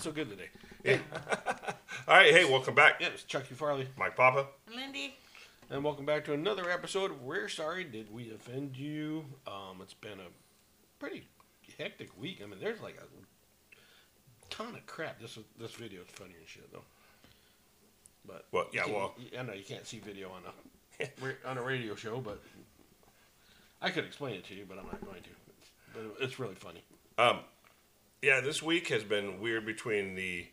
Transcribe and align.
Not 0.00 0.04
so 0.04 0.12
good 0.12 0.30
today. 0.30 0.98
All 2.08 2.16
right, 2.16 2.32
hey, 2.32 2.46
welcome 2.46 2.74
back. 2.74 3.02
Yeah, 3.02 3.08
it's 3.08 3.22
Chucky 3.22 3.52
Farley. 3.54 3.86
Mike 3.98 4.16
Papa. 4.16 4.46
Lindy. 4.74 5.14
And 5.68 5.84
welcome 5.84 6.06
back 6.06 6.24
to 6.24 6.32
another 6.32 6.70
episode 6.70 7.10
of 7.10 7.20
We're 7.22 7.50
Sorry 7.50 7.84
Did 7.84 8.10
We 8.10 8.30
Offend 8.30 8.78
You? 8.78 9.26
Um, 9.46 9.80
it's 9.82 9.92
been 9.92 10.18
a 10.18 10.30
pretty 10.98 11.28
hectic 11.76 12.18
week. 12.18 12.40
I 12.42 12.46
mean, 12.46 12.58
there's 12.60 12.80
like 12.80 12.96
a 12.96 13.74
ton 14.48 14.74
of 14.74 14.86
crap. 14.86 15.20
This 15.20 15.38
this 15.58 15.72
video 15.72 16.00
is 16.00 16.06
funny 16.14 16.32
and 16.38 16.48
shit 16.48 16.72
though. 16.72 16.84
But 18.26 18.46
Well, 18.52 18.68
yeah, 18.72 18.86
well- 18.86 19.14
I 19.38 19.42
know 19.42 19.52
you 19.52 19.64
can't 19.64 19.86
see 19.86 19.98
video 19.98 20.30
on 20.30 20.44
a 21.44 21.46
on 21.50 21.58
a 21.58 21.62
radio 21.62 21.94
show, 21.94 22.22
but 22.22 22.40
I 23.82 23.90
could 23.90 24.06
explain 24.06 24.36
it 24.36 24.44
to 24.46 24.54
you, 24.54 24.64
but 24.66 24.78
I'm 24.78 24.86
not 24.86 25.04
going 25.04 25.20
to. 25.20 25.30
But 25.92 26.24
it's 26.24 26.38
really 26.38 26.54
funny. 26.54 26.82
Um, 27.18 27.40
yeah, 28.22 28.40
this 28.40 28.62
week 28.62 28.88
has 28.88 29.02
been 29.04 29.40
weird 29.40 29.64
between 29.66 30.14
the 30.14 30.46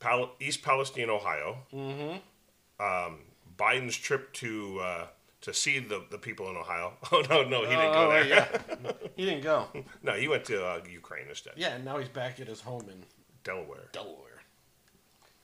Pal- 0.00 0.32
East 0.40 0.62
Palestine, 0.62 1.10
Ohio, 1.10 1.58
Mm-hmm. 1.72 2.84
um, 2.84 3.18
Biden's 3.56 3.96
trip 3.96 4.32
to 4.34 4.80
uh, 4.80 5.06
to 5.42 5.52
see 5.54 5.78
the, 5.78 6.02
the 6.10 6.18
people 6.18 6.48
in 6.50 6.56
Ohio. 6.56 6.94
Oh 7.12 7.22
no, 7.28 7.42
no, 7.44 7.60
he 7.62 7.68
didn't 7.76 7.92
go 7.92 8.06
Oh, 8.06 8.10
there. 8.10 8.26
yeah. 8.26 8.48
he 9.16 9.24
didn't 9.24 9.42
go. 9.42 9.68
no, 10.02 10.12
he 10.14 10.26
went 10.28 10.44
to 10.46 10.64
uh, 10.64 10.80
Ukraine 10.90 11.26
instead. 11.28 11.52
Yeah, 11.56 11.74
and 11.74 11.84
now 11.84 11.98
he's 11.98 12.08
back 12.08 12.40
at 12.40 12.48
his 12.48 12.60
home 12.60 12.86
in 12.90 13.04
Delaware. 13.44 13.88
Delaware 13.92 14.42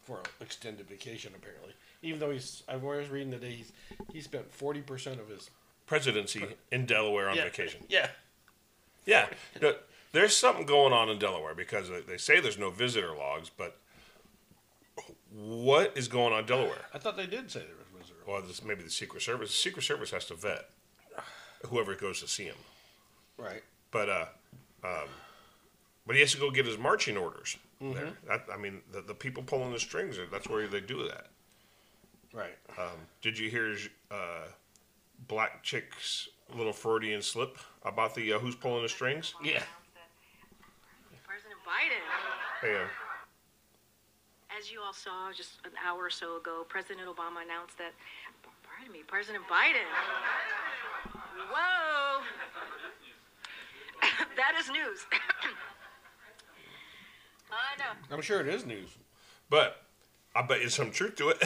for 0.02 0.18
an 0.18 0.24
extended 0.40 0.88
vacation, 0.88 1.32
apparently. 1.36 1.72
Even 2.02 2.18
though 2.18 2.30
he's, 2.30 2.62
I 2.68 2.76
was 2.76 3.08
reading 3.10 3.30
today, 3.30 3.50
he's 3.52 3.72
he 4.12 4.20
spent 4.20 4.50
forty 4.50 4.80
percent 4.80 5.20
of 5.20 5.28
his 5.28 5.50
Presidency 5.86 6.44
in 6.72 6.86
Delaware 6.86 7.28
on 7.28 7.36
yeah, 7.36 7.44
vacation. 7.44 7.80
Yeah, 7.88 8.08
Yeah, 9.06 9.26
no, 9.60 9.74
there's 10.12 10.36
something 10.36 10.66
going 10.66 10.92
on 10.92 11.08
in 11.08 11.18
Delaware 11.18 11.54
because 11.54 11.88
they- 12.06 12.16
say 12.18 12.40
there's 12.40 12.58
no 12.58 12.70
visitor 12.70 13.14
logs, 13.14 13.50
but 13.50 13.78
what 15.32 15.96
is 15.96 16.08
going 16.08 16.32
on 16.32 16.40
in 16.40 16.46
Delaware? 16.46 16.84
I 16.92 16.98
thought 16.98 17.16
they 17.16 17.26
did 17.26 17.50
say 17.50 17.60
there 17.60 17.68
was 17.78 17.86
visitor. 18.00 18.20
Well, 18.26 18.42
this 18.42 18.62
maybe 18.64 18.82
the 18.82 18.90
Secret 18.90 19.22
Service. 19.22 19.50
The 19.50 19.56
Secret 19.56 19.82
Service 19.82 20.10
has 20.10 20.26
to 20.26 20.34
vet 20.34 20.68
whoever 21.68 21.94
goes 21.94 22.20
to 22.20 22.28
see 22.28 22.44
him. 22.44 22.56
Right. 23.36 23.62
But 23.90 24.08
uh, 24.08 24.26
um, 24.84 25.08
but 26.06 26.16
he 26.16 26.20
has 26.20 26.32
to 26.32 26.38
go 26.38 26.50
get 26.50 26.66
his 26.66 26.78
marching 26.78 27.16
orders. 27.16 27.56
There, 27.80 28.12
that, 28.28 28.44
I 28.52 28.58
mean, 28.58 28.82
the, 28.92 29.00
the 29.00 29.14
people 29.14 29.42
pulling 29.42 29.72
the 29.72 29.80
strings. 29.80 30.18
That's 30.30 30.46
where 30.48 30.66
they 30.66 30.80
do 30.80 31.08
that. 31.08 31.28
Right. 32.34 32.58
Um, 32.78 32.96
did 33.22 33.38
you 33.38 33.48
hear 33.48 33.74
uh, 34.10 34.48
Black 35.28 35.62
Chick's 35.62 36.28
little 36.54 36.74
Freudian 36.74 37.22
slip 37.22 37.56
about 37.84 38.14
the 38.14 38.34
uh, 38.34 38.38
who's 38.38 38.54
pulling 38.54 38.82
the 38.82 38.88
strings? 38.88 39.34
Yeah. 39.42 39.62
President 41.70 42.02
Biden. 42.02 42.02
Hey, 42.60 42.74
uh, 42.82 44.58
As 44.58 44.70
you 44.70 44.80
all 44.80 44.92
saw 44.92 45.32
just 45.32 45.58
an 45.64 45.72
hour 45.86 46.04
or 46.04 46.10
so 46.10 46.36
ago, 46.36 46.64
President 46.68 47.06
Obama 47.06 47.42
announced 47.44 47.78
that, 47.78 47.92
pardon 48.62 48.92
me, 48.92 49.00
President 49.06 49.44
Biden. 49.50 49.86
Whoa. 51.52 52.22
that 54.36 54.52
is 54.58 54.68
news. 54.70 55.06
I 57.52 57.76
know. 57.78 58.14
I'm 58.14 58.22
sure 58.22 58.40
it 58.40 58.48
is 58.48 58.64
news. 58.64 58.90
but 59.48 59.82
I 60.34 60.42
bet 60.42 60.60
you 60.62 60.68
some 60.68 60.90
truth 60.90 61.16
to 61.16 61.30
it. 61.30 61.42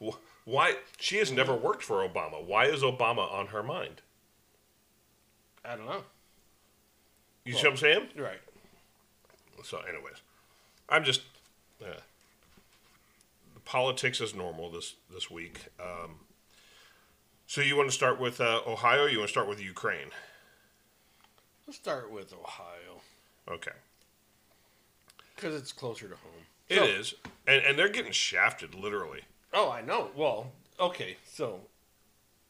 Why 0.44 0.74
she 0.98 1.16
has 1.18 1.32
never 1.32 1.54
worked 1.54 1.82
for 1.82 2.06
Obama? 2.08 2.44
Why 2.44 2.66
is 2.66 2.82
Obama 2.82 3.32
on 3.32 3.48
her 3.48 3.62
mind? 3.62 4.02
I 5.64 5.76
don't 5.76 5.86
know. 5.86 6.04
You 7.44 7.54
see 7.54 7.62
what 7.62 7.70
I'm 7.72 7.76
saying? 7.76 8.08
Right. 8.16 8.40
So, 9.64 9.78
anyways, 9.80 10.16
I'm 10.88 11.04
just 11.04 11.22
uh, 11.82 12.00
politics 13.64 14.20
is 14.20 14.34
normal 14.34 14.70
this 14.70 14.94
this 15.12 15.30
week. 15.30 15.66
Um, 15.80 16.16
so 17.46 17.60
you 17.60 17.76
want 17.76 17.88
to 17.88 17.94
start 17.94 18.20
with 18.20 18.40
uh, 18.40 18.60
Ohio? 18.66 19.04
Or 19.04 19.08
you 19.08 19.18
want 19.18 19.28
to 19.28 19.32
start 19.32 19.48
with 19.48 19.60
Ukraine? 19.62 20.08
Let's 21.66 21.78
start 21.78 22.10
with 22.12 22.32
Ohio 22.32 23.00
Okay, 23.48 23.72
because 25.34 25.54
it's 25.54 25.72
closer 25.72 26.08
to 26.08 26.16
home. 26.16 26.42
it 26.68 26.76
So- 26.78 26.84
is, 26.84 27.14
and 27.46 27.62
and 27.64 27.78
they're 27.78 27.88
getting 27.88 28.12
shafted 28.12 28.74
literally. 28.74 29.22
Oh, 29.52 29.70
I 29.70 29.80
know. 29.80 30.10
Well, 30.16 30.52
okay. 30.78 31.16
So, 31.32 31.60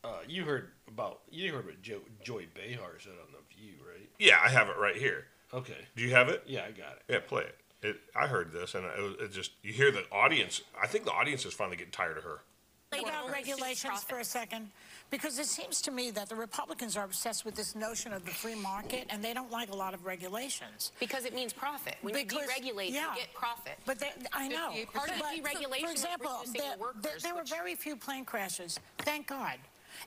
uh, 0.05 0.21
you 0.27 0.45
heard 0.45 0.71
about 0.89 1.21
you 1.31 1.53
heard 1.53 1.67
what 1.67 1.81
jo- 1.83 2.01
Joy 2.23 2.47
Behar 2.55 2.99
said 2.99 3.13
on 3.13 3.33
the 3.33 3.55
View, 3.57 3.75
right? 3.89 4.09
Yeah, 4.19 4.39
I 4.43 4.49
have 4.51 4.69
it 4.69 4.77
right 4.79 4.97
here. 4.97 5.27
Okay. 5.57 5.79
Do 5.97 6.03
you 6.03 6.11
have 6.11 6.29
it? 6.29 6.43
Yeah, 6.47 6.65
I 6.69 6.71
got 6.71 6.97
it. 6.97 7.03
Yeah, 7.09 7.21
play 7.27 7.45
it. 7.45 7.57
It. 7.83 7.97
I 8.15 8.27
heard 8.27 8.53
this, 8.53 8.75
and 8.75 8.85
it, 8.85 9.03
was, 9.03 9.15
it 9.21 9.33
just 9.33 9.53
you 9.63 9.73
hear 9.73 9.91
the 9.91 10.05
audience. 10.13 10.61
I 10.81 10.87
think 10.87 11.05
the 11.05 11.13
audience 11.13 11.45
is 11.47 11.55
finally 11.55 11.77
getting 11.77 11.93
tired 11.93 12.19
of 12.19 12.25
her. 12.25 12.41
lay 12.93 13.03
down 13.03 13.31
regulations 13.31 14.03
for 14.03 14.19
a 14.19 14.25
second? 14.25 14.69
Because 15.11 15.39
it 15.39 15.47
seems 15.47 15.81
to 15.83 15.91
me 15.91 16.11
that 16.11 16.29
the 16.29 16.35
Republicans 16.35 16.97
are 16.97 17.05
obsessed 17.05 17.45
with 17.45 17.55
this 17.55 17.75
notion 17.77 18.13
of 18.13 18.25
the 18.25 18.33
free 18.33 18.55
market, 18.57 19.07
and 19.09 19.23
they 19.23 19.33
don't 19.33 19.51
like 19.53 19.71
a 19.71 19.77
lot 19.77 19.95
of 19.95 20.05
regulations. 20.05 20.93
Because 20.99 21.25
it 21.25 21.35
means 21.35 21.53
profit. 21.53 21.97
When 22.03 22.13
Because- 22.15 22.49
you 22.49 22.73
deregulate, 22.73 22.91
yeah. 22.91 23.11
you 23.13 23.21
get 23.21 23.35
profit. 23.35 23.79
But 23.87 23.99
they, 24.01 24.11
I 24.33 24.49
know. 24.49 24.73
Part 24.93 25.11
of 25.11 25.19
But 25.19 25.35
deregulation 25.35 25.81
For 25.81 25.91
example, 25.91 26.31
reducing 26.41 26.61
there, 26.61 26.77
the 26.77 26.81
workers, 26.81 27.03
there, 27.03 27.19
there 27.23 27.35
were 27.35 27.45
very 27.45 27.75
few 27.77 27.97
plane 27.97 28.25
crashes. 28.25 28.81
Thank 28.99 29.29
God. 29.29 29.59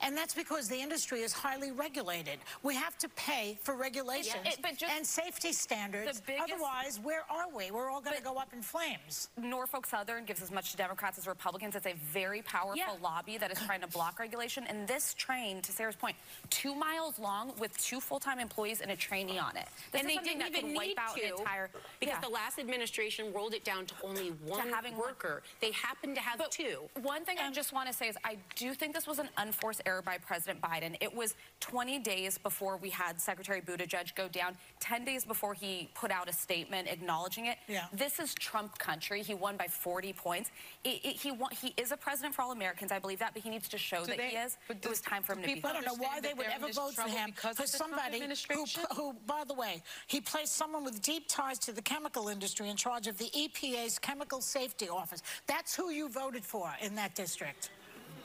And 0.02 0.16
that's 0.16 0.34
because 0.34 0.68
the 0.68 0.80
industry 0.80 1.22
is 1.22 1.34
highly 1.34 1.72
regulated. 1.72 2.40
We 2.64 2.76
have 2.76 2.98
to 3.00 3.10
pay 3.10 3.58
for 3.64 3.76
regulations 3.76 4.46
it- 4.46 4.62
but 4.62 4.78
just- 4.78 4.92
and 4.94 5.06
safety 5.06 5.54
standards. 5.54 6.22
Biggest- 6.22 6.52
Otherwise, 6.52 7.00
where 7.00 7.24
are 7.30 7.48
we? 7.50 7.72
We're 7.72 7.90
all 7.90 8.02
going 8.02 8.18
to 8.18 8.24
go 8.24 8.38
up 8.38 8.54
in 8.54 8.62
flames. 8.62 9.30
Norfolk 9.38 9.86
Southern 9.86 10.26
gives 10.26 10.42
as 10.42 10.52
much 10.52 10.72
to 10.72 10.78
Democrats 10.78 11.18
as 11.18 11.28
Republicans. 11.28 11.76
It's 11.76 11.86
a 11.86 11.94
very 11.94 12.42
powerful 12.42 12.76
Yeah. 12.78 12.96
lobby 13.02 13.38
that 13.38 13.52
is 13.52 13.60
trying 13.66 13.82
to 13.82 13.88
block 13.88 14.20
regulation. 14.20 14.66
And 14.68 14.88
this 14.88 15.14
train, 15.14 15.62
to 15.64 15.72
Sarah's 15.72 15.96
point, 15.96 16.16
two 16.50 16.76
miles 16.76 17.20
long 17.20 17.56
with 17.58 17.76
two 17.78 18.00
full-time 18.02 18.40
employees 18.40 18.82
and 18.82 18.92
a 18.92 18.96
trainee 18.96 19.38
on 19.40 19.56
it. 19.58 19.68
This 19.92 20.02
and 20.02 20.10
they 20.10 20.18
didn't 20.18 20.48
even 20.48 20.68
need 20.70 20.76
wipe 20.78 21.00
out 21.00 21.16
to 21.16 21.24
an 21.24 21.34
entire 21.40 21.70
because 22.00 22.16
Yeah. 22.16 22.20
the 22.22 22.30
last 22.30 22.60
administration 22.60 23.32
rolled 23.34 23.54
it 23.54 23.64
down 23.64 23.86
to 23.88 23.96
only 24.04 24.30
one 24.32 24.70
having 24.70 24.94
one. 24.98 25.02
worker. 25.08 25.44
They 25.60 25.72
happen 25.72 26.16
to 26.16 26.22
have 26.22 26.38
But 26.38 26.52
two. 26.52 26.90
One 27.02 27.26
thing 27.26 27.38
I 27.40 27.50
just 27.52 27.72
want 27.74 27.88
to 27.88 27.94
say 27.94 28.08
is 28.08 28.18
I 28.24 28.36
do 28.56 28.74
think 28.74 28.94
this 28.94 29.08
was 29.08 29.20
an 29.20 29.30
unforced 29.38 29.79
error 29.86 30.02
by 30.02 30.18
President 30.18 30.62
Biden. 30.62 30.96
It 31.02 31.14
was 31.14 31.36
20 31.60 32.00
days 32.00 32.38
before 32.38 32.78
we 32.78 32.90
had 32.90 33.20
Secretary 33.20 33.62
Buttigieg 33.62 34.16
go 34.16 34.28
down, 34.28 34.58
10 34.80 35.06
days 35.06 35.26
before 35.26 35.54
he 35.54 35.90
put 35.96 36.12
out 36.12 36.30
a 36.30 36.34
statement 36.34 36.88
acknowledging 36.90 37.48
it. 37.48 37.58
Yeah. 37.68 37.86
This 37.94 38.20
is 38.20 38.34
Trump 38.34 38.78
country. 38.78 39.24
He 39.24 39.34
won 39.34 39.58
by 39.58 39.68
40 39.68 40.14
points. 40.14 40.52
It, 40.84 41.00
it, 41.04 41.16
he, 41.16 41.32
won, 41.32 41.52
he 41.52 41.74
is 41.78 41.92
a 41.92 41.98
president 41.98 42.36
for 42.36 42.42
all 42.42 42.52
Americans. 42.52 42.92
I 42.92 43.00
believe 43.00 43.20
that, 43.20 43.34
but 43.34 43.44
he 43.44 43.50
needs 43.50 43.68
to 43.70 43.78
show 43.78 44.04
that 44.06 44.20
he 44.20 44.36
is. 44.38 44.58
but 44.68 44.78
It 44.82 44.90
was 44.90 45.02
time 45.02 45.24
for 45.24 45.34
him 45.34 45.42
to 45.42 45.48
be. 45.48 45.56
people 45.56 45.70
I 45.70 45.74
don't 45.74 45.86
know 45.86 45.96
why 45.96 46.20
they 46.20 46.34
would 46.34 46.48
ever 46.48 46.72
vote 46.72 46.94
for 46.94 47.10
him 47.10 47.32
because 47.32 47.58
for 47.58 47.64
of 47.64 47.72
the 47.72 47.78
Trump 47.78 47.94
somebody 47.96 48.24
who, 48.54 48.66
who, 48.96 49.16
by 49.26 49.44
the 49.48 49.54
way, 49.54 49.82
he 50.08 50.22
placed 50.22 50.56
someone 50.56 50.84
with 50.84 51.02
deep 51.02 51.26
ties 51.28 51.60
to 51.60 51.72
the 51.72 51.82
chemical 51.82 52.28
industry 52.30 52.70
in 52.70 52.76
charge 52.76 53.08
of 53.08 53.18
the 53.18 53.30
EPA's 53.36 54.00
Chemical 54.00 54.42
Safety 54.42 54.90
Office. 54.90 55.22
That's 55.48 55.76
who 55.76 55.90
you 55.92 56.10
voted 56.10 56.44
for 56.44 56.72
in 56.82 56.96
that 56.96 57.16
district. 57.16 57.72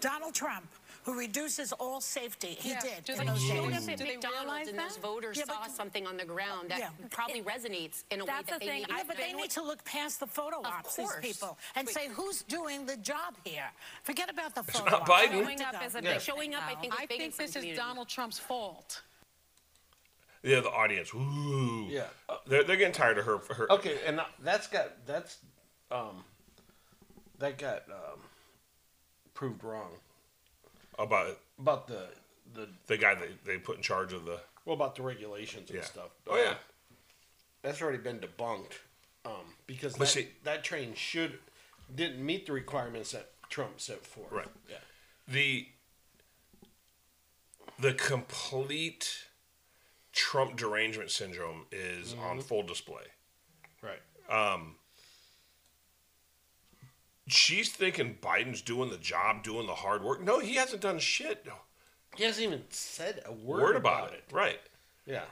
Donald 0.01 0.35
Trump, 0.35 0.67
who 1.05 1.19
reduces 1.19 1.73
all 1.75 2.01
safety. 2.01 2.57
He 2.59 2.71
Yeah. 2.71 2.81
did 2.81 3.05
Do 3.05 3.15
they 3.15 3.25
those 3.27 3.43
show 3.43 3.69
days. 3.71 3.89
at 3.89 3.99
McDonald's 3.99 4.69
and 4.69 4.79
those 4.79 4.97
voters 4.97 5.37
Yeah, 5.37 5.45
saw 5.45 5.67
something 5.67 6.07
on 6.07 6.17
the 6.17 6.25
ground 6.25 6.71
that 6.71 6.79
Yeah. 6.79 6.91
probably 7.11 7.43
resonates 7.43 8.05
in 8.11 8.21
a 8.21 8.25
way 8.25 8.31
that 8.33 8.47
the 8.47 8.59
they 8.59 8.67
thing. 8.67 8.79
need 8.83 8.89
Yeah, 8.89 8.99
to 8.99 9.05
but 9.07 9.17
they 9.19 9.33
need 9.35 9.51
to 9.51 9.63
look 9.63 9.85
past 9.85 10.21
the 10.21 10.27
photo 10.27 10.63
ops, 10.65 10.97
these 10.97 11.13
people, 11.21 11.59
and 11.75 11.87
say 11.89 12.09
who's 12.09 12.43
doing 12.43 12.87
the 12.87 12.97
job 12.97 13.37
here. 13.45 13.71
Forget 14.03 14.31
about 14.31 14.55
the 14.55 14.63
photo 14.63 14.91
not 14.91 15.03
ops. 15.03 15.11
Biden. 15.11 15.31
They 15.31 15.37
need 15.37 15.45
Showing 15.45 15.63
up 15.63 15.73
go. 15.81 15.87
is 15.87 15.95
a 15.95 16.03
Yeah. 16.03 16.13
big 16.15 16.23
Showing 16.23 16.55
up, 16.55 16.63
I 16.65 16.75
think, 16.77 16.95
is 16.95 17.01
I 17.01 17.07
big 17.07 17.19
think 17.19 17.35
some 17.35 17.47
this 17.47 17.57
is. 17.57 17.77
Donald 17.77 18.09
Trump's 18.09 18.39
fault. 18.39 19.03
Yeah, 20.43 20.61
the 20.61 20.71
audience. 20.71 21.13
Woo. 21.13 21.87
Yeah. 21.89 22.09
They're, 22.47 22.65
they're 22.65 22.77
getting 22.77 22.93
tired 22.93 23.19
of 23.19 23.27
her. 23.27 23.39
her 23.55 23.71
Okay, 23.73 23.99
and 24.07 24.21
that's 24.41 24.67
got 24.69 25.07
that's 25.07 25.39
um 25.91 26.25
that 27.39 27.59
got 27.59 27.89
um 27.91 28.21
proved 29.35 29.63
wrong 29.65 29.99
about 30.99 31.39
about 31.59 31.87
the 31.87 32.09
the 32.55 32.69
the 32.87 32.97
guy 32.97 33.15
that 33.15 33.45
they 33.45 33.59
put 33.59 33.77
in 33.77 33.83
charge 33.83 34.13
of 34.13 34.25
the. 34.25 34.39
well 34.65 34.75
about 34.77 34.95
the 34.97 35.03
regulations 35.03 35.71
and 35.71 35.79
Yeah. 35.79 35.85
stuff. 35.85 36.11
Oh 36.29 36.37
yeah. 36.37 36.55
that's 37.63 37.81
already 37.83 37.99
been 37.99 38.19
debunked 38.21 38.75
um, 39.25 39.55
because 39.67 39.95
that, 39.95 40.07
see- 40.07 40.29
that 40.45 40.63
train 40.65 40.95
should 40.95 41.39
didn't 41.95 42.25
meet 42.25 42.47
the 42.47 42.53
requirements 42.53 43.13
that 43.13 43.31
Trump 43.51 43.81
set 43.81 44.05
forth. 44.05 44.31
Right. 44.33 44.49
Yeah. 44.71 44.77
the 45.29 45.69
the 47.79 47.93
complete 47.95 49.25
Trump 50.13 50.57
derangement 50.57 51.11
syndrome 51.11 51.67
is 51.73 52.15
on 52.15 52.41
full 52.41 52.63
display. 52.63 53.03
Right. 53.83 54.01
She's 57.27 57.71
thinking 57.71 58.19
Biden's 58.21 58.61
doing 58.61 58.91
the 58.91 58.99
job, 58.99 59.43
doing 59.43 59.67
the 59.67 59.75
hard 59.75 60.03
work. 60.03 60.23
No, 60.23 60.41
he 60.41 60.57
hasn't 60.57 60.83
done 60.83 60.99
shit. 60.99 61.47
He 62.17 62.25
hasn't 62.25 62.47
even 62.47 62.63
said 62.71 63.23
a 63.27 63.33
word, 63.33 63.63
Word 63.63 63.77
about, 63.77 64.13
it. 64.13 64.25
Right. 64.31 64.61
Yeah. 65.07 65.25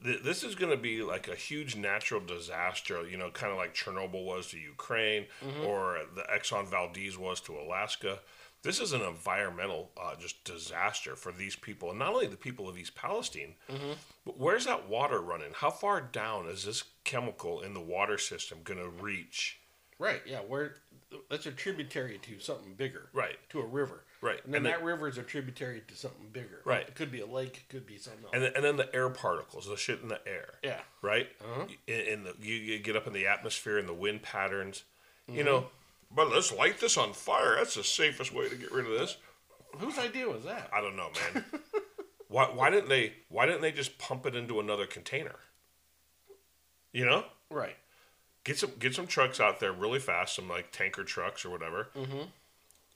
this 0.00 0.44
is 0.44 0.54
going 0.54 0.70
to 0.70 0.76
be 0.76 1.02
like 1.02 1.28
a 1.28 1.34
huge 1.34 1.74
natural 1.76 2.20
disaster, 2.20 3.08
you 3.08 3.16
know, 3.16 3.30
kind 3.30 3.50
of 3.52 3.58
like 3.58 3.74
Chernobyl 3.74 4.24
was 4.24 4.48
to 4.48 4.58
Ukraine 4.58 5.26
or 5.64 6.00
the 6.14 6.22
Exxon 6.22 6.66
Valdez 6.66 7.16
was 7.16 7.40
to 7.42 7.56
Alaska. 7.58 8.18
This 8.62 8.80
is 8.80 8.92
an 8.92 9.02
environmental 9.02 9.90
uh, 10.00 10.16
just 10.16 10.42
disaster 10.44 11.14
for 11.14 11.30
these 11.30 11.54
people, 11.54 11.90
and 11.90 11.98
not 12.00 12.12
only 12.12 12.26
the 12.26 12.36
people 12.36 12.68
of 12.68 12.76
East 12.76 12.96
Palestine, 12.96 13.54
but 14.24 14.38
where's 14.38 14.66
that 14.66 14.88
water 14.88 15.20
running? 15.20 15.52
How 15.54 15.70
far 15.70 16.00
down 16.00 16.46
is 16.48 16.64
this 16.64 16.82
chemical 17.04 17.60
in 17.60 17.74
the 17.74 17.80
water 17.80 18.18
system 18.18 18.58
going 18.64 18.80
to 18.80 18.88
reach? 18.88 19.60
Right. 19.98 20.22
Yeah. 20.26 20.40
Where 20.40 20.74
that's 21.30 21.46
a 21.46 21.52
tributary 21.52 22.18
to 22.18 22.38
something 22.40 22.74
bigger. 22.74 23.08
Right. 23.12 23.36
To 23.50 23.60
a 23.60 23.64
river. 23.66 24.02
Right. 24.20 24.42
And 24.44 24.52
then 24.52 24.58
And 24.58 24.66
that 24.66 24.80
it- 24.80 24.84
river 24.84 25.08
is 25.08 25.18
a 25.18 25.22
tributary 25.22 25.82
to 25.86 25.94
something 25.94 26.28
bigger. 26.32 26.60
Right. 26.64 26.86
It 26.88 26.94
could 26.94 27.10
be 27.12 27.20
a 27.20 27.26
lake. 27.26 27.56
It 27.68 27.72
could 27.72 27.86
be 27.86 27.96
something 27.98 28.24
else. 28.24 28.32
And 28.34 28.42
then, 28.42 28.52
and 28.56 28.64
then 28.64 28.76
the 28.76 28.94
air 28.94 29.08
particles, 29.08 29.68
the 29.68 29.76
shit 29.76 30.00
in 30.02 30.08
the 30.08 30.20
air. 30.26 30.54
Yeah. 30.62 30.80
Right. 31.02 31.28
Uh-huh. 31.40 31.66
In, 31.86 32.00
in 32.00 32.24
the 32.24 32.34
you, 32.40 32.54
you 32.54 32.78
get 32.78 32.96
up 32.96 33.06
in 33.06 33.12
the 33.12 33.26
atmosphere 33.26 33.78
and 33.78 33.88
the 33.88 33.94
wind 33.94 34.22
patterns. 34.22 34.84
You 35.28 35.34
Mm-hmm. 35.42 35.44
know, 35.44 35.66
but 36.14 36.30
let's 36.30 36.52
light 36.52 36.78
this 36.80 36.96
on 36.96 37.12
fire. 37.12 37.56
That's 37.56 37.74
the 37.74 37.82
safest 37.84 38.32
way 38.32 38.48
to 38.48 38.54
get 38.54 38.70
rid 38.72 38.86
of 38.86 38.92
this. 38.92 39.16
Whose 39.78 39.98
idea 39.98 40.28
was 40.28 40.44
that? 40.44 40.70
I 40.72 40.80
don't 40.80 40.96
know, 40.96 41.10
man. 41.34 41.44
why 42.28 42.44
why 42.46 42.70
didn't 42.70 42.88
they 42.88 43.12
why 43.28 43.44
didn't 43.46 43.60
they 43.62 43.72
just 43.72 43.98
pump 43.98 44.24
it 44.26 44.34
into 44.36 44.60
another 44.60 44.86
container? 44.86 45.36
You 46.92 47.04
know, 47.06 47.24
Right. 47.50 47.76
Get 48.46 48.58
some 48.58 48.70
get 48.78 48.94
some 48.94 49.06
trucks 49.08 49.40
out 49.40 49.58
there 49.58 49.72
really 49.72 49.98
fast, 49.98 50.36
some 50.36 50.48
like 50.48 50.70
tanker 50.70 51.02
trucks 51.02 51.44
or 51.44 51.50
whatever. 51.50 51.88
Mm-hmm. 51.96 52.28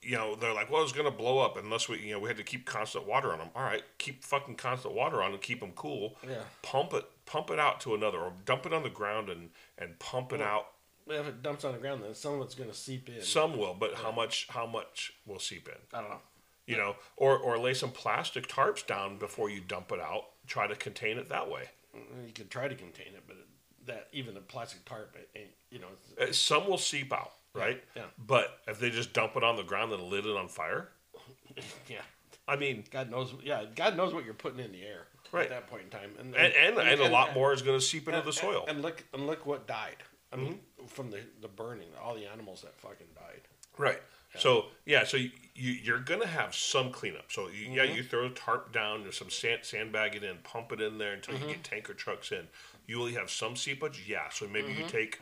You 0.01 0.15
know, 0.15 0.35
they're 0.35 0.53
like, 0.53 0.71
well, 0.71 0.81
it's 0.81 0.93
gonna 0.93 1.11
blow 1.11 1.39
up 1.39 1.57
unless 1.57 1.89
we, 1.89 1.99
you 1.99 2.13
know, 2.13 2.19
we 2.19 2.29
had 2.29 2.37
to 2.37 2.43
keep 2.43 2.65
constant 2.65 3.05
water 3.05 3.31
on 3.33 3.39
them. 3.39 3.49
All 3.55 3.63
right, 3.63 3.83
keep 3.97 4.23
fucking 4.23 4.55
constant 4.55 4.95
water 4.95 5.21
on 5.21 5.33
and 5.33 5.41
keep 5.41 5.59
them 5.59 5.73
cool. 5.75 6.15
Yeah. 6.27 6.43
Pump 6.63 6.93
it, 6.93 7.05
pump 7.25 7.51
it 7.51 7.59
out 7.59 7.81
to 7.81 7.93
another, 7.93 8.17
or 8.17 8.33
dump 8.45 8.65
it 8.65 8.73
on 8.73 8.81
the 8.81 8.89
ground 8.89 9.29
and 9.29 9.49
and 9.77 9.99
pump 9.99 10.33
it 10.33 10.41
out. 10.41 10.67
But 11.05 11.17
if 11.17 11.27
it 11.27 11.43
dumps 11.43 11.65
on 11.65 11.73
the 11.73 11.77
ground, 11.77 12.03
then 12.03 12.15
some 12.15 12.35
of 12.35 12.41
it's 12.41 12.55
going 12.55 12.69
to 12.69 12.75
seep 12.75 13.09
in. 13.09 13.21
Some 13.21 13.57
will, 13.57 13.73
but 13.73 13.95
how 13.95 14.11
much? 14.11 14.47
How 14.49 14.65
much 14.65 15.13
will 15.25 15.39
seep 15.39 15.67
in? 15.67 15.75
I 15.93 16.01
don't 16.01 16.09
know. 16.09 16.21
You 16.67 16.77
know, 16.77 16.95
or 17.17 17.37
or 17.37 17.57
lay 17.57 17.73
some 17.73 17.91
plastic 17.91 18.47
tarps 18.47 18.85
down 18.85 19.17
before 19.17 19.49
you 19.49 19.59
dump 19.59 19.91
it 19.91 19.99
out. 19.99 20.25
Try 20.47 20.67
to 20.67 20.75
contain 20.75 21.17
it 21.17 21.27
that 21.29 21.49
way. 21.49 21.69
You 21.93 22.31
could 22.33 22.49
try 22.49 22.67
to 22.69 22.75
contain 22.75 23.07
it, 23.07 23.23
but 23.27 23.35
it, 23.35 23.45
that 23.85 24.07
even 24.11 24.33
the 24.33 24.41
plastic 24.41 24.83
tarp, 24.85 25.15
it 25.15 25.29
ain't. 25.37 25.49
You 25.69 25.79
know. 25.79 25.87
Uh, 26.19 26.31
Some 26.31 26.67
will 26.67 26.77
seep 26.77 27.11
out, 27.13 27.31
right? 27.53 27.83
yeah. 27.95 28.03
But 28.27 28.59
if 28.67 28.79
they 28.79 28.89
just 28.89 29.13
dump 29.13 29.35
it 29.35 29.43
on 29.43 29.55
the 29.55 29.63
ground 29.63 29.91
and 29.93 30.03
lit 30.03 30.25
it 30.25 30.35
on 30.35 30.47
fire, 30.47 30.89
yeah. 31.87 32.01
I 32.47 32.55
mean, 32.55 32.83
God 32.91 33.09
knows. 33.09 33.33
Yeah. 33.43 33.63
God 33.75 33.95
knows 33.95 34.13
what 34.13 34.25
you're 34.25 34.33
putting 34.33 34.59
in 34.59 34.71
the 34.71 34.81
air 34.83 35.07
Right. 35.31 35.43
at 35.45 35.49
that 35.51 35.67
point 35.67 35.83
in 35.83 35.89
time. 35.89 36.11
And 36.19 36.35
and 36.35 36.53
and, 36.53 36.77
and, 36.77 37.01
a 37.01 37.07
lot 37.09 37.33
more 37.33 37.53
is 37.53 37.61
going 37.61 37.79
to 37.79 37.85
seep 37.85 38.07
into 38.09 38.21
the 38.21 38.33
soil. 38.33 38.65
And, 38.67 38.81
look 38.81 39.03
and 39.13 39.27
look 39.27 39.45
what 39.45 39.67
died. 39.67 39.97
I 40.33 40.35
mean, 40.37 40.59
Mm-hmm. 40.77 40.87
from 40.87 41.11
the 41.11 41.19
the 41.41 41.47
burning, 41.47 41.87
all 42.01 42.15
the 42.15 42.25
animals 42.25 42.61
that 42.63 42.75
fucking 42.79 43.07
died. 43.15 43.41
Right. 43.77 44.01
So 44.37 44.67
yeah, 44.85 45.03
so 45.03 45.17
you, 45.17 45.29
you 45.55 45.71
you're 45.71 45.99
gonna 45.99 46.25
have 46.27 46.55
some 46.55 46.91
cleanup. 46.91 47.31
So 47.31 47.49
you, 47.49 47.69
yeah, 47.71 47.83
you 47.83 48.01
throw 48.01 48.25
a 48.27 48.29
tarp 48.29 48.71
down, 48.73 49.03
there's 49.03 49.17
some 49.17 49.29
sand 49.29 49.59
sandbag 49.63 50.15
it 50.15 50.23
in, 50.23 50.37
pump 50.43 50.71
it 50.71 50.79
in 50.81 50.97
there 50.97 51.11
until 51.13 51.37
you 51.37 51.47
get 51.47 51.63
tanker 51.65 51.93
trucks 51.93 52.31
in. 52.31 52.47
You 52.91 52.99
will 52.99 53.07
have 53.13 53.31
some 53.31 53.55
seepage, 53.55 54.03
yeah. 54.05 54.27
So 54.33 54.49
maybe 54.49 54.73
you 54.73 54.79
mm-hmm. 54.79 54.87
take 54.87 55.21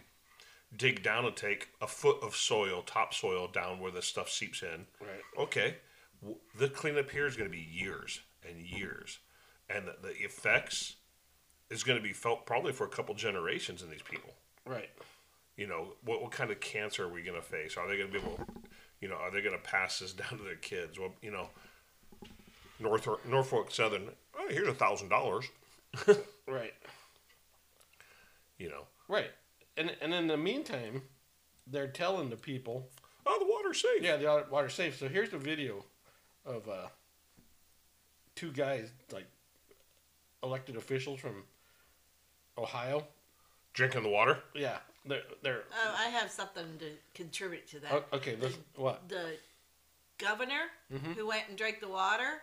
dig 0.75 1.03
down 1.03 1.25
and 1.25 1.35
take 1.35 1.67
a 1.79 1.85
foot 1.85 2.17
of 2.23 2.35
soil, 2.35 2.81
topsoil 2.81 3.47
down 3.47 3.79
where 3.79 3.91
the 3.91 4.01
stuff 4.01 4.27
seeps 4.27 4.63
in. 4.63 4.87
Right. 4.99 5.21
Okay. 5.37 5.75
The 6.57 6.67
cleanup 6.69 7.11
here 7.11 7.27
is 7.27 7.37
going 7.37 7.47
to 7.47 7.55
be 7.55 7.63
years 7.71 8.21
and 8.43 8.59
years, 8.59 9.19
and 9.69 9.85
the, 9.85 9.93
the 10.01 10.15
effects 10.25 10.95
is 11.69 11.83
going 11.83 11.99
to 11.99 12.03
be 12.03 12.11
felt 12.11 12.47
probably 12.47 12.73
for 12.73 12.85
a 12.85 12.89
couple 12.89 13.13
generations 13.13 13.83
in 13.83 13.91
these 13.91 14.01
people 14.01 14.31
Right. 14.65 14.89
you 15.55 15.67
know, 15.67 15.89
what, 16.03 16.23
what 16.23 16.31
kind 16.31 16.49
of 16.49 16.59
cancer 16.59 17.03
are 17.05 17.13
we 17.13 17.21
going 17.21 17.39
to 17.39 17.47
face? 17.47 17.77
Are 17.77 17.87
they 17.87 17.97
going 17.97 18.11
to 18.11 18.19
be 18.19 18.25
able, 18.25 18.39
you 18.99 19.09
know, 19.09 19.15
are 19.15 19.29
they 19.29 19.43
going 19.43 19.55
to 19.55 19.61
pass 19.61 19.99
this 19.99 20.13
down 20.23 20.39
to 20.39 20.43
their 20.43 20.55
kids? 20.55 20.97
Well, 20.97 21.13
you 21.21 21.29
know, 21.29 21.49
North 22.79 23.07
Norfolk 23.27 23.69
Southern, 23.69 24.09
oh, 24.39 24.47
here's 24.49 24.67
a 24.67 24.73
thousand 24.73 25.09
dollars. 25.09 25.45
Right. 26.47 26.73
You 28.59 28.69
know, 28.69 28.83
Right. 29.07 29.31
And 29.77 29.95
and 30.01 30.13
in 30.13 30.27
the 30.27 30.37
meantime, 30.37 31.01
they're 31.65 31.87
telling 31.87 32.29
the 32.29 32.35
people, 32.35 32.89
oh, 33.25 33.37
the 33.39 33.45
water's 33.49 33.81
safe. 33.81 34.03
yeah, 34.03 34.17
the 34.17 34.45
water's 34.51 34.73
safe. 34.75 34.97
So 34.99 35.07
here's 35.07 35.29
the 35.31 35.37
video 35.37 35.85
of 36.45 36.67
uh, 36.69 36.87
two 38.35 38.51
guys, 38.51 38.91
like 39.11 39.25
elected 40.43 40.75
officials 40.75 41.19
from 41.19 41.43
Ohio. 42.57 43.05
Drinking 43.73 44.03
the 44.03 44.09
water. 44.09 44.39
Yeah, 44.53 44.79
they're 45.05 45.21
they're 45.41 45.63
Oh, 45.73 45.95
I 45.97 46.09
have 46.09 46.29
something 46.29 46.65
to 46.79 46.91
contribute 47.13 47.67
to 47.69 47.79
that. 47.79 47.91
o- 47.93 48.05
okay. 48.17 48.35
Listen, 48.35 48.61
what? 48.75 49.07
The 49.07 49.37
governor 50.17 50.63
who 51.15 51.27
went 51.27 51.43
and 51.47 51.57
drank 51.57 51.79
the 51.79 51.87
water 51.87 52.41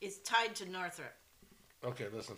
is 0.00 0.18
tied 0.20 0.54
to 0.56 0.66
Northrop. 0.70 1.12
Okay, 1.84 2.06
listen. 2.14 2.36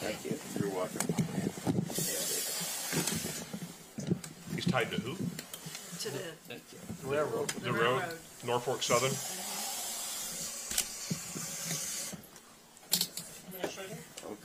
Thank 0.00 0.24
you. 0.24 0.38
You're 0.58 0.70
welcome. 0.70 1.06
He's 4.54 4.66
tied 4.66 4.90
to 4.90 5.00
who? 5.00 5.14
To 5.16 6.10
the, 6.10 6.58
Railroad. 7.06 7.48
the, 7.50 7.60
The 7.60 7.72
road. 7.72 7.80
railroad. 7.82 8.18
Norfolk 8.44 8.82
Southern. 8.82 9.12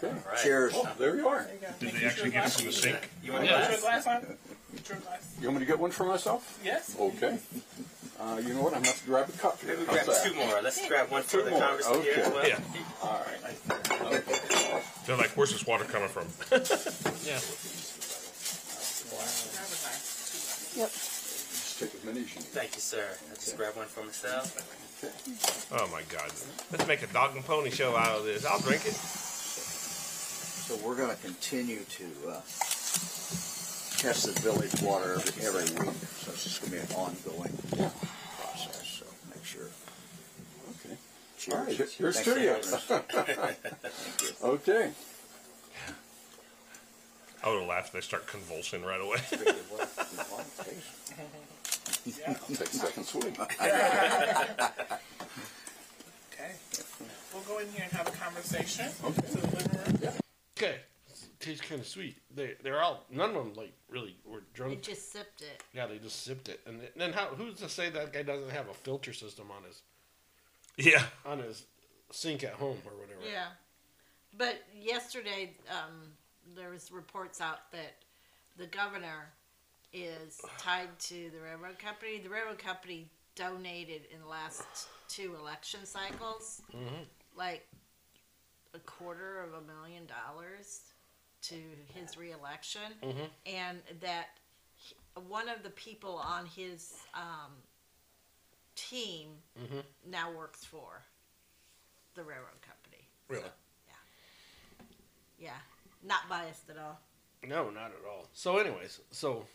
Okay. 0.03 0.13
Cheers. 0.43 0.73
Oh, 0.75 0.89
there 0.99 1.15
you 1.15 1.27
are. 1.27 1.47
Did 1.79 1.91
they 1.93 2.05
actually 2.05 2.31
get 2.31 2.45
it 2.47 2.51
from 2.51 2.65
the 2.65 2.71
sink? 2.71 3.09
You 3.23 3.31
want 3.33 3.45
to 3.45 3.49
Yeah. 3.51 3.67
put 3.67 3.77
a 3.77 3.81
glass 3.81 4.07
on? 4.07 4.21
Put 4.21 5.03
glass. 5.03 5.35
You 5.39 5.47
want 5.47 5.59
me 5.59 5.65
to 5.65 5.71
get 5.71 5.79
one 5.79 5.91
for 5.91 6.03
myself? 6.05 6.59
Yes. 6.63 6.95
Okay. 6.99 7.39
Uh, 8.19 8.41
you 8.45 8.53
know 8.53 8.61
what? 8.63 8.73
I'm 8.73 8.81
gonna 8.83 8.95
grab 9.05 9.27
a 9.29 9.31
cup 9.33 9.61
here. 9.61 9.75
Maybe 9.75 9.85
How's 9.87 10.05
grab 10.05 10.23
two 10.23 10.33
more. 10.35 10.61
Let's 10.61 10.87
grab 10.87 11.11
one 11.11 11.23
for 11.23 11.37
Two 11.37 11.43
the 11.43 11.51
more, 11.51 11.59
conversation 11.59 12.01
here 12.01 12.13
as 12.13 12.27
okay. 12.27 12.35
well. 12.35 12.47
Yeah. 12.47 12.59
All 13.03 13.25
right. 13.25 14.23
They're 15.05 15.17
like, 15.17 15.31
where's 15.31 15.51
this 15.51 15.65
water 15.65 15.83
coming 15.85 16.09
from? 16.09 16.27
Yeah. 20.75 20.87
Just 20.87 21.79
take 21.79 21.95
as 21.95 22.03
many 22.03 22.19
as 22.19 22.35
you 22.35 22.41
need. 22.41 22.49
Thank 22.49 22.75
you, 22.75 22.81
sir. 22.81 23.07
I 23.31 23.35
just 23.35 23.55
grab 23.55 23.77
one 23.77 23.87
for 23.87 24.03
myself. 24.03 24.51
Oh 25.71 25.87
my 25.87 26.01
God! 26.09 26.31
Let's 26.71 26.85
make 26.85 27.01
a 27.03 27.07
dog 27.07 27.33
and 27.35 27.45
pony 27.45 27.69
show 27.69 27.95
out 27.95 28.19
of 28.19 28.25
this. 28.25 28.45
I'll 28.45 28.59
drink 28.59 28.85
it. 28.85 28.93
So 30.65 30.75
we're 30.85 30.95
going 30.97 31.15
to 31.15 31.21
continue 31.21 31.79
to 31.79 32.05
uh, 32.27 32.41
test 33.97 34.25
the 34.33 34.41
village 34.41 34.81
water 34.81 35.13
every, 35.13 35.45
every 35.45 35.63
week. 35.85 35.93
So 36.19 36.31
it's 36.31 36.43
just 36.43 36.61
going 36.61 36.71
to 36.73 36.77
be 36.77 36.93
an 36.93 36.99
ongoing 36.99 37.57
process. 38.39 38.99
So 38.99 39.05
make 39.33 39.43
sure. 39.45 39.69
Okay. 40.85 40.97
Cheers. 41.39 41.57
All 41.57 41.63
right. 41.65 41.75
Here's 41.77 42.15
Thanks 42.15 42.17
to 42.23 42.23
for 42.33 42.39
you. 42.39 42.49
having 42.49 42.73
us. 42.73 42.91
Okay. 44.43 44.91
I 47.43 47.49
would 47.49 47.59
have 47.59 47.69
laughed 47.69 47.87
if 47.87 47.93
they 47.93 48.01
start 48.01 48.25
convulsing 48.27 48.83
right 48.83 48.99
away. 49.01 49.17
Take 52.05 52.61
a 52.61 52.65
second 52.65 53.05
swig. 53.05 53.37
Okay. 56.37 56.51
We'll 57.33 57.43
go 57.43 57.59
in 57.59 57.67
here 57.71 57.83
and 57.85 57.93
have 57.93 58.07
a 58.07 58.11
conversation. 58.11 58.87
Okay. 59.03 59.21
To 59.21 59.37
the 59.37 59.47
living 59.47 60.01
room. 60.01 60.13
Okay. 60.57 60.75
Tastes 61.45 61.61
kind 61.61 61.79
of 61.79 61.85
sweet. 61.85 62.17
They 62.33 62.55
they're 62.63 62.81
all 62.81 63.05
none 63.11 63.29
of 63.29 63.35
them 63.35 63.53
like 63.53 63.71
really 63.87 64.15
were 64.25 64.41
drunk. 64.55 64.81
They 64.81 64.93
just 64.93 65.11
sipped 65.11 65.43
it. 65.43 65.61
Yeah, 65.73 65.85
they 65.85 65.99
just 65.99 66.23
sipped 66.23 66.49
it. 66.49 66.59
And 66.65 66.79
then 66.95 67.13
how? 67.13 67.27
Who's 67.27 67.59
to 67.59 67.69
say 67.69 67.91
that 67.91 68.13
guy 68.13 68.23
doesn't 68.23 68.49
have 68.49 68.67
a 68.67 68.73
filter 68.73 69.13
system 69.13 69.51
on 69.55 69.61
his 69.63 69.83
yeah. 70.75 71.03
on 71.23 71.37
his 71.37 71.65
sink 72.11 72.43
at 72.43 72.53
home 72.53 72.79
or 72.83 72.99
whatever? 72.99 73.19
Yeah. 73.31 73.49
But 74.35 74.63
yesterday, 74.75 75.53
um, 75.69 76.13
there 76.55 76.71
was 76.71 76.91
reports 76.91 77.39
out 77.39 77.71
that 77.71 77.93
the 78.57 78.65
governor 78.65 79.29
is 79.93 80.41
tied 80.57 80.97
to 80.97 81.29
the 81.29 81.41
railroad 81.43 81.77
company. 81.77 82.19
The 82.23 82.29
railroad 82.29 82.57
company 82.57 83.07
donated 83.35 84.07
in 84.11 84.19
the 84.19 84.27
last 84.27 84.63
two 85.07 85.35
election 85.39 85.81
cycles, 85.85 86.63
like 87.37 87.67
a 88.73 88.79
quarter 88.79 89.43
of 89.43 89.49
a 89.53 89.61
million 89.61 90.07
dollars 90.07 90.79
to 91.49 91.55
his 91.93 92.17
reelection, 92.17 92.81
and 93.45 93.79
that 94.01 94.37
he- 94.73 94.95
one 95.27 95.47
of 95.49 95.63
the 95.63 95.69
people 95.71 96.15
on 96.17 96.45
his 96.45 96.93
um, 97.13 97.51
team 98.75 99.29
now 100.09 100.31
works 100.31 100.63
for 100.65 101.01
the 102.15 102.23
railroad 102.23 102.61
company. 102.61 103.07
Really? 103.27 103.43
Yeah, 103.87 103.93
Yeah. 105.39 105.57
not 106.03 106.27
biased 106.29 106.69
at 106.69 106.77
all. 106.77 106.99
No, 107.43 107.69
not 107.69 107.91
at 107.91 108.05
all. 108.09 108.27
So, 108.33 108.57
anyways, 108.57 109.01
so 109.11 109.45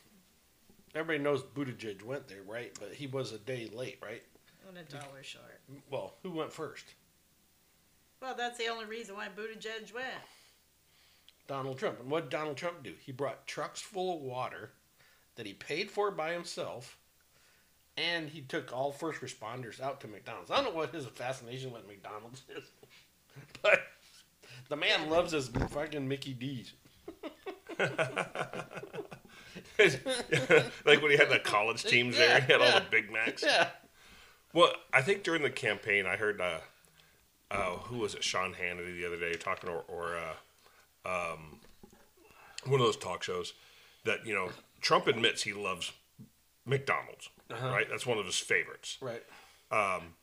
everybody 0.94 1.22
knows 1.22 1.42
Buttigieg 1.42 2.02
went 2.02 2.28
there, 2.28 2.42
right? 2.46 2.76
But 2.78 2.92
he 2.94 3.06
was 3.06 3.32
a 3.32 3.38
day 3.38 3.68
late, 3.72 3.98
right? 4.02 4.22
And 4.68 4.78
a 4.78 4.84
dollar 4.84 5.22
short. 5.22 5.60
Well, 5.90 6.14
who 6.22 6.30
went 6.30 6.52
first? 6.52 6.84
Well, 8.20 8.34
that's 8.36 8.58
the 8.58 8.68
only 8.68 8.84
reason 8.84 9.16
why 9.16 9.28
Buttigieg 9.28 9.92
went. 9.94 10.06
Donald 11.50 11.78
Trump. 11.78 11.98
And 11.98 12.08
what 12.08 12.30
did 12.30 12.30
Donald 12.30 12.56
Trump 12.56 12.84
do? 12.84 12.94
He 13.04 13.10
brought 13.10 13.44
trucks 13.44 13.80
full 13.80 14.14
of 14.14 14.22
water 14.22 14.70
that 15.34 15.46
he 15.46 15.52
paid 15.52 15.90
for 15.90 16.12
by 16.12 16.32
himself, 16.32 16.96
and 17.96 18.28
he 18.28 18.40
took 18.40 18.72
all 18.72 18.92
first 18.92 19.20
responders 19.20 19.80
out 19.80 20.00
to 20.02 20.06
McDonald's. 20.06 20.52
I 20.52 20.62
don't 20.62 20.66
know 20.66 20.78
what 20.78 20.94
his 20.94 21.06
fascination 21.06 21.72
with 21.72 21.88
McDonald's 21.88 22.42
is, 22.56 22.70
but 23.62 23.80
the 24.68 24.76
man 24.76 25.10
loves 25.10 25.32
his 25.32 25.48
fucking 25.48 26.06
Mickey 26.06 26.34
D's. 26.34 26.72
like 30.86 31.02
when 31.02 31.10
he 31.10 31.16
had 31.16 31.30
the 31.30 31.40
college 31.42 31.82
teams 31.82 32.16
there, 32.16 32.40
he 32.42 32.52
had 32.52 32.62
all 32.62 32.78
the 32.78 32.86
Big 32.92 33.10
Macs. 33.12 33.42
Yeah. 33.44 33.70
Well, 34.52 34.70
I 34.92 35.02
think 35.02 35.24
during 35.24 35.42
the 35.42 35.50
campaign, 35.50 36.06
I 36.06 36.14
heard 36.14 36.40
uh, 36.40 36.58
uh, 37.50 37.78
who 37.78 37.98
was 37.98 38.14
it, 38.14 38.22
Sean 38.22 38.54
Hannity, 38.54 38.96
the 38.96 39.04
other 39.04 39.18
day 39.18 39.32
talking, 39.32 39.68
or, 39.68 39.82
or 39.88 40.16
uh, 40.16 40.34
um, 41.04 41.60
one 42.66 42.80
of 42.80 42.86
those 42.86 42.96
talk 42.96 43.22
shows 43.22 43.54
that 44.04 44.26
you 44.26 44.34
know 44.34 44.50
Trump 44.80 45.06
admits 45.06 45.42
he 45.42 45.52
loves 45.52 45.92
McDonald's, 46.64 47.28
right? 47.50 47.86
That's 47.90 48.06
one 48.06 48.18
of 48.18 48.26
his 48.26 48.38
favorites. 48.38 48.98
Right. 49.00 49.22
Um, 49.70 50.14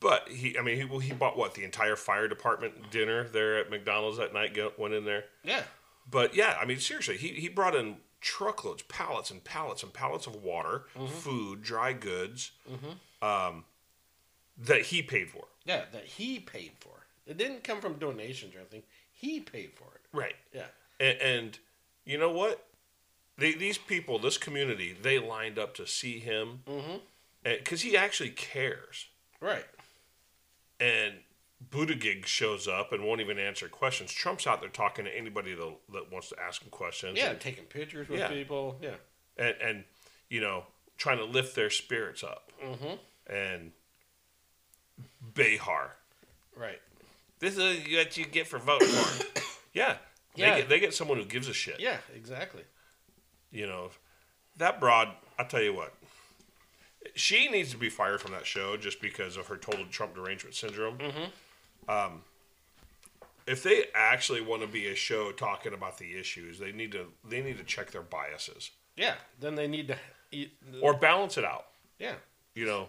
But 0.00 0.28
he, 0.30 0.58
I 0.58 0.62
mean, 0.62 0.76
he 0.78 0.84
well, 0.84 0.98
he 0.98 1.12
bought 1.12 1.36
what 1.36 1.54
the 1.54 1.64
entire 1.64 1.96
fire 1.96 2.26
department 2.28 2.90
dinner 2.90 3.28
there 3.28 3.58
at 3.58 3.70
McDonald's 3.70 4.18
that 4.18 4.32
night. 4.34 4.54
Go, 4.54 4.72
went 4.76 4.94
in 4.94 5.04
there. 5.04 5.24
Yeah. 5.44 5.62
But 6.10 6.34
yeah, 6.34 6.56
I 6.60 6.64
mean, 6.64 6.80
seriously, 6.80 7.16
he, 7.16 7.28
he 7.28 7.48
brought 7.48 7.76
in 7.76 7.96
truckloads, 8.20 8.82
pallets 8.82 9.30
and 9.30 9.42
pallets 9.44 9.82
and 9.84 9.92
pallets 9.92 10.26
of 10.26 10.34
water, 10.42 10.86
food, 11.08 11.62
dry 11.62 11.92
goods, 11.92 12.50
um, 13.20 13.64
that 14.58 14.82
he 14.82 15.02
paid 15.02 15.30
for. 15.30 15.44
Yeah, 15.64 15.82
that 15.92 16.04
he 16.04 16.40
paid 16.40 16.72
for. 16.80 16.90
It 17.26 17.36
didn't 17.38 17.62
come 17.62 17.80
from 17.80 17.94
donations 18.00 18.54
or 18.56 18.58
anything. 18.58 18.82
He 19.22 19.38
paid 19.40 19.70
for 19.74 19.84
it. 19.94 20.00
Right. 20.12 20.34
Yeah. 20.52 20.66
And, 21.00 21.18
and 21.20 21.58
you 22.04 22.18
know 22.18 22.30
what? 22.32 22.66
They, 23.38 23.52
these 23.54 23.78
people, 23.78 24.18
this 24.18 24.36
community, 24.36 24.94
they 25.00 25.18
lined 25.18 25.58
up 25.58 25.74
to 25.76 25.86
see 25.86 26.18
him 26.18 26.60
because 27.42 27.80
he 27.82 27.96
actually 27.96 28.30
cares. 28.30 29.06
Right. 29.40 29.64
And 30.80 31.14
Buttigieg 31.70 32.26
shows 32.26 32.66
up 32.66 32.92
and 32.92 33.04
won't 33.04 33.20
even 33.20 33.38
answer 33.38 33.68
questions. 33.68 34.12
Trump's 34.12 34.46
out 34.46 34.60
there 34.60 34.68
talking 34.68 35.04
to 35.04 35.16
anybody 35.16 35.54
that, 35.54 35.72
that 35.92 36.12
wants 36.12 36.28
to 36.30 36.36
ask 36.40 36.60
him 36.62 36.70
questions. 36.70 37.16
Yeah, 37.16 37.30
and, 37.30 37.40
taking 37.40 37.64
pictures 37.64 38.08
with 38.08 38.18
Yeah. 38.18 38.28
people. 38.28 38.76
Yeah. 38.82 38.96
and, 39.38 39.54
and 39.64 39.84
you 40.28 40.40
know, 40.40 40.64
trying 40.98 41.18
to 41.18 41.24
lift 41.24 41.54
their 41.54 41.70
spirits 41.70 42.24
up. 42.24 42.50
Mm-hmm. 42.62 43.32
And 43.32 43.72
Behar, 45.34 45.96
Right. 46.56 46.80
This 47.42 47.56
is 47.58 47.80
what 47.94 48.16
you 48.16 48.24
get 48.24 48.46
for 48.46 48.58
voting 48.58 48.88
for 48.88 49.24
him. 49.24 49.32
yeah, 49.74 49.96
Yeah. 50.36 50.54
They 50.54 50.60
get 50.60 50.68
they 50.68 50.80
get 50.80 50.94
someone 50.94 51.18
who 51.18 51.24
gives 51.24 51.48
a 51.48 51.52
shit. 51.52 51.80
Yeah, 51.80 51.98
exactly. 52.14 52.62
You 53.50 53.66
know, 53.66 53.90
that 54.56 54.80
broad. 54.80 55.08
I 55.38 55.44
tell 55.44 55.60
you 55.62 55.74
what, 55.74 55.92
she 57.14 57.48
needs 57.48 57.70
to 57.72 57.76
be 57.76 57.88
fired 57.90 58.20
from 58.20 58.32
that 58.32 58.46
show 58.46 58.76
just 58.76 59.00
because 59.00 59.36
of 59.36 59.48
her 59.48 59.56
total 59.56 59.84
Trump 59.86 60.14
derangement 60.14 60.54
syndrome. 60.54 60.98
Mm-hmm. 60.98 61.90
Um, 61.90 62.22
if 63.46 63.62
they 63.64 63.86
actually 63.94 64.40
want 64.40 64.62
to 64.62 64.68
be 64.68 64.86
a 64.86 64.94
show 64.94 65.32
talking 65.32 65.74
about 65.74 65.98
the 65.98 66.16
issues, 66.16 66.58
they 66.60 66.70
need 66.72 66.92
to 66.92 67.06
they 67.28 67.42
need 67.42 67.58
to 67.58 67.64
check 67.64 67.90
their 67.90 68.02
biases 68.02 68.70
Yeah. 68.96 69.14
Then 69.40 69.56
they 69.56 69.66
need 69.66 69.88
to 69.88 69.96
eat. 70.30 70.52
or 70.80 70.94
balance 70.94 71.36
it 71.36 71.44
out. 71.44 71.66
yeah. 71.98 72.14
You 72.54 72.66
know, 72.66 72.88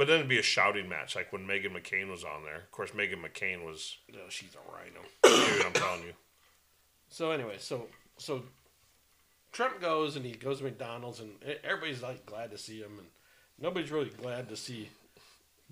but 0.00 0.06
then 0.06 0.16
it'd 0.16 0.28
be 0.28 0.38
a 0.38 0.42
shouting 0.42 0.88
match 0.88 1.14
like 1.14 1.30
when 1.30 1.46
Meghan 1.46 1.76
McCain 1.76 2.10
was 2.10 2.24
on 2.24 2.42
there. 2.42 2.56
Of 2.56 2.70
course, 2.72 2.92
Meghan 2.92 3.22
McCain 3.22 3.66
was. 3.66 3.98
No, 4.10 4.20
she's 4.30 4.54
a 4.54 4.72
RINO. 4.74 5.02
Dude, 5.58 5.66
I'm 5.66 5.74
telling 5.74 6.04
you. 6.04 6.14
So 7.10 7.32
anyway, 7.32 7.56
so 7.58 7.86
so 8.16 8.44
Trump 9.52 9.78
goes 9.78 10.16
and 10.16 10.24
he 10.24 10.32
goes 10.32 10.60
to 10.60 10.64
McDonald's 10.64 11.20
and 11.20 11.32
everybody's 11.62 12.02
like 12.02 12.24
glad 12.24 12.50
to 12.50 12.56
see 12.56 12.80
him 12.80 12.92
and 12.96 13.08
nobody's 13.60 13.90
really 13.92 14.08
glad 14.08 14.48
to 14.48 14.56
see 14.56 14.88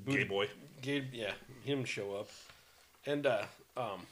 Gay 0.07 0.25
boy. 0.25 0.47
Gay, 0.83 1.09
yeah, 1.11 1.33
him 1.65 1.87
show 1.87 2.17
up. 2.17 2.29
And 3.07 3.25
uh 3.25 3.45
um 3.79 4.03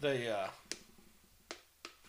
they 0.00 0.28
uh 0.28 0.46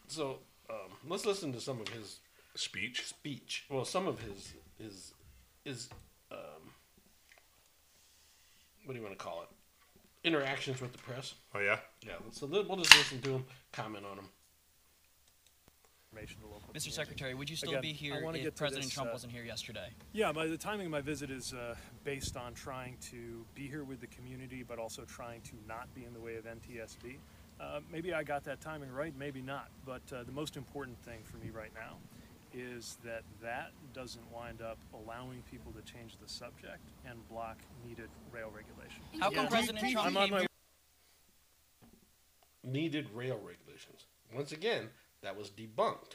so 0.07 0.37
um 0.69 0.91
let's 1.09 1.25
listen 1.25 1.51
to 1.51 1.59
some 1.59 1.81
of 1.81 1.89
his 1.89 2.19
Speech. 2.55 3.05
speech. 3.05 3.65
Well, 3.69 3.83
some 3.83 4.07
of 4.07 4.21
his 4.21 4.53
his 4.77 5.13
his 5.65 5.89
um 5.91 6.08
what 8.89 8.95
do 8.95 9.01
you 9.01 9.05
want 9.05 9.19
to 9.19 9.23
call 9.23 9.43
it? 9.43 10.27
Interactions 10.27 10.81
with 10.81 10.93
the 10.93 10.97
press. 10.97 11.35
Oh 11.53 11.59
yeah. 11.59 11.77
Yeah, 12.03 12.13
so 12.31 12.47
we'll 12.47 12.65
we'll 12.67 12.77
just 12.77 12.97
listen 12.97 13.21
to 13.21 13.29
him, 13.33 13.45
comment 13.71 14.03
on 14.03 14.17
him. 14.17 14.25
information 16.11 16.41
to 16.41 16.47
local 16.47 16.73
Mr. 16.73 16.91
Secretary, 16.91 17.35
would 17.35 17.47
you 17.47 17.55
still 17.55 17.69
Again, 17.69 17.83
be 17.83 17.93
here 17.93 18.15
if 18.15 18.41
get 18.41 18.55
President 18.55 18.85
this, 18.85 18.93
Trump 18.95 19.11
uh, 19.11 19.13
wasn't 19.13 19.31
here 19.31 19.43
yesterday? 19.43 19.89
Yeah, 20.11 20.31
my, 20.31 20.47
the 20.47 20.57
timing 20.57 20.87
of 20.87 20.91
my 20.91 21.01
visit 21.01 21.29
is 21.29 21.53
uh, 21.53 21.75
based 22.03 22.35
on 22.35 22.55
trying 22.55 22.97
to 23.11 23.45
be 23.53 23.67
here 23.67 23.83
with 23.83 24.01
the 24.01 24.07
community, 24.07 24.65
but 24.67 24.79
also 24.79 25.03
trying 25.03 25.41
to 25.41 25.51
not 25.67 25.93
be 25.93 26.05
in 26.05 26.13
the 26.15 26.19
way 26.19 26.37
of 26.37 26.45
NTSB. 26.45 27.17
Uh, 27.61 27.81
maybe 27.91 28.11
I 28.11 28.23
got 28.23 28.43
that 28.45 28.59
timing 28.59 28.91
right, 28.91 29.13
maybe 29.15 29.43
not. 29.43 29.67
But 29.85 30.01
uh, 30.11 30.23
the 30.23 30.31
most 30.31 30.57
important 30.57 30.97
thing 31.03 31.19
for 31.25 31.37
me 31.37 31.51
right 31.51 31.71
now 31.75 31.97
is 32.53 32.97
that 33.03 33.23
that 33.41 33.71
doesn't 33.93 34.23
wind 34.31 34.61
up 34.61 34.77
allowing 34.93 35.43
people 35.49 35.71
to 35.71 35.81
change 35.81 36.17
the 36.21 36.27
subject 36.27 36.89
and 37.07 37.27
block 37.29 37.57
needed 37.85 38.09
rail 38.31 38.51
regulation. 38.55 39.01
How 39.19 39.29
come 39.29 39.47
President 39.47 39.91
Trump 39.91 40.07
I'm 40.07 40.17
on 40.17 40.29
my 40.29 40.45
needed 42.63 43.07
rail 43.13 43.39
regulations. 43.45 44.05
Once 44.33 44.51
again, 44.51 44.89
that 45.21 45.37
was 45.37 45.49
debunked. 45.49 46.13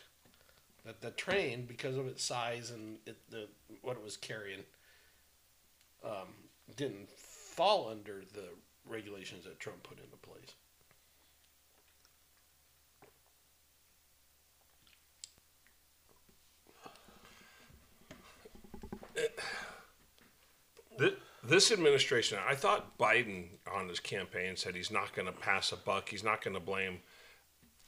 That 0.85 1.00
the 1.00 1.11
train, 1.11 1.64
because 1.67 1.97
of 1.97 2.07
its 2.07 2.23
size 2.23 2.71
and 2.71 2.99
it, 3.07 3.17
the 3.31 3.49
what 3.81 3.97
it 3.97 4.05
was 4.05 4.17
carrying, 4.17 4.61
um, 6.05 6.29
didn't 6.76 7.11
fall 7.11 7.88
under 7.88 8.23
the 8.35 8.49
regulations 8.87 9.45
that 9.45 9.59
Trump 9.59 9.83
put 9.83 9.99
into 9.99 10.17
place. 10.17 10.55
This, 21.47 21.71
administration, 21.71 22.38
I 22.47 22.54
thought 22.54 22.97
Biden 22.97 23.49
on 23.71 23.88
his 23.88 24.00
campaign 24.00 24.56
said 24.56 24.75
he's 24.75 24.90
not 24.90 25.14
going 25.14 25.26
to 25.26 25.33
pass 25.33 25.73
a 25.73 25.76
buck. 25.76 26.09
He's 26.09 26.25
not 26.25 26.42
going 26.42 26.54
to 26.54 26.61
blame 26.61 27.00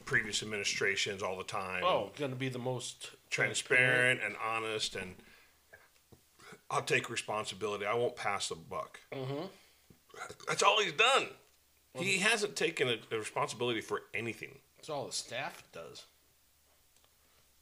previous 0.04 0.42
administrations 0.42 1.22
all 1.22 1.38
the 1.38 1.44
time. 1.44 1.82
Oh, 1.84 2.10
going 2.18 2.32
to 2.32 2.36
be 2.36 2.50
the 2.50 2.58
most 2.58 3.10
transparent 3.30 4.20
and 4.24 4.34
honest, 4.44 4.94
and 4.94 5.14
I'll 6.70 6.82
take 6.82 7.08
responsibility. 7.08 7.86
I 7.86 7.94
won't 7.94 8.16
pass 8.16 8.48
the 8.50 8.56
buck. 8.56 9.00
Mm-hmm. 9.12 9.46
That's 10.48 10.62
all 10.62 10.82
he's 10.82 10.92
done. 10.92 11.28
he 11.94 12.18
hasn't 12.18 12.56
taken 12.56 12.88
a, 12.88 12.96
a 13.14 13.18
responsibility 13.18 13.80
for 13.80 14.02
anything. 14.12 14.58
It's 14.78 14.90
all 14.90 15.06
the 15.06 15.12
staff 15.12 15.62
does. 15.72 16.04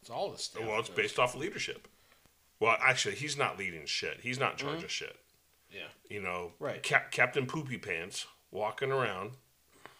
It's 0.00 0.10
all 0.10 0.30
the 0.30 0.38
staff. 0.38 0.66
Well, 0.66 0.80
it's 0.80 0.88
does. 0.88 0.96
based 0.96 1.18
off 1.18 1.36
leadership. 1.36 1.88
Well, 2.64 2.78
actually, 2.80 3.16
he's 3.16 3.36
not 3.36 3.58
leading 3.58 3.84
shit. 3.84 4.20
He's 4.22 4.40
not 4.40 4.52
in 4.52 4.56
charge 4.56 4.82
of 4.82 4.90
shit. 4.90 5.14
Yeah. 5.70 5.88
You 6.08 6.22
know, 6.22 6.52
Right. 6.58 6.82
Cap- 6.82 7.10
Captain 7.10 7.44
Poopy 7.44 7.76
Pants 7.76 8.26
walking 8.50 8.90
around. 8.90 9.32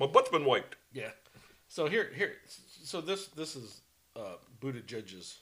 My 0.01 0.07
butt's 0.07 0.31
been 0.31 0.47
wiped. 0.47 0.77
Yeah. 0.95 1.11
So 1.69 1.89
here, 1.89 2.09
here, 2.17 2.33
so 2.83 3.03
this 3.03 3.27
this 3.37 3.55
is 3.55 3.83
uh, 4.17 4.37
Buttigieg's 4.63 5.41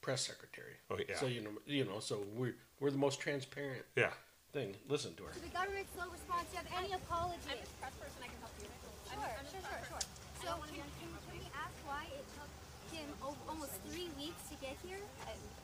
press 0.00 0.26
secretary. 0.26 0.74
Oh, 0.90 0.98
yeah. 1.08 1.14
So 1.16 1.26
you 1.26 1.42
know, 1.42 1.50
you 1.64 1.84
know, 1.84 2.00
so 2.00 2.24
we're 2.34 2.56
we're 2.80 2.90
the 2.90 2.98
most 2.98 3.20
transparent 3.20 3.84
Yeah. 3.94 4.10
thing. 4.52 4.74
Listen 4.88 5.14
to 5.16 5.22
her. 5.24 5.32
The 5.38 5.46
government's 5.54 5.94
slow 5.94 6.10
response. 6.10 6.48
Do 6.50 6.58
you 6.58 6.62
have 6.66 6.84
any 6.84 6.92
apologies? 6.94 7.46
I'm 7.46 7.58
a 7.62 7.70
press 7.78 7.94
person. 8.02 8.18
I 8.18 8.26
can 8.26 8.38
help 8.42 8.54
you. 8.58 8.66
Sure, 9.06 9.30
sure, 9.46 9.62
sure, 9.62 9.82
sure. 9.94 10.04
So 10.42 10.48
can, 10.58 10.74
can, 10.74 11.06
can 11.06 11.38
we 11.38 11.46
ask 11.54 11.76
why 11.86 12.02
it 12.18 12.26
took 12.34 12.50
him 12.98 13.06
almost 13.46 13.78
three 13.86 14.10
weeks 14.18 14.42
to 14.50 14.56
get 14.58 14.74
here? 14.82 14.98
I'm 14.98 15.22
sorry, 15.22 15.38
I 15.38 15.61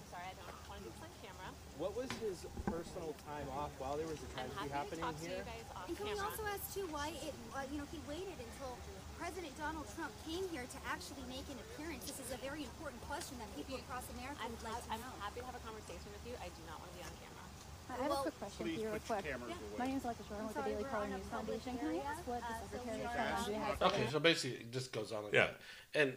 What 1.79 1.95
was 1.95 2.11
his 2.19 2.43
personal 2.67 3.15
time 3.23 3.47
off 3.55 3.71
while 3.79 3.95
there 3.95 4.11
was 4.11 4.19
a 4.19 4.29
I'm 4.35 4.51
tragedy 4.67 4.99
happening 4.99 5.07
to 5.07 5.23
here? 5.23 5.39
you 5.47 5.87
And 5.87 5.95
can 5.95 6.07
we 6.11 6.19
also 6.19 6.43
ask 6.51 6.75
too 6.75 6.91
why 6.91 7.15
it, 7.23 7.31
uh, 7.55 7.63
you 7.71 7.79
know, 7.79 7.87
he 7.95 8.03
waited 8.11 8.35
until 8.35 8.75
President 9.15 9.55
Donald 9.55 9.87
Trump 9.95 10.11
came 10.27 10.43
here 10.51 10.67
to 10.67 10.79
actually 10.91 11.23
make 11.31 11.47
an 11.47 11.55
appearance? 11.71 12.03
This 12.11 12.19
is 12.19 12.35
a 12.35 12.41
very 12.43 12.67
important 12.67 12.99
question 13.07 13.39
that 13.39 13.47
people 13.55 13.79
across 13.79 14.03
America 14.19 14.43
I'm, 14.43 14.51
would 14.51 14.67
like 14.67 14.83
to 14.83 14.91
I'm 14.91 14.99
know. 15.07 15.23
happy 15.23 15.39
to 15.39 15.47
have 15.47 15.55
a 15.55 15.63
conversation 15.63 16.09
with 16.11 16.23
you. 16.27 16.35
I 16.43 16.51
do 16.51 16.63
not 16.67 16.83
want 16.83 16.91
to 16.91 16.97
be 16.99 17.03
on 17.07 17.15
camera. 17.23 17.47
I 17.47 17.95
have 17.95 18.11
Well, 18.11 18.27
a 18.27 18.27
quick 18.27 18.39
question 18.43 18.59
please 18.67 18.75
for 18.75 18.83
you, 18.83 18.91
real 18.91 18.99
put 18.99 19.07
your 19.07 19.15
quick. 19.15 19.27
cameras 19.31 19.55
away. 19.63 19.79
My 19.79 19.87
name 19.87 19.99
is 20.03 20.05
Alexa 20.05 20.25
Jordan 20.27 20.47
with 20.51 20.59
the 20.59 20.67
Daily 20.67 20.87
Caller 20.91 21.09
News 21.15 21.29
Foundation. 21.31 21.73
Can 21.79 21.89
I 21.95 22.03
ask 22.11 22.23
what 22.27 22.43
uh, 22.43 22.47
the 22.59 22.75
Secretary 22.75 23.07
of 23.07 23.07
are 23.07 23.15
Treasury 23.15 23.55
on 23.55 23.63
has 23.71 23.87
Okay, 23.87 24.05
so 24.11 24.19
basically 24.19 24.67
it 24.67 24.71
just 24.75 24.91
goes 24.91 25.15
on 25.15 25.21
like 25.31 25.35
Yeah. 25.39 25.55
that. 25.55 25.63
And 25.95 26.11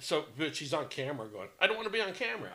So, 0.00 0.24
but 0.38 0.56
she's 0.56 0.72
on 0.74 0.88
camera 0.88 1.26
going, 1.28 1.48
I 1.60 1.66
don't 1.66 1.76
want 1.76 1.86
to 1.86 1.92
be 1.92 2.00
on 2.00 2.12
camera. 2.12 2.50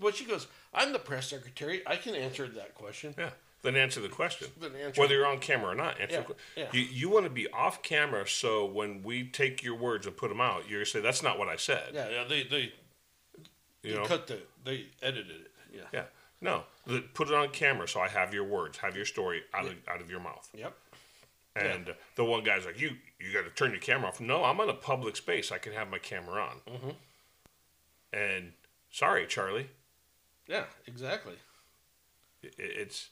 But 0.00 0.16
she 0.16 0.24
goes, 0.24 0.46
I'm 0.74 0.92
the 0.92 0.98
press 0.98 1.28
secretary. 1.28 1.82
I 1.86 1.96
can 1.96 2.14
answer 2.14 2.48
that 2.48 2.74
question. 2.74 3.14
Yeah. 3.16 3.30
Then 3.62 3.76
answer 3.76 4.00
the 4.00 4.08
question. 4.08 4.48
Then 4.60 4.72
answer- 4.74 5.00
Whether 5.00 5.14
you're 5.14 5.26
on 5.26 5.38
camera 5.38 5.70
or 5.70 5.74
not, 5.76 6.00
answer 6.00 6.24
Yeah, 6.56 6.64
yeah. 6.64 6.68
You, 6.72 6.80
you 6.80 7.08
want 7.08 7.24
to 7.26 7.30
be 7.30 7.48
off 7.52 7.82
camera 7.82 8.26
so 8.26 8.66
when 8.66 9.02
we 9.04 9.24
take 9.24 9.62
your 9.62 9.76
words 9.76 10.06
and 10.06 10.16
put 10.16 10.28
them 10.30 10.40
out, 10.40 10.68
you're 10.68 10.80
going 10.80 10.84
to 10.86 10.90
say, 10.90 11.00
that's 11.00 11.22
not 11.22 11.38
what 11.38 11.48
I 11.48 11.54
said. 11.56 11.90
Yeah, 11.94 12.08
yeah. 12.08 12.24
They 12.28 12.42
they, 12.42 12.72
You 13.82 13.92
they 13.92 13.94
know? 13.94 14.04
cut 14.04 14.26
the 14.26 14.38
they 14.64 14.86
edited 15.00 15.30
it. 15.30 15.50
Yeah. 15.72 15.82
Yeah. 15.92 16.04
No. 16.40 16.64
Put 17.14 17.28
it 17.28 17.34
on 17.34 17.50
camera 17.50 17.86
so 17.86 18.00
I 18.00 18.08
have 18.08 18.34
your 18.34 18.44
words, 18.44 18.78
have 18.78 18.96
your 18.96 19.04
story 19.04 19.42
out 19.54 19.66
of 19.66 19.74
out 19.86 20.00
of 20.00 20.10
your 20.10 20.20
mouth. 20.20 20.48
Yep. 20.56 20.74
And 21.54 21.90
uh, 21.90 21.92
the 22.16 22.24
one 22.24 22.44
guy's 22.44 22.64
like, 22.64 22.80
"You 22.80 22.96
you 23.20 23.32
got 23.32 23.44
to 23.44 23.50
turn 23.50 23.72
your 23.72 23.80
camera 23.80 24.08
off." 24.08 24.20
No, 24.20 24.44
I'm 24.44 24.58
in 24.60 24.68
a 24.70 24.74
public 24.74 25.16
space. 25.16 25.52
I 25.52 25.58
can 25.58 25.72
have 25.74 25.90
my 25.90 25.98
camera 25.98 26.42
on. 26.42 26.56
Mhm. 26.74 26.94
And 28.12 28.52
sorry, 28.90 29.26
Charlie. 29.26 29.68
Yeah. 30.46 30.64
Exactly. 30.86 31.34
It, 32.42 32.54
it's 32.58 33.10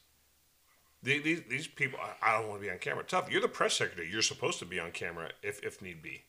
these 1.02 1.42
these 1.48 1.66
people. 1.66 1.98
I, 2.22 2.38
don't 2.38 2.48
want 2.48 2.60
to 2.60 2.66
be 2.66 2.72
on 2.72 2.78
camera. 2.78 3.04
Tough. 3.04 3.30
You're 3.30 3.40
the 3.40 3.48
press 3.48 3.74
secretary. 3.74 4.10
You're 4.10 4.22
supposed 4.22 4.58
to 4.60 4.66
be 4.66 4.80
on 4.80 4.92
camera 4.92 5.30
if 5.42 5.62
if 5.62 5.82
need 5.82 6.02
be. 6.02 6.22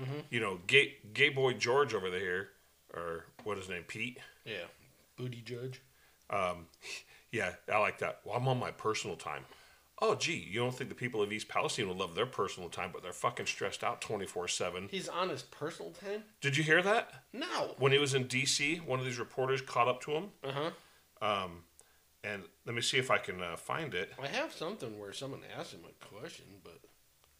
Mhm. 0.00 0.24
You 0.30 0.40
know, 0.40 0.60
gay 0.66 0.94
gay 1.12 1.28
boy 1.28 1.54
George 1.54 1.94
over 1.94 2.10
there, 2.10 2.48
or 2.94 3.26
what 3.44 3.58
is 3.58 3.64
his 3.66 3.70
name, 3.70 3.84
Pete. 3.84 4.18
Yeah. 4.44 4.64
Booty 5.16 5.42
judge. 5.42 5.80
Um, 6.30 6.68
yeah, 7.32 7.54
I 7.70 7.78
like 7.78 7.98
that. 7.98 8.20
Well, 8.24 8.36
I'm 8.36 8.48
on 8.48 8.58
my 8.58 8.70
personal 8.70 9.16
time. 9.16 9.44
Oh, 10.02 10.14
gee, 10.14 10.46
you 10.50 10.60
don't 10.60 10.74
think 10.74 10.88
the 10.88 10.96
people 10.96 11.20
of 11.20 11.30
East 11.32 11.48
Palestine 11.48 11.86
would 11.88 11.98
love 11.98 12.14
their 12.14 12.24
personal 12.26 12.70
time, 12.70 12.90
but 12.92 13.02
they're 13.02 13.12
fucking 13.12 13.46
stressed 13.46 13.84
out 13.84 14.00
24 14.00 14.48
7. 14.48 14.88
He's 14.90 15.08
on 15.08 15.28
his 15.28 15.42
personal 15.42 15.92
time. 15.92 16.24
Did 16.40 16.56
you 16.56 16.62
hear 16.62 16.80
that? 16.82 17.24
No. 17.32 17.74
When 17.78 17.92
he 17.92 17.98
was 17.98 18.14
in 18.14 18.24
D.C., 18.26 18.76
one 18.86 18.98
of 18.98 19.04
these 19.04 19.18
reporters 19.18 19.60
caught 19.60 19.88
up 19.88 20.00
to 20.02 20.12
him. 20.12 20.24
Uh 20.42 20.52
huh. 20.52 20.70
Um, 21.44 21.64
and 22.24 22.42
let 22.66 22.74
me 22.74 22.80
see 22.80 22.96
if 22.98 23.10
I 23.10 23.18
can 23.18 23.42
uh, 23.42 23.56
find 23.56 23.92
it, 23.94 24.12
I 24.22 24.26
have 24.28 24.52
something 24.52 24.98
where 24.98 25.12
someone 25.12 25.40
asked 25.58 25.72
him 25.74 25.80
a 25.88 26.04
question, 26.06 26.46
but 26.64 26.78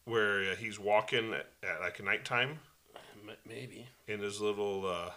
where 0.04 0.52
uh, 0.52 0.56
he's 0.56 0.78
walking 0.78 1.32
at, 1.32 1.46
at 1.62 1.80
like 1.80 2.02
nighttime 2.02 2.58
m- 3.26 3.36
maybe. 3.48 3.86
in 4.06 4.20
his 4.20 4.40
little. 4.40 4.86
Uh, 4.86 5.10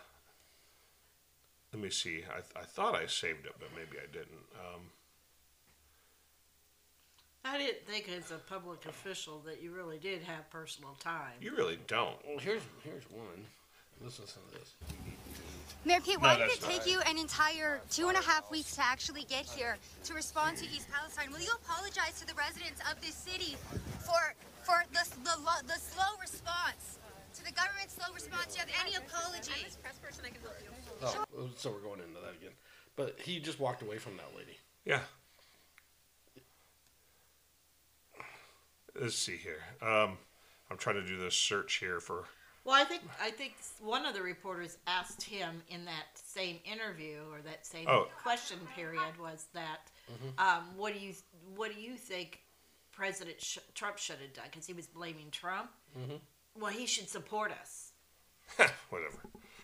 let 1.73 1.81
me 1.81 1.89
see. 1.89 2.23
I, 2.29 2.59
I 2.59 2.63
thought 2.63 2.95
I 2.95 3.05
saved 3.07 3.45
it, 3.45 3.53
but 3.59 3.69
maybe 3.75 3.97
I 4.01 4.05
didn't. 4.11 4.45
Um, 4.55 4.81
I 7.45 7.57
didn't 7.57 7.85
think 7.85 8.09
as 8.09 8.31
a 8.31 8.37
public 8.37 8.85
official 8.85 9.41
that 9.45 9.61
you 9.61 9.71
really 9.71 9.97
did 9.97 10.23
have 10.23 10.49
personal 10.49 10.95
time. 10.99 11.33
you 11.41 11.55
really 11.55 11.77
don't. 11.87 12.15
Well, 12.27 12.37
here's 12.39 12.61
here's 12.83 13.03
one. 13.11 13.45
Listen 14.01 14.25
to 14.25 14.57
this. 14.57 14.73
Mayor 15.85 15.99
Pete, 15.99 16.21
No, 16.21 16.27
why 16.29 16.37
did 16.37 16.49
it 16.49 16.61
take 16.61 16.79
right. 16.79 16.87
you 16.87 17.01
an 17.01 17.17
entire 17.17 17.81
two 17.91 18.07
and 18.07 18.17
a 18.17 18.21
half 18.21 18.49
weeks 18.49 18.75
to 18.75 18.83
actually 18.83 19.23
get 19.25 19.45
here 19.45 19.77
to 20.05 20.13
respond 20.13 20.57
to 20.57 20.65
East 20.65 20.87
Palestine? 20.89 21.31
Will 21.31 21.41
you 21.41 21.51
apologize 21.63 22.19
to 22.21 22.27
the 22.27 22.33
residents 22.35 22.79
of 22.89 22.99
this 23.01 23.15
city 23.15 23.55
for 23.99 24.33
for 24.63 24.83
the 24.93 25.03
the, 25.23 25.35
the 25.67 25.79
slow 25.79 26.15
response, 26.21 26.99
to 27.35 27.43
the 27.43 27.51
government's 27.51 27.95
slow 27.95 28.13
response? 28.13 28.55
Do 28.55 28.61
you 28.61 28.65
have 28.65 28.87
any 28.87 28.95
apology? 28.95 29.67
press 29.81 29.97
person, 29.99 30.23
I 30.25 30.29
can 30.29 30.41
help 30.41 30.55
you. 30.63 30.69
Oh, 31.37 31.49
so 31.57 31.71
we're 31.71 31.79
going 31.79 31.99
into 31.99 32.19
that 32.21 32.35
again. 32.39 32.55
But 32.95 33.19
he 33.19 33.39
just 33.39 33.59
walked 33.59 33.81
away 33.81 33.97
from 33.97 34.15
that 34.17 34.31
lady. 34.37 34.57
Yeah. 34.85 34.99
Let's 38.99 39.15
see 39.15 39.37
here. 39.37 39.61
Um, 39.81 40.17
I'm 40.69 40.77
trying 40.77 40.95
to 40.95 41.05
do 41.05 41.17
this 41.17 41.35
search 41.35 41.75
here 41.75 41.99
for. 41.99 42.25
Well, 42.65 42.75
I 42.75 42.85
think 42.85 43.01
I 43.21 43.29
think 43.31 43.55
one 43.81 44.05
of 44.05 44.13
the 44.13 44.21
reporters 44.21 44.77
asked 44.87 45.23
him 45.23 45.61
in 45.69 45.83
that 45.85 46.05
same 46.13 46.59
interview 46.63 47.17
or 47.31 47.41
that 47.41 47.65
same 47.65 47.87
Oh. 47.89 48.07
question 48.21 48.57
period 48.75 49.17
was 49.19 49.45
that, 49.53 49.89
Mm-hmm. 50.11 50.39
um, 50.39 50.77
what 50.77 50.93
do 50.93 50.99
you 50.99 51.13
what 51.55 51.73
do 51.73 51.79
you 51.81 51.95
think 51.95 52.41
President 52.91 53.41
Sh- 53.41 53.57
Trump 53.73 53.97
should 53.97 54.17
have 54.19 54.33
done? 54.33 54.45
Because 54.51 54.65
he 54.67 54.73
was 54.73 54.85
blaming 54.87 55.29
Trump. 55.31 55.71
Mm-hmm. 55.97 56.15
Well, 56.61 56.71
he 56.71 56.85
should 56.85 57.09
support 57.09 57.51
us. 57.51 57.91
Whatever. 58.89 59.17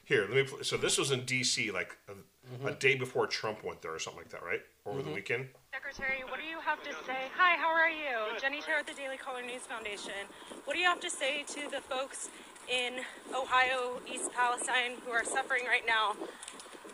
Here, 0.09 0.25
let 0.25 0.33
me. 0.33 0.41
Pl- 0.41 0.63
so 0.63 0.75
this 0.75 0.97
was 0.97 1.11
in 1.11 1.21
D.C. 1.23 1.69
like 1.69 1.95
a, 2.09 2.67
a 2.67 2.73
day 2.73 2.95
before 2.95 3.27
Trump 3.27 3.63
went 3.63 3.83
there, 3.83 3.93
or 3.93 3.99
something 3.99 4.17
like 4.25 4.29
that, 4.29 4.41
right? 4.41 4.61
Over 4.87 5.03
the 5.03 5.11
weekend. 5.11 5.49
Secretary, 5.71 6.25
what 6.27 6.39
do 6.41 6.47
you 6.47 6.59
have 6.59 6.81
to 6.81 6.89
say? 7.05 7.29
Hi, 7.37 7.55
how 7.61 7.69
are 7.69 7.93
you? 7.93 8.33
Jennie 8.41 8.59
Taer 8.59 8.77
with 8.77 8.87
the 8.87 8.97
Daily 8.97 9.17
Caller 9.17 9.43
News 9.43 9.69
Foundation. 9.69 10.25
What 10.65 10.73
do 10.73 10.79
you 10.79 10.87
have 10.87 10.99
to 11.01 11.11
say 11.11 11.45
to 11.53 11.69
the 11.69 11.77
folks 11.85 12.29
in 12.65 13.05
Ohio, 13.37 14.01
East 14.11 14.33
Palestine, 14.33 14.97
who 15.05 15.11
are 15.11 15.23
suffering 15.23 15.69
right 15.69 15.85
now? 15.85 16.17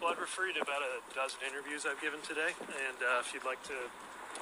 Well, 0.01 0.11
I'd 0.11 0.19
refer 0.19 0.47
you 0.47 0.53
to 0.55 0.61
about 0.67 0.83
a 0.83 0.99
dozen 1.15 1.39
interviews 1.47 1.87
I've 1.87 2.01
given 2.01 2.19
today, 2.27 2.51
and 2.67 2.99
uh, 2.99 3.23
if 3.23 3.31
you'd 3.33 3.47
like 3.47 3.63
to 3.71 3.79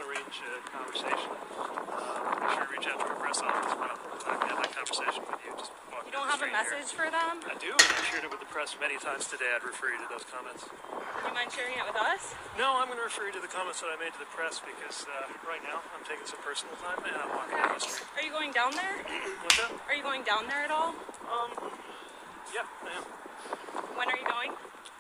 arrange 0.01 0.37
a 0.41 0.53
conversation, 0.69 1.31
uh, 1.33 2.39
be 2.41 2.47
sure 2.53 2.65
to 2.65 2.71
reach 2.73 2.87
out 2.89 2.97
to 2.99 3.05
our 3.05 3.17
press 3.19 3.39
office. 3.41 3.73
But 3.77 3.91
I 4.25 4.33
have 4.49 4.57
that 4.61 4.71
conversation 4.73 5.21
with 5.27 5.41
you. 5.45 5.51
Just 5.57 5.71
walk 5.91 6.05
You 6.07 6.13
don't 6.13 6.27
have 6.29 6.41
a 6.41 6.47
street 6.49 6.55
here. 6.55 6.63
message 6.63 6.91
for 6.97 7.07
them? 7.11 7.33
I 7.45 7.55
do, 7.61 7.71
I've 7.75 8.05
shared 8.09 8.23
it 8.25 8.31
with 8.31 8.39
the 8.41 8.49
press 8.49 8.73
many 8.79 8.97
times 8.97 9.27
today. 9.29 9.51
I'd 9.53 9.63
refer 9.65 9.91
you 9.93 9.99
to 10.01 10.09
those 10.09 10.25
comments. 10.29 10.65
Do 10.65 10.73
you 11.29 11.33
mind 11.33 11.51
sharing 11.53 11.77
it 11.77 11.85
with 11.85 11.97
us? 11.99 12.33
No, 12.57 12.77
I'm 12.79 12.87
going 12.89 12.99
to 12.99 13.07
refer 13.07 13.27
you 13.29 13.33
to 13.37 13.43
the 13.43 13.51
comments 13.51 13.81
that 13.81 13.89
I 13.93 13.97
made 14.01 14.13
to 14.17 14.21
the 14.21 14.31
press 14.33 14.61
because 14.63 15.05
uh, 15.09 15.29
right 15.47 15.61
now 15.63 15.81
I'm 15.93 16.03
taking 16.07 16.25
some 16.25 16.39
personal 16.41 16.73
time 16.81 16.99
and 17.05 17.13
I'm 17.17 17.29
walking 17.33 17.57
down 17.57 17.73
the 17.77 17.83
street. 17.83 18.07
Are 18.17 18.23
you 18.25 18.33
going 18.33 18.51
down 18.53 18.71
there? 18.77 18.95
What's 19.45 19.57
that? 19.61 19.71
Are 19.87 19.95
you 19.95 20.03
going 20.03 20.23
down 20.25 20.47
there 20.49 20.63
at 20.65 20.71
all? 20.71 20.95
Um, 21.29 21.49
yeah, 22.53 22.65
I 22.85 22.91
am. 22.97 23.05
When 23.97 24.07
are 24.09 24.17
you 24.19 24.27
going? 24.27 24.51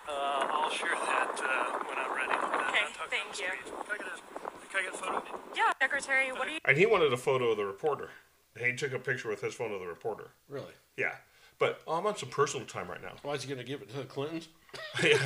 Uh, 0.07 0.47
I'll 0.51 0.69
share 0.73 0.93
that 0.95 1.33
uh, 1.39 1.79
when 1.87 1.97
I'm 1.97 2.11
ready. 2.13 2.33
Uh, 2.33 2.59
Okay, 2.73 2.89
thank 3.09 3.39
you. 3.39 4.42
Street. 4.73 4.85
Can 4.85 4.85
I 4.85 4.85
get 4.85 4.93
a, 4.95 5.03
can 5.03 5.13
I 5.13 5.13
get 5.15 5.17
a 5.17 5.17
photo 5.17 5.17
of 5.17 5.23
you? 5.27 5.61
Yeah, 5.63 5.71
Secretary, 5.81 6.31
what 6.31 6.47
do 6.47 6.53
you 6.53 6.59
And 6.65 6.77
he 6.77 6.85
wanted 6.85 7.13
a 7.13 7.17
photo 7.17 7.51
of 7.51 7.57
the 7.57 7.65
reporter. 7.65 8.09
He 8.59 8.73
took 8.73 8.93
a 8.93 8.99
picture 8.99 9.29
with 9.29 9.41
his 9.41 9.53
phone 9.53 9.71
of 9.73 9.79
the 9.79 9.87
reporter. 9.87 10.29
Really? 10.49 10.73
Yeah. 10.97 11.13
But 11.59 11.81
oh, 11.87 11.93
I'm 11.95 12.05
on 12.07 12.17
some 12.17 12.29
personal 12.29 12.65
time 12.65 12.87
right 12.89 13.01
now. 13.01 13.13
Why 13.23 13.33
is 13.33 13.43
he 13.43 13.47
going 13.47 13.59
to 13.59 13.65
give 13.65 13.81
it 13.81 13.89
to 13.91 13.97
the 13.97 14.03
Clintons? 14.03 14.47
yeah. 15.03 15.17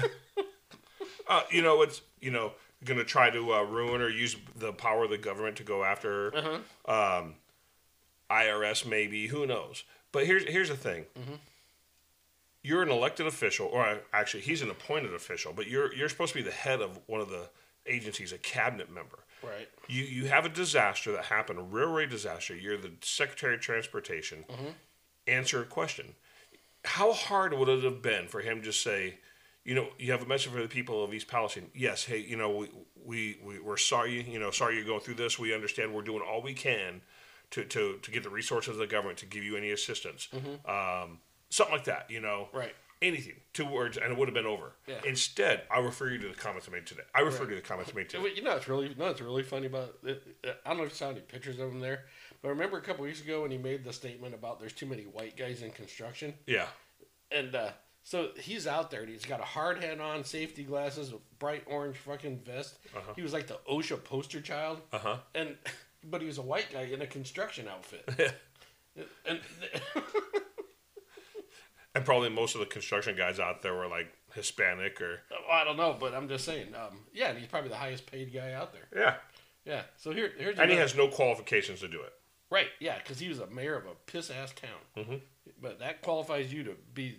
Uh, 1.27 1.41
you 1.51 1.61
know, 1.61 1.81
it's 1.81 2.01
you 2.21 2.31
know 2.31 2.53
going 2.85 2.97
to 2.99 3.03
try 3.05 3.29
to 3.29 3.53
uh, 3.53 3.63
ruin 3.63 4.01
or 4.01 4.09
use 4.09 4.35
the 4.55 4.71
power 4.71 5.05
of 5.05 5.09
the 5.09 5.17
government 5.17 5.57
to 5.57 5.63
go 5.63 5.83
after 5.83 6.33
Uh-huh. 6.35 7.19
um, 7.21 7.35
IRS, 8.29 8.85
maybe 8.85 9.27
who 9.27 9.45
knows. 9.45 9.83
But 10.11 10.25
here's 10.25 10.43
here's 10.45 10.69
the 10.69 10.77
thing: 10.77 11.05
Mm-hmm. 11.19 11.33
you're 12.63 12.81
an 12.83 12.89
elected 12.89 13.25
official, 13.27 13.67
or 13.67 13.99
actually, 14.13 14.41
he's 14.43 14.61
an 14.61 14.69
appointed 14.69 15.13
official, 15.13 15.51
but 15.53 15.67
you're 15.67 15.93
you're 15.93 16.09
supposed 16.09 16.33
to 16.33 16.39
be 16.39 16.43
the 16.43 16.51
head 16.55 16.81
of 16.81 16.99
one 17.07 17.19
of 17.21 17.29
the 17.29 17.49
agencies, 17.85 18.31
a 18.31 18.37
cabinet 18.37 18.89
member. 18.93 19.19
Right. 19.43 19.69
You 19.87 20.03
you 20.03 20.25
have 20.27 20.45
a 20.45 20.49
disaster 20.49 21.11
that 21.13 21.25
happened, 21.25 21.59
a 21.59 21.63
railway 21.63 22.05
disaster. 22.05 22.55
You're 22.55 22.77
the 22.77 22.91
Secretary 23.01 23.55
of 23.55 23.61
Transportation. 23.61 24.45
Mm-hmm. 24.49 24.69
Answer 25.27 25.61
a 25.61 25.65
question. 25.65 26.15
How 26.85 27.13
hard 27.13 27.53
would 27.53 27.69
it 27.69 27.83
have 27.83 28.01
been 28.01 28.27
for 28.27 28.39
him 28.41 28.61
to 28.63 28.71
say, 28.71 29.19
you 29.63 29.75
know, 29.75 29.89
you 29.99 30.11
have 30.11 30.21
a 30.21 30.25
message 30.25 30.51
for 30.51 30.61
the 30.61 30.67
people 30.67 31.03
of 31.03 31.13
East 31.13 31.27
Palestine. 31.27 31.69
Yes, 31.75 32.05
hey, 32.05 32.19
you 32.19 32.37
know, 32.37 32.49
we 32.55 32.69
we, 33.05 33.37
we 33.43 33.59
we're 33.59 33.77
sorry, 33.77 34.23
you 34.29 34.39
know, 34.39 34.51
sorry 34.51 34.75
you're 34.75 34.85
going 34.85 35.01
through 35.01 35.15
this. 35.15 35.37
We 35.37 35.53
understand 35.53 35.93
we're 35.93 36.01
doing 36.01 36.21
all 36.21 36.41
we 36.41 36.53
can 36.53 37.01
to 37.51 37.63
to, 37.63 37.99
to 38.01 38.11
get 38.11 38.23
the 38.23 38.29
resources 38.29 38.71
of 38.71 38.77
the 38.77 38.87
government 38.87 39.19
to 39.19 39.25
give 39.25 39.43
you 39.43 39.57
any 39.57 39.71
assistance. 39.71 40.29
Um, 40.65 41.19
something 41.49 41.75
like 41.75 41.85
that, 41.85 42.09
you 42.09 42.21
know. 42.21 42.49
Right. 42.53 42.73
Anything, 43.01 43.35
two 43.53 43.65
words, 43.65 43.97
and 43.97 44.11
it 44.11 44.17
would 44.17 44.27
have 44.27 44.33
been 44.33 44.47
over. 44.47 44.71
Yeah. 44.87 44.95
Instead, 45.05 45.61
I 45.69 45.79
refer 45.79 46.09
you 46.09 46.17
to 46.17 46.27
the 46.29 46.33
comments 46.33 46.67
I 46.67 46.71
made 46.71 46.87
today. 46.87 47.03
I 47.13 47.19
refer 47.21 47.43
Right. 47.43 47.49
to 47.49 47.55
the 47.55 47.61
comments 47.61 47.91
I 47.93 47.95
made 47.95 48.09
today. 48.09 48.23
You 48.35 48.41
know, 48.41 48.55
it's 48.55 48.67
really, 48.67 48.93
know, 48.95 49.07
it's 49.09 49.21
really 49.21 49.43
funny 49.43 49.67
about. 49.67 49.95
It, 50.03 50.23
I 50.65 50.69
don't 50.69 50.77
know 50.77 50.83
if 50.85 50.89
you 50.89 50.95
saw 50.95 51.09
any 51.11 51.19
pictures 51.19 51.59
of 51.59 51.69
him 51.71 51.79
there, 51.79 52.05
but 52.41 52.47
I 52.47 52.51
remember 52.51 52.77
a 52.77 52.81
couple 52.81 53.03
weeks 53.05 53.21
ago 53.21 53.43
when 53.43 53.51
he 53.51 53.57
made 53.59 53.83
the 53.83 53.93
statement 53.93 54.33
about 54.33 54.59
there's 54.59 54.73
too 54.73 54.87
many 54.87 55.03
white 55.03 55.37
guys 55.37 55.61
in 55.61 55.69
construction, 55.71 56.33
Yeah. 56.47 56.65
and 57.31 57.53
uh, 57.53 57.69
so 58.03 58.29
he's 58.39 58.65
out 58.65 58.89
there 58.89 59.01
and 59.01 59.09
he's 59.09 59.25
got 59.25 59.41
a 59.41 59.45
hard 59.45 59.83
hat 59.83 59.99
on, 59.99 60.23
safety 60.23 60.63
glasses, 60.63 61.11
a 61.11 61.17
bright 61.37 61.63
orange 61.67 61.97
fucking 61.97 62.39
vest. 62.39 62.79
Uh-huh. 62.95 63.13
He 63.15 63.21
was 63.21 63.31
like 63.33 63.45
the 63.45 63.59
OSHA 63.69 64.03
poster 64.05 64.41
child, 64.41 64.81
Uh 64.91 64.97
huh. 64.97 65.17
and 65.35 65.55
but 66.03 66.21
he 66.21 66.25
was 66.27 66.39
a 66.39 66.41
white 66.41 66.67
guy 66.73 66.81
in 66.83 67.01
a 67.03 67.07
construction 67.07 67.67
outfit. 67.67 68.09
and 69.27 69.39
And 71.97 72.05
probably 72.05 72.29
most 72.29 72.53
of 72.53 72.59
the 72.59 72.67
construction 72.67 73.15
guys 73.17 73.39
out 73.39 73.63
there 73.63 73.73
were 73.73 73.87
like 73.87 74.13
Hispanic 74.35 75.01
or 75.01 75.21
well, 75.31 75.39
I 75.51 75.63
don't 75.63 75.77
know, 75.77 75.97
but 75.99 76.13
I'm 76.13 76.27
just 76.29 76.45
saying. 76.45 76.67
Um, 76.75 76.99
yeah, 77.11 77.29
and 77.29 77.39
he's 77.39 77.47
probably 77.47 77.69
the 77.71 77.75
highest 77.75 78.05
paid 78.05 78.31
guy 78.31 78.53
out 78.53 78.71
there. 78.71 78.87
yeah, 78.95 79.15
Yeah. 79.65 79.81
So 79.97 80.11
here, 80.11 80.31
here's 80.37 80.59
and 80.59 80.69
he 80.69 80.77
has 80.77 80.95
no 80.95 81.07
qualifications 81.07 81.79
to 81.79 81.87
do 81.87 81.99
it. 82.01 82.13
Right, 82.51 82.67
yeah, 82.79 82.99
because 82.99 83.17
he 83.19 83.27
was 83.29 83.39
a 83.39 83.47
mayor 83.47 83.75
of 83.75 83.85
a 83.87 83.95
piss 84.05 84.29
ass 84.29 84.53
town. 84.53 85.03
Mm-hmm. 85.05 85.15
But 85.59 85.79
that 85.79 86.03
qualifies 86.03 86.53
you 86.53 86.63
to 86.65 86.75
be 86.93 87.17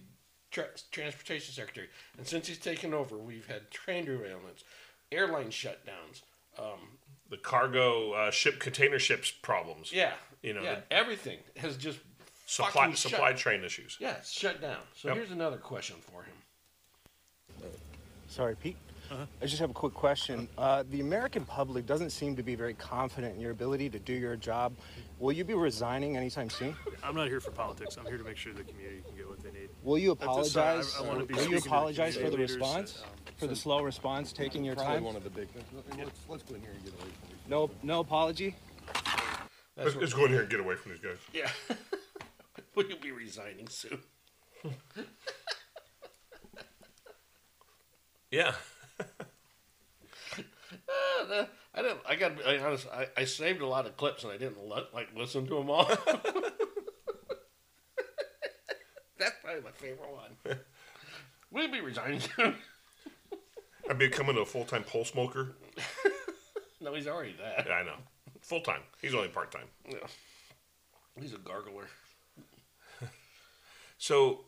tra- 0.52 0.68
transportation 0.92 1.52
secretary. 1.52 1.88
And 2.16 2.24
since 2.26 2.46
he's 2.46 2.58
taken 2.58 2.94
over, 2.94 3.18
we've 3.18 3.46
had 3.48 3.70
train 3.72 4.06
derailments, 4.06 4.62
airline 5.10 5.48
shutdowns. 5.48 6.22
Um, 6.56 6.98
The 7.28 7.36
cargo 7.36 8.12
uh, 8.12 8.30
ship 8.30 8.60
container 8.60 9.00
ships 9.00 9.30
problems. 9.32 9.92
yeah, 9.92 10.12
You 10.40 10.54
know, 10.54 10.62
yeah, 10.62 10.76
the- 10.88 10.92
everything 10.94 11.38
has 11.56 11.76
just 11.76 11.98
Supply 12.48 12.92
supply 12.94 13.28
shut. 13.30 13.36
train 13.36 13.62
issues. 13.62 13.98
Yeah, 14.00 14.12
it's 14.16 14.32
shut 14.32 14.58
down. 14.62 14.78
So 14.94 15.08
Yep. 15.08 15.16
here's 15.18 15.30
another 15.32 15.58
question 15.58 15.96
for 16.00 16.22
him. 16.22 16.32
Sorry, 18.26 18.56
Pete. 18.56 18.76
I 19.10 19.46
just 19.46 19.58
have 19.58 19.68
a 19.70 19.74
quick 19.74 19.92
question. 19.92 20.48
Uh, 20.56 20.82
the 20.90 21.00
American 21.00 21.44
public 21.44 21.84
doesn't 21.86 22.08
seem 22.10 22.36
to 22.36 22.42
be 22.42 22.54
very 22.54 22.72
confident 22.74 23.34
in 23.34 23.40
your 23.40 23.50
ability 23.52 23.90
to 23.90 23.98
do 23.98 24.14
your 24.14 24.34
job. 24.36 24.74
Will 25.18 25.32
you 25.32 25.44
be 25.44 25.52
resigning 25.54 26.16
anytime 26.16 26.48
soon? 26.48 26.74
I'm 27.02 27.14
not 27.14 27.28
here 27.28 27.40
for 27.40 27.50
politics. 27.50 27.96
I'm 27.98 28.06
here 28.06 28.16
to 28.18 28.24
make 28.24 28.36
sure 28.38 28.54
the 28.54 28.64
community 28.64 29.02
can 29.06 29.14
get 29.16 29.28
what 29.28 29.42
they 29.42 29.50
need. 29.50 29.68
Will 29.82 29.98
you 29.98 30.12
At 30.12 30.18
this 30.18 30.26
time, 30.26 30.36
I- 30.36 30.70
apologize? 30.70 30.94
I 30.96 31.02
wanna 31.02 31.24
be 31.26 31.34
Will 31.34 31.40
you 31.40 31.44
speaking 31.44 31.58
to 31.58 31.62
the 31.64 31.68
apologize 31.68 32.14
for 32.16 32.20
the 32.20 32.30
community 32.30 32.52
leaders, 32.54 32.56
response? 32.56 33.02
um, 33.02 33.10
for 33.36 33.46
the 33.46 33.56
slow 33.56 33.82
response, 33.82 34.32
taking 34.32 34.64
your 34.64 34.74
time? 34.74 35.04
one 35.04 35.16
of 35.16 35.24
the 35.24 35.30
big 35.30 35.48
things. 35.50 35.64
Let's, 35.98 36.10
let's 36.28 36.42
go 36.44 36.54
in 36.54 36.62
here 36.62 36.70
and 36.74 36.82
get 36.84 36.92
away 36.94 37.02
from 37.02 37.28
these. 37.28 37.38
No, 37.48 37.70
no 37.82 38.00
apology. 38.00 38.56
Let's, 39.76 39.94
let's 39.96 40.12
go 40.14 40.24
in 40.26 40.32
here 40.32 40.40
and 40.42 40.50
get 40.50 40.60
away 40.60 40.74
from 40.76 40.92
these 40.92 41.00
guys. 41.00 41.18
Yeah. 41.32 41.50
Will 42.78 42.86
you 42.86 42.96
be 42.96 43.10
resigning 43.10 43.66
soon? 43.66 43.98
Yeah. 48.30 48.52
Uh, 50.30 51.46
I 51.74 51.82
didn't. 51.82 51.98
I 52.08 52.14
got. 52.14 52.36
be 52.38 52.44
honest. 52.44 52.86
I, 52.94 53.08
I 53.16 53.24
saved 53.24 53.62
a 53.62 53.66
lot 53.66 53.86
of 53.86 53.96
clips 53.96 54.22
and 54.22 54.32
I 54.32 54.36
didn't 54.36 54.64
let, 54.64 54.94
like 54.94 55.08
listen 55.16 55.44
to 55.48 55.54
them 55.56 55.70
all. 55.70 55.86
That's 59.18 59.34
probably 59.42 59.62
my 59.62 59.72
favorite 59.74 60.12
one. 60.12 60.36
Will 61.50 61.64
you 61.64 61.72
be 61.72 61.80
resigning 61.80 62.20
soon? 62.20 62.54
I'm 63.90 63.98
becoming 63.98 64.38
a 64.38 64.44
full 64.44 64.64
time 64.64 64.84
pole 64.84 65.04
smoker. 65.04 65.56
no, 66.80 66.94
he's 66.94 67.08
already 67.08 67.34
that. 67.42 67.66
Yeah, 67.66 67.72
I 67.72 67.82
know. 67.82 67.96
Full 68.42 68.60
time. 68.60 68.82
He's 69.02 69.16
only 69.16 69.30
part 69.30 69.50
time. 69.50 69.66
Yeah. 69.84 70.06
He's 71.20 71.32
a 71.32 71.38
gargler. 71.38 71.88
So, 73.98 74.44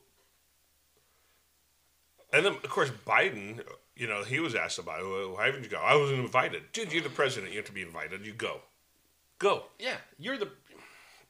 and 2.33 2.47
then 2.47 2.53
of 2.53 2.71
course 2.71 2.91
Biden, 3.07 3.63
you 3.97 4.07
know, 4.07 4.23
he 4.23 4.41
was 4.41 4.55
asked 4.55 4.79
about, 4.79 5.03
well, 5.03 5.35
why 5.35 5.47
haven't 5.47 5.65
you 5.65 5.69
go? 5.69 5.79
I 5.79 5.97
wasn't 5.97 6.21
invited. 6.21 6.73
Dude, 6.73 6.93
you're 6.93 7.03
the 7.03 7.11
president. 7.11 7.53
You 7.53 7.59
have 7.59 7.67
to 7.67 7.73
be 7.73 7.83
invited. 7.83 8.25
You 8.25 8.33
go. 8.33 8.61
Go. 9.39 9.65
Yeah, 9.79 9.97
you're 10.19 10.39
the. 10.39 10.49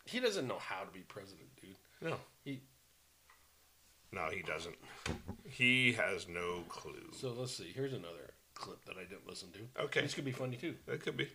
He 0.04 0.20
doesn't 0.20 0.46
know 0.46 0.58
how 0.58 0.82
to 0.82 0.90
be 0.92 1.00
president, 1.00 1.48
dude. 1.60 1.76
No. 2.00 2.16
He. 2.44 2.60
No, 4.12 4.28
he 4.32 4.42
doesn't. 4.42 4.76
He 5.44 5.92
has 5.92 6.28
no 6.28 6.64
clue. 6.68 7.10
So 7.12 7.32
let's 7.36 7.56
see. 7.56 7.72
Here's 7.74 7.92
another 7.92 8.34
clip 8.54 8.84
that 8.84 8.96
I 8.96 9.04
didn't 9.04 9.26
listen 9.28 9.48
to. 9.52 9.82
Okay. 9.84 10.02
This 10.02 10.14
could 10.14 10.24
be 10.24 10.32
funny 10.32 10.56
too. 10.56 10.74
That 10.86 11.00
could 11.00 11.16
be. 11.16 11.28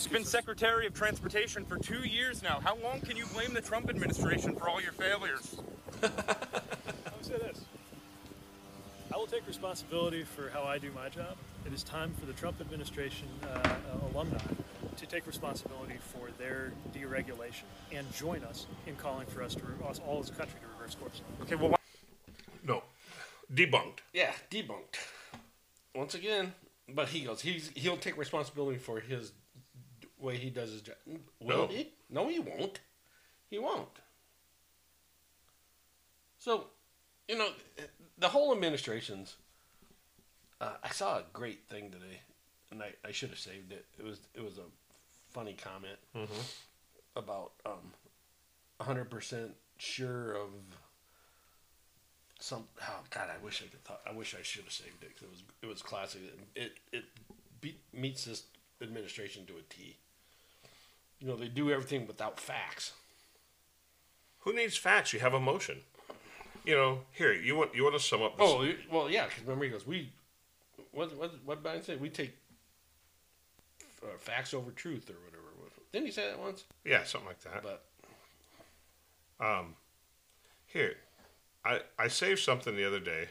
He's 0.00 0.06
been 0.10 0.24
Secretary 0.24 0.86
of 0.86 0.94
Transportation 0.94 1.66
for 1.66 1.76
two 1.76 2.08
years 2.08 2.42
now. 2.42 2.58
How 2.64 2.74
long 2.82 3.02
can 3.02 3.18
you 3.18 3.26
blame 3.34 3.52
the 3.52 3.60
Trump 3.60 3.90
administration 3.90 4.56
for 4.56 4.66
all 4.66 4.80
your 4.80 4.92
failures? 4.92 5.60
I 6.02 6.06
would 7.14 7.26
say 7.26 7.36
this. 7.36 7.60
I 9.12 9.18
will 9.18 9.26
take 9.26 9.46
responsibility 9.46 10.22
for 10.22 10.48
how 10.48 10.62
I 10.62 10.78
do 10.78 10.90
my 10.92 11.10
job. 11.10 11.36
It 11.66 11.74
is 11.74 11.82
time 11.82 12.14
for 12.18 12.24
the 12.24 12.32
Trump 12.32 12.62
administration 12.62 13.28
uh, 13.42 13.58
uh, 13.58 14.08
alumni 14.14 14.38
to 14.96 15.04
take 15.04 15.26
responsibility 15.26 15.98
for 16.00 16.30
their 16.38 16.72
deregulation 16.96 17.64
and 17.92 18.10
join 18.14 18.42
us 18.44 18.68
in 18.86 18.96
calling 18.96 19.26
for 19.26 19.42
us 19.42 19.54
to 19.54 19.62
re- 19.62 19.86
us 19.86 20.00
all 20.06 20.20
as 20.20 20.30
a 20.30 20.32
country 20.32 20.58
to 20.62 20.78
reverse 20.78 20.94
course. 20.94 21.20
Okay, 21.42 21.56
well, 21.56 21.68
why- 21.68 21.76
no, 22.66 22.84
debunked. 23.52 23.98
Yeah, 24.14 24.32
debunked. 24.50 24.96
Once 25.94 26.14
again, 26.14 26.54
but 26.88 27.08
he 27.08 27.20
goes. 27.20 27.42
He's 27.42 27.70
he'll 27.74 27.98
take 27.98 28.16
responsibility 28.16 28.78
for 28.78 28.98
his 29.00 29.30
d- 29.30 29.36
way 30.20 30.36
he 30.36 30.50
does 30.50 30.70
his 30.72 30.82
job. 30.82 30.96
Will 31.40 31.58
No. 31.58 31.66
he? 31.66 31.92
No, 32.08 32.28
he 32.28 32.38
won't. 32.38 32.80
He 33.48 33.58
won't. 33.58 33.88
So, 36.38 36.66
you 37.28 37.36
know, 37.38 37.48
the 38.18 38.28
whole 38.28 38.52
administration's. 38.52 39.36
Uh, 40.60 40.74
I 40.84 40.90
saw 40.90 41.18
a 41.18 41.24
great 41.32 41.66
thing 41.68 41.90
today, 41.90 42.20
and 42.70 42.82
I, 42.82 42.92
I 43.06 43.12
should 43.12 43.30
have 43.30 43.38
saved 43.38 43.72
it. 43.72 43.86
It 43.98 44.04
was 44.04 44.20
it 44.34 44.42
was 44.44 44.58
a 44.58 44.66
funny 45.30 45.54
comment 45.54 45.98
Mhm. 46.14 46.28
about 47.16 47.52
um, 47.64 47.92
hundred 48.80 49.10
percent 49.10 49.54
sure 49.78 50.32
of 50.34 50.50
some. 52.38 52.68
Oh 52.82 53.00
God, 53.10 53.30
I 53.30 53.42
wish 53.42 53.62
I 53.62 53.68
could. 53.68 53.82
Thought, 53.84 54.02
I 54.06 54.12
wish 54.12 54.34
I 54.38 54.42
should 54.42 54.64
have 54.64 54.72
saved 54.72 55.02
it 55.02 55.08
because 55.14 55.22
it 55.22 55.30
was 55.30 55.42
it 55.62 55.66
was 55.66 55.82
classic. 55.82 56.20
It 56.54 56.76
it 56.92 57.04
beat, 57.62 57.80
meets 57.94 58.24
this 58.26 58.44
administration 58.82 59.46
to 59.46 59.54
a 59.54 59.62
T. 59.70 59.96
You 61.20 61.28
know, 61.28 61.36
they 61.36 61.48
do 61.48 61.70
everything 61.70 62.06
without 62.06 62.40
facts. 62.40 62.92
Who 64.40 64.54
needs 64.54 64.76
facts? 64.76 65.12
You 65.12 65.20
have 65.20 65.34
emotion. 65.34 65.80
You 66.64 66.74
know, 66.74 67.00
here 67.12 67.32
you 67.32 67.56
want 67.56 67.74
you 67.74 67.82
want 67.84 67.94
to 67.96 68.00
sum 68.00 68.22
up. 68.22 68.36
This. 68.38 68.46
Oh 68.48 68.66
well, 68.90 69.10
yeah. 69.10 69.26
Because 69.26 69.42
remember, 69.42 69.64
he 69.66 69.70
goes, 69.70 69.86
"We 69.86 70.12
what 70.92 71.14
what 71.16 71.32
what 71.44 71.62
Biden 71.62 71.84
say? 71.84 71.96
We 71.96 72.08
take 72.08 72.36
uh, 74.02 74.16
facts 74.18 74.54
over 74.54 74.70
truth 74.70 75.08
or 75.10 75.14
whatever." 75.24 75.36
Didn't 75.92 76.06
he 76.06 76.12
say 76.12 76.28
that 76.28 76.38
once? 76.38 76.64
Yeah, 76.84 77.02
something 77.04 77.28
like 77.28 77.40
that. 77.40 77.62
But 77.62 77.84
Um, 79.44 79.74
here, 80.66 80.96
I 81.64 81.80
I 81.98 82.08
saved 82.08 82.40
something 82.40 82.76
the 82.76 82.86
other 82.86 83.00
day 83.00 83.28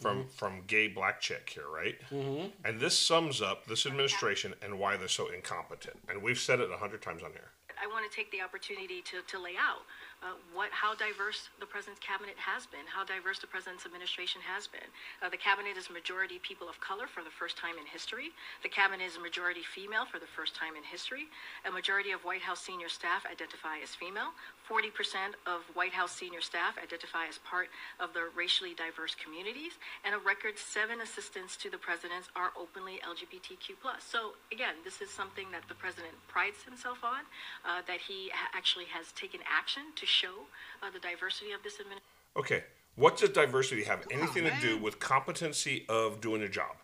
from 0.00 0.26
from 0.28 0.62
gay 0.66 0.88
black 0.88 1.20
chick 1.20 1.50
here, 1.54 1.68
right? 1.72 1.96
Mm-hmm. 2.10 2.48
And 2.64 2.80
this 2.80 2.98
sums 2.98 3.42
up 3.42 3.66
this 3.66 3.86
administration 3.86 4.54
and 4.62 4.78
why 4.78 4.96
they're 4.96 5.08
so 5.08 5.28
incompetent. 5.28 5.96
And 6.08 6.22
we've 6.22 6.38
said 6.38 6.60
it 6.60 6.70
a 6.70 6.76
hundred 6.76 7.02
times 7.02 7.22
on 7.22 7.32
here. 7.32 7.52
I 7.82 7.86
want 7.86 8.10
to 8.10 8.14
take 8.14 8.30
the 8.30 8.42
opportunity 8.42 9.00
to, 9.02 9.22
to 9.26 9.42
lay 9.42 9.56
out 9.58 9.82
uh, 10.22 10.36
what 10.52 10.68
how 10.70 10.92
diverse 10.94 11.48
the 11.60 11.66
president's 11.66 12.00
cabinet 12.04 12.36
has 12.36 12.68
been, 12.68 12.84
how 12.84 13.04
diverse 13.04 13.40
the 13.40 13.48
president's 13.48 13.88
administration 13.88 14.44
has 14.44 14.68
been. 14.68 14.84
Uh, 15.24 15.32
the 15.32 15.40
cabinet 15.40 15.80
is 15.80 15.88
majority 15.88 16.36
people 16.44 16.68
of 16.68 16.76
color 16.80 17.08
for 17.08 17.24
the 17.24 17.32
first 17.32 17.56
time 17.56 17.80
in 17.80 17.86
history. 17.88 18.28
The 18.62 18.68
cabinet 18.68 19.08
is 19.08 19.16
majority 19.16 19.64
female 19.64 20.04
for 20.04 20.20
the 20.20 20.28
first 20.28 20.52
time 20.52 20.76
in 20.76 20.84
history. 20.84 21.32
A 21.64 21.72
majority 21.72 22.12
of 22.12 22.20
White 22.20 22.44
House 22.44 22.60
senior 22.60 22.92
staff 22.92 23.24
identify 23.24 23.80
as 23.80 23.96
female. 23.96 24.36
40% 24.68 25.34
of 25.48 25.64
White 25.74 25.96
House 25.96 26.12
senior 26.12 26.40
staff 26.40 26.76
identify 26.76 27.26
as 27.26 27.40
part 27.42 27.72
of 27.98 28.12
the 28.12 28.28
racially 28.36 28.76
diverse 28.76 29.16
communities, 29.16 29.80
and 30.04 30.14
a 30.14 30.20
record 30.20 30.54
seven 30.60 31.00
assistants 31.00 31.56
to 31.58 31.70
the 31.72 31.80
president 31.80 32.28
are 32.36 32.52
openly 32.54 33.00
LGBTQ+. 33.02 33.74
So 33.98 34.36
again, 34.52 34.78
this 34.84 35.00
is 35.00 35.10
something 35.10 35.50
that 35.50 35.64
the 35.66 35.74
president 35.74 36.14
prides 36.28 36.62
himself 36.62 37.02
on, 37.02 37.24
uh, 37.64 37.82
that 37.88 37.98
he 38.04 38.30
actually 38.54 38.86
has 38.92 39.10
taken 39.12 39.40
action 39.48 39.90
to 39.96 40.06
show 40.10 40.46
uh, 40.82 40.90
the 40.90 40.98
diversity 40.98 41.52
of 41.52 41.62
this 41.62 41.74
administration. 41.80 42.06
Okay, 42.36 42.64
what 42.96 43.16
does 43.16 43.30
diversity 43.30 43.84
have 43.84 44.06
anything 44.10 44.44
to 44.44 44.52
do 44.60 44.76
with 44.78 44.98
competency 44.98 45.84
of 45.88 46.20
doing 46.20 46.42
a 46.42 46.48
job? 46.48 46.76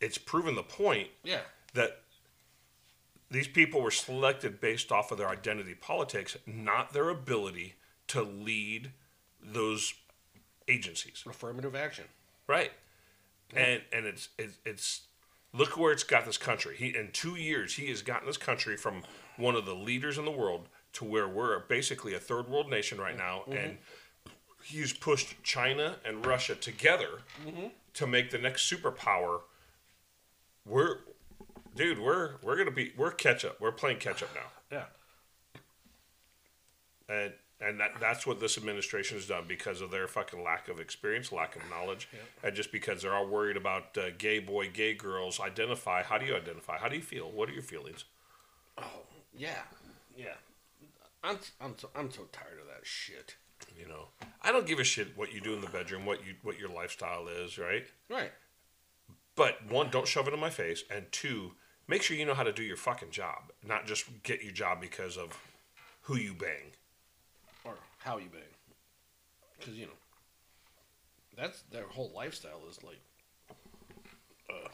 It's 0.00 0.18
proven 0.18 0.54
the 0.54 0.62
point 0.62 1.08
Yeah. 1.24 1.40
that 1.74 2.02
these 3.30 3.48
people 3.48 3.80
were 3.80 3.90
selected 3.90 4.60
based 4.60 4.92
off 4.92 5.10
of 5.10 5.18
their 5.18 5.28
identity 5.28 5.74
politics, 5.74 6.36
not 6.46 6.92
their 6.92 7.08
ability 7.08 7.74
to 8.08 8.22
lead 8.22 8.92
those 9.42 9.94
agencies. 10.68 11.24
Affirmative 11.28 11.74
action. 11.74 12.04
Right. 12.46 12.72
And 13.54 13.82
and 13.92 14.06
it's 14.06 14.28
it's, 14.38 14.58
it's 14.64 15.00
look 15.52 15.76
where 15.76 15.92
it's 15.92 16.02
got 16.04 16.24
this 16.26 16.38
country. 16.38 16.76
He 16.76 16.88
in 16.96 17.10
2 17.12 17.36
years 17.36 17.74
he 17.74 17.88
has 17.88 18.02
gotten 18.02 18.26
this 18.26 18.36
country 18.36 18.76
from 18.76 19.02
one 19.36 19.54
of 19.54 19.64
the 19.66 19.74
leaders 19.74 20.18
in 20.18 20.24
the 20.24 20.30
world 20.30 20.68
to 20.96 21.04
where 21.04 21.28
we're 21.28 21.60
basically 21.60 22.14
a 22.14 22.18
third 22.18 22.48
world 22.48 22.70
nation 22.70 22.98
right 22.98 23.16
now 23.16 23.44
Mhm. 23.46 23.64
and 23.64 23.78
he's 24.64 24.92
pushed 24.92 25.42
China 25.42 25.98
and 26.04 26.24
Russia 26.24 26.54
together 26.54 27.22
Mhm. 27.44 27.70
to 27.94 28.06
make 28.06 28.30
the 28.30 28.38
next 28.38 28.70
superpower. 28.70 29.42
We're 30.64 31.00
dude, 31.74 31.98
we're 31.98 32.36
we're 32.42 32.64
to 32.64 32.70
be 32.70 32.92
we're 32.96 33.12
catch 33.12 33.44
up. 33.44 33.60
We're 33.60 33.72
playing 33.72 33.98
catch 33.98 34.22
up 34.22 34.34
now. 34.34 34.50
Yeah. 34.72 34.86
And 37.08 37.34
and 37.58 37.80
that, 37.80 37.92
that's 38.00 38.26
what 38.26 38.38
this 38.40 38.58
administration 38.58 39.16
has 39.16 39.26
done 39.26 39.44
because 39.48 39.80
of 39.80 39.90
their 39.90 40.06
fucking 40.08 40.42
lack 40.42 40.68
of 40.68 40.78
experience, 40.78 41.32
lack 41.32 41.56
of 41.56 41.62
knowledge, 41.70 42.06
and 42.42 42.54
just 42.54 42.70
because 42.70 43.00
they're 43.00 43.14
all 43.14 43.26
worried 43.26 43.56
about 43.56 43.96
uh, 43.96 44.10
gay 44.18 44.40
boy, 44.40 44.68
gay 44.70 44.92
girls. 44.92 45.40
Identify. 45.40 46.02
How 46.02 46.18
do 46.18 46.26
you 46.26 46.36
identify? 46.36 46.76
How 46.78 46.88
do 46.88 46.96
you 46.96 47.02
feel? 47.02 47.30
What 47.30 47.48
are 47.48 47.52
your 47.52 47.62
feelings? 47.62 48.04
Oh 48.76 49.04
yeah, 49.34 49.62
yeah. 50.16 50.34
I'm 51.26 51.38
I'm 51.60 51.74
so, 51.78 51.90
I'm 51.94 52.10
so 52.10 52.22
tired 52.32 52.60
of 52.60 52.66
that 52.68 52.84
shit. 52.86 53.36
You 53.76 53.88
know, 53.88 54.08
I 54.42 54.52
don't 54.52 54.66
give 54.66 54.78
a 54.78 54.84
shit 54.84 55.16
what 55.16 55.32
you 55.32 55.40
do 55.40 55.54
in 55.54 55.60
the 55.60 55.66
bedroom, 55.66 56.06
what 56.06 56.24
you 56.26 56.34
what 56.42 56.58
your 56.58 56.68
lifestyle 56.68 57.26
is, 57.28 57.58
right? 57.58 57.86
Right. 58.08 58.32
But 59.34 59.66
one, 59.68 59.90
don't 59.90 60.06
shove 60.06 60.28
it 60.28 60.34
in 60.34 60.40
my 60.40 60.50
face, 60.50 60.84
and 60.90 61.10
two, 61.12 61.52
make 61.88 62.02
sure 62.02 62.16
you 62.16 62.24
know 62.24 62.34
how 62.34 62.42
to 62.42 62.52
do 62.52 62.62
your 62.62 62.76
fucking 62.76 63.10
job, 63.10 63.52
not 63.66 63.86
just 63.86 64.06
get 64.22 64.42
your 64.42 64.52
job 64.52 64.80
because 64.80 65.16
of 65.18 65.38
who 66.02 66.16
you 66.16 66.32
bang. 66.32 66.72
or 67.64 67.74
how 67.98 68.16
you 68.18 68.28
bang. 68.32 68.42
Because 69.58 69.74
you 69.74 69.86
know, 69.86 69.92
that's 71.36 71.62
their 71.72 71.86
whole 71.88 72.12
lifestyle 72.14 72.60
is 72.70 72.82
like, 72.82 73.00
uh, 74.48 74.68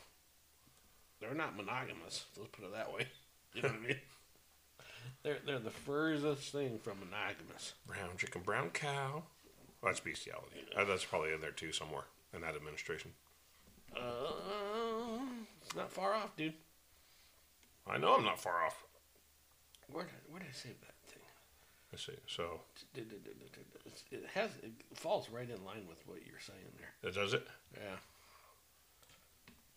they're 1.20 1.34
not 1.34 1.56
monogamous. 1.56 2.26
Let's 2.36 2.50
put 2.52 2.64
it 2.64 2.72
that 2.74 2.92
way. 2.92 3.06
You 3.54 3.60
know 3.60 3.68
what 3.68 3.78
I 3.84 3.86
mean? 3.86 3.96
They're 5.22 5.38
they're 5.46 5.58
the 5.58 5.70
furthest 5.70 6.50
thing 6.52 6.78
from 6.82 6.98
monogamous. 7.00 7.74
Brown 7.86 8.16
chicken, 8.18 8.42
brown 8.42 8.70
cow. 8.70 9.22
Well, 9.80 9.92
that's 9.92 10.00
bestiality. 10.00 10.64
Uh, 10.76 10.84
that's 10.84 11.04
probably 11.04 11.32
in 11.32 11.40
there 11.40 11.50
too 11.50 11.72
somewhere 11.72 12.04
in 12.34 12.40
that 12.42 12.54
administration. 12.56 13.12
Uh, 13.96 15.20
it's 15.60 15.74
not 15.76 15.90
far 15.92 16.14
off, 16.14 16.34
dude. 16.36 16.54
I 17.86 17.98
know 17.98 18.14
I'm 18.14 18.24
not 18.24 18.40
far 18.40 18.64
off. 18.64 18.84
Where 19.90 20.04
did, 20.04 20.14
where 20.30 20.40
did 20.40 20.48
I 20.48 20.52
save 20.54 20.80
that 20.80 20.94
thing? 21.06 21.22
Let's 21.92 22.06
see. 22.06 22.12
So 22.26 22.60
It 22.94 24.24
has 24.34 24.50
it 24.62 24.72
falls 24.94 25.28
right 25.30 25.48
in 25.50 25.64
line 25.64 25.84
with 25.88 25.98
what 26.06 26.18
you're 26.26 26.40
saying 26.40 26.72
there. 26.78 26.88
that 27.02 27.14
does 27.14 27.34
it. 27.34 27.46
Yeah. 27.74 27.96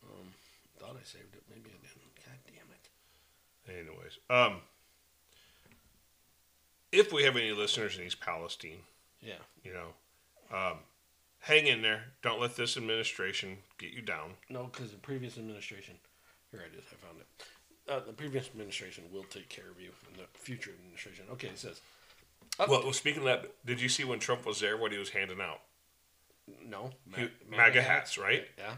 Um, 0.03 0.27
thought 0.79 0.95
I 1.01 1.03
saved 1.03 1.33
it. 1.35 1.43
Maybe 1.49 1.69
I 1.71 1.77
didn't. 1.81 2.15
God 2.15 2.39
damn 2.47 2.69
it. 2.71 3.81
Anyways, 3.89 4.19
um, 4.29 4.61
if 6.91 7.11
we 7.13 7.23
have 7.23 7.35
any 7.35 7.51
listeners 7.51 7.97
in 7.97 8.05
East 8.05 8.19
Palestine, 8.21 8.79
Yeah. 9.21 9.35
you 9.63 9.73
know, 9.73 9.93
um, 10.55 10.77
hang 11.39 11.67
in 11.67 11.81
there. 11.81 12.03
Don't 12.21 12.39
let 12.39 12.55
this 12.55 12.77
administration 12.77 13.57
get 13.77 13.91
you 13.91 14.01
down. 14.01 14.37
No, 14.49 14.65
because 14.65 14.91
the 14.91 14.97
previous 14.97 15.37
administration. 15.37 15.95
Here 16.51 16.61
it 16.61 16.77
is. 16.77 16.85
I 16.91 16.95
found 17.05 17.19
it. 17.19 17.27
Uh, 17.91 17.99
the 17.99 18.13
previous 18.13 18.47
administration 18.47 19.03
will 19.11 19.23
take 19.25 19.49
care 19.49 19.69
of 19.69 19.79
you 19.79 19.91
in 20.11 20.17
the 20.17 20.25
future 20.39 20.71
administration. 20.71 21.25
Okay, 21.31 21.47
it 21.49 21.59
says. 21.59 21.81
Well, 22.57 22.69
well, 22.83 22.93
speaking 22.93 23.19
of 23.19 23.25
that, 23.25 23.65
did 23.65 23.81
you 23.81 23.89
see 23.89 24.03
when 24.05 24.19
Trump 24.19 24.45
was 24.45 24.59
there 24.61 24.77
what 24.77 24.91
he 24.91 24.97
was 24.97 25.09
handing 25.09 25.41
out? 25.41 25.59
No. 26.63 26.91
He- 27.15 27.29
Ma- 27.49 27.57
MAGA 27.57 27.81
hats, 27.81 28.17
right? 28.17 28.47
Yeah. 28.57 28.75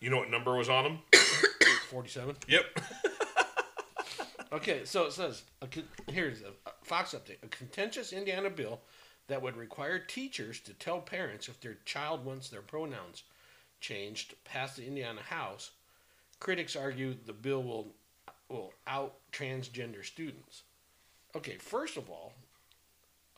You 0.00 0.10
know 0.10 0.18
what 0.18 0.30
number 0.30 0.54
was 0.54 0.68
on 0.68 0.84
them? 0.84 0.98
47. 1.90 2.36
Yep. 2.48 2.64
Okay, 4.52 4.84
so 4.84 5.06
it 5.06 5.12
says 5.12 5.42
here's 6.08 6.40
a 6.42 6.65
Fox 6.86 7.14
update: 7.14 7.42
a 7.42 7.48
contentious 7.48 8.12
Indiana 8.12 8.48
bill 8.48 8.80
that 9.26 9.42
would 9.42 9.56
require 9.56 9.98
teachers 9.98 10.60
to 10.60 10.72
tell 10.72 11.00
parents 11.00 11.48
if 11.48 11.60
their 11.60 11.78
child 11.84 12.24
wants 12.24 12.48
their 12.48 12.62
pronouns 12.62 13.24
changed 13.80 14.34
passed 14.44 14.76
the 14.76 14.86
Indiana 14.86 15.20
House. 15.20 15.72
Critics 16.38 16.76
argue 16.76 17.14
the 17.26 17.32
bill 17.32 17.64
will 17.64 17.88
will 18.48 18.72
out 18.86 19.14
transgender 19.32 20.04
students. 20.04 20.62
Okay, 21.34 21.56
first 21.56 21.96
of 21.96 22.08
all, 22.08 22.32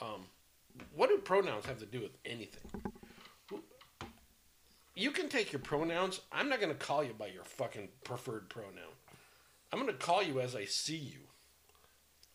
um, 0.02 0.26
what 0.94 1.08
do 1.08 1.16
pronouns 1.16 1.64
have 1.64 1.78
to 1.78 1.87
do 1.87 2.00
with 2.00 2.18
anything? 2.26 2.70
You 4.94 5.11
can 5.11 5.28
take 5.30 5.52
your 5.52 5.61
pronouns. 5.61 6.20
I'm 6.32 6.50
not 6.50 6.61
going 6.61 6.72
to 6.72 6.87
call 6.87 7.02
you 7.02 7.14
by 7.14 7.28
your 7.28 7.44
fucking 7.44 7.88
preferred 8.04 8.50
pronoun. 8.50 8.92
I'm 9.72 9.80
going 9.80 9.90
to 9.90 9.98
call 9.98 10.22
you 10.22 10.40
as 10.40 10.54
I 10.54 10.66
see 10.66 10.96
you. 10.96 11.28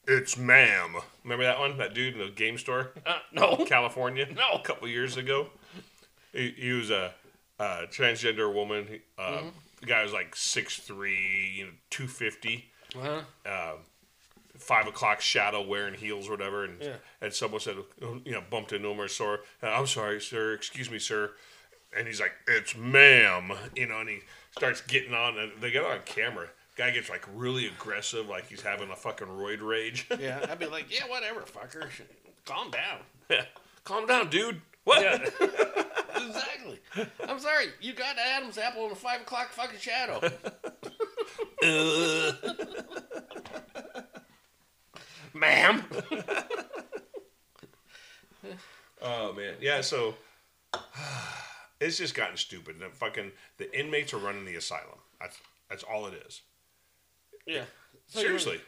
It's 0.07 0.37
ma'am. 0.37 0.95
Remember 1.23 1.45
that 1.45 1.59
one? 1.59 1.77
That 1.77 1.93
dude 1.93 2.13
in 2.15 2.19
the 2.19 2.29
game 2.29 2.57
store? 2.57 2.91
Uh, 3.05 3.19
no. 3.31 3.65
California? 3.65 4.27
No. 4.35 4.59
A 4.59 4.61
couple 4.61 4.87
years 4.87 5.15
ago. 5.17 5.47
He, 6.33 6.53
he 6.57 6.71
was 6.71 6.89
a, 6.89 7.13
a 7.59 7.85
transgender 7.91 8.53
woman. 8.53 8.87
He- 8.87 9.01
Uh, 9.17 9.37
Mhm. 9.39 9.51
The 9.81 9.87
guy 9.87 10.01
was 10.03 10.13
like 10.13 10.33
6'3", 10.33 11.55
you 11.57 11.65
know, 11.65 11.71
250. 11.89 12.71
Uh-huh. 12.95 13.21
Um, 13.45 13.79
five 14.57 14.87
o'clock 14.87 15.19
shadow 15.19 15.61
wearing 15.61 15.93
heels 15.93 16.27
or 16.29 16.31
whatever. 16.31 16.63
And, 16.63 16.81
Yeah. 16.81 16.95
and 17.21 17.33
someone 17.33 17.59
said, 17.59 17.75
you 18.23 18.31
know, 18.31 18.41
bumped 18.49 18.71
into 18.71 18.87
him 18.89 18.99
or 19.01 19.09
saw, 19.09 19.33
uh, 19.61 19.67
I'm 19.67 19.87
sorry, 19.87 20.21
sir. 20.21 20.53
Excuse 20.53 20.89
me, 20.89 20.99
sir. 20.99 21.31
And 21.97 22.07
he's 22.07 22.21
like, 22.21 22.31
it's 22.47 22.75
ma'am. 22.77 23.51
You 23.75 23.87
know, 23.87 23.99
and 23.99 24.07
he 24.09 24.19
starts 24.51 24.79
getting 24.81 25.13
on, 25.13 25.37
and 25.37 25.51
they 25.59 25.69
get 25.69 25.83
on 25.83 25.99
camera. 26.05 26.47
Guy 26.75 26.89
gets 26.89 27.09
like 27.09 27.27
really 27.35 27.67
aggressive, 27.67 28.27
like 28.27 28.47
he's 28.47 28.61
having 28.61 28.89
a 28.89 28.95
fucking 28.95 29.27
roid 29.27 29.61
rage. 29.61 30.07
Yeah, 30.19 30.45
I'd 30.49 30.59
be 30.59 30.65
like, 30.65 30.85
yeah, 30.89 31.07
whatever, 31.07 31.41
fucker. 31.41 31.87
Calm 32.45 32.71
down. 32.71 32.99
Yeah. 33.29 33.45
Calm 33.83 34.07
down, 34.07 34.29
dude. 34.29 34.61
What? 34.83 35.01
Yeah. 35.01 35.17
exactly. 36.15 36.79
I'm 37.27 37.39
sorry. 37.39 37.67
You 37.81 37.93
got 37.93 38.17
Adam's 38.17 38.57
apple 38.57 38.85
in 38.85 38.91
a 38.91 38.95
five 38.95 39.21
o'clock 39.21 39.49
fucking 39.49 39.79
shadow. 39.79 40.19
Uh. 41.63 42.31
Ma'am. 45.33 45.83
oh 49.01 49.33
man, 49.33 49.55
yeah. 49.61 49.81
So 49.81 50.15
it's 51.81 51.97
just 51.97 52.15
gotten 52.15 52.37
stupid. 52.37 52.79
The 52.79 52.89
fucking 52.89 53.31
the 53.57 53.77
inmates 53.77 54.13
are 54.13 54.17
running 54.17 54.45
the 54.45 54.55
asylum. 54.55 54.99
That's 55.19 55.37
that's 55.69 55.83
all 55.83 56.07
it 56.07 56.13
is. 56.25 56.41
Yeah. 57.45 57.63
Seriously. 58.07 58.59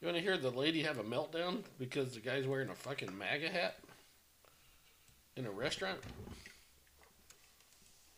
You 0.00 0.06
want 0.06 0.16
to 0.16 0.22
hear 0.22 0.36
the 0.36 0.50
lady 0.50 0.82
have 0.82 0.98
a 0.98 1.04
meltdown 1.04 1.62
because 1.78 2.14
the 2.14 2.20
guy's 2.20 2.46
wearing 2.46 2.68
a 2.70 2.74
fucking 2.74 3.16
MAGA 3.16 3.48
hat 3.48 3.78
in 5.36 5.46
a 5.46 5.50
restaurant? 5.50 5.98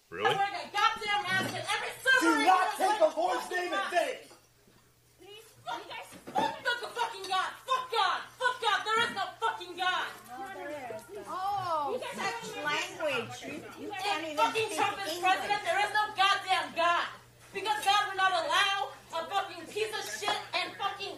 Really? 0.09 0.31
I 0.31 0.33
wear 0.33 0.49
a 0.49 0.65
goddamn 0.73 1.23
mask 1.29 1.51
in 1.53 1.61
every 1.61 1.93
Do 1.93 2.33
server. 2.33 2.45
not 2.45 2.69
take 2.79 3.01
a 3.03 3.11
boy's 3.13 3.51
name 3.51 3.73
in 3.73 3.85
vain. 3.93 4.17
Please, 5.21 5.45
fuck 5.67 5.83
you 5.85 5.91
guys. 5.93 6.09
Fuck 6.33 6.81
the 6.81 6.89
fucking 6.89 7.27
God. 7.29 7.51
Fuck 7.69 7.85
God. 7.93 8.19
Fuck 8.41 8.57
God. 8.63 8.79
There 8.87 9.01
is 9.05 9.13
no 9.13 9.25
fucking 9.43 9.77
God. 9.77 10.07
Oh, 11.29 11.93
You 11.93 12.01
guys 12.01 12.17
such 12.17 12.57
language. 12.65 13.37
You, 13.45 13.85
you 13.85 13.91
can't 13.93 14.25
even 14.25 14.37
fucking 14.39 14.67
speak 14.73 14.79
Trump 14.79 14.97
is 15.05 15.19
president, 15.19 15.61
there 15.69 15.81
is 15.85 15.93
no 15.93 16.05
goddamn 16.17 16.73
God. 16.79 17.07
Because 17.53 17.79
God 17.85 18.03
will 18.09 18.17
not 18.17 18.33
allow 18.33 18.94
a 19.21 19.25
fucking 19.31 19.67
piece 19.67 19.93
of 19.95 20.05
shit 20.21 20.37
and 20.55 20.73
fucking 20.79 21.17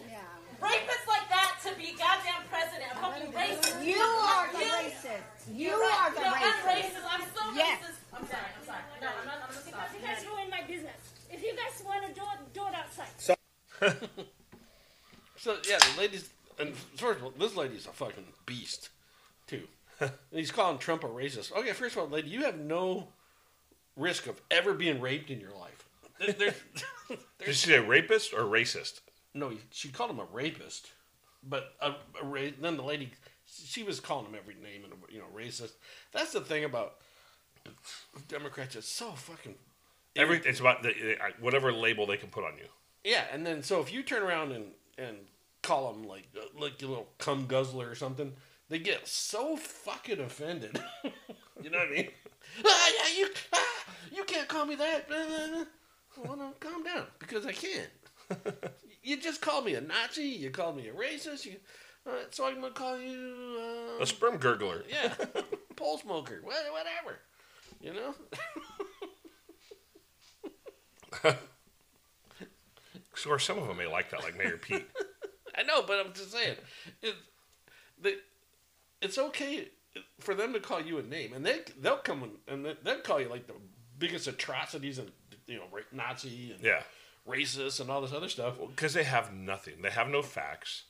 rapists 0.61 1.07
like 1.07 1.27
that 1.29 1.57
to 1.63 1.75
be 1.77 1.93
goddamn 1.97 2.43
president. 2.49 2.91
A 2.91 2.95
fucking 2.97 3.31
racist. 3.33 3.85
You 3.85 3.97
are 4.01 4.51
the 4.51 4.59
You- 4.59 4.71
racist. 4.71 5.23
You 5.53 5.67
You're 5.69 5.79
right. 5.79 6.09
are 6.09 6.13
the 6.13 6.21
No, 6.21 6.33
I'm 6.33 6.41
racist. 6.41 6.93
racist. 6.93 7.05
I'm 7.09 7.21
so 7.35 7.53
Yes. 7.53 7.81
racist. 7.81 7.95
I'm 8.13 8.27
sorry. 8.27 8.41
I'm 8.59 8.65
sorry. 8.65 8.81
No, 9.01 9.07
I'm 9.07 9.25
not. 9.25 9.37
I'm 9.47 9.53
just 9.53 9.65
Because 9.65 9.93
you 9.93 10.01
guys 10.01 10.17
sorry. 10.23 10.35
ruin 10.35 10.49
my 10.49 10.61
business. 10.63 11.01
If 11.31 11.43
you 11.43 11.55
guys 11.55 11.83
want 11.85 12.05
to 12.07 12.13
do 12.13 12.21
it, 12.21 12.53
do 12.53 12.67
it 12.67 12.73
outside. 12.75 13.07
So 13.17 13.35
so 15.37 15.57
yeah, 15.69 15.77
the 15.77 16.01
ladies. 16.01 16.29
And 16.59 16.75
first 16.95 17.19
of 17.19 17.25
all, 17.25 17.33
this 17.37 17.55
lady's 17.55 17.85
a 17.85 17.91
fucking 17.91 18.25
beast, 18.47 18.89
too. 19.45 19.67
and 19.99 20.11
he's 20.31 20.49
calling 20.51 20.79
Trump 20.79 21.03
a 21.03 21.07
racist. 21.07 21.51
Okay, 21.51 21.71
first 21.73 21.95
of 21.95 22.01
all, 22.01 22.07
lady, 22.09 22.29
you 22.29 22.43
have 22.45 22.57
no 22.57 23.09
risk 23.95 24.25
of 24.25 24.41
ever 24.49 24.73
being 24.73 24.99
raped 24.99 25.29
in 25.29 25.39
your 25.39 25.51
life. 25.51 25.76
There- 26.19 26.33
there's- 26.33 26.55
Did 27.09 27.55
she 27.55 27.69
say 27.69 27.79
rapist 27.79 28.33
or 28.33 28.41
racist? 28.41 29.01
no, 29.33 29.51
she 29.71 29.89
called 29.89 30.09
him 30.09 30.19
a 30.19 30.25
rapist, 30.31 30.87
but 31.43 31.73
a, 31.79 31.91
a 32.21 32.25
ra- 32.25 32.49
then 32.59 32.75
the 32.77 32.83
lady, 32.83 33.11
she 33.45 33.83
was 33.83 33.99
calling 33.99 34.25
him 34.25 34.35
every 34.35 34.55
name 34.55 34.83
and 34.83 34.93
you 35.09 35.19
know 35.19 35.25
racist. 35.35 35.73
That's 36.11 36.33
the 36.33 36.41
thing 36.41 36.63
about 36.63 36.95
Democrats. 38.27 38.75
It's 38.75 38.87
so 38.89 39.11
fucking 39.11 39.55
Every 40.15 40.37
it's 40.43 40.59
about 40.59 40.81
the, 40.81 40.93
whatever 41.39 41.71
label 41.71 42.07
they 42.07 42.17
can 42.17 42.29
put 42.29 42.43
on 42.43 42.57
you. 42.57 42.65
Yeah, 43.03 43.25
and 43.31 43.45
then 43.45 43.61
so 43.61 43.79
if 43.81 43.93
you 43.93 44.01
turn 44.03 44.23
around 44.23 44.51
and 44.51 44.71
and 44.97 45.17
call 45.61 45.93
them 45.93 46.03
like 46.07 46.27
uh, 46.35 46.45
like 46.59 46.81
a 46.81 46.87
little 46.87 47.07
cum 47.19 47.45
guzzler 47.45 47.87
or 47.89 47.95
something, 47.95 48.33
they 48.69 48.79
get 48.79 49.07
so 49.07 49.55
fucking 49.55 50.19
offended. 50.19 50.81
you 51.61 51.69
know 51.69 51.77
what 51.77 51.87
I 51.89 51.91
mean? 51.91 52.09
ah, 52.65 52.89
yeah, 52.97 53.17
you 53.19 53.29
ah, 53.53 53.65
you 54.11 54.23
can't 54.23 54.47
call 54.47 54.65
me 54.65 54.75
that. 54.75 55.07
Well, 56.23 56.35
no, 56.37 56.51
calm 56.59 56.83
down 56.83 57.05
because 57.19 57.45
I 57.45 57.51
can't. 57.53 57.89
you 59.03 59.17
just 59.21 59.41
called 59.41 59.65
me 59.65 59.75
a 59.75 59.81
Nazi. 59.81 60.23
You 60.23 60.49
called 60.49 60.75
me 60.77 60.87
a 60.87 60.93
racist. 60.93 61.45
You, 61.45 61.55
uh, 62.07 62.11
so 62.31 62.45
I'm 62.47 62.55
gonna 62.61 62.71
call 62.73 62.97
you 62.99 63.97
uh, 63.99 64.03
A 64.03 64.05
sperm 64.07 64.37
gurgler. 64.39 64.83
yeah, 64.89 65.13
pole 65.75 65.97
smoker. 65.97 66.41
Whatever. 66.43 67.19
You 67.81 67.93
know. 67.93 68.15
Or 73.27 73.39
some 73.39 73.57
of 73.57 73.67
them 73.67 73.77
may 73.77 73.87
like 73.87 74.11
that, 74.11 74.23
like 74.23 74.37
Mayor 74.37 74.57
Pete. 74.57 74.85
I 75.57 75.63
know, 75.63 75.81
but 75.81 75.99
I'm 75.99 76.13
just 76.13 76.31
saying, 76.31 76.55
it, 77.01 77.15
the, 78.01 78.15
it's 79.01 79.17
okay 79.17 79.67
for 80.19 80.35
them 80.35 80.53
to 80.53 80.59
call 80.59 80.79
you 80.79 80.97
a 80.99 81.03
name, 81.03 81.33
and 81.33 81.43
they 81.45 81.61
they'll 81.81 81.97
come 81.97 82.29
and- 82.47 82.63
they- 82.63 82.77
they'll 82.83 83.01
call 83.01 83.19
you 83.19 83.27
like 83.27 83.47
the 83.47 83.55
biggest 83.97 84.27
atrocities 84.27 84.99
and 84.99 85.11
you 85.47 85.57
know 85.57 85.65
Nazi 85.91 86.51
and 86.51 86.63
Yeah. 86.63 86.83
racist 87.27 87.79
and 87.79 87.89
all 87.89 88.01
this 88.01 88.13
other 88.13 88.29
stuff. 88.29 88.55
because 88.67 88.93
they 88.93 89.03
have 89.03 89.33
nothing. 89.33 89.81
They 89.81 89.89
have 89.89 90.09
no 90.09 90.21
facts. 90.21 90.83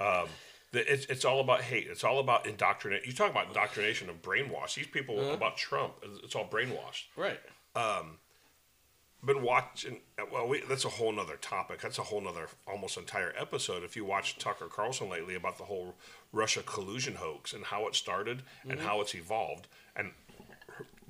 Um, 0.00 0.28
it's 0.72 1.06
it's 1.06 1.24
all 1.24 1.40
about 1.40 1.62
hate. 1.62 1.86
It's 1.86 2.02
all 2.04 2.18
about 2.18 2.46
indoctrinate. 2.46 3.06
You 3.06 3.12
talk 3.12 3.30
about 3.30 3.46
indoctrination 3.46 4.10
of 4.10 4.20
brainwash. 4.22 4.74
These 4.74 4.88
people 4.88 5.18
Uh-huh. 5.20 5.32
about 5.32 5.56
Trump. 5.56 5.94
It's 6.24 6.34
all 6.34 6.48
brainwashed. 6.48 7.04
Right. 7.16 7.40
Um, 7.76 8.18
been 9.24 9.40
watching. 9.42 10.00
Well, 10.30 10.48
we, 10.48 10.60
that's 10.62 10.84
a 10.84 10.88
whole 10.90 11.10
nother 11.12 11.36
topic. 11.36 11.80
That's 11.80 11.98
a 11.98 12.02
whole 12.02 12.20
nother 12.20 12.48
almost 12.66 12.98
entire 12.98 13.32
episode. 13.38 13.82
If 13.84 13.96
you 13.96 14.04
watch 14.04 14.36
Tucker 14.38 14.66
Carlson 14.66 15.08
lately 15.08 15.34
about 15.34 15.56
the 15.58 15.64
whole 15.64 15.96
Russia 16.32 16.62
collusion 16.62 17.14
hoax 17.14 17.52
and 17.54 17.64
how 17.66 17.86
it 17.86 17.94
started 17.94 18.42
and 18.68 18.78
Mhm. 18.80 18.82
how 18.82 19.00
it's 19.00 19.14
evolved 19.14 19.66
and 19.96 20.12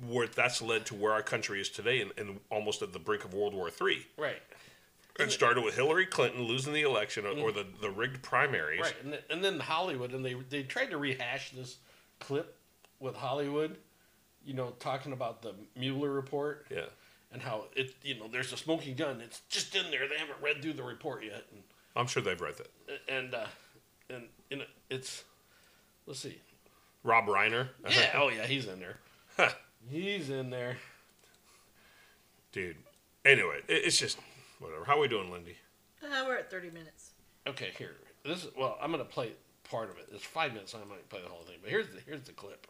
where 0.07 0.27
that's 0.27 0.61
led 0.61 0.85
to 0.87 0.95
where 0.95 1.13
our 1.13 1.21
country 1.21 1.61
is 1.61 1.69
today 1.69 2.01
and, 2.01 2.11
and 2.17 2.39
almost 2.49 2.81
at 2.81 2.93
the 2.93 2.99
brink 2.99 3.23
of 3.23 3.33
World 3.33 3.53
War 3.53 3.69
III. 3.69 4.05
Right. 4.17 4.41
It 5.17 5.31
started 5.31 5.63
with 5.63 5.75
Hillary 5.75 6.05
Clinton 6.05 6.43
losing 6.43 6.73
the 6.73 6.81
election 6.81 7.25
or 7.25 7.51
the, 7.51 7.65
the 7.79 7.89
rigged 7.89 8.21
primaries. 8.21 8.81
Right, 8.81 8.95
and, 9.01 9.19
and 9.29 9.43
then 9.43 9.61
Hollywood, 9.61 10.13
and 10.13 10.25
they 10.25 10.33
they 10.33 10.63
tried 10.63 10.89
to 10.91 10.97
rehash 10.97 11.51
this 11.51 11.77
clip 12.19 12.57
with 12.99 13.15
Hollywood, 13.15 13.77
you 14.43 14.53
know, 14.53 14.73
talking 14.79 15.13
about 15.13 15.41
the 15.41 15.53
Mueller 15.77 16.11
report. 16.11 16.67
Yeah. 16.69 16.85
And 17.31 17.41
how 17.41 17.65
it, 17.75 17.95
you 18.03 18.19
know, 18.19 18.27
there's 18.27 18.51
a 18.53 18.57
smoking 18.57 18.95
gun. 18.95 19.21
It's 19.21 19.41
just 19.49 19.75
in 19.75 19.89
there. 19.89 20.07
They 20.07 20.17
haven't 20.17 20.37
read 20.41 20.61
through 20.61 20.73
the 20.73 20.83
report 20.83 21.23
yet. 21.23 21.43
And 21.51 21.63
I'm 21.95 22.07
sure 22.07 22.21
they've 22.21 22.39
read 22.39 22.55
that. 22.57 22.69
and 23.07 23.33
uh, 23.33 23.45
and 24.09 24.23
know, 24.51 24.65
it's 24.89 25.23
let's 26.05 26.19
see. 26.19 26.39
Rob 27.03 27.25
Reiner. 27.27 27.69
Yeah. 27.89 28.11
oh 28.15 28.29
yeah, 28.29 28.45
he's 28.45 28.67
in 28.67 28.79
there. 28.79 29.53
He's 29.89 30.29
in 30.29 30.49
there. 30.49 30.77
Dude. 32.51 32.77
Anyway, 33.25 33.61
it's 33.67 33.97
just 33.97 34.17
whatever. 34.59 34.85
How 34.85 34.99
we 34.99 35.07
doing, 35.07 35.31
Lindy? 35.31 35.57
Uh, 36.03 36.23
we're 36.25 36.37
at 36.37 36.51
30 36.51 36.69
minutes. 36.71 37.11
Okay, 37.47 37.71
here. 37.77 37.95
This 38.23 38.43
is 38.43 38.51
well. 38.57 38.77
I'm 38.81 38.91
gonna 38.91 39.05
play 39.05 39.31
part 39.69 39.89
of 39.89 39.97
it. 39.97 40.07
It's 40.11 40.23
five 40.23 40.53
minutes. 40.53 40.71
so 40.71 40.79
I 40.83 40.89
might 40.89 41.07
play 41.09 41.21
the 41.21 41.29
whole 41.29 41.43
thing. 41.43 41.57
But 41.61 41.69
here's 41.69 41.87
the 41.87 41.99
here's 42.05 42.21
the 42.21 42.31
clip. 42.31 42.67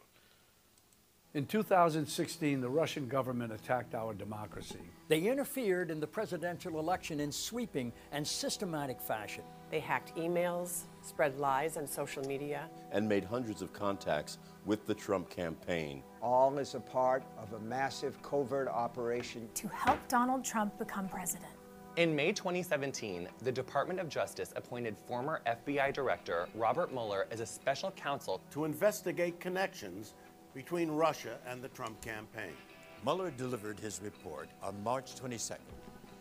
In 1.36 1.44
2016, 1.44 2.62
the 2.62 2.68
Russian 2.70 3.08
government 3.08 3.52
attacked 3.52 3.94
our 3.94 4.14
democracy. 4.14 4.80
They 5.08 5.20
interfered 5.20 5.90
in 5.90 6.00
the 6.00 6.06
presidential 6.06 6.80
election 6.80 7.20
in 7.20 7.30
sweeping 7.30 7.92
and 8.10 8.26
systematic 8.26 8.98
fashion. 8.98 9.44
They 9.70 9.80
hacked 9.80 10.16
emails, 10.16 10.84
spread 11.02 11.38
lies 11.38 11.76
on 11.76 11.86
social 11.86 12.24
media. 12.24 12.70
and 12.90 13.06
made 13.06 13.22
hundreds 13.22 13.60
of 13.60 13.74
contacts 13.74 14.38
with 14.64 14.86
the 14.86 14.94
Trump 14.94 15.28
campaign. 15.28 16.02
All 16.22 16.58
as 16.58 16.74
a 16.74 16.80
part 16.80 17.22
of 17.36 17.52
a 17.52 17.60
massive 17.60 18.22
covert 18.22 18.68
operation 18.68 19.46
to 19.56 19.68
help 19.68 19.98
Donald 20.08 20.42
Trump 20.42 20.78
become 20.78 21.06
president. 21.06 21.52
In 21.96 22.14
May 22.14 22.30
2017, 22.30 23.26
the 23.42 23.50
Department 23.50 24.00
of 24.00 24.10
Justice 24.10 24.52
appointed 24.54 24.98
former 24.98 25.40
FBI 25.46 25.94
Director 25.94 26.46
Robert 26.54 26.92
Mueller 26.92 27.26
as 27.30 27.40
a 27.40 27.46
special 27.46 27.90
counsel 27.90 28.42
to 28.50 28.66
investigate 28.66 29.40
connections 29.40 30.12
between 30.56 30.90
Russia 30.90 31.36
and 31.46 31.60
the 31.60 31.68
Trump 31.68 32.00
campaign. 32.00 32.56
Mueller 33.04 33.30
delivered 33.30 33.78
his 33.78 34.00
report 34.02 34.48
on 34.62 34.82
March 34.82 35.14
22nd, 35.14 35.58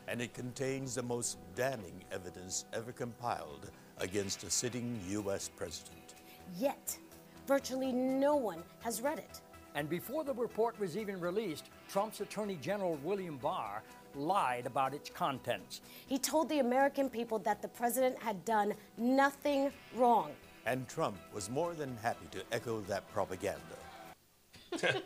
and 0.09 0.21
it 0.21 0.33
contains 0.33 0.95
the 0.95 1.01
most 1.01 1.37
damning 1.55 2.03
evidence 2.11 2.65
ever 2.73 2.91
compiled 2.91 3.71
against 3.99 4.43
a 4.43 4.49
sitting 4.49 4.99
U.S. 5.07 5.49
president. 5.55 6.15
Yet, 6.59 6.97
virtually 7.47 7.93
no 7.93 8.35
one 8.35 8.61
has 8.81 9.01
read 9.01 9.19
it. 9.19 9.39
And 9.73 9.89
before 9.89 10.25
the 10.25 10.33
report 10.33 10.77
was 10.81 10.97
even 10.97 11.17
released, 11.21 11.69
Trump's 11.87 12.19
Attorney 12.19 12.57
General 12.61 12.99
William 13.05 13.37
Barr 13.37 13.83
lied 14.15 14.65
about 14.65 14.93
its 14.93 15.09
contents. 15.09 15.79
He 16.07 16.17
told 16.17 16.49
the 16.49 16.59
American 16.59 17.09
people 17.09 17.39
that 17.39 17.61
the 17.61 17.69
president 17.69 18.21
had 18.21 18.43
done 18.43 18.73
nothing 18.97 19.71
wrong. 19.95 20.31
And 20.65 20.89
Trump 20.89 21.15
was 21.33 21.49
more 21.49 21.73
than 21.73 21.95
happy 22.01 22.25
to 22.31 22.43
echo 22.51 22.81
that 22.81 23.09
propaganda. 23.13 23.77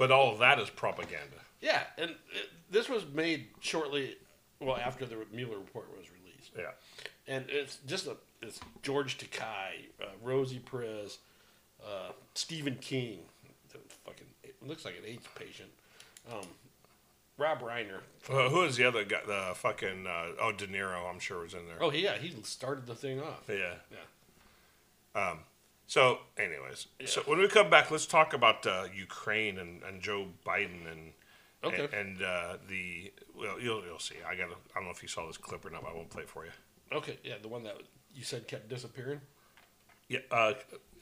But 0.00 0.10
all 0.10 0.32
of 0.32 0.38
that 0.38 0.58
is 0.58 0.70
propaganda. 0.70 1.36
Yeah, 1.60 1.82
and 1.98 2.12
it, 2.12 2.48
this 2.70 2.88
was 2.88 3.04
made 3.12 3.48
shortly, 3.60 4.16
well, 4.58 4.78
after 4.78 5.04
the 5.04 5.16
Mueller 5.30 5.58
report 5.58 5.90
was 5.94 6.06
released. 6.10 6.52
Yeah, 6.56 6.70
and 7.28 7.44
it's 7.50 7.76
just 7.86 8.06
a 8.06 8.16
it's 8.40 8.60
George 8.82 9.18
Takei, 9.18 9.90
uh, 10.00 10.06
Rosie 10.22 10.58
Perez, 10.58 11.18
uh, 11.84 12.12
Stephen 12.32 12.76
King, 12.80 13.18
the 13.70 13.78
fucking 14.06 14.26
it 14.42 14.54
looks 14.66 14.86
like 14.86 14.94
an 14.96 15.04
AIDS 15.06 15.26
patient, 15.34 15.68
um, 16.32 16.46
Rob 17.36 17.60
Reiner. 17.60 18.00
Uh, 18.26 18.48
who 18.48 18.62
is 18.62 18.76
the 18.76 18.84
other 18.84 19.04
guy? 19.04 19.20
The 19.26 19.52
fucking 19.54 20.06
uh, 20.06 20.28
oh, 20.40 20.52
De 20.52 20.66
Niro. 20.66 21.10
I'm 21.10 21.18
sure 21.18 21.42
was 21.42 21.52
in 21.52 21.66
there. 21.66 21.76
Oh 21.78 21.92
yeah, 21.92 22.16
he 22.16 22.34
started 22.42 22.86
the 22.86 22.94
thing 22.94 23.20
off. 23.20 23.44
Yeah. 23.48 23.74
Yeah. 23.92 25.30
Um, 25.30 25.40
so, 25.90 26.18
anyways, 26.38 26.86
so 27.06 27.20
when 27.22 27.38
we 27.40 27.48
come 27.48 27.68
back, 27.68 27.90
let's 27.90 28.06
talk 28.06 28.32
about 28.32 28.64
uh, 28.64 28.84
Ukraine 28.94 29.58
and, 29.58 29.82
and 29.82 30.00
Joe 30.00 30.28
Biden 30.46 30.86
and 30.90 31.12
Okay. 31.64 31.84
and, 31.84 31.94
and 31.94 32.22
uh, 32.22 32.56
the 32.68 33.12
well, 33.36 33.60
you'll 33.60 33.82
you'll 33.84 33.98
see. 33.98 34.14
I 34.26 34.36
got 34.36 34.46
I 34.50 34.54
don't 34.76 34.84
know 34.84 34.90
if 34.92 35.02
you 35.02 35.08
saw 35.08 35.26
this 35.26 35.36
clip 35.36 35.64
or 35.66 35.70
not. 35.70 35.82
But 35.82 35.90
I 35.90 35.94
won't 35.94 36.08
play 36.08 36.22
it 36.22 36.28
for 36.30 36.44
you. 36.44 36.52
Okay, 36.92 37.18
yeah, 37.24 37.34
the 37.42 37.48
one 37.48 37.64
that 37.64 37.76
you 38.14 38.22
said 38.22 38.46
kept 38.48 38.68
disappearing, 38.68 39.20
Yeah, 40.08 40.20
uh, 40.30 40.54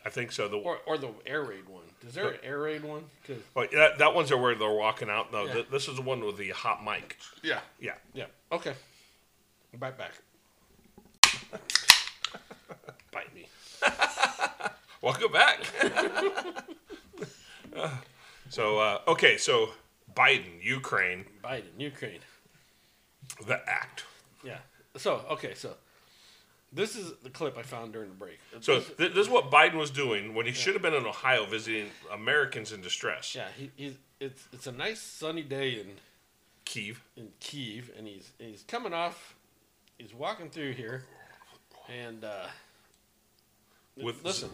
I 0.07 0.11
think 0.11 0.33
so. 0.33 0.49
The 0.49 0.57
or 0.57 0.79
or 0.87 0.97
the 0.99 1.11
air 1.27 1.43
raid 1.45 1.69
one. 1.69 1.85
Is 2.09 2.15
there 2.15 2.31
an 2.31 2.39
air 2.43 2.59
raid 2.61 2.83
one? 2.83 3.05
'Cause- 3.27 3.37
well, 3.55 3.69
that 3.73 3.99
that 3.99 4.15
one's 4.15 4.33
where 4.35 4.55
they're 4.57 4.73
walking 4.73 5.11
out. 5.11 5.31
No, 5.33 5.45
Yeah. 5.45 5.53
th- 5.55 5.67
this 5.71 5.87
is 5.87 5.97
the 5.97 6.03
one 6.03 6.25
with 6.25 6.39
the 6.39 6.49
hot 6.51 6.83
mic. 6.83 7.17
Yeah. 7.43 7.61
Yeah. 7.79 7.95
Yeah. 8.15 8.27
Okay. 8.51 8.75
Right 9.79 9.97
back. 9.97 10.13
Bite 13.13 13.33
me. 13.35 13.47
Welcome 15.03 15.33
back. 15.33 15.61
Uh, 17.77 17.91
so 18.49 18.79
uh, 18.79 18.99
okay, 19.07 19.37
so 19.37 19.69
Biden, 20.17 20.61
Ukraine, 20.63 21.27
Biden, 21.45 21.65
Ukraine. 21.79 22.19
the 23.47 23.61
act. 23.69 24.05
Yeah. 24.43 24.57
So 24.97 25.23
okay, 25.33 25.55
so 25.55 25.75
this 26.73 26.97
is 26.97 27.13
the 27.23 27.29
clip 27.31 27.57
I 27.59 27.63
found 27.63 27.93
during 27.93 28.09
the 28.09 28.15
break. 28.17 28.39
So 28.61 28.77
This- 28.81 28.87
th- 28.97 29.15
this 29.15 29.27
is 29.27 29.29
what 29.29 29.51
Biden 29.51 29.75
was 29.75 29.91
doing 29.91 30.35
when 30.35 30.47
he 30.47 30.53
should 30.53 30.73
have 30.73 30.83
been 30.83 30.95
in 30.95 31.05
Ohio 31.07 31.45
visiting 31.45 31.91
Americans 32.13 32.73
in 32.73 32.81
distress. 32.81 33.35
Yeah, 33.35 33.49
he, 33.57 33.71
he's 33.77 33.95
it's 34.19 34.49
it's 34.53 34.67
a 34.67 34.73
nice 34.73 35.01
sunny 35.01 35.43
day 35.43 35.75
in 35.79 35.89
Kiev. 36.65 37.03
In 37.17 37.29
Kiev, 37.39 37.93
and 37.97 38.09
he's 38.09 38.33
he's 38.39 38.65
coming 38.67 38.95
off. 38.95 39.35
He's 39.99 40.15
walking 40.15 40.49
through 40.49 40.73
here, 40.73 41.05
and 41.89 42.25
uh, 42.25 42.47
With- 43.97 44.25
listen. 44.25 44.49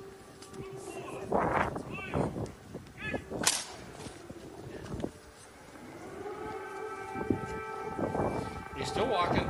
He's 8.77 8.89
still 8.89 9.07
walking. 9.07 9.49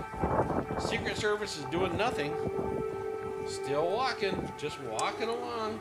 Secret 0.79 1.17
Service 1.17 1.59
is 1.59 1.65
doing 1.67 1.97
nothing. 1.97 2.35
Still 3.47 3.91
walking, 3.91 4.51
just 4.59 4.81
walking 4.83 5.29
along. 5.29 5.79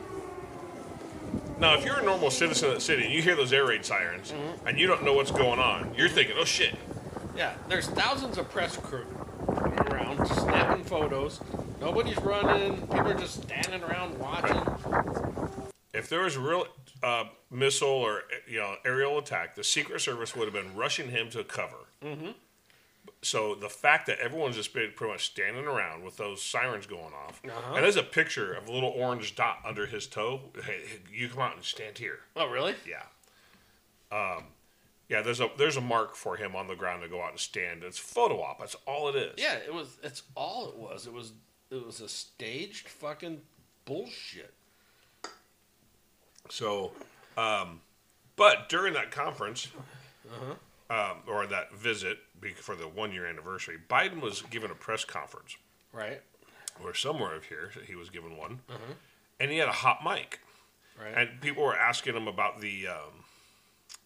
Now, 1.58 1.74
if 1.74 1.84
you're 1.84 1.98
a 1.98 2.04
normal 2.04 2.30
citizen 2.30 2.70
of 2.70 2.74
the 2.76 2.80
city 2.80 3.04
and 3.04 3.12
you 3.12 3.22
hear 3.22 3.36
those 3.36 3.52
air 3.52 3.66
raid 3.66 3.84
sirens 3.84 4.32
Mm-hmm. 4.32 4.66
and 4.66 4.78
you 4.78 4.86
don't 4.86 5.04
know 5.04 5.14
what's 5.14 5.30
going 5.30 5.58
on, 5.60 5.94
you're 5.96 6.08
thinking, 6.08 6.36
"Oh 6.38 6.44
shit!" 6.44 6.74
Yeah, 7.36 7.54
there's 7.68 7.86
thousands 7.86 8.38
of 8.38 8.50
press 8.50 8.76
crew 8.76 9.06
around 9.48 10.26
snapping 10.26 10.84
photos. 10.84 11.40
Nobody's 11.80 12.18
running. 12.18 12.80
People 12.82 13.08
are 13.10 13.14
just 13.14 13.42
standing 13.42 13.82
around 13.82 14.18
watching. 14.18 14.60
If 15.94 16.08
there 16.08 16.20
was 16.22 16.36
a 16.36 16.40
real 16.40 16.66
uh, 17.02 17.24
missile 17.50 17.88
or 17.88 18.22
you 18.48 18.58
know 18.58 18.74
aerial 18.84 19.18
attack, 19.18 19.54
the 19.54 19.64
Secret 19.64 20.00
Service 20.00 20.34
would 20.36 20.44
have 20.44 20.52
been 20.54 20.74
rushing 20.76 21.08
him 21.10 21.30
to 21.30 21.44
cover. 21.44 21.76
Mm-hmm. 22.02 22.30
So 23.22 23.54
the 23.54 23.68
fact 23.70 24.06
that 24.08 24.18
everyone's 24.18 24.56
just 24.56 24.74
been 24.74 24.90
pretty 24.94 25.12
much 25.14 25.24
standing 25.26 25.64
around 25.66 26.04
with 26.04 26.16
those 26.18 26.42
sirens 26.42 26.86
going 26.86 27.14
off, 27.14 27.40
Uh-huh. 27.46 27.74
and 27.74 27.84
there's 27.84 27.96
a 27.96 28.02
picture 28.02 28.52
of 28.52 28.68
a 28.68 28.72
little 28.72 28.90
orange 28.90 29.34
dot 29.34 29.58
under 29.64 29.86
his 29.86 30.06
toe. 30.06 30.40
Hey, 30.64 30.80
you 31.10 31.28
come 31.30 31.40
out 31.40 31.54
and 31.54 31.64
stand 31.64 31.96
here. 31.98 32.18
Oh, 32.36 32.48
really? 32.50 32.74
Yeah. 32.86 33.04
Um, 34.12 34.44
yeah. 35.08 35.22
There's 35.22 35.40
a 35.40 35.48
there's 35.56 35.76
a 35.76 35.80
mark 35.80 36.16
for 36.16 36.36
him 36.36 36.54
on 36.56 36.66
the 36.66 36.74
ground 36.76 37.02
to 37.02 37.08
go 37.08 37.22
out 37.22 37.30
and 37.30 37.40
stand. 37.40 37.82
It's 37.82 37.98
photo 37.98 38.42
op. 38.42 38.58
That's 38.58 38.76
all 38.86 39.08
it 39.08 39.16
is. 39.16 39.34
Yeah, 39.38 39.54
it 39.54 39.72
was. 39.72 39.96
It's 40.02 40.22
all 40.34 40.68
it 40.68 40.76
was. 40.76 41.06
It 41.06 41.12
was. 41.12 41.32
It 41.70 41.84
was 41.84 42.00
a 42.00 42.08
staged 42.08 42.88
fucking 42.88 43.40
bullshit. 43.84 44.52
So, 46.50 46.92
um, 47.36 47.80
but 48.36 48.68
during 48.68 48.94
that 48.94 49.10
conference, 49.10 49.68
Uh-huh. 50.30 50.54
um, 50.94 51.18
or 51.26 51.46
that 51.46 51.72
visit 51.74 52.18
be- 52.40 52.52
for 52.52 52.74
the 52.76 52.88
one 52.88 53.12
year 53.12 53.26
anniversary, 53.26 53.78
Biden 53.88 54.20
was 54.20 54.42
given 54.42 54.70
a 54.70 54.74
press 54.74 55.04
conference. 55.04 55.56
Right. 55.92 56.20
Or 56.82 56.92
somewhere 56.94 57.34
of 57.34 57.44
here, 57.44 57.70
he 57.86 57.94
was 57.94 58.10
given 58.10 58.36
one. 58.36 58.60
Uh-huh. 58.68 58.94
And 59.40 59.50
he 59.50 59.58
had 59.58 59.68
a 59.68 59.72
hot 59.72 60.02
mic. 60.04 60.40
Right. 61.00 61.14
And 61.16 61.40
people 61.40 61.62
were 61.64 61.76
asking 61.76 62.14
him 62.16 62.28
about 62.28 62.60
the, 62.60 62.88
um, 62.88 63.24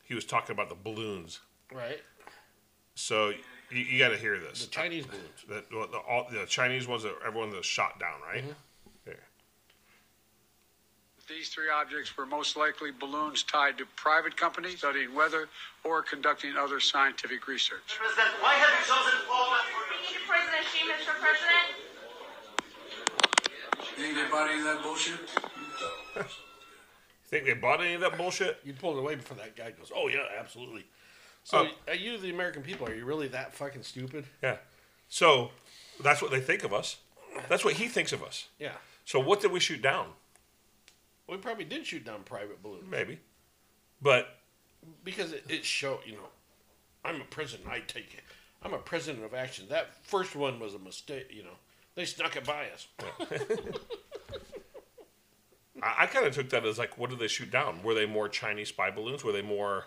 he 0.04 0.14
was 0.14 0.24
talking 0.24 0.52
about 0.54 0.68
the 0.68 0.74
balloons. 0.74 1.40
Right. 1.72 2.00
So 2.94 3.30
you, 3.70 3.78
you 3.80 3.98
got 3.98 4.08
to 4.10 4.16
hear 4.16 4.38
this. 4.38 4.64
The 4.64 4.70
Chinese 4.70 5.06
balloons. 5.06 5.44
The, 5.46 5.64
the, 5.70 5.88
the, 5.92 5.98
all, 5.98 6.26
the 6.30 6.46
Chinese 6.46 6.86
ones 6.86 7.02
that 7.02 7.14
everyone 7.26 7.50
that 7.50 7.64
shot 7.64 7.98
down, 8.00 8.20
right? 8.26 8.44
Here. 11.28 11.36
These 11.36 11.48
three 11.50 11.70
objects 11.70 12.16
were 12.16 12.26
most 12.26 12.56
likely 12.56 12.90
balloons 12.90 13.42
tied 13.42 13.78
to 13.78 13.86
private 13.96 14.36
companies 14.36 14.78
studying 14.78 15.14
weather 15.14 15.48
or 15.84 16.02
conducting 16.02 16.56
other 16.56 16.80
scientific 16.80 17.46
research. 17.48 17.80
President, 17.98 18.28
why 18.42 18.54
have 18.54 18.68
you 18.70 18.86
chosen 18.86 19.18
Poland 19.28 19.62
We 19.90 19.96
need 20.08 20.26
President 20.26 20.64
Xi, 20.72 20.80
Mr. 20.88 21.14
President. 21.20 21.68
Think 23.96 24.14
they 24.14 24.30
bought 24.30 24.48
any 24.50 24.58
of 24.60 24.64
that 24.64 24.82
bullshit? 24.82 25.18
Think 27.26 27.44
they 27.46 27.54
bought 27.54 27.80
any 27.80 27.94
of 27.94 28.00
that 28.00 28.16
bullshit? 28.16 28.60
You 28.64 28.72
pulled 28.72 28.96
it 28.96 29.00
away 29.00 29.16
before 29.16 29.36
that 29.38 29.56
guy 29.56 29.72
goes, 29.72 29.90
"Oh 29.94 30.08
yeah, 30.08 30.24
absolutely." 30.38 30.86
So, 31.44 31.66
Oh. 31.66 31.70
are 31.88 31.94
you 31.94 32.16
the 32.18 32.30
American 32.30 32.62
people? 32.62 32.86
Are 32.86 32.94
you 32.94 33.04
really 33.04 33.28
that 33.28 33.54
fucking 33.54 33.82
stupid? 33.82 34.26
Yeah. 34.42 34.58
So 35.08 35.50
That's 36.00 36.22
what 36.22 36.30
they 36.30 36.40
think 36.40 36.62
of 36.62 36.72
us. 36.72 36.98
That's 37.48 37.64
what 37.64 37.74
he 37.74 37.88
thinks 37.88 38.12
of 38.12 38.22
us. 38.22 38.46
Yeah. 38.60 38.74
So 39.04 39.18
what 39.18 39.40
did 39.40 39.50
we 39.50 39.58
shoot 39.58 39.82
down? 39.82 40.12
We 41.38 41.42
probably 41.42 41.64
did 41.66 41.86
shoot 41.86 42.04
down 42.04 42.24
private 42.24 42.60
balloons. 42.64 42.90
Maybe, 42.90 43.20
but 44.02 44.40
because 45.04 45.30
it, 45.32 45.44
it 45.48 45.64
showed, 45.64 46.00
you 46.04 46.14
know, 46.14 46.28
I'm 47.04 47.20
a 47.20 47.24
president. 47.24 47.68
I 47.68 47.78
take 47.78 48.12
it. 48.12 48.24
I'm 48.60 48.74
a 48.74 48.78
president 48.78 49.24
of 49.24 49.34
action. 49.34 49.66
That 49.68 49.94
first 50.04 50.34
one 50.34 50.58
was 50.58 50.74
a 50.74 50.80
mistake. 50.80 51.28
You 51.30 51.44
know, 51.44 51.56
they 51.94 52.06
snuck 52.06 52.34
it 52.34 52.44
by 52.44 52.66
us. 52.74 52.88
I, 55.80 55.94
I 56.00 56.06
kind 56.06 56.26
of 56.26 56.34
took 56.34 56.50
that 56.50 56.66
as 56.66 56.76
like, 56.76 56.98
what 56.98 57.10
did 57.10 57.20
they 57.20 57.28
shoot 57.28 57.52
down? 57.52 57.84
Were 57.84 57.94
they 57.94 58.04
more 58.04 58.28
Chinese 58.28 58.70
spy 58.70 58.90
balloons? 58.90 59.22
Were 59.22 59.30
they 59.30 59.42
more? 59.42 59.84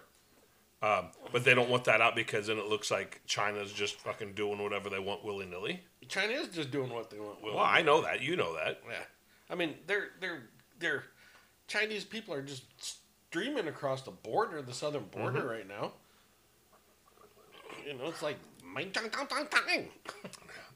Um, 0.82 1.08
but 1.34 1.43
they 1.43 1.54
don't 1.54 1.70
want 1.70 1.84
that 1.84 1.99
out 1.99 2.16
because 2.16 2.47
then 2.47 2.60
it 2.60 2.68
looks 2.68 2.89
like 2.89 3.20
China's 3.26 3.74
just 3.74 3.95
fucking 3.95 4.36
doing 4.36 4.58
whatever 4.58 4.89
they 4.89 4.99
want 4.99 5.26
willy 5.26 5.45
nilly. 5.45 5.82
China 6.08 6.32
is 6.32 6.47
just 6.47 6.72
doing 6.72 6.89
what 6.91 7.10
they 7.10 7.20
want. 7.20 7.43
Well, 7.43 7.60
I 7.60 7.82
know 7.82 8.02
that. 8.04 8.22
You 8.22 8.38
know 8.38 8.56
that. 8.56 8.82
Yeah, 8.89 9.04
I 9.49 9.56
mean, 9.56 9.76
they're 9.86 10.12
they're 10.22 10.43
they're 10.80 11.04
Chinese 11.72 12.04
people 12.04 12.34
are 12.34 12.42
just 12.42 12.64
streaming 12.80 13.70
across 13.70 14.02
the 14.02 14.12
border, 14.12 14.62
the 14.62 14.74
southern 14.74 15.06
border 15.06 15.40
Mhm. 15.42 15.50
right 15.50 15.68
now. 15.68 15.94
You 17.86 17.94
know, 17.94 18.08
it's 18.08 18.22
like 18.22 18.38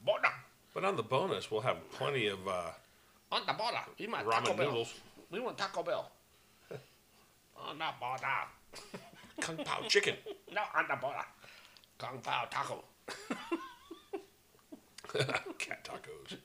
border 0.05 0.29
But 0.73 0.85
on 0.85 0.95
the 0.95 1.03
bonus, 1.03 1.51
we'll 1.51 1.61
have 1.61 1.77
plenty 1.91 2.27
of 2.27 2.47
uh, 2.47 2.71
on 3.29 3.45
the 3.45 3.51
border. 3.53 3.79
We 3.99 4.07
want 4.07 4.25
ramen 4.25 4.31
Taco 4.45 4.53
Bell. 4.53 4.65
noodles. 4.67 4.93
We 5.31 5.39
want 5.41 5.57
Taco 5.57 5.83
Bell. 5.83 6.09
on 7.57 7.77
the 7.77 7.85
border. 7.99 8.27
Kung 9.41 9.57
Pao 9.65 9.81
chicken. 9.89 10.15
No, 10.53 10.61
on 10.75 10.87
the 10.87 10.95
border. 10.95 11.25
Kung 11.97 12.21
Pao 12.21 12.45
taco. 12.45 12.83
Cat 15.57 15.83
tacos. 15.83 16.37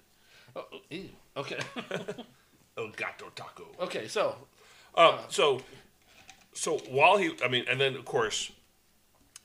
Oh, 0.57 0.67
ew. 0.91 1.09
Okay. 1.37 1.59
El 2.81 2.89
gato 2.97 3.31
taco. 3.35 3.67
Okay, 3.81 4.09
so 4.09 4.37
Um, 4.95 5.19
so, 5.29 5.63
so 6.53 6.79
while 6.89 7.17
he, 7.19 7.37
I 7.45 7.49
mean, 7.49 7.65
and 7.69 7.81
then 7.81 7.95
of 7.95 8.05
course, 8.05 8.51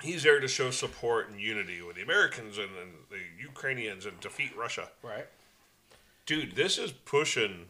he's 0.01 0.23
there 0.23 0.39
to 0.39 0.47
show 0.47 0.71
support 0.71 1.29
and 1.29 1.39
unity 1.39 1.81
with 1.81 1.95
the 1.97 2.01
Americans 2.01 2.57
and, 2.57 2.69
and 2.81 2.91
the 3.09 3.19
Ukrainians 3.41 4.05
and 4.05 4.19
defeat 4.19 4.55
Russia. 4.57 4.89
Right. 5.03 5.27
Dude, 6.25 6.55
this 6.55 6.77
is 6.79 6.91
pushing, 6.91 7.67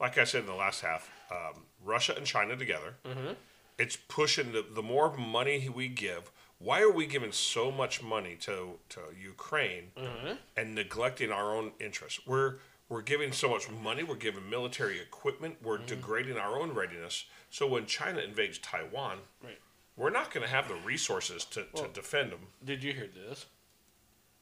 like 0.00 0.18
I 0.18 0.24
said 0.24 0.40
in 0.40 0.46
the 0.46 0.54
last 0.54 0.80
half, 0.80 1.08
um, 1.30 1.62
Russia 1.84 2.14
and 2.16 2.26
China 2.26 2.56
together. 2.56 2.94
Mhm. 3.04 3.36
It's 3.78 3.96
pushing 3.96 4.52
the, 4.52 4.62
the 4.68 4.82
more 4.82 5.16
money 5.16 5.68
we 5.68 5.88
give. 5.88 6.30
Why 6.58 6.80
are 6.80 6.90
we 6.90 7.06
giving 7.06 7.32
so 7.32 7.70
much 7.72 8.02
money 8.02 8.36
to, 8.42 8.78
to 8.90 9.00
Ukraine 9.20 9.92
Mhm. 9.96 10.38
and 10.56 10.74
neglecting 10.74 11.30
our 11.32 11.54
own 11.56 11.72
interests? 11.80 12.20
We're 12.26 12.56
we're 12.92 13.00
giving 13.00 13.32
so 13.32 13.48
much 13.48 13.70
money, 13.70 14.02
we're 14.02 14.16
giving 14.16 14.50
military 14.50 15.00
equipment, 15.00 15.56
we're 15.62 15.78
mm-hmm. 15.78 15.86
degrading 15.86 16.36
our 16.36 16.60
own 16.60 16.74
readiness. 16.74 17.24
So 17.48 17.66
when 17.66 17.86
China 17.86 18.20
invades 18.20 18.58
Taiwan, 18.58 19.16
right. 19.42 19.58
we're 19.96 20.10
not 20.10 20.30
going 20.30 20.44
to 20.44 20.52
have 20.52 20.68
the 20.68 20.74
resources 20.74 21.46
to, 21.46 21.64
well, 21.72 21.84
to 21.84 21.90
defend 21.90 22.32
them. 22.32 22.40
Did 22.62 22.84
you 22.84 22.92
hear 22.92 23.08
this? 23.08 23.46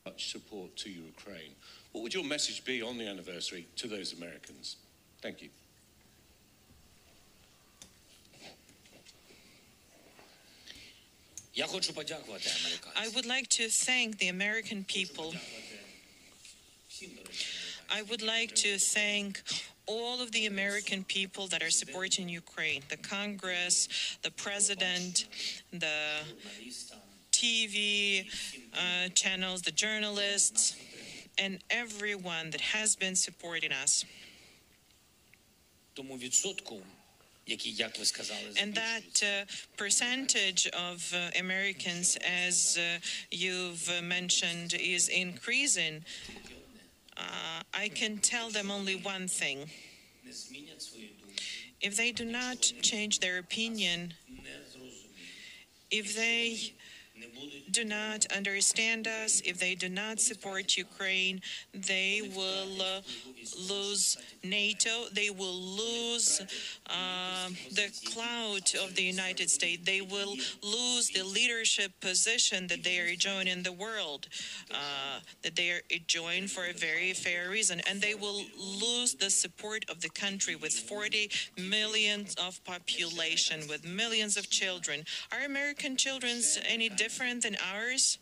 Much 0.04 0.32
support 0.32 0.74
to 0.78 0.90
Ukraine. 0.90 1.52
What 1.92 2.02
would 2.02 2.12
your 2.12 2.24
message 2.24 2.64
be 2.64 2.82
on 2.82 2.98
the 2.98 3.06
anniversary 3.06 3.68
to 3.76 3.86
those 3.86 4.14
Americans? 4.14 4.78
Thank 5.22 5.42
you. 5.42 5.50
I 12.96 13.08
would 13.14 13.26
like 13.26 13.48
to 13.50 13.68
thank 13.68 14.18
the 14.18 14.26
American 14.26 14.82
people 14.82 15.34
I 17.92 18.02
would 18.02 18.22
like 18.22 18.54
to 18.56 18.78
thank 18.78 19.42
all 19.86 20.22
of 20.22 20.30
the 20.30 20.46
American 20.46 21.02
people 21.02 21.48
that 21.48 21.62
are 21.62 21.70
supporting 21.70 22.28
Ukraine 22.28 22.82
the 22.88 22.96
Congress, 22.96 23.88
the 24.22 24.30
president, 24.30 25.26
the 25.72 26.22
TV 27.32 28.26
uh, 28.74 29.08
channels, 29.14 29.62
the 29.62 29.72
journalists, 29.72 30.76
and 31.36 31.58
everyone 31.70 32.50
that 32.50 32.60
has 32.60 32.94
been 32.94 33.16
supporting 33.16 33.72
us. 33.72 34.04
And 38.60 38.74
that 38.74 39.22
uh, 39.22 39.44
percentage 39.76 40.68
of 40.68 41.12
uh, 41.12 41.30
Americans, 41.38 42.16
as 42.24 42.78
uh, 42.78 43.00
you've 43.32 43.90
mentioned, 44.02 44.74
is 44.74 45.08
increasing 45.08 46.04
uh, 47.20 47.62
I 47.74 47.88
can 47.88 48.18
tell 48.18 48.50
them 48.50 48.70
only 48.70 48.96
one 48.96 49.28
thing. 49.28 49.70
If 51.80 51.96
they 51.96 52.12
do 52.12 52.24
not 52.24 52.60
change 52.82 53.20
their 53.20 53.38
opinion, 53.38 54.14
if 55.90 56.14
they 56.14 56.74
do 57.70 57.84
not 57.84 58.26
understand 58.34 59.06
us, 59.06 59.40
if 59.44 59.58
they 59.58 59.74
do 59.74 59.88
not 59.88 60.20
support 60.20 60.76
Ukraine, 60.76 61.40
they 61.72 62.22
will 62.36 62.82
uh, 62.82 63.00
lose 63.68 64.16
NATO, 64.42 65.06
they 65.12 65.30
will 65.30 65.60
lose 65.60 66.40
uh, 66.86 67.48
the 67.72 67.90
clout 68.12 68.74
of 68.74 68.94
the 68.94 69.02
United 69.02 69.50
States, 69.50 69.82
they 69.84 70.00
will 70.00 70.36
lose 70.62 71.10
the 71.10 71.22
leadership 71.22 71.92
position 72.00 72.66
that 72.68 72.82
they 72.84 72.98
are 73.00 73.06
enjoying 73.06 73.48
in 73.48 73.62
the 73.62 73.72
world, 73.72 74.28
uh, 74.70 75.20
that 75.42 75.56
they 75.56 75.70
are 75.70 75.82
enjoying 75.90 76.46
for 76.46 76.64
a 76.64 76.72
very 76.72 77.12
fair 77.12 77.50
reason, 77.50 77.80
and 77.88 78.00
they 78.00 78.14
will 78.14 78.42
lose 78.58 79.14
the 79.14 79.30
support 79.30 79.84
of 79.90 80.00
the 80.00 80.10
country 80.10 80.56
with 80.56 80.72
40 80.72 81.30
million 81.58 82.26
of 82.42 82.62
population, 82.64 83.60
with 83.68 83.84
millions 83.84 84.36
of 84.36 84.50
children. 84.50 85.04
Are 85.32 85.44
American 85.44 85.96
children 85.96 86.40
any 86.68 86.88
different 86.88 87.42
than 87.42 87.56
ours? 87.74 88.18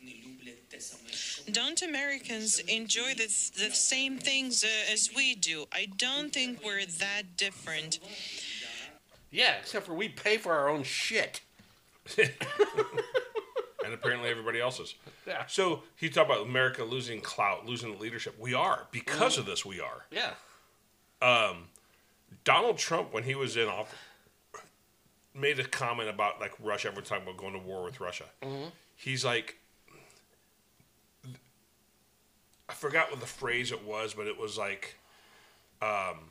Don't 1.51 1.83
Americans 1.83 2.59
enjoy 2.61 3.15
the, 3.15 3.27
the 3.57 3.71
same 3.73 4.19
things 4.19 4.65
uh, 4.65 4.93
as 4.93 5.11
we 5.15 5.35
do? 5.35 5.67
I 5.73 5.89
don't 5.97 6.33
think 6.33 6.65
we're 6.65 6.85
that 6.85 7.37
different. 7.37 7.99
Yeah, 9.31 9.55
except 9.61 9.87
for 9.87 9.95
we 9.95 10.09
pay 10.09 10.37
for 10.37 10.53
our 10.55 10.69
own 10.69 10.83
shit. 10.83 11.41
and 12.19 13.95
apparently 13.95 14.31
everybody 14.31 14.61
else's. 14.61 14.95
Yeah. 15.27 15.45
So 15.47 15.83
he 15.97 16.09
talked 16.09 16.31
about 16.31 16.47
America 16.47 16.85
losing 16.85 17.21
clout, 17.21 17.67
losing 17.67 17.99
leadership. 17.99 18.37
We 18.39 18.55
are 18.55 18.87
because 18.91 19.37
mm. 19.37 19.41
of 19.41 19.47
this. 19.47 19.65
We 19.65 19.81
are. 19.81 20.07
Yeah. 20.11 20.33
Um, 21.21 21.65
Donald 22.45 22.79
Trump, 22.79 23.13
when 23.13 23.25
he 23.25 23.35
was 23.35 23.57
in 23.57 23.69
office, 23.69 23.99
made 25.35 25.59
a 25.59 25.65
comment 25.65 26.09
about 26.09 26.41
like 26.41 26.53
Russia. 26.63 26.89
Ever 26.89 27.01
talking 27.01 27.25
about 27.25 27.37
going 27.37 27.53
to 27.53 27.59
war 27.59 27.83
with 27.83 28.01
Russia, 28.01 28.25
mm-hmm. 28.43 28.69
he's 28.97 29.25
like, 29.25 29.57
I 32.69 32.75
forgot 32.75 33.11
what 33.11 33.21
the 33.21 33.27
phrase 33.27 33.73
it 33.73 33.85
was, 33.85 34.15
but 34.15 34.27
it 34.27 34.39
was 34.39 34.59
like, 34.59 34.97
um, 35.81 36.31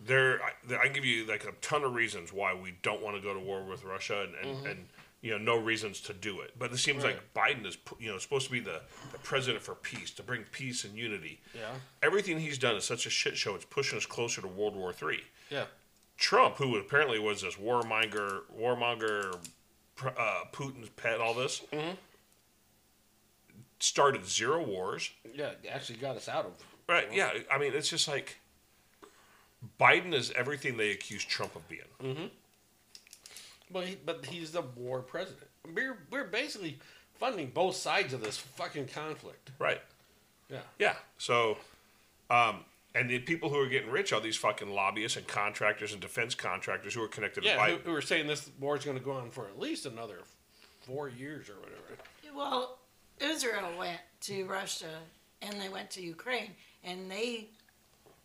there. 0.00 0.40
I, 0.42 0.76
I 0.84 0.88
give 0.88 1.04
you 1.04 1.26
like 1.26 1.44
a 1.44 1.52
ton 1.60 1.84
of 1.84 1.94
reasons 1.94 2.32
why 2.32 2.54
we 2.54 2.74
don't 2.82 3.02
want 3.02 3.16
to 3.16 3.22
go 3.22 3.32
to 3.32 3.40
war 3.40 3.62
with 3.64 3.84
Russia, 3.84 4.22
and 4.22 4.34
and, 4.34 4.64
Mhm. 4.64 4.70
and 4.70 4.88
you 5.20 5.30
know 5.30 5.38
no 5.38 5.56
reasons 5.56 6.00
to 6.02 6.12
do 6.12 6.40
it. 6.40 6.58
But 6.58 6.72
it 6.72 6.78
seems 6.78 7.04
like 7.04 7.20
Biden 7.34 7.64
is 7.66 7.78
you 8.00 8.10
know 8.10 8.18
supposed 8.18 8.46
to 8.46 8.52
be 8.52 8.58
the, 8.60 8.80
the 9.12 9.18
president 9.18 9.62
for 9.62 9.74
peace, 9.76 10.10
to 10.12 10.22
bring 10.22 10.42
peace 10.50 10.82
and 10.84 10.96
unity. 10.96 11.40
Yeah. 11.54 11.74
Everything 12.02 12.40
he's 12.40 12.58
done 12.58 12.74
is 12.74 12.84
such 12.84 13.06
a 13.06 13.10
shit 13.10 13.36
show. 13.36 13.54
It's 13.54 13.64
pushing 13.64 13.96
us 13.98 14.06
closer 14.06 14.40
to 14.40 14.48
World 14.48 14.74
War 14.74 14.92
Three. 14.92 15.22
Yeah. 15.50 15.66
Trump, 16.16 16.56
who 16.56 16.76
apparently 16.76 17.18
was 17.20 17.42
this 17.42 17.54
warmonger, 17.56 18.42
warmonger, 18.56 19.36
uh, 20.04 20.44
Putin's 20.52 20.88
pet, 20.90 21.20
all 21.20 21.34
this, 21.34 21.60
Mhm. 21.72 21.96
Started 23.82 24.26
zero 24.26 24.62
wars. 24.64 25.10
Yeah, 25.34 25.50
actually 25.70 25.98
got 25.98 26.16
us 26.16 26.28
out 26.28 26.46
of. 26.46 26.52
Right? 26.88 27.08
Yeah. 27.12 27.30
I 27.50 27.58
mean, 27.58 27.72
it's 27.74 27.88
just 27.88 28.08
like 28.08 28.38
Biden 29.80 30.14
is 30.14 30.30
everything 30.32 30.76
they 30.76 30.90
accuse 30.90 31.24
Trump 31.24 31.56
of 31.56 31.68
being. 31.68 31.82
Mm-hmm. 32.02 32.26
But 33.70 33.86
he, 33.86 33.96
but 34.04 34.24
he's 34.26 34.52
the 34.52 34.62
war 34.62 35.00
president. 35.00 35.46
We're 35.74 35.98
we're 36.10 36.24
basically 36.24 36.78
funding 37.18 37.50
both 37.54 37.76
sides 37.76 38.12
of 38.12 38.22
this 38.22 38.36
fucking 38.36 38.88
conflict. 38.88 39.50
Right. 39.58 39.80
Yeah. 40.50 40.58
Yeah. 40.78 40.94
So, 41.18 41.56
um, 42.28 42.64
and 42.94 43.08
the 43.08 43.18
people 43.20 43.48
who 43.48 43.56
are 43.58 43.68
getting 43.68 43.90
rich 43.90 44.12
are 44.12 44.20
these 44.20 44.36
fucking 44.36 44.68
lobbyists 44.68 45.16
and 45.16 45.26
contractors 45.26 45.92
and 45.92 46.00
defense 46.00 46.34
contractors 46.34 46.92
who 46.94 47.02
are 47.02 47.08
connected 47.08 47.44
Yeah, 47.44 47.54
to 47.56 47.72
who, 47.72 47.78
Biden. 47.78 47.82
who 47.84 47.94
are 47.94 48.02
saying 48.02 48.26
this 48.26 48.50
war 48.60 48.76
is 48.76 48.84
going 48.84 48.98
to 48.98 49.02
go 49.02 49.12
on 49.12 49.30
for 49.30 49.46
at 49.46 49.58
least 49.58 49.86
another 49.86 50.18
four 50.82 51.08
years 51.08 51.48
or 51.48 51.54
whatever. 51.54 52.02
Well, 52.34 52.78
Israel 53.20 53.70
went 53.78 54.00
to 54.22 54.44
Russia 54.44 55.00
and 55.40 55.60
they 55.60 55.68
went 55.68 55.90
to 55.90 56.02
Ukraine 56.02 56.50
and 56.84 57.10
they 57.10 57.48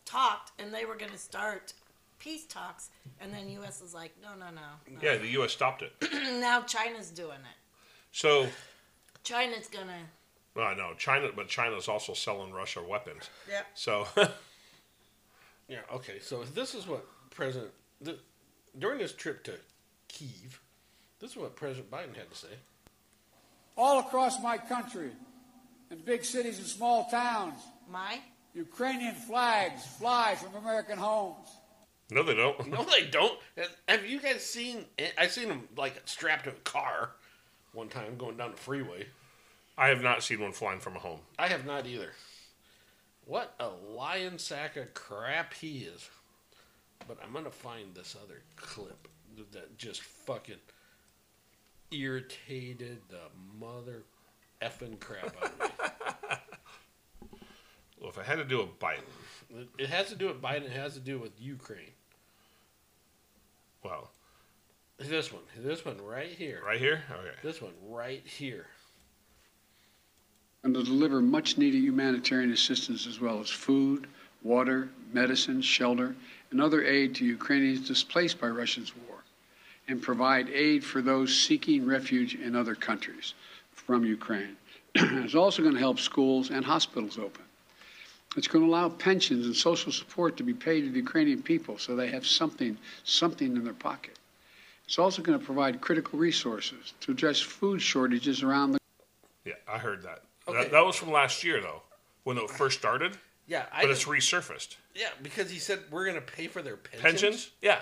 talked 0.05 0.51
and 0.59 0.73
they 0.73 0.85
were 0.85 0.95
going 0.95 1.11
to 1.11 1.17
start 1.17 1.73
peace 2.19 2.45
talks 2.45 2.89
and 3.19 3.33
then 3.33 3.49
U.S. 3.49 3.81
was 3.81 3.93
like, 3.93 4.13
no, 4.21 4.29
no, 4.29 4.49
no. 4.51 4.61
no. 4.89 4.99
Yeah, 5.01 5.17
the 5.17 5.27
U.S. 5.29 5.51
stopped 5.51 5.83
it. 5.83 5.93
now 6.39 6.61
China's 6.61 7.09
doing 7.09 7.31
it. 7.31 7.57
So, 8.11 8.47
China's 9.23 9.67
gonna 9.67 9.99
Well, 10.55 10.75
no, 10.75 10.93
China, 10.97 11.27
but 11.35 11.47
China's 11.47 11.87
also 11.87 12.13
selling 12.13 12.51
Russia 12.51 12.81
weapons. 12.81 13.29
Yeah. 13.49 13.61
So, 13.75 14.07
Yeah. 15.67 15.79
Okay. 15.93 16.19
So 16.19 16.43
this 16.43 16.73
is 16.73 16.87
what 16.87 17.05
President 17.29 17.71
th- 18.03 18.19
during 18.79 18.99
this 18.99 19.13
trip 19.13 19.43
to 19.45 19.53
Kiev. 20.07 20.61
This 21.19 21.31
is 21.31 21.37
what 21.37 21.55
President 21.55 21.91
Biden 21.91 22.15
had 22.15 22.29
to 22.31 22.37
say. 22.37 22.55
All 23.77 23.99
across 23.99 24.41
my 24.41 24.57
country, 24.57 25.11
in 25.91 25.99
big 25.99 26.25
cities 26.25 26.57
and 26.57 26.67
small 26.67 27.05
towns, 27.09 27.59
My? 27.89 28.19
Ukrainian 28.53 29.13
flags 29.13 29.85
fly 29.85 30.33
from 30.35 30.55
American 30.55 30.97
homes. 30.97 31.47
no, 32.09 32.23
they 32.23 32.33
don't. 32.33 32.67
No, 32.67 32.83
they 32.83 33.05
don't. 33.05 33.37
Have 33.87 34.05
you 34.07 34.19
guys 34.19 34.43
seen? 34.43 34.85
I 35.17 35.27
seen 35.27 35.47
them 35.49 35.67
like 35.77 36.01
strapped 36.05 36.45
to 36.45 36.49
a 36.49 36.53
car 36.63 37.11
one 37.73 37.87
time 37.87 38.17
going 38.17 38.37
down 38.37 38.51
the 38.51 38.57
freeway. 38.57 39.05
I 39.77 39.89
have 39.89 40.01
not 40.01 40.23
seen 40.23 40.41
one 40.41 40.53
flying 40.53 40.79
from 40.79 40.95
a 40.95 40.99
home. 40.99 41.19
I 41.37 41.47
have 41.49 41.67
not 41.67 41.85
either. 41.85 42.13
What 43.25 43.53
a 43.59 43.67
lion 43.67 44.39
sack 44.39 44.75
of 44.75 44.93
crap 44.95 45.53
he 45.53 45.79
is. 45.79 46.09
But 47.07 47.19
I'm 47.23 47.31
gonna 47.33 47.51
find 47.51 47.93
this 47.93 48.15
other 48.21 48.41
clip 48.55 49.07
that 49.51 49.77
just 49.77 50.01
fucking 50.01 50.55
irritated 51.91 52.99
the 53.09 53.21
mother 53.59 54.03
effing 54.61 54.99
crap 54.99 55.25
out 55.41 55.51
of 55.51 55.59
me. 55.59 55.65
Well, 57.99 58.11
if 58.11 58.19
I 58.19 58.23
had 58.23 58.35
to 58.35 58.43
do 58.45 58.61
a 58.61 58.67
Biden, 58.67 59.01
It- 59.49 59.69
It 59.79 59.89
has 59.89 60.09
to 60.09 60.15
do 60.15 60.27
with 60.27 60.39
Biden. 60.41 60.63
It 60.65 60.71
has 60.71 60.93
to 60.93 60.99
do 60.99 61.17
with 61.17 61.31
Ukraine. 61.41 61.91
well, 63.83 64.11
This 64.99 65.33
one. 65.33 65.41
This 65.57 65.83
one 65.83 65.97
right 66.01 66.29
here. 66.29 66.61
right 66.63 66.79
here, 66.79 67.03
okay. 67.11 67.35
This 67.43 67.59
one 67.61 67.73
right 67.87 68.25
here. 68.25 68.67
and 70.63 70.73
to 70.75 70.83
deliver 70.83 71.21
much 71.21 71.57
needed 71.57 71.81
humanitarian 71.81 72.51
assistance 72.51 73.07
as 73.07 73.19
well 73.19 73.39
as 73.39 73.49
food, 73.49 74.07
water, 74.43 74.89
medicine, 75.13 75.61
shelter, 75.61 76.15
and 76.51 76.61
other 76.61 76.83
aid 76.83 77.15
to 77.15 77.25
Ukrainians 77.25 77.87
displaced 77.87 78.39
by 78.39 78.47
Russia's 78.47 78.93
war, 79.07 79.16
and 79.87 80.01
provide 80.01 80.49
aid 80.49 80.83
for 80.83 81.01
those 81.01 81.35
seeking 81.35 81.85
refuge 81.85 82.35
in 82.35 82.55
other 82.55 82.75
countries 82.75 83.33
from 83.71 84.03
Ukraine. 84.03 84.57
it's 84.95 85.35
also 85.35 85.61
going 85.61 85.73
to 85.73 85.79
help 85.79 85.99
schools 85.99 86.49
and 86.49 86.65
hospitals 86.65 87.17
open. 87.17 87.43
It's 88.35 88.47
going 88.47 88.63
to 88.63 88.69
allow 88.69 88.89
pensions 88.89 89.45
and 89.45 89.55
social 89.55 89.91
support 89.91 90.37
to 90.37 90.43
be 90.43 90.53
paid 90.53 90.81
to 90.81 90.89
the 90.89 90.99
Ukrainian 90.99 91.41
people 91.41 91.77
so 91.77 91.95
they 91.95 92.09
have 92.09 92.25
something, 92.25 92.77
something 93.03 93.55
in 93.55 93.63
their 93.63 93.73
pocket. 93.73 94.19
It's 94.85 94.99
also 94.99 95.21
going 95.21 95.37
to 95.37 95.43
provide 95.43 95.81
critical 95.81 96.19
resources 96.19 96.93
to 97.01 97.11
address 97.11 97.39
food 97.39 97.81
shortages 97.81 98.43
around 98.43 98.73
the 98.73 98.79
Yeah, 99.45 99.53
I 99.67 99.77
heard 99.77 100.03
that. 100.03 100.23
Okay. 100.47 100.63
That, 100.63 100.71
that 100.71 100.85
was 100.85 100.95
from 100.95 101.11
last 101.11 101.43
year, 101.43 101.61
though, 101.61 101.81
when 102.23 102.37
it 102.37 102.49
first 102.49 102.77
started. 102.79 103.17
Yeah, 103.47 103.65
I 103.73 103.83
but 103.83 103.91
it's 103.91 104.05
resurfaced. 104.05 104.75
Yeah, 104.93 105.09
because 105.23 105.49
he 105.49 105.59
said 105.59 105.79
we're 105.89 106.05
gonna 106.05 106.21
pay 106.21 106.47
for 106.47 106.61
their 106.61 106.75
pensions. 106.75 107.03
Pensions? 107.03 107.51
Yeah. 107.61 107.81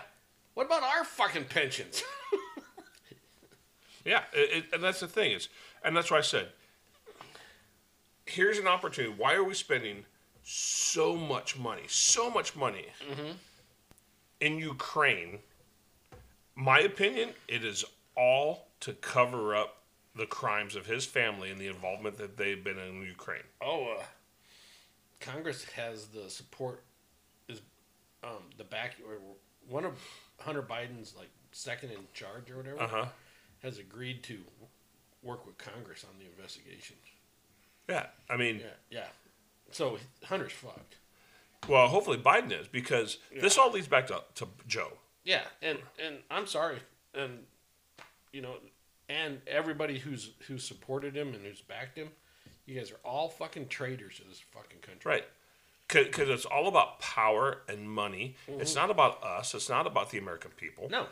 What 0.55 0.65
about 0.65 0.83
our 0.83 1.03
fucking 1.03 1.45
pensions? 1.45 2.03
Yeah, 4.05 4.21
it, 4.33 4.57
it, 4.57 4.65
and 4.71 4.83
that's 4.83 4.99
the 4.99 5.07
thing 5.07 5.31
is, 5.31 5.49
and 5.83 5.97
that's 5.97 6.11
why 6.11 6.19
I 6.19 6.21
said, 6.21 6.49
here's 8.27 8.59
an 8.59 8.67
opportunity. 8.67 9.11
Why 9.17 9.33
are 9.33 9.43
we 9.43 9.55
spending 9.55 10.05
so 10.43 11.15
much 11.15 11.57
money, 11.57 11.85
so 11.87 12.29
much 12.29 12.55
money 12.55 12.85
in 14.39 14.59
Ukraine? 14.59 15.39
My 16.53 16.81
opinion, 16.81 17.29
it 17.47 17.65
is 17.65 17.83
all 18.15 18.67
to 18.81 18.93
cover 18.93 19.55
up 19.55 19.77
the 20.15 20.27
crimes 20.27 20.75
of 20.75 20.85
his 20.85 21.03
family 21.07 21.49
and 21.49 21.59
the 21.59 21.65
involvement 21.67 22.15
that 22.19 22.37
they've 22.37 22.63
been 22.63 22.77
in 22.77 23.01
Ukraine. 23.01 23.41
oh, 23.59 23.95
uh, 23.99 24.03
Congress 25.19 25.63
has 25.75 26.09
the 26.09 26.29
support. 26.29 26.83
Is 27.49 27.61
um 28.23 28.43
the 28.59 28.63
back 28.63 28.97
or 29.07 29.17
one 29.67 29.83
of 29.83 29.93
Hunter 30.39 30.61
Biden's 30.61 31.15
like 31.17 31.29
second 31.51 31.91
in 31.91 31.99
charge 32.13 32.49
or 32.51 32.57
whatever 32.57 32.81
Uh-huh. 32.81 33.05
has 33.63 33.77
agreed 33.79 34.23
to 34.23 34.39
work 35.23 35.45
with 35.45 35.57
Congress 35.57 36.03
on 36.03 36.17
the 36.19 36.25
investigations. 36.25 36.99
Yeah, 37.89 38.07
I 38.29 38.37
mean, 38.37 38.59
Yeah, 38.59 38.65
yeah. 38.89 39.07
So 39.71 39.97
Hunter's 40.23 40.51
fucked. 40.53 40.95
well, 41.67 41.87
hopefully 41.87 42.17
Biden 42.17 42.51
is 42.51 42.67
because 42.67 43.17
this 43.39 43.57
all 43.57 43.71
leads 43.71 43.87
back 43.87 44.07
to, 44.07 44.23
to 44.35 44.47
Joe. 44.67 44.91
Yeah, 45.23 45.41
and 45.61 45.79
and 46.03 46.17
I'm 46.29 46.45
sorry, 46.47 46.77
and 47.15 47.39
you 48.31 48.41
know, 48.41 48.55
and 49.09 49.41
everybody 49.47 49.97
who's 49.97 50.31
who 50.47 50.57
supported 50.59 51.15
him 51.15 51.33
and 51.33 51.43
who's 51.45 51.61
backed 51.61 51.97
him, 51.97 52.09
you 52.67 52.75
guys 52.77 52.91
are 52.91 52.99
all 53.03 53.29
fucking 53.29 53.67
traitors 53.69 54.17
to 54.17 54.23
this 54.27 54.39
fucking 54.51 54.79
country. 54.81 55.11
Right. 55.11 55.25
Because 55.87 56.29
it's 56.29 56.45
all 56.45 56.67
about 56.67 56.99
power 56.99 57.61
and 57.67 57.89
money. 57.89 58.35
It's 58.47 58.71
Mhm. 58.71 58.75
not 58.75 58.89
about 58.89 59.23
us. 59.23 59.53
It's 59.53 59.69
not 59.69 59.85
about 59.85 60.09
the 60.09 60.17
American 60.17 60.51
people. 60.51 60.89
No, 60.89 61.07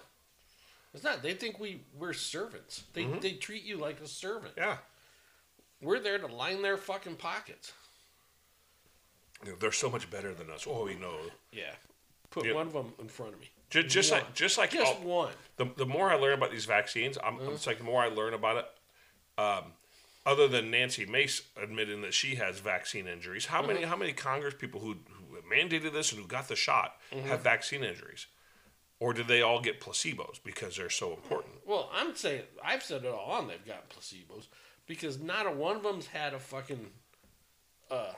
it's 0.94 1.04
not. 1.04 1.22
They 1.22 1.34
think 1.36 1.60
we 1.60 1.82
we're 1.94 2.14
servants. 2.14 2.84
They 2.94 3.04
Mhm. 3.04 3.22
they 3.22 3.34
treat 3.34 3.64
you 3.64 3.78
like 3.78 4.00
a 4.02 4.08
servant. 4.08 4.56
Yeah. 4.58 4.78
We're 5.82 6.00
there 6.00 6.18
to 6.18 6.28
line 6.28 6.62
their 6.62 6.78
fucking 6.78 7.18
pockets. 7.18 7.74
You 9.44 9.52
know, 9.52 9.58
They're 9.58 9.72
so 9.74 9.90
much 9.90 10.10
better 10.10 10.34
than 10.34 10.50
us. 10.50 10.66
Oh, 10.66 10.86
we 10.86 10.96
know. 10.96 11.20
Yeah. 11.52 11.76
Put 12.30 12.46
Yeah. 12.46 12.54
one 12.54 12.68
of 12.68 12.74
them 12.74 12.94
in 13.00 13.10
front 13.10 13.34
of 13.34 13.40
me. 13.42 13.52
Just, 13.70 13.88
just 13.90 14.12
like, 14.12 14.34
just 14.34 14.58
like 14.58 14.72
Just 14.72 14.86
all- 14.96 15.02
one. 15.02 15.34
The, 15.58 15.66
the 15.66 15.86
more 15.86 16.10
I 16.10 16.16
learn 16.16 16.34
about 16.34 16.52
these 16.52 16.66
vaccines, 16.66 17.18
I'm, 17.24 17.40
Uh-huh. 17.40 17.52
it's 17.52 17.68
like 17.68 17.80
the 17.80 17.84
more 17.84 18.02
I 18.02 18.08
learn 18.08 18.34
about 18.34 18.58
it. 18.58 19.42
Um, 19.42 19.74
other 20.26 20.48
than 20.48 20.72
Nancy 20.72 21.06
Mace 21.06 21.42
admitting 21.62 22.02
that 22.02 22.14
she 22.14 22.36
has 22.36 22.60
vaccine 22.60 23.08
injuries, 23.08 23.46
how 23.48 23.62
many 23.62 23.80
Uh-huh. 23.84 23.90
how 23.90 23.96
many 23.98 24.14
Congress 24.14 24.54
people 24.58 24.80
who, 24.80 24.98
who 25.10 25.42
mandated 25.44 25.92
this 25.94 26.12
and 26.12 26.22
who 26.22 26.28
got 26.28 26.48
the 26.48 26.56
shot 26.56 27.00
Mhm. 27.12 27.24
have 27.24 27.42
vaccine 27.42 27.84
injuries, 27.84 28.28
or 29.00 29.14
did 29.14 29.28
they 29.28 29.42
all 29.42 29.60
get 29.60 29.80
placebos 29.82 30.42
because 30.44 30.78
they're 30.78 30.90
so 30.90 31.14
important? 31.14 31.66
Well, 31.66 31.90
I'm 31.94 32.16
saying 32.16 32.46
I've 32.64 32.84
said 32.84 33.04
it 33.04 33.08
all 33.10 33.32
on. 33.32 33.48
They've 33.48 33.66
got 33.66 33.90
placebos 33.90 34.48
because 34.88 35.20
not 35.20 35.46
a 35.46 35.52
one 35.52 35.76
of 35.76 35.84
them's 35.84 36.08
had 36.08 36.34
a 36.34 36.40
fucking 36.40 36.94
uh 37.92 38.14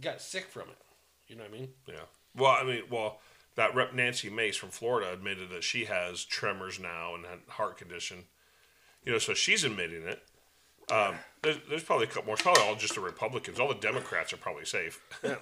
got 0.00 0.20
sick 0.22 0.46
from 0.48 0.70
it. 0.70 0.78
You 1.26 1.36
know 1.36 1.42
what 1.44 1.50
I 1.54 1.58
mean? 1.58 1.74
Yeah. 1.86 2.04
Well, 2.34 2.50
I 2.52 2.64
mean, 2.64 2.88
well, 2.88 3.20
that 3.56 3.74
rep 3.74 3.92
Nancy 3.92 4.30
Mace 4.30 4.56
from 4.56 4.70
Florida 4.70 5.12
admitted 5.12 5.50
that 5.50 5.62
she 5.64 5.84
has 5.84 6.24
tremors 6.24 6.78
now 6.78 7.14
and 7.14 7.26
had 7.26 7.40
heart 7.48 7.76
condition. 7.76 8.26
You 9.04 9.12
know, 9.12 9.18
so 9.18 9.34
she's 9.34 9.64
admitting 9.64 10.04
it. 10.06 10.26
Um, 10.90 11.14
there's, 11.42 11.56
there's 11.68 11.82
probably 11.84 12.04
a 12.04 12.08
couple 12.08 12.24
more. 12.26 12.34
It's 12.34 12.42
probably 12.42 12.62
all 12.62 12.74
just 12.76 12.94
the 12.94 13.00
Republicans. 13.00 13.58
All 13.60 13.68
the 13.68 13.74
Democrats 13.74 14.32
are 14.32 14.36
probably 14.36 14.64
safe. 14.64 15.00
Yeah. 15.22 15.36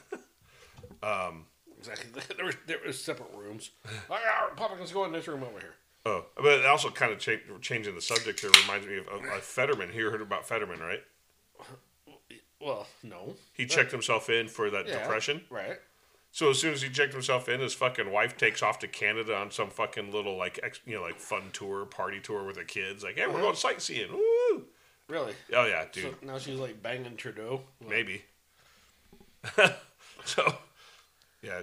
um, 1.03 1.47
Exactly. 1.78 2.22
There 2.36 2.45
was 2.45 2.57
there 2.66 2.78
was 2.84 3.03
separate 3.03 3.30
rooms. 3.34 3.70
Like, 4.11 4.20
our 4.41 4.51
Republicans 4.51 4.93
go 4.93 5.05
in 5.07 5.12
this 5.12 5.26
room 5.26 5.43
over 5.43 5.59
here. 5.61 5.74
oh, 6.05 6.26
but 6.36 6.47
it 6.61 6.66
also 6.66 6.91
kind 6.91 7.11
of 7.11 7.18
cha- 7.18 7.36
changing 7.62 7.95
the 7.95 8.03
subject. 8.03 8.41
here 8.41 8.51
reminds 8.62 8.86
me 8.86 8.99
of, 8.99 9.09
of, 9.09 9.24
of 9.24 9.41
Fetterman. 9.43 9.91
You 9.95 10.11
heard 10.11 10.20
about 10.20 10.47
Fetterman, 10.47 10.78
right? 10.80 11.01
Well, 12.61 12.86
no. 13.03 13.34
He 13.55 13.64
checked 13.64 13.91
himself 13.91 14.28
in 14.28 14.49
for 14.49 14.68
that 14.70 14.86
Yeah, 14.86 14.99
depression. 14.99 15.43
Right. 15.49 15.78
So 16.32 16.51
as 16.51 16.61
soon 16.61 16.74
as 16.74 16.82
he 16.82 16.91
checked 16.91 17.12
himself 17.14 17.49
in, 17.49 17.61
his 17.61 17.72
fucking 17.74 18.12
wife 18.12 18.36
takes 18.36 18.62
off 18.62 18.78
to 18.80 18.86
Canada 18.88 19.34
on 19.34 19.51
some 19.51 19.70
fucking 19.70 20.12
little 20.12 20.36
like 20.36 20.61
ex, 20.62 20.80
you 20.84 20.95
know 20.97 21.03
like 21.03 21.18
fun 21.18 21.45
tour, 21.55 21.86
party 21.86 22.20
tour 22.20 22.45
with 22.45 22.57
the 22.57 22.64
kids. 22.64 23.03
Like, 23.03 23.16
hey, 23.16 23.26
we're 23.26 23.32
Uh-huh. 23.34 23.43
going 23.43 23.57
sightseeing. 23.57 24.12
Woo! 24.12 24.66
Really? 25.11 25.35
Oh 25.55 25.67
yeah, 25.67 25.85
dude. 25.91 26.05
So 26.05 26.15
now 26.23 26.39
she's 26.39 26.59
like 26.59 26.81
banging 26.81 27.17
Trudeau. 27.17 27.63
Maybe. 27.87 28.23
so, 30.25 30.55
yeah, 31.43 31.63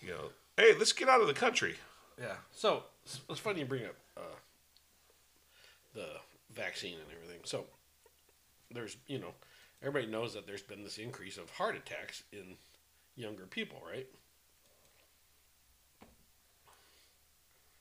you 0.00 0.08
know, 0.08 0.30
hey, 0.56 0.74
let's 0.76 0.92
get 0.92 1.08
out 1.08 1.20
of 1.20 1.28
the 1.28 1.34
country. 1.34 1.76
Yeah. 2.20 2.34
So 2.50 2.82
it's, 3.04 3.20
it's 3.30 3.38
funny 3.38 3.60
you 3.60 3.66
bring 3.66 3.84
up 3.84 3.94
uh, 4.16 4.36
the 5.94 6.08
vaccine 6.52 6.94
and 6.94 7.06
everything. 7.14 7.42
So 7.44 7.66
there's 8.72 8.96
you 9.06 9.20
know 9.20 9.32
everybody 9.80 10.10
knows 10.10 10.34
that 10.34 10.46
there's 10.46 10.62
been 10.62 10.82
this 10.82 10.98
increase 10.98 11.36
of 11.36 11.50
heart 11.50 11.76
attacks 11.76 12.24
in 12.32 12.56
younger 13.14 13.44
people, 13.44 13.80
right? 13.88 14.08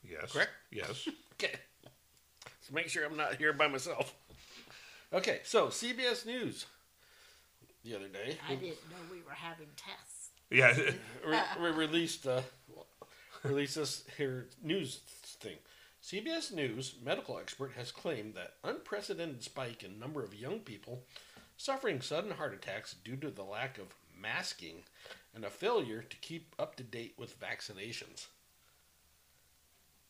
Yes. 0.07 0.31
Correct. 0.31 0.51
Yes. 0.71 1.07
okay. 1.33 1.55
So 2.61 2.73
make 2.73 2.89
sure 2.89 3.03
I'm 3.03 3.17
not 3.17 3.35
here 3.35 3.53
by 3.53 3.67
myself. 3.67 4.13
Okay. 5.13 5.39
So 5.43 5.67
CBS 5.67 6.25
News 6.25 6.65
the 7.83 7.95
other 7.95 8.07
day. 8.07 8.37
I 8.47 8.55
didn't 8.55 8.89
know 8.89 8.97
we 9.11 9.21
were 9.21 9.31
having 9.33 9.67
tests. 9.75 10.29
Yeah. 10.49 10.75
we, 11.27 11.63
we 11.63 11.69
released 11.69 12.27
uh, 12.27 12.41
released 13.43 13.75
this 13.75 14.03
here 14.17 14.47
news 14.63 15.01
thing. 15.39 15.57
CBS 16.03 16.51
News 16.51 16.95
medical 17.03 17.37
expert 17.37 17.73
has 17.77 17.91
claimed 17.91 18.33
that 18.35 18.53
unprecedented 18.63 19.43
spike 19.43 19.83
in 19.83 19.99
number 19.99 20.23
of 20.23 20.33
young 20.33 20.59
people 20.59 21.03
suffering 21.57 22.01
sudden 22.01 22.31
heart 22.31 22.53
attacks 22.53 22.95
due 23.03 23.15
to 23.17 23.29
the 23.29 23.43
lack 23.43 23.77
of 23.77 23.93
masking 24.19 24.83
and 25.35 25.45
a 25.45 25.49
failure 25.49 26.01
to 26.01 26.17
keep 26.17 26.55
up 26.57 26.75
to 26.75 26.83
date 26.83 27.13
with 27.17 27.39
vaccinations. 27.39 28.27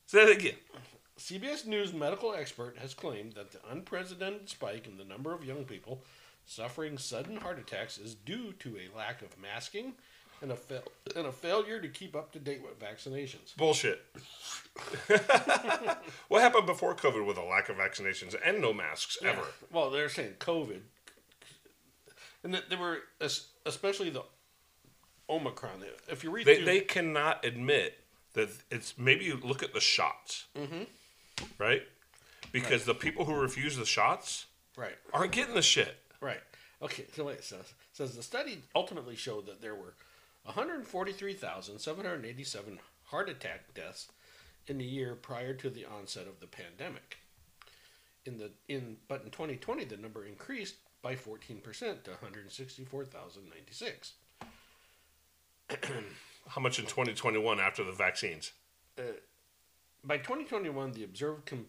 Say 0.06 0.26
that 0.26 0.38
again. 0.38 0.56
CBS 1.26 1.68
News 1.68 1.94
medical 1.94 2.34
expert 2.34 2.78
has 2.80 2.96
claimed 2.96 3.34
that 3.34 3.52
the 3.52 3.60
unprecedented 3.72 4.50
spike 4.50 4.88
in 4.88 4.98
the 4.98 5.04
number 5.04 5.34
of 5.34 5.46
young 5.46 5.66
people 5.66 6.04
suffering 6.48 6.98
sudden 6.98 7.38
heart 7.38 7.60
attacks 7.60 8.00
is 8.00 8.16
due 8.16 8.54
to 8.54 8.76
a 8.78 8.98
lack 8.98 9.22
of 9.22 9.30
masking 9.40 9.94
and 10.42 10.52
a, 10.52 10.56
fail- 10.56 10.82
and 11.16 11.28
a 11.28 11.32
failure 11.32 11.80
to 11.80 11.88
keep 11.88 12.16
up 12.16 12.32
to 12.32 12.40
date 12.40 12.62
with 12.64 12.80
vaccinations. 12.80 13.56
Bullshit. 13.56 14.04
what 16.28 16.42
happened 16.42 16.66
before 16.66 16.96
COVID 16.96 17.24
with 17.28 17.38
a 17.38 17.44
lack 17.44 17.70
of 17.70 17.76
vaccinations 17.76 18.36
and 18.44 18.60
no 18.60 18.74
masks 18.74 19.20
Yeah. 19.22 19.30
ever? 19.34 19.44
Well, 19.72 19.92
they're 19.92 20.10
saying 20.10 20.34
COVID, 20.40 20.80
and 22.44 22.54
that 22.56 22.72
they 22.72 22.76
were 22.76 23.02
especially 23.66 24.10
the 24.10 24.24
Omicron. 25.30 25.84
If 26.10 26.24
you 26.24 26.32
read 26.32 26.48
They, 26.48 26.56
through, 26.56 26.66
they 26.66 26.80
cannot 26.80 27.46
admit 27.46 28.00
that 28.34 28.50
it's 28.72 28.98
maybe 28.98 29.26
you 29.26 29.40
look 29.44 29.62
at 29.62 29.74
the 29.74 29.80
shots, 29.80 30.46
Mhm. 30.58 30.88
Right? 31.58 31.82
Because 32.52 32.84
the 32.86 32.94
people 32.94 33.26
who 33.26 33.34
refuse 33.36 33.76
the 33.78 33.86
shots 33.86 34.46
right, 34.76 34.96
aren't 35.14 35.32
getting 35.32 35.56
the 35.56 35.62
shit. 35.62 35.98
right. 36.20 36.42
Okay, 36.82 37.06
so 37.16 37.26
wait, 37.26 37.38
it 37.38 37.44
says 37.44 37.60
it 37.60 37.76
says 37.94 38.16
the 38.16 38.24
study 38.24 38.64
ultimately 38.76 39.16
showed 39.16 39.46
that 39.46 39.62
there 39.62 39.76
were 39.76 39.94
143,787 40.44 42.80
heart 43.04 43.30
attack 43.30 43.74
deaths 43.76 44.08
in 44.68 44.78
the 44.80 44.86
year 44.86 45.14
prior 45.16 45.54
to 45.54 45.70
the 45.70 45.86
onset 45.86 46.26
of 46.28 46.40
the 46.40 46.48
pandemic. 46.48 47.18
In 48.26 48.38
the 48.38 48.52
in 48.68 48.98
but 49.08 49.24
in 49.24 49.30
2020 49.32 49.84
the 49.86 49.98
number 49.98 50.26
increased 50.26 50.76
by 51.02 51.16
14% 51.16 51.64
to 52.04 52.12
164,096. 52.12 54.14
How 56.48 56.62
much 56.62 56.80
in 56.80 56.86
2021 56.86 57.60
after 57.60 57.84
the 57.84 57.92
vaccines? 57.92 58.52
uh, 58.98 59.02
by 60.04 60.18
2021, 60.18 60.92
the 60.94 61.04
observed 61.04 61.46
com- 61.46 61.68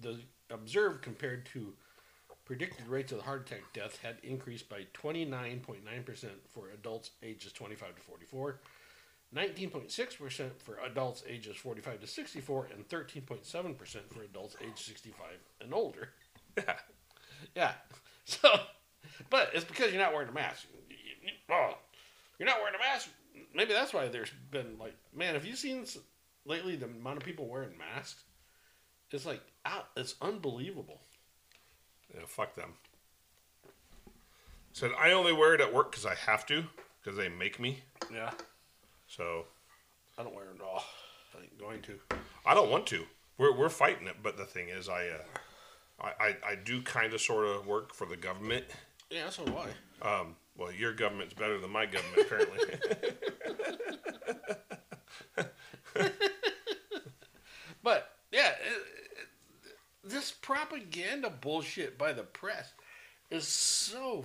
the 0.00 0.18
observed 0.50 1.02
compared 1.02 1.46
to 1.46 1.72
predicted 2.44 2.86
rates 2.86 3.12
of 3.12 3.22
heart 3.22 3.48
attack 3.48 3.62
death 3.72 3.98
had 4.02 4.16
increased 4.22 4.68
by 4.68 4.86
29.9 4.94 6.04
percent 6.04 6.34
for 6.50 6.70
adults 6.70 7.10
ages 7.22 7.52
25 7.52 7.96
to 7.96 8.00
44, 8.02 8.60
19.6 9.34 10.18
percent 10.18 10.62
for 10.62 10.78
adults 10.84 11.24
ages 11.28 11.56
45 11.56 12.00
to 12.00 12.06
64, 12.06 12.68
and 12.74 12.88
13.7 12.88 13.78
percent 13.78 14.12
for 14.12 14.22
adults 14.22 14.56
age 14.62 14.82
65 14.82 15.26
and 15.60 15.74
older. 15.74 16.10
Yeah, 16.56 16.74
yeah. 17.56 17.72
So, 18.24 18.48
but 19.30 19.50
it's 19.54 19.64
because 19.64 19.92
you're 19.92 20.02
not 20.02 20.12
wearing 20.12 20.28
a 20.28 20.32
mask. 20.32 20.66
Oh, 21.50 21.74
you're 22.38 22.48
not 22.48 22.58
wearing 22.60 22.74
a 22.74 22.78
mask. 22.78 23.08
Maybe 23.54 23.72
that's 23.72 23.92
why 23.92 24.08
there's 24.08 24.30
been 24.50 24.78
like, 24.78 24.94
man, 25.14 25.34
have 25.34 25.44
you 25.44 25.56
seen 25.56 25.84
lately 26.44 26.76
the 26.76 26.86
amount 26.86 27.18
of 27.18 27.24
people 27.24 27.48
wearing 27.48 27.76
masks? 27.78 28.24
is 29.12 29.24
like, 29.24 29.40
out. 29.64 29.88
It's 29.96 30.16
unbelievable. 30.20 31.00
Yeah, 32.12 32.22
fuck 32.26 32.54
them. 32.54 32.74
Said 34.72 34.90
I 34.98 35.12
only 35.12 35.32
wear 35.32 35.54
it 35.54 35.60
at 35.60 35.72
work 35.72 35.92
because 35.92 36.04
I 36.04 36.14
have 36.14 36.44
to, 36.46 36.64
because 37.00 37.16
they 37.16 37.28
make 37.28 37.60
me. 37.60 37.78
Yeah. 38.12 38.32
So 39.06 39.44
I 40.18 40.24
don't 40.24 40.34
wear 40.34 40.46
it 40.46 40.56
at 40.56 40.62
all. 40.62 40.82
I 41.38 41.42
ain't 41.42 41.58
going 41.58 41.80
to. 41.82 42.00
I 42.44 42.54
don't 42.54 42.70
want 42.70 42.86
to. 42.88 43.04
We're 43.38 43.56
we're 43.56 43.68
fighting 43.68 44.08
it, 44.08 44.16
but 44.20 44.36
the 44.36 44.44
thing 44.44 44.68
is, 44.68 44.88
I 44.88 45.06
uh, 45.06 45.22
I, 46.00 46.08
I 46.20 46.36
I 46.44 46.54
do 46.56 46.82
kind 46.82 47.14
of 47.14 47.20
sort 47.20 47.46
of 47.46 47.68
work 47.68 47.94
for 47.94 48.06
the 48.06 48.16
government. 48.16 48.64
Yeah, 49.10 49.30
so 49.30 49.44
do 49.44 49.54
I. 49.56 49.68
Um, 50.08 50.34
well, 50.58 50.72
your 50.72 50.92
government's 50.92 51.34
better 51.34 51.60
than 51.60 51.70
my 51.70 51.86
government, 51.86 52.26
apparently. 52.26 52.58
But 57.84 58.10
yeah, 58.32 58.48
it, 58.48 58.82
it, 60.02 60.03
this 60.14 60.30
propaganda 60.30 61.28
bullshit 61.30 61.98
by 61.98 62.12
the 62.12 62.22
press 62.22 62.72
is 63.30 63.46
so 63.46 64.24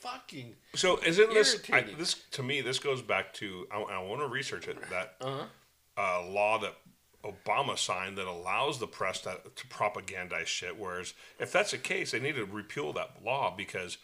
fucking. 0.00 0.54
so 0.74 0.98
isn't 1.04 1.32
this 1.32 1.60
I, 1.72 1.82
this 1.98 2.14
to 2.32 2.42
me? 2.42 2.60
This 2.60 2.78
goes 2.78 3.02
back 3.02 3.32
to 3.34 3.66
I, 3.72 3.80
I 3.80 3.98
want 4.02 4.20
to 4.20 4.28
research 4.28 4.68
it 4.68 4.78
that 4.90 5.14
Uh-huh. 5.20 5.44
uh, 5.96 6.26
law 6.30 6.58
that 6.58 6.74
Obama 7.24 7.76
signed 7.78 8.16
that 8.16 8.26
allows 8.26 8.78
the 8.78 8.86
press 8.86 9.20
to, 9.22 9.36
to 9.54 9.66
propagandize 9.66 10.46
shit. 10.46 10.78
Whereas 10.78 11.12
if 11.38 11.52
that's 11.52 11.70
the 11.72 11.78
case, 11.78 12.12
they 12.12 12.20
need 12.20 12.36
to 12.36 12.44
repeal 12.46 12.92
that 12.94 13.16
law 13.24 13.52
because 13.54 13.98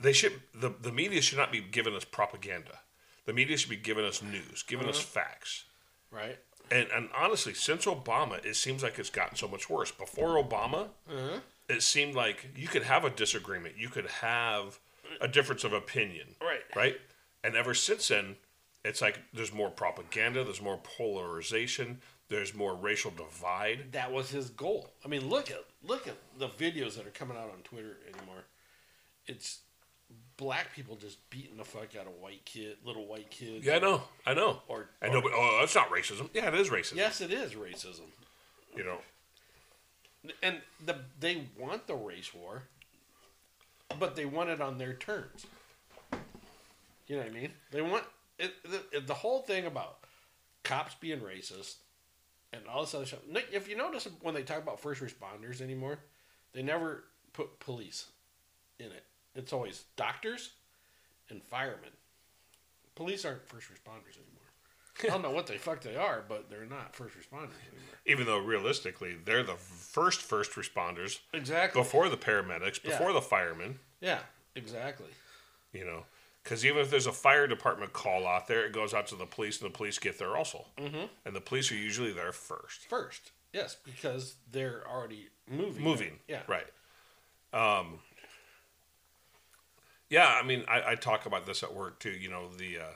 they 0.00 0.12
should 0.12 0.40
the 0.54 0.70
the 0.80 0.92
media 0.92 1.22
should 1.22 1.38
not 1.38 1.52
be 1.52 1.60
giving 1.60 1.94
us 1.94 2.04
propaganda. 2.04 2.80
The 3.24 3.32
media 3.32 3.56
should 3.56 3.70
be 3.70 3.76
giving 3.76 4.04
us 4.04 4.20
news, 4.22 4.62
giving 4.66 4.88
us 4.88 4.98
Uh-huh. 4.98 5.20
facts. 5.22 5.64
Right. 6.10 6.38
And 6.72 6.88
and 6.90 7.08
honestly, 7.14 7.54
since 7.54 7.84
Obama, 7.86 8.44
it 8.44 8.56
seems 8.56 8.82
like 8.82 8.98
it's 8.98 9.10
gotten 9.10 9.36
so 9.36 9.46
much 9.48 9.68
worse. 9.68 9.90
Before 9.92 10.42
Obama, 10.42 10.88
Uh-huh. 11.08 11.40
it 11.68 11.82
seemed 11.82 12.14
like 12.14 12.46
you 12.56 12.66
could 12.68 12.84
have 12.84 13.04
a 13.04 13.10
disagreement, 13.10 13.76
you 13.76 13.88
could 13.90 14.06
have 14.06 14.78
a 15.20 15.28
difference 15.28 15.64
of 15.64 15.72
opinion, 15.72 16.34
Right. 16.40 16.62
Right. 16.74 17.00
And 17.44 17.54
ever 17.56 17.74
since 17.74 18.08
then, 18.08 18.36
it's 18.84 19.00
like 19.02 19.18
there's 19.34 19.52
more 19.52 19.70
propaganda, 19.70 20.42
there's 20.44 20.62
more 20.62 20.78
polarization, 20.78 22.00
there's 22.28 22.54
more 22.54 22.74
racial 22.74 23.10
divide. 23.10 23.92
That 23.92 24.10
was 24.10 24.30
his 24.30 24.48
goal. 24.50 24.90
I 25.04 25.08
mean, 25.08 25.28
look 25.28 25.50
at 25.50 25.62
look 25.82 26.06
at 26.08 26.16
the 26.38 26.48
videos 26.48 26.96
that 26.96 27.06
are 27.06 27.10
coming 27.10 27.36
out 27.36 27.50
on 27.50 27.60
Twitter 27.64 27.98
anymore. 28.06 28.44
It's 29.26 29.60
black 30.36 30.74
people 30.74 30.96
just 30.96 31.18
beating 31.30 31.56
the 31.56 31.64
fuck 31.64 31.94
out 31.98 32.06
of 32.06 32.12
white 32.20 32.44
kid, 32.44 32.76
little 32.84 33.06
white 33.06 33.30
kids. 33.30 33.64
Yeah, 33.64 33.76
I 33.76 33.78
know, 33.78 34.02
I 34.26 34.34
know. 34.34 34.60
Or, 34.68 34.88
And 35.00 35.10
or- 35.12 35.14
nobody, 35.16 35.34
oh, 35.36 35.58
that's 35.60 35.74
not 35.74 35.90
racism. 35.90 36.28
Yeah, 36.34 36.48
it 36.48 36.54
is 36.54 36.68
racism. 36.70 36.96
yes, 36.96 37.20
it 37.20 37.32
is 37.32 37.52
racism. 37.52 38.06
You 38.76 38.84
know, 38.84 38.98
and 40.42 40.60
the 40.84 40.96
they 41.20 41.44
want 41.58 41.86
the 41.86 41.94
race 41.94 42.32
war, 42.34 42.62
but 43.98 44.16
they 44.16 44.24
want 44.24 44.48
it 44.50 44.60
on 44.60 44.78
their 44.78 44.94
terms. 44.94 45.46
You 47.06 47.16
know 47.16 47.22
what 47.22 47.30
I 47.30 47.34
mean? 47.34 47.50
They 47.70 47.82
want 47.82 48.04
it, 48.38 48.52
the, 48.64 49.00
the 49.00 49.14
whole 49.14 49.40
thing 49.42 49.66
about 49.66 49.98
cops 50.64 50.94
being 50.94 51.20
racist 51.20 51.74
and 52.52 52.62
all 52.66 52.82
this 52.82 52.94
other 52.94 53.04
stuff. 53.04 53.20
If 53.52 53.68
you 53.68 53.76
notice 53.76 54.08
when 54.22 54.34
they 54.34 54.42
talk 54.42 54.58
about 54.62 54.80
first 54.80 55.02
responders 55.02 55.60
anymore, 55.60 55.98
they 56.54 56.62
never 56.62 57.04
put 57.34 57.60
police 57.60 58.06
in 58.78 58.86
it. 58.86 59.04
It's 59.34 59.52
always 59.52 59.84
doctors 59.96 60.50
and 61.30 61.42
firemen. 61.42 61.90
Police 62.94 63.24
aren't 63.24 63.46
first 63.48 63.68
responders 63.68 64.16
anymore. 64.16 64.38
I 65.04 65.06
don't 65.06 65.22
know 65.22 65.30
what 65.30 65.46
the 65.46 65.54
fuck 65.58 65.80
they 65.80 65.96
are, 65.96 66.22
but 66.28 66.50
they're 66.50 66.66
not 66.66 66.94
first 66.94 67.14
responders 67.16 67.56
anymore. 67.66 67.96
even 68.04 68.26
though 68.26 68.38
realistically 68.38 69.16
they're 69.24 69.42
the 69.42 69.54
first 69.56 70.20
first 70.20 70.52
responders, 70.52 71.20
Exactly. 71.32 71.80
before 71.80 72.08
the 72.10 72.16
paramedics, 72.16 72.82
Yeah. 72.84 72.90
before 72.90 73.12
the 73.12 73.22
firemen. 73.22 73.78
Yeah, 74.00 74.20
exactly. 74.54 75.08
You 75.72 75.86
know, 75.86 76.04
because 76.44 76.66
even 76.66 76.82
if 76.82 76.90
there's 76.90 77.06
a 77.06 77.12
fire 77.12 77.46
department 77.46 77.94
call 77.94 78.26
out 78.26 78.46
there, 78.48 78.66
it 78.66 78.72
goes 78.72 78.92
out 78.92 79.06
to 79.08 79.16
the 79.16 79.24
police, 79.26 79.62
and 79.62 79.70
the 79.72 79.74
police 79.76 79.98
get 79.98 80.18
there 80.18 80.36
also. 80.36 80.66
Mhm. 80.76 81.08
And 81.24 81.34
the 81.34 81.40
police 81.40 81.72
are 81.72 81.76
usually 81.76 82.12
there 82.12 82.32
first. 82.32 82.86
First, 82.88 83.32
yes, 83.54 83.76
because 83.76 84.34
they're 84.50 84.86
already 84.86 85.30
moving. 85.46 85.82
Moving, 85.82 86.20
Yeah. 86.28 86.42
right. 86.46 86.66
Um, 87.54 88.00
yeah, 90.12 90.38
I 90.40 90.42
mean, 90.46 90.62
I, 90.68 90.90
I 90.90 90.94
talk 90.94 91.24
about 91.24 91.46
this 91.46 91.62
at 91.62 91.74
work 91.74 91.98
too. 91.98 92.10
You 92.10 92.28
know, 92.30 92.48
the 92.58 92.78
uh, 92.78 92.92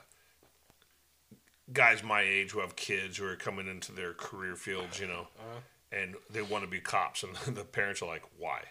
guys 1.73 2.03
my 2.03 2.21
age 2.21 2.51
who 2.51 2.59
have 2.59 2.75
kids 2.75 3.17
who 3.17 3.25
are 3.25 3.35
coming 3.35 3.67
into 3.67 3.91
their 3.91 4.13
career 4.13 4.55
fields, 4.55 4.99
you 4.99 5.07
know, 5.07 5.27
Uh-huh. 5.39 5.59
and 5.91 6.15
they 6.29 6.41
want 6.43 6.63
to 6.63 6.69
be 6.69 6.79
cops, 6.79 7.23
and 7.23 7.35
the 7.55 7.63
parents 7.65 8.01
are 8.01 8.07
like, 8.07 8.23
"Why? 8.37 8.61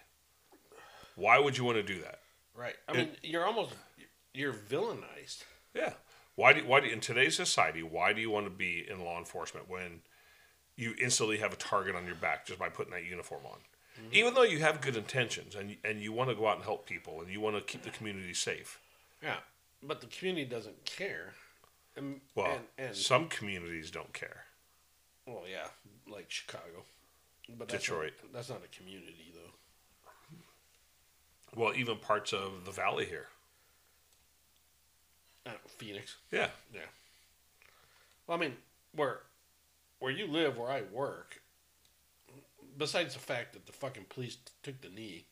Why 1.17 1.39
would 1.39 1.59
you 1.59 1.65
want 1.65 1.77
to 1.79 1.83
do 1.83 2.01
that?" 2.03 2.21
Right. 2.55 2.77
I 2.89 2.93
It- 2.93 2.97
mean, 2.97 3.17
you're 3.23 3.45
almost 3.45 3.75
you're 4.33 4.53
villainized. 4.55 5.45
Yeah. 5.75 5.95
Why 6.37 6.53
do 6.53 6.65
why 6.67 6.81
do 6.81 6.87
in 6.87 7.01
today's 7.01 7.35
society 7.35 7.83
why 7.83 8.13
do 8.13 8.21
you 8.21 8.31
want 8.31 8.47
to 8.47 8.51
be 8.51 8.87
in 8.89 9.03
law 9.05 9.19
enforcement 9.19 9.69
when 9.69 10.03
you 10.77 10.95
instantly 11.01 11.39
have 11.39 11.53
a 11.53 11.57
target 11.57 11.95
on 11.97 12.05
your 12.07 12.15
back 12.15 12.45
just 12.47 12.59
by 12.59 12.69
putting 12.69 12.93
that 12.93 13.05
uniform 13.05 13.45
on? 13.47 13.59
Mm-hmm. 13.99 14.15
Even 14.15 14.35
though 14.35 14.43
you 14.43 14.59
have 14.61 14.81
good 14.81 14.97
intentions 14.97 15.55
and 15.55 15.77
and 15.85 16.01
you 16.01 16.13
want 16.13 16.29
to 16.31 16.37
go 16.37 16.47
out 16.47 16.57
and 16.57 16.65
help 16.65 16.87
people 16.87 17.21
and 17.21 17.31
you 17.31 17.41
want 17.41 17.57
to 17.57 17.63
keep 17.63 17.83
the 17.83 17.91
community 17.91 18.35
safe. 18.35 18.79
Yeah, 19.23 19.37
but 19.83 20.01
the 20.01 20.07
community 20.07 20.45
doesn't 20.45 20.85
care. 20.85 21.33
And, 21.97 22.21
Well, 22.35 22.53
and, 22.77 22.89
and 22.89 22.95
some 22.97 23.29
communities 23.29 23.91
don't 23.91 24.13
care. 24.13 24.45
well, 25.27 25.45
yeah, 25.51 25.69
like 26.13 26.27
Chicago, 26.31 26.85
but 27.59 27.69
that's 27.69 27.83
Detroit. 27.85 28.13
Not, 28.23 28.33
that's 28.35 28.51
not 28.51 28.61
a 28.65 28.77
community 28.77 29.33
though. 29.35 29.53
Well, 31.59 31.75
even 31.75 31.97
parts 31.97 32.35
of 32.35 32.67
the 32.67 32.71
valley 32.71 33.07
here. 33.07 33.29
Uh, 35.47 35.53
Phoenix. 35.79 36.17
Yeah. 36.31 36.49
Yeah. 36.75 36.81
Well, 38.27 38.37
I 38.37 38.41
mean, 38.41 38.57
where 38.95 39.21
where 40.01 40.13
you 40.13 40.27
live, 40.27 40.59
where 40.59 40.71
I 40.71 40.83
work. 40.93 41.41
Besides 42.77 43.15
the 43.15 43.21
fact 43.21 43.53
that 43.55 43.67
the 43.67 43.73
fucking 43.73 44.07
police 44.09 44.37
took 44.63 44.81
the 44.81 44.89
knee. 44.89 45.25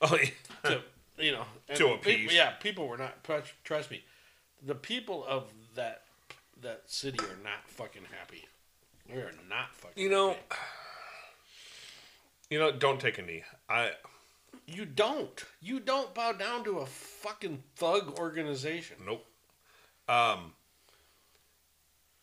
Oh, 0.00 0.16
yeah. 0.22 0.30
to 0.70 0.82
you 1.18 1.32
know 1.32 1.44
To 1.68 1.74
people- 1.74 1.94
appease. 1.94 2.34
yeah, 2.34 2.50
people 2.52 2.88
were 2.88 2.98
not. 2.98 3.24
Trust, 3.64 3.90
me, 3.90 4.04
the 4.64 4.74
people 4.74 5.24
of 5.26 5.44
that 5.74 6.02
that 6.62 6.82
city 6.86 7.18
are 7.20 7.42
not 7.42 7.66
fucking 7.68 8.02
happy. 8.18 8.44
They 9.08 9.16
are 9.20 9.32
not 9.48 9.74
fucking. 9.74 10.02
You 10.02 10.10
know, 10.10 10.36
you 12.50 12.58
know, 12.58 12.72
don't 12.72 13.00
take 13.00 13.18
a 13.18 13.22
knee. 13.22 13.42
I 13.68 13.92
You 14.66 14.84
don't. 14.84 15.44
You 15.60 15.80
don't 15.80 16.14
bow 16.14 16.32
down 16.32 16.64
to 16.64 16.78
a 16.78 16.86
fucking 16.86 17.62
thug 17.76 18.18
organization. 18.18 18.96
Nope. 19.06 19.24
Um. 20.08 20.52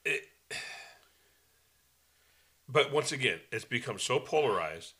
It, 0.05 0.23
but 2.69 2.91
once 2.91 3.11
again, 3.11 3.39
it's 3.51 3.65
become 3.65 3.99
so 3.99 4.19
polarized. 4.19 4.93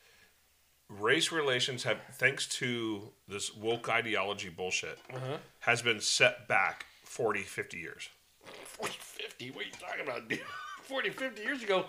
Race 0.90 1.32
relations 1.32 1.84
have, 1.84 1.98
thanks 2.14 2.48
to 2.48 3.10
this 3.28 3.54
woke 3.56 3.90
ideology 3.90 4.50
bullshit, 4.50 4.98
Uh-huh. 5.14 5.38
has 5.60 5.82
been 5.82 6.00
set 6.00 6.48
back 6.48 6.86
40, 7.04 7.42
50 7.42 7.78
years. 7.78 8.10
40, 8.46 8.94
50? 8.98 9.52
What 9.52 9.66
are 9.66 9.68
you 9.68 9.74
talking 9.80 10.02
about, 10.08 10.30
dude? 10.30 10.40
40, 10.84 11.10
50 11.10 11.42
years 11.42 11.62
ago, 11.64 11.86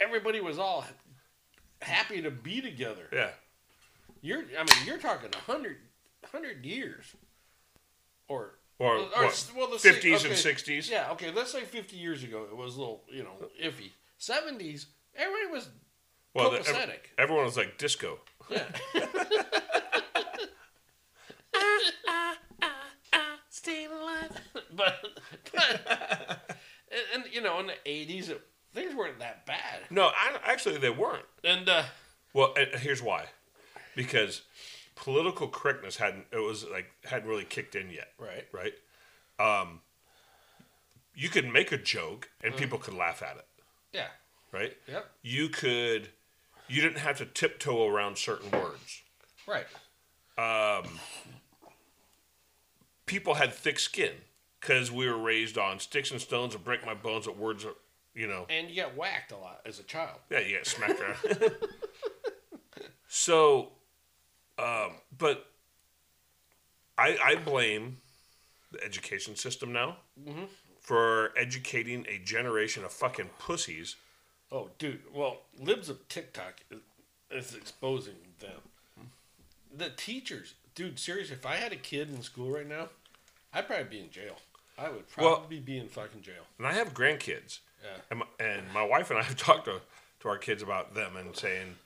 everybody 0.00 0.40
was 0.40 0.58
all 0.58 0.86
happy 1.82 2.22
to 2.22 2.30
be 2.30 2.62
together. 2.62 3.08
Yeah. 3.12 3.30
You're, 4.22 4.38
I 4.58 4.60
mean, 4.62 4.86
you're 4.86 4.96
talking 4.98 5.28
100, 5.46 5.76
100 6.30 6.64
years. 6.64 7.04
Or, 8.26 8.54
Or, 8.78 9.00
what, 9.00 9.50
well, 9.54 9.66
the 9.68 9.76
50s 9.76 10.24
and 10.24 10.32
okay, 10.32 10.34
60s? 10.34 10.90
Yeah, 10.90 11.10
okay, 11.12 11.30
let's 11.30 11.52
say 11.52 11.60
50 11.64 11.94
years 11.98 12.24
ago, 12.24 12.46
it 12.50 12.56
was 12.56 12.76
a 12.76 12.78
little, 12.78 13.04
you 13.12 13.22
know, 13.22 13.32
iffy. 13.62 13.90
70s, 14.28 14.86
everybody 15.16 15.46
was 15.52 15.68
Well, 16.34 16.50
the- 16.50 16.58
ev- 16.68 17.00
everyone 17.18 17.44
was 17.44 17.56
like 17.56 17.78
disco. 17.78 18.18
Yeah. 18.50 18.64
Staying 23.50 23.90
alive. 23.90 24.30
but, 24.76 24.94
but 25.54 26.58
and, 26.90 27.24
and, 27.24 27.24
you 27.32 27.40
know, 27.40 27.60
in 27.60 27.66
the 27.66 27.74
80s, 27.86 28.34
things 28.74 28.94
weren't 28.94 29.18
that 29.20 29.46
bad. 29.46 29.80
No, 29.90 30.06
I, 30.08 30.36
actually, 30.44 30.78
they 30.78 30.90
weren't. 30.90 31.24
And, 31.44 31.68
uh, 31.68 31.84
well, 32.34 32.52
and 32.56 32.80
here's 32.80 33.00
why: 33.02 33.26
because 33.94 34.42
political 34.96 35.48
correctness 35.48 35.96
hadn't 35.96 36.26
it 36.32 36.38
was 36.38 36.64
like 36.70 36.86
hadn't 37.04 37.28
really 37.28 37.44
kicked 37.44 37.74
in 37.76 37.90
yet. 37.90 38.08
Right. 38.18 38.46
Right. 38.52 38.74
Um, 39.38 39.80
you 41.14 41.28
could 41.28 41.46
make 41.52 41.70
a 41.72 41.78
joke 41.78 42.28
and 42.42 42.54
Mhm. 42.54 42.58
people 42.58 42.78
could 42.78 42.94
laugh 42.94 43.22
at 43.22 43.36
it. 43.36 43.46
Yeah. 43.94 44.08
Right. 44.52 44.76
Yep. 44.88 45.06
You 45.22 45.48
could. 45.48 46.08
You 46.68 46.82
didn't 46.82 46.98
have 46.98 47.18
to 47.18 47.26
tiptoe 47.26 47.86
around 47.88 48.18
certain 48.18 48.50
words. 48.50 49.02
Right. 49.46 49.66
Um, 50.36 50.98
people 53.06 53.34
had 53.34 53.52
thick 53.52 53.78
skin 53.78 54.12
because 54.60 54.90
we 54.90 55.06
were 55.08 55.18
raised 55.18 55.58
on 55.58 55.78
sticks 55.78 56.10
and 56.10 56.20
stones 56.20 56.54
and 56.54 56.64
break 56.64 56.84
my 56.84 56.94
bones 56.94 57.28
at 57.28 57.36
words. 57.36 57.64
Are, 57.64 57.74
you 58.14 58.26
know. 58.26 58.46
And 58.48 58.68
you 58.68 58.74
get 58.74 58.96
whacked 58.96 59.32
a 59.32 59.36
lot 59.36 59.60
as 59.66 59.78
a 59.78 59.82
child. 59.82 60.18
Yeah, 60.30 60.40
you 60.40 60.50
get 60.56 60.66
smacked 60.66 61.00
around. 61.00 61.52
so, 63.08 63.72
um, 64.58 64.92
but 65.16 65.46
I, 66.96 67.18
I 67.22 67.34
blame 67.36 67.98
the 68.72 68.82
education 68.84 69.36
system 69.36 69.72
now 69.72 69.98
Mhm. 70.20 70.48
For 70.84 71.32
educating 71.36 72.06
a 72.08 72.18
generation 72.18 72.84
of 72.84 72.92
fucking 72.92 73.30
pussies. 73.38 73.96
Oh, 74.52 74.68
dude. 74.78 75.00
Well, 75.12 75.38
libs 75.58 75.88
of 75.88 76.06
TikTok 76.08 76.60
is, 76.70 76.80
is 77.30 77.54
exposing 77.56 78.16
them. 78.38 79.08
The 79.74 79.88
teachers, 79.88 80.54
dude. 80.74 80.98
Seriously, 80.98 81.34
if 81.36 81.46
I 81.46 81.56
had 81.56 81.72
a 81.72 81.76
kid 81.76 82.10
in 82.10 82.22
school 82.22 82.50
right 82.50 82.68
now, 82.68 82.90
I'd 83.52 83.66
probably 83.66 83.84
be 83.84 84.00
in 84.00 84.10
jail. 84.10 84.36
I 84.78 84.90
would 84.90 85.04
Well- 85.16 85.36
probably 85.36 85.58
be 85.60 85.78
in 85.78 85.88
fucking 85.88 86.20
jail. 86.20 86.42
And 86.58 86.66
I 86.66 86.74
have 86.74 86.92
grandkids. 86.92 87.60
Yeah. 87.82 88.00
And 88.10 88.18
my, 88.20 88.26
and 88.38 88.62
my 88.72 88.84
wife 88.84 89.08
and 89.10 89.18
I 89.18 89.22
have 89.22 89.36
talked 89.38 89.64
to, 89.64 89.80
to 90.20 90.28
our 90.28 90.38
kids 90.38 90.62
about 90.62 90.94
them 90.94 91.16
and 91.16 91.34
saying, 91.34 91.76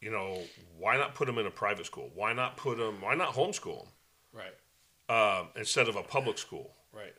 you 0.00 0.12
know, 0.12 0.42
why 0.78 0.96
not 0.96 1.16
put 1.16 1.26
them 1.26 1.38
in 1.38 1.46
a 1.46 1.50
private 1.50 1.86
school? 1.86 2.08
Why 2.14 2.32
not 2.32 2.56
put 2.56 2.78
them, 2.78 3.00
why 3.00 3.16
not 3.16 3.34
homeschool 3.34 3.78
them? 3.80 3.88
Right. 4.32 5.40
Um, 5.40 5.48
instead 5.56 5.88
of 5.88 5.96
a 5.96 6.02
public 6.02 6.38
school. 6.38 6.70
Right. 6.92 7.14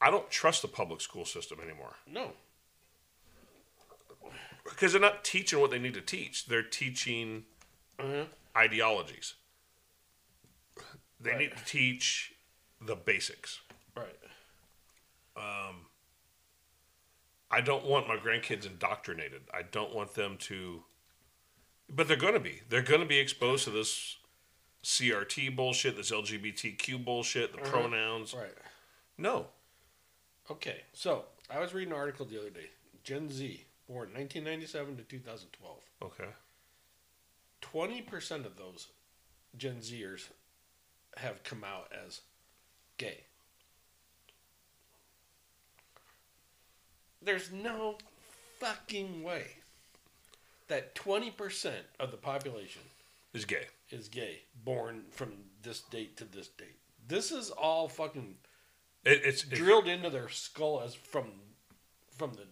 I 0.00 0.10
don't 0.10 0.30
trust 0.30 0.62
the 0.62 0.68
public 0.68 1.00
school 1.00 1.24
system 1.24 1.58
anymore. 1.62 1.96
No. 2.06 2.32
because 4.64 4.92
they're 4.92 5.00
not 5.00 5.24
teaching 5.24 5.60
what 5.60 5.70
they 5.70 5.78
need 5.78 5.94
to 5.94 6.00
teach. 6.00 6.46
They're 6.46 6.62
teaching 6.62 7.44
ideologies. 8.56 9.34
They 11.20 11.36
need 11.36 11.50
to 11.56 11.64
teach 11.64 12.32
the 12.80 12.94
basics. 12.96 13.60
Right. 13.96 14.16
Um, 15.36 15.86
I 17.50 17.60
don't 17.60 17.84
want 17.84 18.08
my 18.08 18.16
grandkids 18.16 18.64
indoctrinated. 18.66 19.42
I 19.52 19.62
don't 19.62 19.94
want 19.94 20.14
them 20.14 20.36
to, 20.40 20.82
but 21.90 22.08
they're 22.08 22.16
going 22.16 22.34
to 22.34 22.40
be. 22.40 22.62
They're 22.68 22.80
going 22.82 23.00
to 23.00 23.06
be 23.06 23.18
exposed 23.18 23.64
to 23.64 23.70
this 23.70 24.16
CRT 24.84 25.54
bullshit, 25.56 25.96
this 25.96 26.10
LGBTQ 26.10 27.04
bullshit, 27.04 27.52
the 27.52 27.60
Uh-huh. 27.60 27.70
pronouns. 27.70 28.32
Right. 28.34 28.54
No. 29.18 29.48
Okay, 30.50 30.80
so 30.92 31.24
I 31.48 31.60
was 31.60 31.72
reading 31.72 31.92
an 31.92 31.98
article 31.98 32.26
the 32.26 32.38
other 32.38 32.50
day. 32.50 32.70
Gen 33.04 33.30
Z, 33.30 33.64
born 33.88 34.08
1997 34.12 34.96
to 34.96 35.02
2012. 35.04 35.76
Okay. 36.02 36.30
20% 37.62 38.46
of 38.46 38.56
those 38.56 38.88
Gen 39.56 39.76
Zers 39.76 40.28
have 41.16 41.44
come 41.44 41.62
out 41.64 41.92
as 42.06 42.22
gay. 42.98 43.20
There's 47.22 47.52
no 47.52 47.96
fucking 48.58 49.22
way 49.22 49.46
that 50.68 50.94
20% 50.94 51.72
of 51.98 52.10
the 52.10 52.16
population 52.16 52.82
Is 53.34 53.44
gay. 53.44 53.66
is 53.90 54.08
gay, 54.08 54.40
born 54.64 55.02
from 55.10 55.32
this 55.62 55.80
date 55.80 56.16
to 56.16 56.24
this 56.24 56.48
date. 56.48 56.76
This 57.06 57.30
is 57.30 57.50
all 57.50 57.88
fucking 57.88 58.36
It, 59.04 59.22
it's 59.24 59.42
drilled 59.42 59.88
into 59.88 60.10
their 60.10 60.28
skull 60.28 60.82
as 60.84 60.94
from 60.94 61.26
from 62.16 62.32
the 62.34 62.42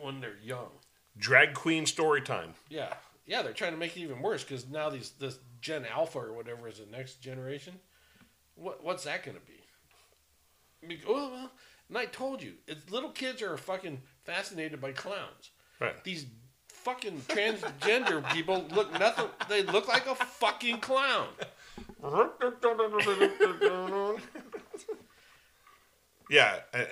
when 0.00 0.20
they're 0.20 0.36
young. 0.42 0.70
drag 1.16 1.54
queen 1.54 1.86
story 1.86 2.22
time. 2.22 2.54
Yeah, 2.68 2.92
yeah, 3.26 3.42
they're 3.42 3.52
trying 3.52 3.72
to 3.72 3.78
make 3.78 3.96
it 3.96 4.00
even 4.00 4.20
worse 4.20 4.42
because 4.42 4.68
now 4.68 4.90
these 4.90 5.10
this 5.18 5.38
Gen 5.60 5.84
Alpha 5.86 6.18
or 6.18 6.32
whatever 6.32 6.68
is 6.68 6.78
the 6.78 6.86
next 6.86 7.16
generation. 7.22 7.74
What 8.54 8.82
what's 8.84 9.04
that 9.04 9.24
going 9.24 9.36
to 9.36 9.42
be? 9.42 10.88
Be- 10.88 11.00
Oh 11.06 11.30
well, 11.30 11.50
and 11.88 11.98
I 11.98 12.06
told 12.06 12.42
you, 12.42 12.54
it's, 12.66 12.90
little 12.90 13.10
kids 13.10 13.40
are 13.42 13.56
fucking 13.56 14.00
fascinated 14.24 14.80
by 14.80 14.92
clowns. 14.92 15.50
Right. 15.80 16.02
These 16.02 16.26
fucking 16.68 17.20
transgender 17.28 18.28
people 18.32 18.66
look 18.74 18.92
nothing. 18.98 19.26
They 19.48 19.62
look 19.62 19.86
like 19.86 20.06
a 20.08 20.16
fucking 20.16 20.80
clown. 20.80 21.28
Yeah. 26.32 26.60
uh, 26.72 26.84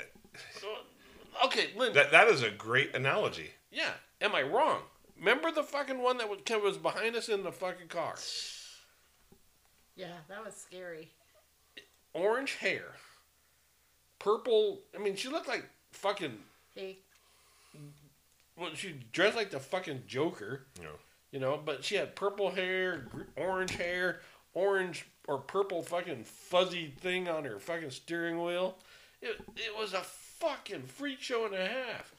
Okay, 1.47 1.69
Lynn. 1.75 1.95
that 1.95 2.11
that 2.11 2.29
is 2.29 2.43
a 2.43 2.51
great 2.51 2.95
analogy. 2.95 3.51
Yeah. 3.73 3.93
Am 4.21 4.35
I 4.35 4.43
wrong? 4.43 4.81
Remember 5.19 5.51
the 5.51 5.63
fucking 5.63 5.99
one 6.03 6.19
that 6.19 6.29
was, 6.29 6.41
was 6.63 6.77
behind 6.77 7.17
us 7.17 7.31
in 7.31 7.43
the 7.43 7.51
fucking 7.53 7.89
car? 7.89 8.17
Yeah, 9.97 10.13
that 10.29 10.45
was 10.45 10.55
scary. 10.55 11.09
Orange 12.13 12.57
hair. 12.57 12.93
Purple. 14.19 14.81
I 14.95 14.99
mean, 15.03 15.17
she 15.17 15.29
looked 15.29 15.49
like 15.49 15.65
fucking. 15.93 16.39
Hey, 16.75 16.99
Well, 18.59 18.71
she 18.75 18.95
dressed 19.13 19.37
like 19.37 19.51
the 19.51 19.61
fucking 19.61 20.03
Joker. 20.07 20.67
Yeah. 20.79 20.89
You 21.33 21.41
know, 21.41 21.59
but 21.65 21.83
she 21.83 21.95
had 21.95 22.15
purple 22.15 22.51
hair, 22.51 23.07
orange 23.37 23.77
hair, 23.77 24.21
orange 24.53 25.07
or 25.27 25.39
purple 25.39 25.83
fucking 25.83 26.25
fuzzy 26.25 26.93
thing 27.01 27.29
on 27.29 27.45
her 27.45 27.59
fucking 27.59 27.91
steering 27.91 28.43
wheel. 28.43 28.77
It, 29.23 29.37
it 29.57 29.77
was 29.77 29.93
a 29.93 30.01
fucking 30.01 30.85
freak 30.85 31.21
show 31.21 31.45
and 31.45 31.55
a 31.55 31.67
half. 31.67 32.15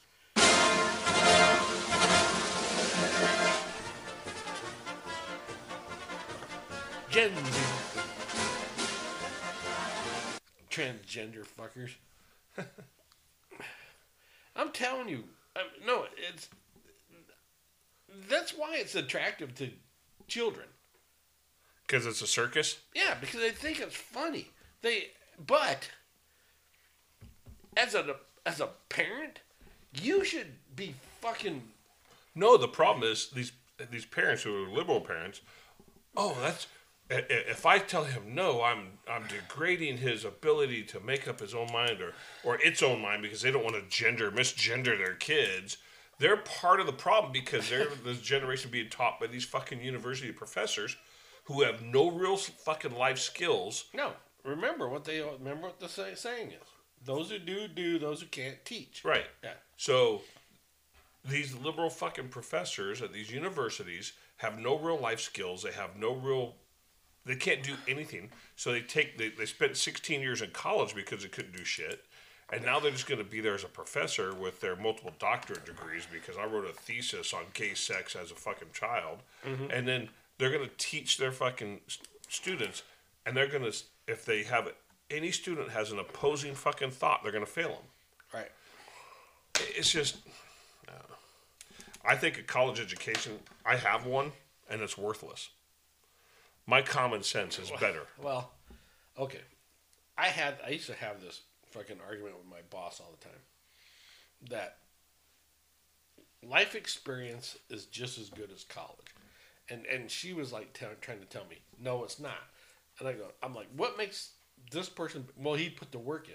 Gen 7.10 7.30
Z. 7.34 7.60
Transgender 10.70 11.44
fuckers. 11.44 11.90
I'm 14.56 14.70
telling 14.70 15.08
you, 15.08 15.24
um, 15.56 15.64
no, 15.86 16.06
it's 16.16 16.48
that's 18.30 18.52
why 18.52 18.76
it's 18.76 18.94
attractive 18.94 19.54
to 19.56 19.70
children. 20.28 20.66
Because 21.86 22.06
it's 22.06 22.22
a 22.22 22.26
circus? 22.26 22.78
Yeah, 22.94 23.16
because 23.20 23.40
they 23.40 23.50
think 23.50 23.80
it's 23.80 23.96
funny. 23.96 24.48
They, 24.80 25.08
but 25.46 25.90
as 27.76 27.94
a 27.94 28.16
as 28.44 28.60
a 28.60 28.70
parent, 28.88 29.40
you 30.00 30.24
should 30.24 30.54
be 30.74 30.94
fucking. 31.20 31.62
No, 32.34 32.56
the 32.56 32.68
problem 32.68 33.10
is 33.10 33.30
these 33.30 33.52
these 33.90 34.06
parents 34.06 34.42
who 34.42 34.64
are 34.64 34.68
liberal 34.68 35.00
parents. 35.00 35.40
Oh, 36.16 36.36
that's 36.40 36.66
if 37.10 37.66
I 37.66 37.78
tell 37.78 38.04
him 38.04 38.34
no, 38.34 38.62
I'm 38.62 38.98
I'm 39.08 39.24
degrading 39.26 39.98
his 39.98 40.24
ability 40.24 40.82
to 40.84 41.00
make 41.00 41.28
up 41.28 41.40
his 41.40 41.54
own 41.54 41.70
mind 41.72 42.00
or 42.00 42.14
or 42.44 42.60
its 42.62 42.82
own 42.82 43.00
mind 43.00 43.22
because 43.22 43.42
they 43.42 43.50
don't 43.50 43.64
want 43.64 43.76
to 43.76 43.96
gender 43.96 44.30
misgender 44.30 44.96
their 44.96 45.14
kids. 45.14 45.78
They're 46.18 46.36
part 46.36 46.80
of 46.80 46.86
the 46.86 46.92
problem 46.92 47.32
because 47.32 47.68
they're 47.68 47.88
this 48.04 48.20
generation 48.20 48.70
being 48.70 48.90
taught 48.90 49.20
by 49.20 49.26
these 49.26 49.44
fucking 49.44 49.82
university 49.82 50.32
professors 50.32 50.96
who 51.44 51.62
have 51.62 51.82
no 51.82 52.10
real 52.10 52.36
fucking 52.36 52.96
life 52.96 53.18
skills. 53.18 53.86
No, 53.92 54.12
remember 54.44 54.88
what 54.88 55.04
they 55.04 55.20
remember 55.20 55.66
what 55.66 55.80
the 55.80 55.88
say, 55.88 56.14
saying 56.14 56.48
is: 56.48 56.68
those 57.04 57.30
who 57.30 57.38
do 57.38 57.68
do, 57.68 57.98
those 57.98 58.20
who 58.20 58.26
can't 58.26 58.62
teach. 58.64 59.02
Right. 59.04 59.26
Yeah. 59.42 59.54
So 59.76 60.22
these 61.28 61.54
liberal 61.54 61.90
fucking 61.90 62.28
professors 62.28 63.02
at 63.02 63.12
these 63.12 63.30
universities 63.30 64.12
have 64.38 64.58
no 64.58 64.78
real 64.78 64.98
life 64.98 65.20
skills. 65.20 65.62
They 65.62 65.72
have 65.72 65.96
no 65.96 66.14
real. 66.14 66.54
They 67.24 67.36
can't 67.36 67.62
do 67.62 67.74
anything. 67.86 68.30
So 68.56 68.72
they 68.72 68.80
take. 68.80 69.18
They, 69.18 69.28
they 69.30 69.46
spent 69.46 69.76
16 69.76 70.20
years 70.20 70.42
in 70.42 70.50
college 70.50 70.94
because 70.94 71.22
they 71.22 71.28
couldn't 71.28 71.56
do 71.56 71.64
shit. 71.64 72.04
And 72.52 72.64
now 72.66 72.78
they're 72.78 72.90
just 72.90 73.08
going 73.08 73.22
to 73.22 73.24
be 73.28 73.40
there 73.40 73.54
as 73.54 73.64
a 73.64 73.68
professor 73.68 74.34
with 74.34 74.60
their 74.60 74.76
multiple 74.76 75.14
doctorate 75.18 75.64
degrees 75.64 76.06
because 76.12 76.36
I 76.36 76.44
wrote 76.44 76.66
a 76.66 76.72
thesis 76.72 77.32
on 77.32 77.44
gay 77.54 77.72
sex 77.72 78.14
as 78.14 78.30
a 78.30 78.34
fucking 78.34 78.68
child. 78.74 79.20
Mhm. 79.42 79.74
And 79.74 79.88
then 79.88 80.10
they're 80.36 80.50
going 80.50 80.68
to 80.68 80.74
teach 80.76 81.16
their 81.16 81.32
fucking 81.32 81.80
students. 82.28 82.82
And 83.24 83.34
they're 83.34 83.46
going 83.46 83.70
to, 83.70 83.74
if 84.06 84.26
they 84.26 84.42
have 84.42 84.70
any 85.12 85.30
student 85.30 85.70
has 85.70 85.92
an 85.92 85.98
opposing 85.98 86.54
fucking 86.54 86.90
thought, 86.90 87.22
they're 87.22 87.32
going 87.32 87.44
to 87.44 87.50
fail 87.50 87.68
them. 87.68 87.84
Right. 88.32 88.50
It's 89.76 89.90
just, 89.90 90.16
uh, 90.88 91.14
I 92.04 92.16
think 92.16 92.38
a 92.38 92.42
college 92.42 92.80
education, 92.80 93.38
I 93.64 93.76
have 93.76 94.06
one, 94.06 94.32
and 94.70 94.80
it's 94.80 94.96
worthless. 94.96 95.50
My 96.66 96.80
common 96.80 97.22
sense 97.22 97.58
is 97.58 97.70
better. 97.80 98.02
Well, 98.20 98.50
okay. 99.18 99.40
I 100.16 100.26
had 100.26 100.54
I 100.64 100.70
used 100.70 100.86
to 100.86 100.94
have 100.94 101.20
this 101.20 101.42
fucking 101.70 101.98
argument 102.06 102.36
with 102.38 102.48
my 102.48 102.60
boss 102.70 103.00
all 103.00 103.12
the 103.18 103.24
time. 103.24 103.40
That 104.50 104.76
life 106.48 106.74
experience 106.74 107.58
is 107.68 107.86
just 107.86 108.18
as 108.18 108.28
good 108.28 108.50
as 108.54 108.64
college, 108.64 109.14
and 109.68 109.84
and 109.86 110.10
she 110.10 110.32
was 110.32 110.52
like 110.52 110.72
tell 110.72 110.90
trying 111.00 111.20
to 111.20 111.26
tell 111.26 111.44
me, 111.50 111.58
no, 111.80 112.04
it's 112.04 112.20
not. 112.20 112.38
And 112.98 113.08
I 113.08 113.14
go, 113.14 113.28
I'm 113.42 113.54
like, 113.54 113.68
what 113.76 113.98
makes 113.98 114.30
this 114.70 114.88
person? 114.88 115.26
Well, 115.36 115.54
he 115.54 115.68
put 115.70 115.92
the 115.92 115.98
work 115.98 116.28
in. 116.28 116.34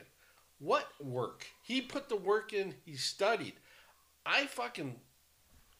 What 0.59 0.88
work? 1.03 1.45
He 1.63 1.82
put 1.82 2.09
the 2.09 2.15
work 2.15 2.53
in. 2.53 2.73
He 2.86 2.95
studied. 2.95 3.53
I 4.25 4.45
fucking 4.47 4.95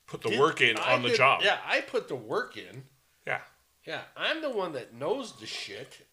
Put 0.06 0.22
the 0.22 0.30
did- 0.30 0.40
work 0.40 0.62
in 0.62 0.78
I 0.78 0.94
on 0.94 1.02
the 1.02 1.10
job. 1.16 1.42
Yeah, 1.44 1.58
I 1.66 1.82
put 1.82 2.08
the 2.08 2.16
work 2.16 2.56
in. 2.58 2.84
Yeah. 3.26 3.42
Yeah, 3.86 4.02
I'm 4.16 4.42
the 4.42 4.50
one 4.50 4.74
that 4.74 4.94
knows 4.94 5.34
the 5.40 5.46
shit. 5.46 6.06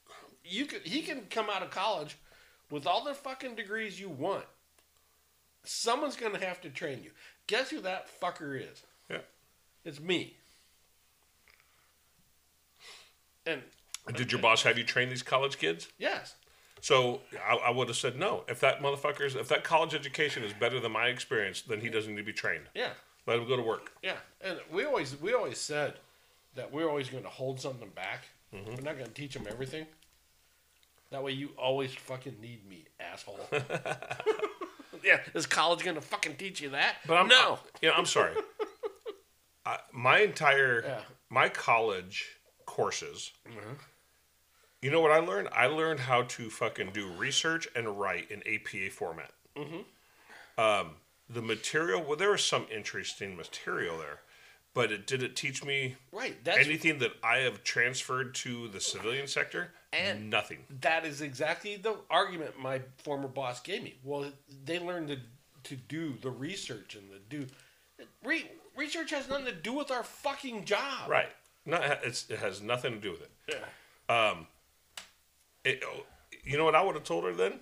You 0.44 0.66
could 0.66 0.82
he 0.82 1.02
can 1.02 1.22
come 1.30 1.48
out 1.50 1.62
of 1.62 1.70
college 1.70 2.16
with 2.70 2.86
all 2.86 3.04
the 3.04 3.14
fucking 3.14 3.54
degrees 3.54 4.00
you 4.00 4.08
want. 4.08 4.44
Someone's 5.64 6.16
gonna 6.16 6.44
have 6.44 6.60
to 6.62 6.70
train 6.70 7.02
you. 7.02 7.10
Guess 7.46 7.70
who 7.70 7.80
that 7.82 8.08
fucker 8.20 8.58
is? 8.60 8.82
Yeah. 9.10 9.18
It's 9.84 10.00
me. 10.00 10.36
And 13.46 13.62
Did 14.12 14.32
your 14.32 14.40
boss 14.40 14.62
have 14.64 14.76
you 14.76 14.84
train 14.84 15.08
these 15.08 15.22
college 15.22 15.58
kids? 15.58 15.88
yes. 15.98 16.34
So 16.80 17.22
I, 17.48 17.54
I 17.56 17.70
would 17.70 17.88
have 17.88 17.96
said 17.96 18.18
no. 18.18 18.44
If 18.46 18.60
that 18.60 18.82
motherfucker's, 18.82 19.34
if 19.34 19.48
that 19.48 19.64
college 19.64 19.94
education 19.94 20.42
is 20.44 20.52
better 20.52 20.78
than 20.78 20.92
my 20.92 21.06
experience, 21.06 21.62
then 21.62 21.80
he 21.80 21.88
doesn't 21.88 22.12
need 22.14 22.20
to 22.20 22.26
be 22.26 22.32
trained. 22.34 22.64
Yeah. 22.74 22.90
Let 23.26 23.38
him 23.38 23.48
go 23.48 23.56
to 23.56 23.62
work. 23.62 23.92
Yeah. 24.02 24.16
And 24.42 24.58
we 24.70 24.84
always 24.84 25.18
we 25.18 25.32
always 25.32 25.56
said 25.56 25.94
that 26.56 26.70
we're 26.70 26.86
always 26.86 27.08
gonna 27.08 27.30
hold 27.30 27.58
something 27.58 27.88
back. 27.88 28.24
We're 28.52 28.82
not 28.82 28.98
gonna 28.98 29.06
teach 29.08 29.32
them 29.32 29.46
everything. 29.48 29.86
That 31.10 31.22
way 31.24 31.32
you 31.32 31.50
always 31.56 31.94
fucking 31.94 32.36
need 32.42 32.68
me, 32.68 32.84
asshole. 33.00 33.40
yeah, 35.02 35.20
is 35.32 35.46
college 35.46 35.82
gonna 35.84 36.02
fucking 36.02 36.36
teach 36.36 36.60
you 36.60 36.68
that? 36.70 36.96
But 37.06 37.16
I'm 37.16 37.28
no. 37.28 37.60
You 37.80 37.88
know, 37.88 37.94
I'm 37.94 38.04
sorry. 38.06 38.34
I, 39.66 39.78
my 39.92 40.18
entire 40.20 40.82
Yeah. 40.84 41.00
my 41.30 41.48
college 41.48 42.26
courses. 42.66 43.32
Mhm. 43.48 43.78
You 44.84 44.90
know 44.90 45.00
what 45.00 45.12
I 45.12 45.20
learned? 45.20 45.48
I 45.50 45.66
learned 45.66 45.98
how 45.98 46.24
to 46.24 46.50
fucking 46.50 46.90
do 46.92 47.08
research 47.16 47.66
and 47.74 47.98
write 47.98 48.30
in 48.30 48.42
APA 48.46 48.90
format. 48.90 49.30
Mm-hmm. 49.56 50.60
Um, 50.62 50.96
the 51.30 51.40
material, 51.40 52.04
well, 52.06 52.18
there 52.18 52.32
was 52.32 52.44
some 52.44 52.66
interesting 52.70 53.34
material 53.34 53.96
there, 53.96 54.20
but 54.74 54.92
it 54.92 55.06
did 55.06 55.22
it 55.22 55.36
teach 55.36 55.64
me 55.64 55.96
Right. 56.12 56.36
That's 56.44 56.58
anything 56.58 56.98
that 56.98 57.12
I 57.22 57.38
have 57.38 57.64
transferred 57.64 58.34
to 58.34 58.68
the 58.68 58.78
civilian 58.78 59.26
sector? 59.26 59.72
And- 59.94 60.28
nothing. 60.28 60.58
that 60.82 61.06
is 61.06 61.22
exactly 61.22 61.76
the 61.76 61.96
argument 62.10 62.58
my 62.58 62.82
former 62.98 63.28
boss 63.28 63.60
gave 63.60 63.82
me. 63.82 63.94
Well, 64.04 64.32
they 64.66 64.78
learned 64.78 65.08
to 65.08 65.18
to 65.70 65.76
do 65.76 66.18
the 66.20 66.30
research 66.30 66.94
and 66.94 67.10
the 67.10 67.20
do 67.30 67.46
re, 68.22 68.50
research 68.76 69.12
has 69.12 69.30
nothing 69.30 69.46
to 69.46 69.52
do 69.54 69.72
with 69.72 69.90
our 69.90 70.02
fucking 70.02 70.66
job. 70.66 71.08
Right. 71.08 71.30
Not, 71.64 72.00
it's, 72.04 72.28
it 72.28 72.40
has 72.40 72.60
nothing 72.60 72.92
to 72.92 73.00
do 73.00 73.12
with 73.12 73.22
it. 73.22 73.30
Yeah. 73.48 74.30
Um, 74.30 74.46
it, 75.64 75.82
you 76.44 76.56
know 76.56 76.64
what 76.64 76.74
I 76.74 76.82
would 76.82 76.94
have 76.94 77.04
told 77.04 77.24
her 77.24 77.32
then? 77.32 77.60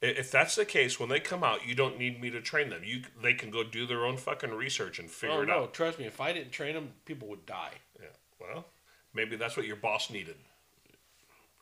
If 0.00 0.30
that's 0.30 0.54
the 0.54 0.64
case, 0.64 1.00
when 1.00 1.08
they 1.08 1.18
come 1.18 1.42
out, 1.42 1.66
you 1.66 1.74
don't 1.74 1.98
need 1.98 2.20
me 2.20 2.30
to 2.30 2.40
train 2.40 2.70
them. 2.70 2.82
You 2.84 3.02
they 3.20 3.34
can 3.34 3.50
go 3.50 3.64
do 3.64 3.84
their 3.84 4.06
own 4.06 4.16
fucking 4.16 4.50
research 4.50 5.00
and 5.00 5.08
oh, 5.08 5.12
figure 5.12 5.36
oh 5.36 5.42
it 5.42 5.46
no, 5.46 5.62
out. 5.64 5.74
trust 5.74 5.98
me. 5.98 6.04
If 6.04 6.20
I 6.20 6.32
didn't 6.32 6.52
train 6.52 6.74
them, 6.74 6.92
people 7.04 7.26
would 7.28 7.46
die. 7.46 7.72
Yeah. 8.00 8.06
Well, 8.40 8.66
maybe 9.12 9.34
that's 9.34 9.56
what 9.56 9.66
your 9.66 9.76
boss 9.76 10.08
needed. 10.10 10.36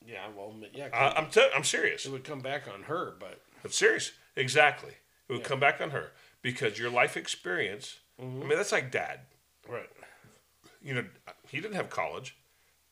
Yeah. 0.07 0.26
Well, 0.37 0.55
yeah. 0.74 0.89
I, 0.93 1.18
I'm 1.18 1.30
t- 1.30 1.49
I'm 1.55 1.64
serious. 1.64 2.05
it 2.05 2.12
would 2.12 2.24
come 2.24 2.41
back 2.41 2.68
on 2.72 2.82
her, 2.84 3.14
but 3.18 3.41
I'm 3.64 3.70
serious. 3.70 4.12
Exactly. 4.37 4.93
It 5.28 5.32
would 5.32 5.41
Yeah. 5.41 5.49
come 5.49 5.61
back 5.61 5.80
on 5.80 5.91
her 5.91 6.12
because 6.43 6.78
your 6.78 6.91
life 6.91 7.16
experience. 7.16 7.97
I 8.18 8.22
mm-hmm. 8.22 8.41
mean, 8.41 8.59
that's 8.59 8.72
like 8.72 8.91
dad. 8.91 9.20
right. 9.68 9.89
You 10.82 10.95
know, 10.95 11.05
he 11.49 11.61
didn't 11.61 11.74
have 11.74 11.91
college, 11.91 12.37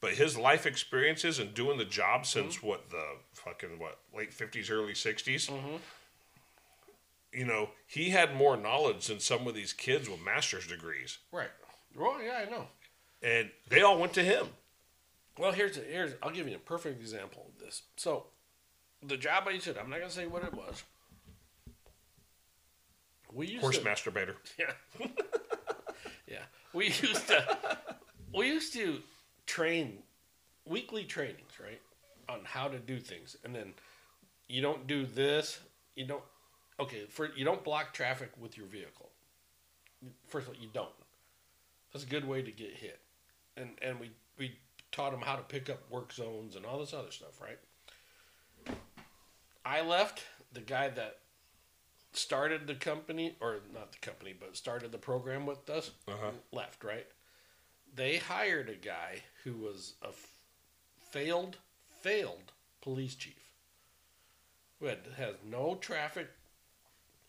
but 0.05 0.13
his 0.13 0.37
life 0.37 0.67
experiences 0.67 1.39
and 1.39 1.55
doing 1.55 1.79
the 1.79 1.85
job 1.87 2.21
mm-hmm. 2.21 2.41
since 2.41 2.63
what 2.63 2.91
the 2.91 3.03
fucking 3.33 3.79
what 3.79 3.97
late 4.15 4.35
fifties, 4.35 4.69
early 4.69 4.93
60s 4.93 5.49
mm-hmm. 5.49 5.77
You 7.33 7.47
know, 7.47 7.71
he 7.87 8.11
had 8.11 8.37
more 8.37 8.55
knowledge 8.55 9.07
than 9.07 9.19
some 9.19 9.49
of 9.49 9.55
these 9.55 9.73
kids 9.73 10.09
with 10.09 10.23
master's 10.23 10.67
degrees, 10.67 11.19
Right. 11.33 11.49
Well, 11.97 12.23
yeah, 12.23 12.45
I 12.47 12.51
know. 12.51 12.67
and 13.23 13.49
they 13.71 13.81
all 13.81 13.99
went 13.99 14.13
to 14.15 14.23
him. 14.23 14.47
Well, 15.39 15.53
here's 15.53 15.79
a, 15.79 15.81
here's 15.81 16.13
I'll 16.23 16.31
give 16.31 16.47
you 16.49 16.57
a 16.57 16.59
perfect 16.59 17.01
example 17.01 17.47
of 17.49 17.65
this. 17.65 17.81
So, 17.97 18.27
the 19.03 19.17
job 19.17 19.45
I 19.49 19.57
to, 19.57 19.81
I'm 19.81 19.89
not 19.89 20.01
gonna 20.01 20.11
say 20.11 20.27
what 20.27 20.45
it 20.45 20.53
was. 20.53 20.85
We 23.33 23.47
used 23.47 23.63
Horse 23.63 23.79
to, 23.79 23.85
masturbator. 23.85 24.35
Yeah. 24.59 25.07
yeah. 26.29 26.43
We 26.75 26.89
used 26.89 27.27
to 27.29 27.79
we 28.35 28.49
used 28.49 28.75
to 28.75 29.01
train 29.47 30.03
weekly 30.65 31.05
trainings, 31.05 31.53
right? 31.63 31.81
On 32.29 32.41
how 32.45 32.69
to 32.69 32.79
do 32.79 32.99
things. 32.99 33.37
And 33.45 33.55
then 33.55 33.75
you 34.49 34.63
don't 34.63 34.87
do 34.87 35.07
this, 35.07 35.59
you 35.95 36.07
don't 36.07 36.23
okay, 36.81 37.05
for 37.07 37.31
you 37.37 37.45
don't 37.45 37.63
block 37.65 37.93
traffic 37.93 38.31
with 38.41 38.57
your 38.57 38.67
vehicle. 38.67 39.11
First 40.27 40.49
of 40.49 40.55
all, 40.55 40.61
you 40.61 40.69
don't. 40.73 40.89
That's 41.93 42.05
a 42.05 42.09
good 42.09 42.27
way 42.27 42.43
to 42.43 42.51
get 42.51 42.73
hit. 42.73 43.01
And 43.57 43.71
and 43.83 44.01
we 44.01 44.11
we 44.39 44.57
taught 44.93 45.13
them 45.13 45.21
how 45.23 45.37
to 45.37 45.43
pick 45.43 45.69
up 45.71 45.79
work 45.91 46.13
zones 46.13 46.57
and 46.57 46.65
all 46.65 46.79
this 46.79 46.93
other 46.95 47.11
stuff, 47.11 47.41
right? 47.41 47.59
I 49.65 49.81
left 49.81 50.23
the 50.53 50.61
guy 50.61 50.89
that 50.91 51.19
started 52.13 52.67
the 52.67 52.75
company, 52.75 53.35
or 53.41 53.59
not 53.73 53.93
the 53.93 53.99
company, 53.99 54.35
but 54.39 54.57
started 54.57 54.93
the 54.93 54.99
program 54.99 55.47
with 55.47 55.69
us, 55.69 55.91
Uh-huh. 56.07 56.31
left, 56.53 56.85
right? 56.85 57.07
They 57.95 58.19
hired 58.19 58.69
a 58.69 58.75
guy 58.75 59.23
who 59.45 59.53
was 59.55 59.95
a 60.03 60.09
f- 60.09 60.29
failed, 61.11 61.59
failed 62.03 62.53
police 62.81 63.15
chief 63.15 63.35
who 64.81 64.87
had, 64.87 64.99
has 65.17 65.35
no 65.49 65.77
traffic 65.81 66.29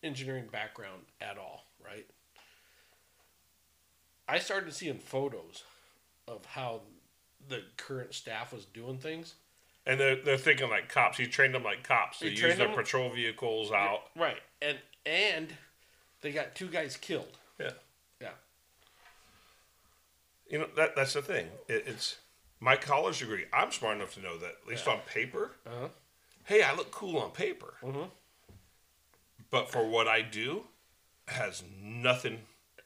engineering 0.02 0.46
background 0.50 1.02
at 1.20 1.38
all, 1.38 1.64
right? 1.84 2.06
I 4.28 4.38
started 4.38 4.72
seeing 4.74 4.98
photos 4.98 5.62
of 6.26 6.44
how 6.46 6.80
the 7.48 7.62
current 7.76 8.12
staff 8.14 8.52
was 8.52 8.64
doing 8.64 8.98
things. 8.98 9.34
And 9.86 10.00
they're, 10.00 10.16
they're 10.16 10.36
thinking 10.38 10.68
like 10.68 10.88
cops. 10.88 11.16
He 11.16 11.26
trained 11.26 11.54
them 11.54 11.62
like 11.62 11.84
cops. 11.84 12.18
They 12.18 12.30
He 12.30 12.32
use 12.32 12.56
their 12.56 12.66
them- 12.66 12.74
patrol 12.74 13.10
vehicles 13.10 13.70
out. 13.70 14.00
Right. 14.16 14.38
And 14.60 14.78
and 15.04 15.54
they 16.22 16.32
got 16.32 16.56
two 16.56 16.66
guys 16.66 16.96
killed. 16.96 17.38
Yeah. 17.60 17.70
Yeah. 20.48 20.52
You 20.52 20.58
know 20.60 20.68
that 20.76 20.94
that's 20.96 21.12
the 21.14 21.22
thing. 21.22 21.48
It, 21.68 21.84
it's 21.86 22.16
my 22.60 22.76
college 22.76 23.18
degree. 23.20 23.44
I'm 23.52 23.70
smart 23.72 23.96
enough 23.96 24.14
to 24.14 24.20
know 24.20 24.38
that 24.38 24.56
at 24.62 24.68
least 24.68 24.86
on 24.88 24.98
paper. 25.06 25.52
Uh-huh. 25.66 25.88
Hey, 26.44 26.62
I 26.62 26.74
look 26.74 26.90
cool 26.90 27.18
on 27.18 27.30
paper. 27.32 27.74
Mhm. 27.82 28.10
But 29.50 29.70
for 29.70 29.86
what 29.86 30.06
I 30.08 30.22
do, 30.22 30.64
has 31.28 31.62
nothing 31.82 32.40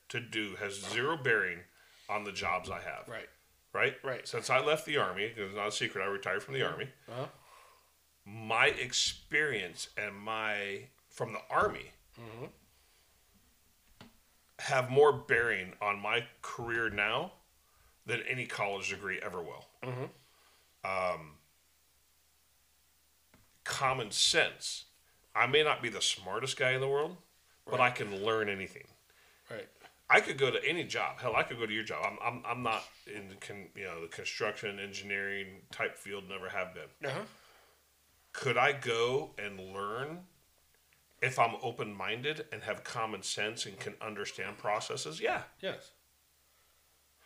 to 0.09 0.21
do. 0.21 0.57
Has 0.57 0.75
zero 0.93 1.17
bearing 1.17 1.61
on 2.09 2.25
the 2.25 2.33
jobs 2.33 2.71
I 2.71 2.81
have. 2.81 3.07
Right. 3.09 3.29
Right. 3.73 3.97
Right. 4.03 4.27
Since 4.27 4.51
I 4.51 4.61
left 4.61 4.85
the 4.87 4.97
army, 4.97 5.33
it's 5.37 5.55
not 5.55 5.69
a 5.69 5.73
secret. 5.73 6.03
I 6.03 6.07
retired 6.07 6.43
from 6.43 6.55
the 6.55 6.63
army. 6.63 6.89
Uh-huh. 7.11 7.27
My 8.25 8.67
experience 8.67 9.89
and 9.97 10.15
my 10.17 10.85
from 11.09 11.33
the 11.33 11.41
army 11.51 11.93
Mhm. 12.21 12.51
have 14.61 14.91
more 14.91 15.13
bearing 15.13 15.73
on 15.81 15.99
my 16.01 16.27
career 16.43 16.91
now 16.91 17.33
than 18.07 18.22
any 18.28 18.46
college 18.46 18.90
degree 18.90 19.18
ever 19.22 19.42
will. 19.42 19.66
Mhm. 19.82 20.11
um, 20.84 21.36
common 23.64 24.11
sense. 24.11 24.86
I 25.34 25.46
may 25.46 25.62
not 25.62 25.82
be 25.82 25.88
the 25.88 26.03
smartest 26.03 26.57
guy 26.57 26.70
in 26.72 26.80
the 26.80 26.88
world, 26.88 27.16
but 27.66 27.80
I 27.80 27.90
can 27.90 28.24
learn 28.24 28.48
anything. 28.48 28.86
Right. 29.51 29.68
I 30.09 30.20
could 30.20 30.38
go 30.38 30.51
to 30.51 30.64
any 30.64 30.84
job. 30.84 31.20
Hell, 31.20 31.36
I 31.36 31.44
could 31.44 31.59
go 31.59 31.66
to 31.66 31.72
your 31.72 31.84
job. 31.84 32.05
I'm, 32.05 32.18
I'm, 32.22 32.42
I'm 32.44 32.62
not 32.62 32.82
in 33.07 33.28
the 33.28 33.36
con, 33.36 33.68
you 33.76 33.84
know 33.84 34.01
the 34.01 34.09
construction 34.09 34.80
engineering 34.80 35.62
type 35.70 35.96
field. 35.96 36.24
Never 36.28 36.48
have 36.48 36.74
been. 36.74 37.09
Uh-huh. 37.09 37.22
Could 38.32 38.57
I 38.57 38.72
go 38.72 39.30
and 39.38 39.61
learn 39.72 40.24
if 41.22 41.38
I'm 41.38 41.55
open 41.62 41.94
minded 41.94 42.46
and 42.53 42.62
have 42.62 42.82
common 42.82 43.22
sense 43.22 43.66
and 43.66 43.78
can 43.78 43.94
understand 44.01 44.59
processes? 44.59 45.20
Yeah. 45.20 45.42
Yes. 45.61 45.92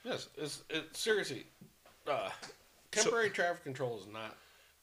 Yes. 0.05 0.29
It's, 0.37 0.63
it, 0.71 0.97
seriously, 0.97 1.47
uh, 2.11 2.31
temporary 2.91 3.31
traffic 3.31 3.65
control 3.65 3.99
is 3.99 4.07
not 4.13 4.37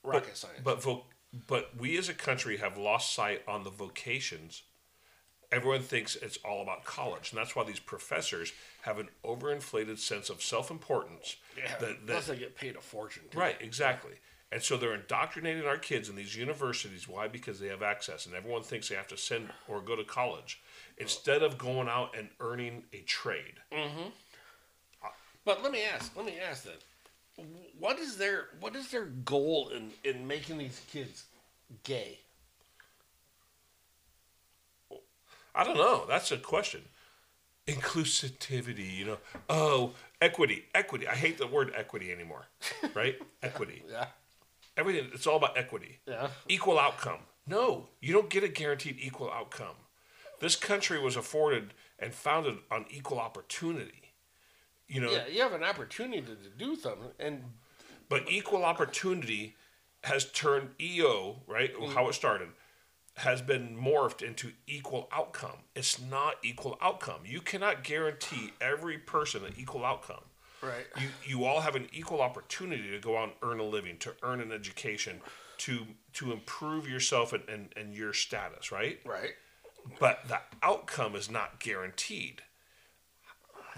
rocket 0.04 0.30
but, 0.30 0.38
science. 0.38 0.60
But 0.64 0.84
vo- 0.84 1.06
but 1.48 1.72
we 1.78 1.98
as 1.98 2.10
a 2.10 2.14
country 2.14 2.58
have 2.58 2.78
lost 2.78 3.14
sight 3.14 3.42
on 3.48 3.64
the 3.64 3.70
vocations. 3.70 4.64
Everyone 5.52 5.82
thinks 5.82 6.16
it's 6.16 6.38
all 6.46 6.62
about 6.62 6.86
college, 6.86 7.32
and 7.32 7.40
that's 7.40 7.56
why 7.56 7.64
these 7.64 7.80
professors 7.80 8.54
have 8.84 9.00
an 9.00 9.10
overinflated 9.26 10.00
sense 10.00 10.30
of 10.30 10.42
self-importance. 10.42 11.36
yeah. 11.58 11.76
that, 11.80 12.08
plus, 12.08 12.28
they 12.28 12.38
get 12.38 12.56
paid 12.56 12.76
a 12.76 12.82
fortune. 12.82 13.24
Too. 13.30 13.38
right, 13.38 13.58
exactly. 13.60 14.14
And 14.54 14.62
so 14.62 14.76
they're 14.76 14.96
indoctrinating 14.96 15.66
our 15.66 15.78
kids 15.78 16.10
in 16.10 16.16
these 16.16 16.36
universities. 16.36 17.08
Why? 17.08 17.30
Because 17.30 17.60
they 17.60 17.68
have 17.68 17.82
access, 17.82 18.26
and 18.26 18.36
everyone 18.36 18.64
thinks 18.64 18.90
they 18.90 18.96
have 18.96 19.08
to 19.08 19.18
send 19.18 19.50
or 19.68 19.82
go 19.82 19.96
to 19.96 20.04
college 20.04 20.62
instead 20.98 21.42
of 21.42 21.58
going 21.58 21.88
out 21.88 22.16
and 22.18 22.30
earning 22.40 22.84
a 22.92 23.02
trade. 23.02 23.56
Mm-hmm. 23.72 24.10
But 25.46 25.64
let 25.64 25.72
me 25.72 25.84
ask. 25.84 26.16
Let 26.16 26.26
me 26.26 26.36
ask 26.40 26.64
that. 26.64 26.82
What 27.80 28.00
is 28.00 28.18
their 28.18 28.50
What 28.60 28.76
is 28.76 28.92
their 28.92 29.06
goal 29.06 29.70
in 29.70 29.92
in 30.04 30.28
making 30.28 30.58
these 30.58 30.82
kids 30.92 31.26
gay? 31.84 32.20
I 35.54 35.64
don't 35.64 35.78
know. 35.78 36.06
That's 36.08 36.32
a 36.32 36.38
question. 36.38 36.82
Inclusivity, 37.68 38.98
you 38.98 39.06
know. 39.06 39.18
Oh, 39.50 39.92
equity, 40.22 40.66
equity. 40.74 41.08
I 41.08 41.16
hate 41.16 41.38
the 41.38 41.48
word 41.48 41.74
equity 41.76 42.12
anymore. 42.12 42.46
Right? 42.94 43.16
equity. 43.42 43.84
Yeah. 43.90 44.06
Everything. 44.78 45.10
It's 45.14 45.28
all 45.28 45.38
about 45.38 45.58
equity. 45.58 46.00
Yeah. 46.06 46.30
Equal 46.48 46.80
outcome. 46.80 47.20
No, 47.48 47.88
you 48.00 48.14
don't 48.14 48.30
get 48.30 48.44
a 48.44 48.48
guaranteed 48.48 48.98
equal 49.00 49.32
outcome. 49.32 49.76
This 50.40 50.56
country 50.56 51.00
was 51.00 51.16
afforded 51.16 51.74
and 52.00 52.14
founded 52.14 52.58
on 52.70 52.86
equal 52.90 53.20
opportunity. 53.20 54.11
You 54.92 55.02
know. 55.02 55.12
Yeah, 55.12 55.28
you 55.32 55.42
have 55.42 55.54
an 55.54 55.64
opportunity 55.64 56.22
to 56.22 56.36
do 56.58 56.76
something, 56.76 57.12
and 57.18 57.44
But 58.10 58.30
equal 58.30 58.66
opportunity 58.66 59.56
has 60.04 60.26
turned 60.26 60.72
EO, 60.82 61.38
right? 61.48 61.74
Mm. 61.74 61.94
How 61.94 62.10
it 62.10 62.14
started, 62.14 62.50
has 63.16 63.42
been 63.42 63.78
morphed 63.78 64.22
into 64.22 64.52
equal 64.68 65.08
outcome. 65.14 65.60
It's 65.76 66.02
not 66.02 66.36
equal 66.44 66.78
outcome. 66.82 67.22
You 67.24 67.40
cannot 67.40 67.86
guarantee 67.86 68.52
every 68.60 68.98
person 68.98 69.46
an 69.46 69.54
equal 69.58 69.86
outcome. 69.86 70.24
Right. 70.62 70.86
You 71.00 71.08
you 71.26 71.46
all 71.46 71.62
have 71.62 71.76
an 71.76 71.88
equal 71.94 72.22
opportunity 72.22 72.92
to 72.92 73.00
go 73.00 73.18
out 73.18 73.30
and 73.30 73.34
earn 73.42 73.60
a 73.60 73.64
living, 73.64 73.98
to 74.00 74.14
earn 74.24 74.42
an 74.42 74.52
education, 74.52 75.22
to 75.60 75.86
to 76.14 76.34
improve 76.34 76.90
yourself 76.90 77.32
and, 77.32 77.48
and, 77.48 77.74
and 77.78 77.96
your 77.96 78.12
status, 78.14 78.72
right? 78.74 79.00
Right. 79.06 79.32
But 80.00 80.28
the 80.28 80.40
outcome 80.62 81.16
is 81.16 81.32
not 81.32 81.60
guaranteed. 81.60 82.44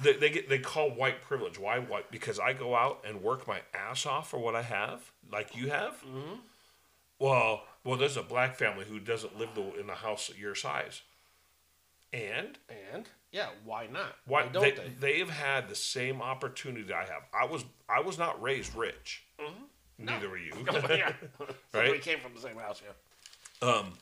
They, 0.02 0.14
they 0.14 0.30
get 0.30 0.50
they 0.50 0.60
call 0.60 0.89
white 0.89 1.22
privilege. 1.22 1.60
Why 1.60 1.80
white? 1.80 2.10
Because 2.12 2.39
I 2.39 2.54
go 2.54 2.76
out 2.76 3.04
and 3.08 3.22
work 3.22 3.48
my 3.48 3.62
ass 3.74 4.06
off 4.06 4.30
for 4.30 4.39
what 4.39 4.56
I 4.56 4.62
have, 4.64 5.12
like 5.32 5.56
you 5.56 5.70
have. 5.70 5.94
Mm-hmm. 6.04 6.36
Well, 7.20 7.64
well, 7.84 7.98
there's 7.98 8.18
a 8.18 8.24
black 8.24 8.56
family 8.56 8.86
who 8.86 9.00
doesn't 9.00 9.38
live 9.38 9.50
the, 9.56 9.80
in 9.80 9.89
a 9.89 9.96
house 9.96 10.32
your 10.38 10.56
size, 10.56 11.02
and 12.12 12.58
and 12.94 13.08
yeah, 13.32 13.50
why 13.66 13.88
not? 13.88 14.16
why, 14.26 14.44
Why 14.44 14.50
don't 14.50 14.64
they, 14.64 14.72
they? 14.72 14.89
They've 15.00 15.30
had 15.30 15.70
the 15.70 15.76
same 15.76 16.22
opportunity 16.22 16.91
I 16.91 17.02
have. 17.06 17.24
I 17.34 17.46
was 17.46 17.66
I 17.88 18.02
was 18.02 18.18
not 18.18 18.41
raised 18.41 18.76
rich. 18.76 19.24
Mm-hmm. 19.39 19.64
Neither 20.06 20.30
were 20.30 20.38
you. 20.38 20.54
yeah. 20.89 21.14
right? 21.74 21.91
We 21.91 22.00
came 22.00 22.20
from 22.20 22.34
the 22.34 22.41
same 22.41 22.58
house, 22.58 22.82
yeah. 22.84 23.68
Um, 23.68 23.94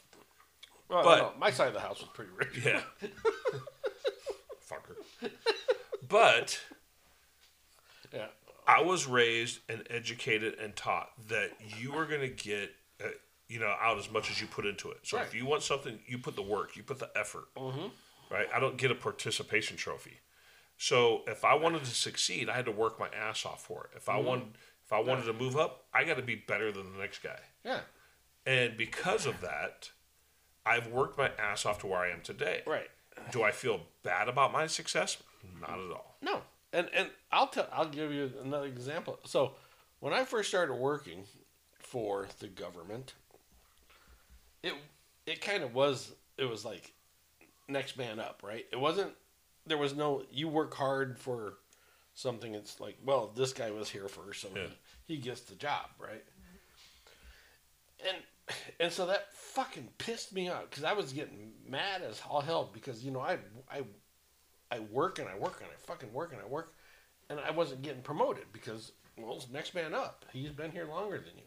Well, 0.89 1.04
but 1.04 1.18
no, 1.18 1.32
my 1.39 1.52
side 1.52 1.68
of 1.68 1.74
the 1.74 1.80
house 1.80 2.00
was 2.00 2.10
pretty 2.14 2.32
rich. 2.36 2.66
Yeah. 2.66 2.82
Fucker. 4.70 5.30
But 6.12 6.62
Yeah. 8.12 8.28
I 8.68 8.82
was 8.82 9.07
raised 9.07 9.59
and 9.70 9.88
educated 9.89 10.55
and 10.59 10.76
taught 10.76 11.12
that 11.30 11.51
you 11.80 11.95
are 11.97 12.05
going 12.05 12.22
to 12.22 12.28
get, 12.28 12.76
uh, 13.03 13.07
you 13.47 13.59
know, 13.59 13.76
out 13.80 13.97
as 13.97 14.12
much 14.12 14.30
as 14.30 14.39
you 14.41 14.47
put 14.47 14.66
into 14.66 14.91
it. 14.91 14.99
So 15.03 15.18
if 15.20 15.34
you 15.34 15.45
want 15.45 15.64
something, 15.64 15.99
you 16.05 16.18
put 16.18 16.36
the 16.36 16.41
work, 16.41 16.76
you 16.76 16.84
put 16.84 16.99
the 16.99 17.09
effort. 17.16 17.45
Mm-hmm. 17.55 17.88
Right? 18.30 18.47
I 18.53 18.59
don't 18.59 18.78
get 18.78 18.91
a 18.91 18.95
participation 18.95 19.78
trophy. 19.78 20.20
So 20.78 21.24
if 21.28 21.43
I 21.45 21.53
wanted 21.55 21.84
to 21.86 21.91
succeed, 21.91 22.49
I 22.49 22.55
had 22.55 22.66
to 22.66 22.72
work 22.72 22.99
my 22.99 23.09
ass 23.09 23.45
off 23.45 23.64
for 23.64 23.86
it. 23.86 23.97
If 23.97 24.09
I 24.09 24.16
Mhm. 24.20 24.24
wanted, 24.24 24.57
if 24.86 24.91
I 24.93 24.99
wanted 24.99 25.26
to 25.26 25.34
move 25.34 25.55
up, 25.57 25.86
I 25.93 26.03
got 26.03 26.16
to 26.16 26.22
be 26.22 26.36
better 26.36 26.72
than 26.72 26.91
the 26.93 26.99
next 26.99 27.20
guy. 27.20 27.39
Yeah. 27.64 27.82
And 28.45 28.78
because 28.78 29.26
of 29.26 29.41
that, 29.41 29.91
I've 30.66 30.88
worked 30.88 31.18
my 31.18 31.30
ass 31.38 31.66
off 31.66 31.80
to 31.80 31.88
where 31.88 31.99
I 31.99 32.09
am 32.09 32.22
today. 32.22 32.64
Right. 32.66 32.89
Do 33.32 33.43
I 33.43 33.51
feel 33.51 33.88
bad 34.03 34.28
about 34.30 34.51
my 34.51 34.68
success? 34.68 35.18
Not 35.62 35.80
at 35.80 35.91
all. 35.91 36.16
No, 36.22 36.41
and 36.74 36.89
and 36.93 37.09
I'll 37.32 37.47
tell. 37.47 37.68
I'll 37.72 37.88
give 37.89 38.12
you 38.12 38.32
another 38.43 38.66
example. 38.68 39.20
So, 39.26 39.53
when 39.99 40.14
I 40.14 40.24
first 40.26 40.49
started 40.49 40.74
working 40.76 41.24
for 41.80 42.28
the 42.39 42.47
government, 42.47 43.14
it 44.64 44.74
it 45.26 45.41
kind 45.41 45.64
of 45.64 45.74
was. 45.74 46.12
It 46.38 46.45
was 46.45 46.66
like 46.66 46.91
next 47.68 47.97
man 47.97 48.20
up, 48.20 48.41
right? 48.43 48.66
It 48.72 48.80
wasn't. 48.80 49.12
There 49.68 49.78
was 49.78 49.95
no. 49.95 50.24
You 50.32 50.47
work 50.47 50.74
hard 50.74 51.18
for 51.20 51.55
something. 52.14 52.55
It's 52.55 52.80
like, 52.80 52.97
well, 53.05 53.32
this 53.36 53.53
guy 53.53 53.72
was 53.72 53.89
here 53.89 54.07
first, 54.07 54.41
so 54.41 54.49
Yeah. 54.55 54.68
he, 55.07 55.16
he 55.16 55.22
gets 55.22 55.41
the 55.41 55.55
job, 55.55 55.86
right? 55.99 56.24
And 58.07 58.18
and 58.80 58.91
so 58.91 59.05
that 59.05 59.34
fucking 59.34 59.88
pissed 59.97 60.34
me 60.34 60.49
off 60.49 60.70
because 60.70 60.84
I 60.84 60.93
was 60.93 61.14
getting 61.14 61.51
mad 61.68 62.01
as 62.01 62.22
all 62.30 62.41
hell 62.41 62.70
because 62.74 63.03
you 63.03 63.12
know 63.12 63.20
I 63.22 63.38
I 63.72 63.84
I 64.72 64.80
work 64.80 65.20
and 65.20 65.28
I 65.28 65.38
work 65.38 65.62
and 65.62 65.70
I 65.70 65.76
fucking 65.86 66.14
work 66.14 66.32
and 66.32 66.42
I 66.42 66.46
work, 66.46 66.74
and 67.30 67.40
I 67.40 67.52
wasn't 67.52 67.82
getting 67.82 68.02
promoted 68.02 68.46
because 68.54 68.94
well, 69.18 69.36
it's 69.36 69.50
next 69.50 69.76
man 69.76 69.94
up. 69.94 70.26
He's 70.32 70.52
been 70.52 70.72
here 70.72 70.86
longer 70.86 71.18
than 71.18 71.38
you. 71.38 71.44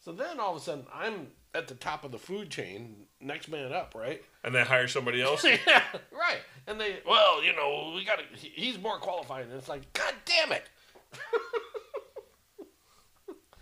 So 0.00 0.12
then 0.12 0.40
all 0.40 0.52
of 0.52 0.56
a 0.56 0.60
sudden 0.60 0.86
I'm 0.92 1.28
at 1.54 1.68
the 1.68 1.74
top 1.74 2.04
of 2.04 2.12
the 2.12 2.18
food 2.18 2.50
chain, 2.50 3.06
next 3.20 3.48
man 3.48 3.72
up, 3.72 3.94
right? 3.96 4.22
And 4.44 4.54
they 4.54 4.62
hire 4.62 4.88
somebody 4.88 5.22
else? 5.22 5.44
yeah, 5.44 5.82
right. 6.12 6.40
And 6.66 6.80
they, 6.80 6.98
well, 7.06 7.42
you 7.44 7.54
know, 7.54 7.92
we 7.94 8.04
got 8.04 8.18
to. 8.18 8.24
He's 8.36 8.78
more 8.78 8.98
qualified, 8.98 9.46
and 9.46 9.54
it's 9.54 9.68
like, 9.68 9.92
god 9.92 10.14
damn 10.24 10.52
it! 10.52 10.68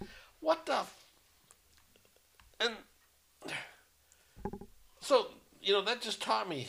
what 0.41 0.67
the? 0.67 0.75
F- 0.75 1.07
and 2.61 2.75
so 5.01 5.29
you 5.63 5.73
know 5.73 5.83
that 5.83 6.01
just 6.01 6.21
taught 6.21 6.49
me 6.49 6.69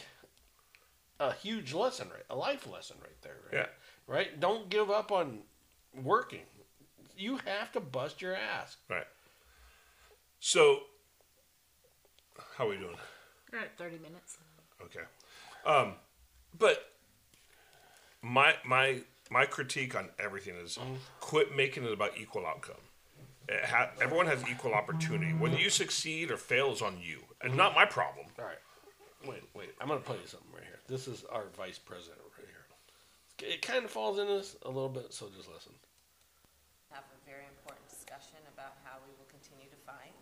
a 1.20 1.34
huge 1.34 1.74
lesson, 1.74 2.08
right? 2.10 2.24
A 2.30 2.36
life 2.36 2.68
lesson, 2.68 2.98
right 3.02 3.22
there. 3.22 3.38
Right? 3.52 3.62
Yeah. 3.62 4.14
Right. 4.14 4.40
Don't 4.40 4.70
give 4.70 4.90
up 4.90 5.12
on 5.12 5.40
working. 6.04 6.42
You 7.18 7.38
have 7.46 7.72
to 7.74 7.80
bust 7.80 8.22
your 8.22 8.36
ass. 8.36 8.78
Right. 8.90 9.08
So, 10.40 10.80
how 12.58 12.66
are 12.66 12.70
we 12.70 12.78
doing? 12.78 12.96
We're 13.52 13.60
at 13.60 13.78
30 13.78 13.98
minutes. 13.98 14.38
Okay. 14.82 15.02
Um, 15.66 15.94
but 16.58 16.94
my 18.22 18.56
my 18.66 19.02
my 19.30 19.46
critique 19.46 19.96
on 19.96 20.10
everything 20.18 20.56
is 20.56 20.80
quit 21.20 21.56
making 21.56 21.84
it 21.84 21.92
about 21.92 22.18
equal 22.18 22.46
outcome. 22.46 22.76
It 23.48 23.66
ha- 23.66 23.90
everyone 24.02 24.28
has 24.28 24.44
equal 24.50 24.74
opportunity. 24.74 25.34
Whether 25.34 25.58
you 25.58 25.70
succeed 25.70 26.32
or 26.32 26.38
fail 26.38 26.72
is 26.72 26.82
on 26.82 26.98
you, 27.02 27.20
and 27.42 27.58
not 27.58 27.76
my 27.76 27.86
problem. 27.86 28.28
All 28.38 28.46
right. 28.46 28.58
Wait, 29.28 29.44
wait. 29.54 29.70
I'm 29.82 29.88
going 29.88 30.00
to 30.00 30.06
play 30.06 30.18
you 30.22 30.28
something 30.28 30.48
right 30.49 30.49
here. 30.49 30.49
This 30.90 31.08
is 31.08 31.24
our 31.32 31.46
vice 31.56 31.78
president 31.78 32.18
right 32.36 32.48
here. 32.50 33.54
It 33.54 33.62
kind 33.62 33.86
of 33.86 33.92
falls 33.92 34.18
into 34.18 34.34
this 34.34 34.56
a 34.64 34.68
little 34.68 34.90
bit, 34.90 35.14
so 35.14 35.28
just 35.38 35.48
listen. 35.48 35.72
have 36.90 37.04
a 37.04 37.30
very 37.30 37.46
important 37.46 37.88
discussion 37.88 38.40
about 38.52 38.74
how 38.84 38.98
we 39.06 39.14
will 39.20 39.30
continue 39.30 39.70
to 39.70 39.78
fight 39.86 40.18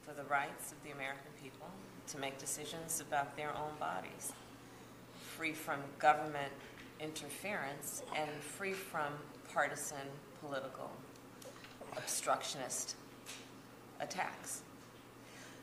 for 0.00 0.14
the 0.14 0.24
rights 0.24 0.72
of 0.72 0.82
the 0.84 0.92
American 0.92 1.30
people 1.42 1.66
to 2.06 2.18
make 2.18 2.38
decisions 2.38 3.02
about 3.02 3.36
their 3.36 3.50
own 3.50 3.76
bodies, 3.78 4.32
free 5.36 5.52
from 5.52 5.80
government 5.98 6.52
interference 6.98 8.02
and 8.16 8.30
free 8.40 8.72
from 8.72 9.12
partisan 9.52 10.08
political 10.40 10.90
obstructionist 11.98 12.96
attacks. 14.00 14.62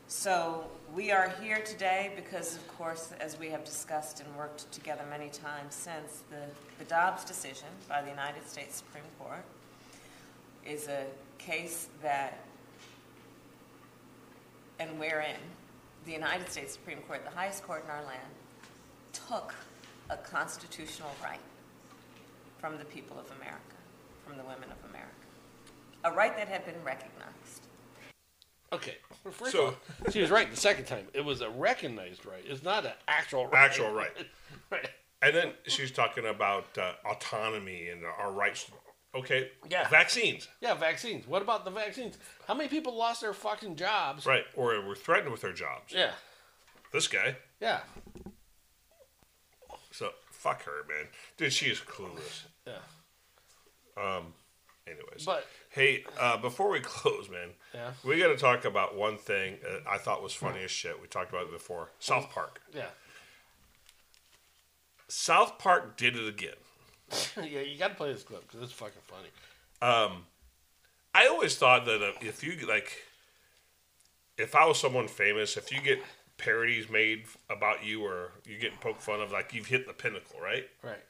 So 0.09 0.63
we 0.95 1.11
are 1.11 1.33
here 1.41 1.59
today 1.59 2.13
because, 2.15 2.55
of 2.55 2.65
course, 2.77 3.11
as 3.19 3.37
we 3.37 3.49
have 3.49 3.65
discussed 3.65 4.21
and 4.21 4.35
worked 4.37 4.71
together 4.71 5.03
many 5.09 5.27
times 5.27 5.75
since, 5.75 6.23
the, 6.29 6.39
the 6.79 6.85
Dobbs 6.85 7.25
decision 7.25 7.67
by 7.89 8.01
the 8.01 8.09
United 8.09 8.47
States 8.47 8.77
Supreme 8.77 9.03
Court 9.19 9.43
is 10.65 10.87
a 10.87 11.03
case 11.37 11.89
that, 12.01 12.39
and 14.79 14.97
wherein 14.97 15.35
the 16.05 16.13
United 16.13 16.49
States 16.49 16.71
Supreme 16.71 16.99
Court, 16.99 17.25
the 17.25 17.37
highest 17.37 17.63
court 17.63 17.83
in 17.83 17.91
our 17.91 18.03
land, 18.05 18.31
took 19.11 19.53
a 20.09 20.15
constitutional 20.15 21.11
right 21.21 21.41
from 22.59 22.77
the 22.77 22.85
people 22.85 23.19
of 23.19 23.29
America, 23.35 23.75
from 24.25 24.37
the 24.37 24.43
women 24.43 24.69
of 24.71 24.89
America. 24.89 25.11
A 26.05 26.11
right 26.13 26.35
that 26.37 26.47
had 26.47 26.65
been 26.65 26.81
recognized. 26.85 27.66
Okay. 28.73 28.95
First 29.31 29.51
So- 29.51 29.65
all, 29.67 29.75
she 30.11 30.21
was 30.21 30.29
right 30.29 30.49
the 30.49 30.57
second 30.57 30.85
time. 30.85 31.07
It 31.13 31.23
was 31.23 31.41
a 31.41 31.49
recognized 31.49 32.25
right. 32.25 32.43
It's 32.45 32.63
not 32.63 32.85
an 32.85 32.93
actual 33.07 33.47
right. 33.47 33.63
Actual 33.63 33.91
right. 33.93 34.11
right. 34.71 34.89
And 35.21 35.35
then 35.35 35.53
she's 35.67 35.91
talking 35.91 36.25
about 36.27 36.77
uh, 36.77 36.91
autonomy 37.05 37.89
and 37.89 38.03
our 38.05 38.31
rights. 38.31 38.69
Okay. 39.15 39.49
Yeah. 39.69 39.87
Vaccines. 39.89 40.47
Yeah, 40.61 40.75
vaccines. 40.75 41.25
What 41.27 41.41
about 41.41 41.65
the 41.65 41.71
vaccines? 41.71 42.17
How 42.47 42.53
many 42.53 42.69
people 42.69 42.95
lost 42.95 43.21
their 43.21 43.33
fucking 43.33 43.75
jobs? 43.77 44.25
Right. 44.25 44.43
Or 44.55 44.79
were 44.81 44.95
threatened 44.95 45.31
with 45.31 45.41
their 45.41 45.53
jobs. 45.53 45.93
Yeah. 45.93 46.11
This 46.93 47.07
guy. 47.07 47.37
Yeah. 47.59 47.79
So 49.91 50.11
fuck 50.29 50.63
her, 50.63 50.85
man. 50.87 51.07
Dude, 51.37 51.51
she 51.53 51.67
is 51.67 51.79
clueless. 51.79 52.43
Yeah. 52.67 52.73
Um. 53.97 54.33
Anyways. 54.87 55.25
But- 55.25 55.45
hey, 55.69 56.05
uh, 56.19 56.37
before 56.37 56.69
we 56.69 56.79
close, 56.81 57.29
man. 57.29 57.49
Yeah. 57.73 57.91
We 58.03 58.19
got 58.19 58.27
to 58.29 58.37
talk 58.37 58.65
about 58.65 58.95
one 58.95 59.17
thing 59.17 59.57
I 59.89 59.97
thought 59.97 60.23
was 60.23 60.33
funny 60.33 60.63
as 60.63 60.71
shit. 60.71 61.01
We 61.01 61.07
talked 61.07 61.29
about 61.29 61.43
it 61.43 61.51
before. 61.51 61.89
South 61.99 62.29
Park. 62.31 62.61
Yeah. 62.73 62.85
South 65.07 65.57
Park 65.57 65.97
did 65.97 66.15
it 66.15 66.27
again. 66.27 66.55
yeah, 67.37 67.61
you 67.61 67.77
got 67.77 67.89
to 67.89 67.95
play 67.95 68.11
this 68.11 68.23
clip 68.23 68.41
because 68.47 68.61
it's 68.61 68.73
fucking 68.73 69.01
funny. 69.07 69.29
Um, 69.81 70.25
I 71.15 71.27
always 71.27 71.55
thought 71.55 71.85
that 71.85 72.01
uh, 72.01 72.11
if 72.21 72.43
you 72.43 72.67
like, 72.67 72.91
if 74.37 74.55
I 74.55 74.65
was 74.65 74.79
someone 74.79 75.07
famous, 75.07 75.55
if 75.55 75.71
you 75.71 75.81
get 75.81 75.99
parodies 76.37 76.89
made 76.89 77.23
about 77.49 77.85
you 77.85 78.03
or 78.03 78.31
you 78.45 78.57
get 78.57 78.79
poked 78.81 79.01
fun 79.01 79.21
of, 79.21 79.31
like 79.31 79.53
you've 79.53 79.67
hit 79.67 79.87
the 79.87 79.93
pinnacle, 79.93 80.39
right? 80.41 80.67
Right. 80.83 81.03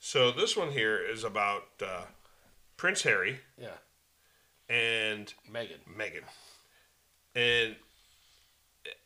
So 0.00 0.30
this 0.32 0.56
one 0.56 0.70
here 0.72 0.98
is 0.98 1.24
about 1.24 1.62
uh, 1.82 2.02
Prince 2.76 3.02
Harry 3.02 3.40
Yeah. 3.58 3.76
and 4.68 5.32
Meghan. 5.50 5.78
Meghan, 5.96 6.24
and 7.34 7.76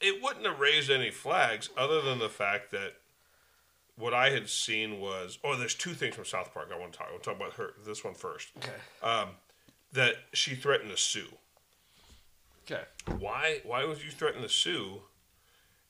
it 0.00 0.22
wouldn't 0.22 0.46
have 0.46 0.58
raised 0.60 0.90
any 0.90 1.10
flags 1.10 1.70
other 1.76 2.00
than 2.00 2.18
the 2.18 2.28
fact 2.28 2.70
that 2.72 2.94
what 3.96 4.14
I 4.14 4.30
had 4.30 4.48
seen 4.48 5.00
was 5.00 5.38
oh, 5.44 5.56
there's 5.56 5.74
two 5.74 5.92
things 5.94 6.14
from 6.14 6.24
South 6.24 6.52
Park 6.54 6.70
I 6.72 6.78
want 6.78 6.92
to 6.92 6.98
talk. 6.98 7.08
I 7.08 7.12
want 7.12 7.22
to 7.24 7.30
talk 7.30 7.36
about 7.40 7.52
her. 7.54 7.74
This 7.84 8.04
one 8.04 8.14
first. 8.14 8.48
Okay. 8.58 8.70
Um, 9.02 9.28
that 9.92 10.16
she 10.32 10.54
threatened 10.54 10.90
to 10.90 10.96
sue. 10.96 11.28
Okay. 12.70 12.82
Why? 13.18 13.60
Why 13.64 13.84
would 13.84 14.02
you 14.04 14.10
threaten 14.10 14.42
to 14.42 14.48
sue 14.48 15.00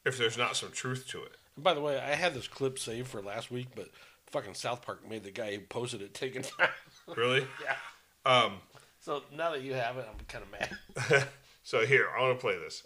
if 0.05 0.17
there's 0.17 0.39
not 0.39 0.57
some 0.57 0.71
truth 0.71 1.07
to 1.09 1.23
it? 1.25 1.33
And 1.57 1.65
by 1.65 1.75
the 1.75 1.81
way, 1.81 1.99
I 1.99 2.15
had 2.15 2.35
this 2.35 2.47
clip 2.49 2.79
saved 2.79 3.09
for 3.09 3.21
last 3.21 3.51
week, 3.51 3.69
but 3.75 3.89
fucking 4.27 4.55
South 4.55 4.83
Park 4.83 5.09
made 5.09 5.25
the 5.25 5.31
guy 5.33 5.53
who 5.55 5.61
posted 5.61 6.01
it 6.03 6.15
taken 6.15 6.43
down. 6.43 6.69
Really? 7.17 7.47
yeah. 7.65 7.77
Um, 8.27 8.61
So 9.01 9.23
now 9.33 9.51
that 9.53 9.63
you 9.63 9.73
have 9.75 9.97
it, 9.97 10.07
I'm 10.09 10.19
kind 10.27 10.45
of 10.45 10.51
mad. 10.53 11.29
so 11.63 11.87
here, 11.87 12.09
I 12.13 12.21
want 12.21 12.37
to 12.37 12.41
play 12.41 12.59
this. 12.59 12.83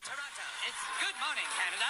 Toronto, 0.00 0.46
it's 0.64 0.82
good 1.02 1.16
morning, 1.20 1.44
Canada. 1.52 1.88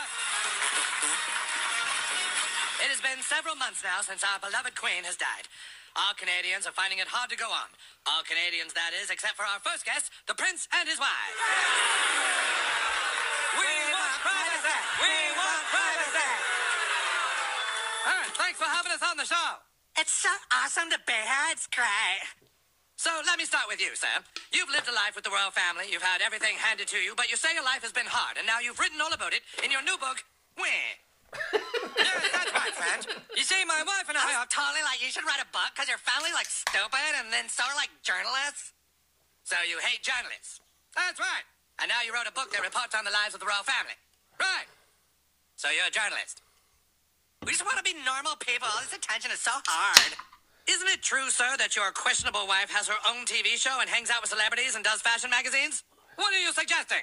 It 2.82 2.90
has 2.90 3.00
been 3.00 3.22
several 3.22 3.54
months 3.54 3.84
now 3.86 4.02
since 4.02 4.24
our 4.26 4.42
beloved 4.42 4.74
Queen 4.74 5.04
has 5.06 5.14
died. 5.16 5.46
All 5.94 6.16
Canadians 6.18 6.66
are 6.66 6.72
finding 6.74 6.98
it 6.98 7.06
hard 7.06 7.30
to 7.30 7.36
go 7.36 7.46
on. 7.46 7.68
All 8.08 8.24
Canadians, 8.26 8.72
that 8.74 8.90
is, 8.96 9.12
except 9.12 9.36
for 9.38 9.44
our 9.46 9.60
first 9.62 9.84
guest, 9.84 10.10
the 10.26 10.34
Prince 10.34 10.66
and 10.74 10.88
his 10.88 10.98
wife. 10.98 11.36
We 13.54 13.70
want 13.92 14.16
privacy! 14.24 14.78
We 14.98 15.14
want 15.38 15.62
privacy! 15.70 16.30
Hey, 18.08 18.24
thanks 18.40 18.58
for 18.58 18.66
having 18.66 18.90
us 18.90 19.04
on 19.04 19.14
the 19.20 19.28
show. 19.28 19.48
It's 19.98 20.12
so 20.12 20.32
awesome 20.50 20.88
to 20.90 20.98
be 21.06 21.12
here. 21.12 21.48
It's 21.52 21.68
great. 21.68 22.24
So 22.96 23.10
let 23.26 23.36
me 23.36 23.44
start 23.44 23.66
with 23.66 23.82
you, 23.82 23.92
sir. 23.98 24.22
You've 24.54 24.70
lived 24.70 24.86
a 24.88 24.94
life 24.94 25.18
with 25.18 25.26
the 25.26 25.34
royal 25.34 25.50
family. 25.50 25.90
You've 25.90 26.06
had 26.06 26.22
everything 26.22 26.54
handed 26.54 26.86
to 26.94 26.98
you, 27.02 27.12
but 27.18 27.28
you 27.28 27.36
say 27.36 27.50
your 27.52 27.66
life 27.66 27.82
has 27.82 27.90
been 27.90 28.06
hard, 28.06 28.38
and 28.38 28.46
now 28.46 28.62
you've 28.62 28.78
written 28.78 29.02
all 29.02 29.12
about 29.12 29.34
it 29.34 29.42
in 29.60 29.74
your 29.74 29.82
new 29.82 29.98
book, 29.98 30.22
Where? 30.54 30.94
yes, 31.98 32.20
that's 32.30 32.52
right, 32.52 32.74
friend. 32.76 33.02
You 33.34 33.42
see, 33.42 33.58
my 33.64 33.82
wife 33.82 34.06
and 34.06 34.16
I 34.16 34.36
are 34.36 34.46
totally 34.46 34.84
like 34.84 35.00
you 35.00 35.08
should 35.10 35.24
write 35.24 35.40
a 35.40 35.48
book 35.50 35.72
because 35.74 35.88
your 35.88 35.98
family 35.98 36.30
like 36.30 36.46
stupid, 36.46 37.12
and 37.18 37.32
then 37.32 37.48
so 37.48 37.64
are 37.64 37.74
like 37.76 37.90
journalists. 38.04 38.76
So 39.42 39.56
you 39.66 39.80
hate 39.82 40.04
journalists. 40.04 40.62
That's 40.94 41.18
right. 41.18 41.44
And 41.80 41.88
now 41.88 42.04
you 42.04 42.12
wrote 42.14 42.28
a 42.28 42.36
book 42.36 42.52
that 42.52 42.62
reports 42.62 42.94
on 42.94 43.02
the 43.02 43.10
lives 43.10 43.34
of 43.34 43.40
the 43.40 43.48
royal 43.48 43.64
family. 43.64 43.96
Right. 44.38 44.68
So 45.56 45.72
you're 45.72 45.88
a 45.88 45.94
journalist. 45.94 46.44
We 47.42 47.50
just 47.50 47.66
want 47.66 47.74
to 47.78 47.82
be 47.82 47.98
normal 48.06 48.38
people. 48.38 48.70
All 48.70 48.78
this 48.86 48.94
attention 48.94 49.34
is 49.34 49.42
so 49.42 49.50
hard. 49.66 50.14
Isn't 50.70 50.86
it 50.94 51.02
true, 51.02 51.26
sir, 51.26 51.58
that 51.58 51.74
your 51.74 51.90
questionable 51.90 52.46
wife 52.46 52.70
has 52.70 52.86
her 52.86 52.98
own 53.10 53.26
TV 53.26 53.58
show 53.58 53.82
and 53.82 53.90
hangs 53.90 54.14
out 54.14 54.22
with 54.22 54.30
celebrities 54.30 54.78
and 54.78 54.86
does 54.86 55.02
fashion 55.02 55.26
magazines? 55.26 55.82
What 56.14 56.30
are 56.30 56.38
you 56.38 56.54
suggesting? 56.54 57.02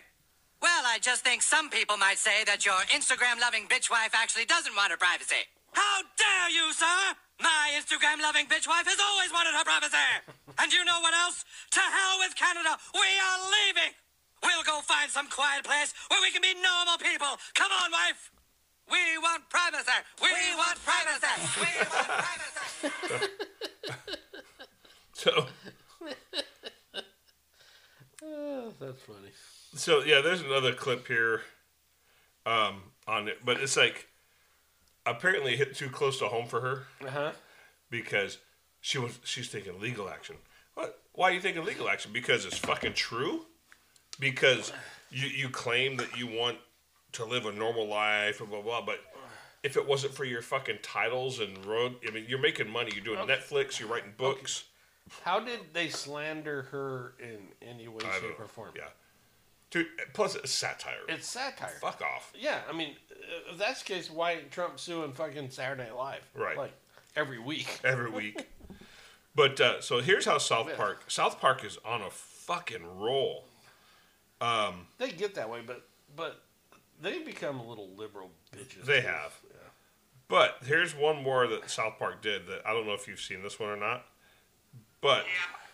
Well, 0.64 0.84
I 0.88 1.00
just 1.04 1.28
think 1.28 1.44
some 1.44 1.68
people 1.68 2.00
might 2.00 2.20
say 2.20 2.48
that 2.48 2.64
your 2.64 2.80
Instagram 2.96 3.44
loving 3.44 3.68
bitch 3.68 3.92
wife 3.92 4.16
actually 4.16 4.48
doesn't 4.48 4.76
want 4.80 4.96
her 4.96 5.00
privacy. 5.00 5.44
How 5.76 6.08
dare 6.16 6.50
you, 6.56 6.72
sir? 6.72 7.00
My 7.44 7.76
Instagram 7.76 8.24
loving 8.24 8.48
bitch 8.48 8.68
wife 8.68 8.88
has 8.88 9.00
always 9.00 9.32
wanted 9.36 9.56
her 9.60 9.68
privacy. 9.68 10.08
and 10.56 10.72
you 10.72 10.88
know 10.88 11.04
what 11.04 11.12
else? 11.16 11.44
To 11.76 11.84
hell 11.84 12.16
with 12.24 12.32
Canada. 12.40 12.80
We 12.96 13.12
are 13.20 13.40
leaving. 13.44 13.92
We'll 14.40 14.64
go 14.64 14.80
find 14.88 15.12
some 15.12 15.28
quiet 15.28 15.68
place 15.68 15.92
where 16.08 16.24
we 16.24 16.32
can 16.32 16.40
be 16.40 16.56
normal 16.64 16.96
people. 16.96 17.36
Come 17.60 17.72
on, 17.76 17.92
wife. 17.92 18.32
We 18.92 19.18
want 19.20 19.50
privacy. 19.50 19.92
We, 20.22 20.30
want 20.58 20.78
privacy. 20.84 21.28
We 21.60 21.68
want 21.96 22.08
privacy. 22.08 23.28
So, 25.14 25.48
Oh, 28.24 28.74
that's 28.80 29.02
funny. 29.02 29.30
so 29.74 30.02
yeah, 30.04 30.22
there's 30.22 30.42
another 30.42 30.74
clip 30.74 31.08
here 31.08 31.42
um, 32.46 32.82
on 33.08 33.28
it, 33.28 33.40
but 33.46 33.60
it's 33.60 33.78
like 33.78 34.08
apparently 35.06 35.56
hit 35.56 35.76
too 35.76 35.90
close 35.90 36.20
to 36.20 36.28
home 36.28 36.48
for 36.48 36.62
her 36.62 36.84
Uh-huh. 37.06 37.32
because 37.90 38.38
she 38.82 38.98
was 38.98 39.20
she's 39.24 39.50
taking 39.50 39.80
legal 39.80 40.10
action. 40.10 40.36
What? 40.76 41.00
Why 41.14 41.32
are 41.32 41.34
you 41.34 41.42
taking 41.42 41.64
legal 41.66 41.90
action? 41.90 42.12
Because 42.14 42.46
it's 42.46 42.58
fucking 42.58 42.94
true. 42.94 43.46
Because 44.20 44.72
you 45.12 45.28
you 45.28 45.50
claim 45.50 45.98
that 45.98 46.18
you 46.18 46.28
want 46.28 46.58
to 47.14 47.26
live 47.26 47.46
a 47.46 47.52
normal 47.52 47.88
life, 47.88 48.40
blah 48.40 48.48
blah 48.48 48.62
blah. 48.62 48.82
But 48.86 49.00
if 49.64 49.76
it 49.78 49.88
wasn't 49.88 50.14
for 50.14 50.26
your 50.26 50.42
fucking 50.42 50.80
titles 50.84 51.40
and 51.40 51.66
road, 51.66 51.96
I 52.08 52.12
mean, 52.12 52.26
you're 52.28 52.40
making 52.40 52.70
money. 52.70 52.92
You're 52.96 53.04
doing 53.04 53.20
Okay. 53.20 53.34
Netflix. 53.36 53.80
You're 53.80 53.90
writing 53.90 54.14
books. 54.18 54.64
How 55.24 55.40
did 55.40 55.60
they 55.74 55.90
slander 55.90 56.64
her 56.72 57.14
in 57.20 57.40
any 57.68 57.88
way, 57.88 58.00
shape, 58.04 58.38
know. 58.38 58.44
or 58.44 58.48
form? 58.48 58.72
Yeah. 58.76 58.84
Dude, 59.72 59.88
plus 60.14 60.36
it's 60.36 60.52
satire. 60.52 60.94
It's 61.08 61.28
satire. 61.28 61.78
Fuck 61.82 62.02
off. 62.02 62.32
Yeah, 62.38 62.60
I 62.70 62.74
mean, 62.74 62.96
uh, 63.12 63.52
if 63.54 63.58
that's 63.60 63.84
the 63.84 63.94
case, 63.94 64.10
why 64.10 64.38
Trump 64.52 64.80
suing 64.80 65.12
fucking 65.14 65.50
Saturday 65.52 65.84
Night 65.84 65.96
Live? 65.96 66.22
Right. 66.36 66.58
Like, 66.58 66.74
every 67.16 67.38
week. 67.40 67.80
every 67.84 68.10
week. 68.10 68.48
but 69.36 69.60
uh, 69.62 69.82
so 69.82 70.00
here's 70.00 70.26
how 70.26 70.38
South 70.38 70.68
Yeah. 70.70 70.76
Park. 70.76 71.04
South 71.08 71.40
Park 71.40 71.64
is 71.66 71.78
on 71.86 72.02
a 72.02 72.10
fucking 72.10 73.00
roll. 73.00 73.46
Um, 74.42 74.88
They 74.98 75.12
get 75.12 75.36
that 75.36 75.50
way, 75.50 75.62
but 75.66 75.88
but 76.16 76.42
they 77.02 77.20
become 77.20 77.60
a 77.60 77.68
little 77.68 77.90
liberal 77.96 78.32
bitches. 78.56 78.86
they 78.86 79.02
too. 79.02 79.08
have. 79.08 79.34
But 80.28 80.58
here's 80.64 80.96
one 80.96 81.24
more 81.24 81.48
that 81.48 81.70
South 81.72 81.98
Park 81.98 82.22
did 82.22 82.46
that 82.48 82.62
I 82.66 82.72
don't 82.72 82.86
know 82.86 82.94
if 82.94 83.08
you've 83.08 83.20
seen 83.20 83.42
this 83.42 83.60
one 83.60 83.70
or 83.70 83.76
not. 83.78 84.06
But 85.02 85.26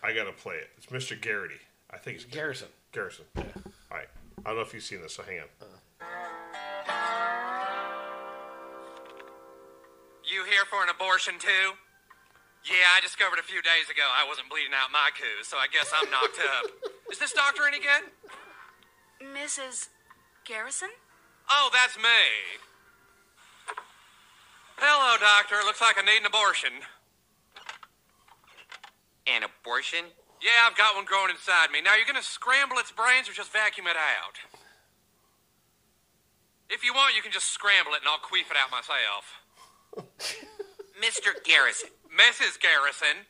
I 0.02 0.14
gotta 0.14 0.32
play 0.32 0.56
it. 0.56 0.70
It's 0.78 0.86
Mr. 0.88 1.20
Garrity. 1.20 1.60
I 1.92 1.98
think 1.98 2.16
it's 2.18 2.26
Garrison. 2.26 2.70
Garrison. 2.92 3.26
Yeah. 3.36 3.44
All 3.92 3.98
right. 3.98 4.08
I 4.46 4.50
don't 4.50 4.56
know 4.56 4.62
if 4.62 4.74
you've 4.74 4.84
seen 4.84 5.02
this. 5.02 5.14
So 5.16 5.24
hang 5.24 5.40
on. 5.40 5.46
Uh. 5.62 5.66
You 10.24 10.44
here 10.46 10.66
for 10.70 10.82
an 10.84 10.90
abortion 10.90 11.36
too? 11.38 11.76
Yeah, 12.66 12.98
I 12.98 13.02
discovered 13.02 13.38
a 13.40 13.44
few 13.44 13.62
days 13.62 13.90
ago 13.92 14.02
I 14.02 14.28
wasn't 14.28 14.50
bleeding 14.50 14.74
out 14.74 14.92
my 14.92 15.10
coos, 15.14 15.48
so 15.48 15.58
I 15.58 15.68
guess 15.68 15.92
I'm 15.94 16.10
knocked 16.10 16.40
up. 16.40 16.72
Is 17.12 17.20
this 17.20 17.32
doctor 17.34 17.68
any 17.68 17.78
good? 17.80 18.10
Mrs. 19.22 19.90
Garrison? 20.46 20.90
Oh, 21.50 21.70
that's 21.74 21.98
me. 21.98 22.22
Hello, 24.78 25.18
doctor. 25.20 25.56
Looks 25.66 25.82
like 25.82 25.98
I 25.98 26.06
need 26.06 26.20
an 26.20 26.26
abortion. 26.26 26.72
An 29.28 29.44
abortion? 29.44 30.06
Yeah, 30.42 30.68
I've 30.70 30.78
got 30.78 30.96
one 30.96 31.06
growing 31.06 31.32
inside 31.32 31.72
me. 31.72 31.82
Now, 31.82 31.96
you're 31.96 32.06
gonna 32.06 32.22
scramble 32.22 32.78
its 32.78 32.92
brains 32.92 33.30
or 33.30 33.34
just 33.34 33.52
vacuum 33.52 33.88
it 33.88 33.98
out? 33.98 34.38
If 36.70 36.84
you 36.84 36.94
want, 36.94 37.16
you 37.16 37.22
can 37.22 37.32
just 37.32 37.50
scramble 37.52 37.94
it 37.94 38.02
and 38.02 38.10
I'll 38.10 38.22
queef 38.22 38.50
it 38.50 38.58
out 38.58 38.70
myself. 38.70 39.26
Mr. 41.02 41.32
Garrison. 41.44 41.90
Mrs. 42.14 42.60
Garrison. 42.60 43.26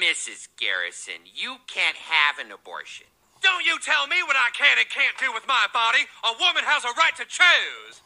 Mrs. 0.00 0.48
Garrison, 0.56 1.24
you 1.24 1.56
can't 1.66 1.96
have 1.96 2.38
an 2.38 2.52
abortion. 2.52 3.06
Don't 3.42 3.64
you 3.64 3.78
tell 3.78 4.06
me 4.06 4.22
what 4.26 4.36
I 4.36 4.50
can 4.54 4.78
and 4.78 4.88
can't 4.88 5.16
do 5.18 5.32
with 5.32 5.46
my 5.46 5.66
body. 5.72 6.06
A 6.24 6.34
woman 6.38 6.64
has 6.66 6.84
a 6.84 6.94
right 6.98 7.14
to 7.16 7.26
choose. 7.26 8.02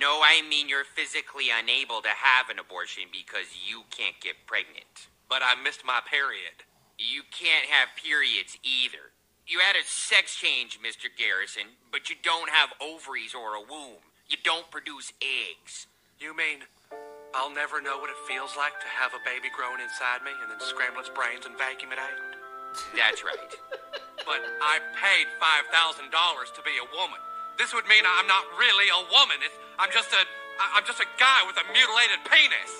No, 0.00 0.20
I 0.24 0.42
mean 0.48 0.68
you're 0.68 0.84
physically 0.84 1.48
unable 1.52 2.02
to 2.02 2.12
have 2.12 2.50
an 2.50 2.58
abortion 2.58 3.04
because 3.12 3.52
you 3.64 3.84
can't 3.90 4.18
get 4.20 4.46
pregnant. 4.46 5.08
But 5.28 5.42
I 5.42 5.60
missed 5.60 5.84
my 5.84 6.00
period. 6.04 6.64
You 6.98 7.22
can't 7.30 7.66
have 7.66 7.96
periods 7.96 8.58
either. 8.62 9.12
You 9.46 9.60
had 9.60 9.76
a 9.76 9.84
sex 9.84 10.36
change, 10.36 10.80
Mr. 10.80 11.12
Garrison, 11.12 11.76
but 11.92 12.08
you 12.08 12.16
don't 12.22 12.48
have 12.48 12.72
ovaries 12.80 13.34
or 13.34 13.56
a 13.56 13.60
womb. 13.60 14.00
You 14.28 14.36
don't 14.42 14.70
produce 14.70 15.12
eggs. 15.20 15.86
You 16.18 16.34
mean 16.36 16.64
I'll 17.34 17.52
never 17.52 17.82
know 17.82 17.98
what 17.98 18.10
it 18.10 18.16
feels 18.28 18.56
like 18.56 18.78
to 18.80 18.86
have 18.86 19.12
a 19.12 19.20
baby 19.24 19.50
growing 19.50 19.82
inside 19.82 20.22
me 20.24 20.30
and 20.40 20.50
then 20.50 20.60
scramble 20.60 21.00
its 21.00 21.10
brains 21.10 21.44
and 21.46 21.58
vacuum 21.58 21.92
it 21.92 21.98
out? 21.98 22.43
That's 22.96 23.22
right. 23.24 23.52
But 24.24 24.40
I 24.62 24.80
paid 24.96 25.26
$5,000 25.36 26.54
to 26.54 26.62
be 26.62 26.74
a 26.80 26.86
woman. 26.96 27.20
This 27.58 27.74
would 27.74 27.86
mean 27.86 28.02
I'm 28.06 28.26
not 28.26 28.44
really 28.58 28.88
a 28.88 29.02
woman. 29.12 29.36
It's, 29.44 29.54
I'm 29.78 29.90
just 29.92 30.12
a 30.12 30.22
I- 30.60 30.78
I'm 30.78 30.86
just 30.86 31.00
a 31.00 31.06
guy 31.18 31.42
with 31.46 31.56
a 31.56 31.66
mutilated 31.72 32.20
penis. 32.30 32.72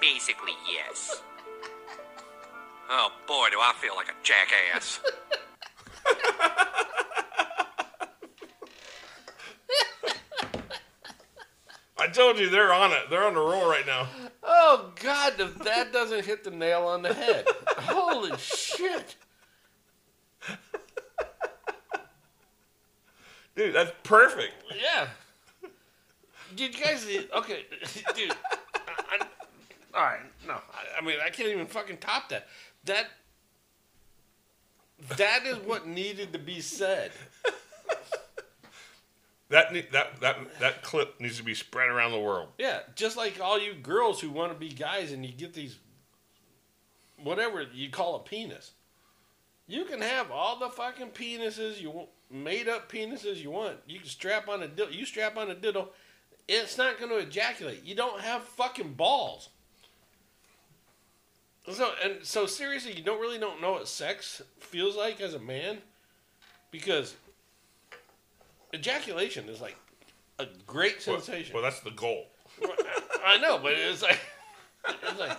Basically, 0.00 0.52
yes. 0.70 1.22
Oh 2.90 3.10
boy, 3.26 3.48
do 3.50 3.58
I 3.60 3.72
feel 3.80 3.94
like 3.96 4.08
a 4.08 4.16
jackass. 4.22 5.00
I 11.98 12.08
told 12.08 12.38
you 12.38 12.48
they're 12.50 12.72
on 12.72 12.90
it. 12.92 13.10
They're 13.10 13.24
on 13.24 13.34
the 13.34 13.40
roll 13.40 13.68
right 13.68 13.86
now. 13.86 14.08
Oh 14.42 14.92
God, 15.00 15.34
if 15.38 15.58
that 15.60 15.92
doesn't 15.92 16.24
hit 16.24 16.42
the 16.42 16.50
nail 16.50 16.82
on 16.82 17.02
the 17.02 17.14
head. 17.14 17.44
Holy 17.78 18.36
shit. 18.38 19.14
Dude, 23.54 23.74
that's 23.74 23.92
perfect. 24.02 24.52
Yeah. 24.70 25.08
Did 26.56 26.78
you 26.78 26.84
guys? 26.84 27.06
Uh, 27.06 27.38
okay, 27.38 27.66
dude. 28.14 28.32
I, 28.74 29.18
I, 29.20 29.26
all 29.94 30.02
right, 30.02 30.20
no. 30.46 30.54
I, 30.54 30.98
I 30.98 31.04
mean, 31.04 31.16
I 31.24 31.30
can't 31.30 31.48
even 31.48 31.66
fucking 31.66 31.98
top 31.98 32.28
that. 32.30 32.46
That. 32.84 33.06
That 35.16 35.44
is 35.46 35.56
what 35.58 35.86
needed 35.86 36.32
to 36.32 36.38
be 36.38 36.60
said. 36.60 37.10
That 39.52 39.74
that 39.92 40.20
that 40.20 40.60
that 40.60 40.82
clip 40.82 41.20
needs 41.20 41.36
to 41.36 41.42
be 41.42 41.54
spread 41.54 41.90
around 41.90 42.12
the 42.12 42.20
world. 42.20 42.48
Yeah, 42.56 42.78
just 42.94 43.18
like 43.18 43.38
all 43.38 43.60
you 43.60 43.74
girls 43.74 44.18
who 44.18 44.30
want 44.30 44.50
to 44.50 44.58
be 44.58 44.70
guys 44.70 45.12
and 45.12 45.26
you 45.26 45.32
get 45.32 45.52
these, 45.52 45.78
whatever 47.22 47.66
you 47.74 47.90
call 47.90 48.16
a 48.16 48.20
penis. 48.20 48.70
You 49.66 49.84
can 49.84 50.00
have 50.00 50.30
all 50.30 50.58
the 50.58 50.70
fucking 50.70 51.08
penises 51.08 51.78
you 51.82 51.90
want, 51.90 52.08
made 52.32 52.68
up 52.68 52.90
penises 52.90 53.42
you 53.42 53.50
want. 53.50 53.76
You 53.86 54.00
can 54.00 54.08
strap 54.08 54.48
on 54.48 54.62
a 54.62 54.66
dildo. 54.66 54.92
You 54.92 55.04
strap 55.04 55.36
on 55.36 55.50
a 55.50 55.54
dildo, 55.54 55.88
it's 56.48 56.78
not 56.78 56.98
going 56.98 57.10
to 57.10 57.18
ejaculate. 57.18 57.84
You 57.84 57.94
don't 57.94 58.20
have 58.20 58.42
fucking 58.44 58.94
balls. 58.94 59.50
So 61.70 61.92
and 62.02 62.16
so 62.22 62.46
seriously, 62.46 62.92
you 62.92 63.04
don't 63.04 63.20
really 63.20 63.38
don't 63.38 63.60
know 63.60 63.72
what 63.72 63.86
sex 63.86 64.42
feels 64.58 64.96
like 64.96 65.20
as 65.20 65.34
a 65.34 65.38
man, 65.38 65.78
because 66.72 67.14
ejaculation 68.74 69.48
is 69.48 69.60
like 69.60 69.76
a 70.40 70.46
great 70.66 71.06
Well- 71.06 71.20
sensation. 71.20 71.54
Well, 71.54 71.62
that's 71.62 71.80
the 71.80 71.92
goal. 71.92 72.26
I 73.24 73.38
know, 73.38 73.58
but 73.62 73.72
it's 73.74 74.02
like 74.02 74.18
it's 74.88 75.20
like 75.20 75.38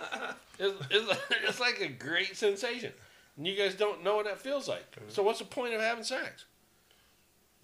it's, 0.58 0.86
it's, 0.90 1.08
like, 1.08 1.20
it's 1.46 1.60
like 1.60 1.80
a 1.80 1.88
great 1.88 2.36
sensation. 2.36 2.92
And 3.36 3.46
you 3.46 3.56
guys 3.56 3.74
don't 3.74 4.02
know 4.02 4.16
what 4.16 4.24
that 4.26 4.38
feels 4.38 4.68
like. 4.68 4.90
Mm-hmm. 4.92 5.08
So 5.08 5.22
what's 5.22 5.40
the 5.40 5.44
point 5.44 5.74
of 5.74 5.80
having 5.80 6.04
sex? 6.04 6.44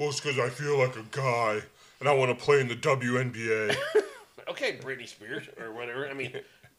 Well, 0.00 0.08
it's 0.08 0.18
because 0.18 0.38
I 0.38 0.48
feel 0.48 0.78
like 0.78 0.96
a 0.96 1.04
guy 1.10 1.60
and 2.00 2.08
I 2.08 2.14
want 2.14 2.30
to 2.30 2.44
play 2.44 2.58
in 2.58 2.68
the 2.68 2.74
WNBA. 2.74 3.76
Okay, 4.48 4.78
Britney 4.82 5.06
Spears 5.06 5.46
or 5.60 5.72
whatever. 5.72 6.08
I 6.08 6.14
mean, 6.14 6.32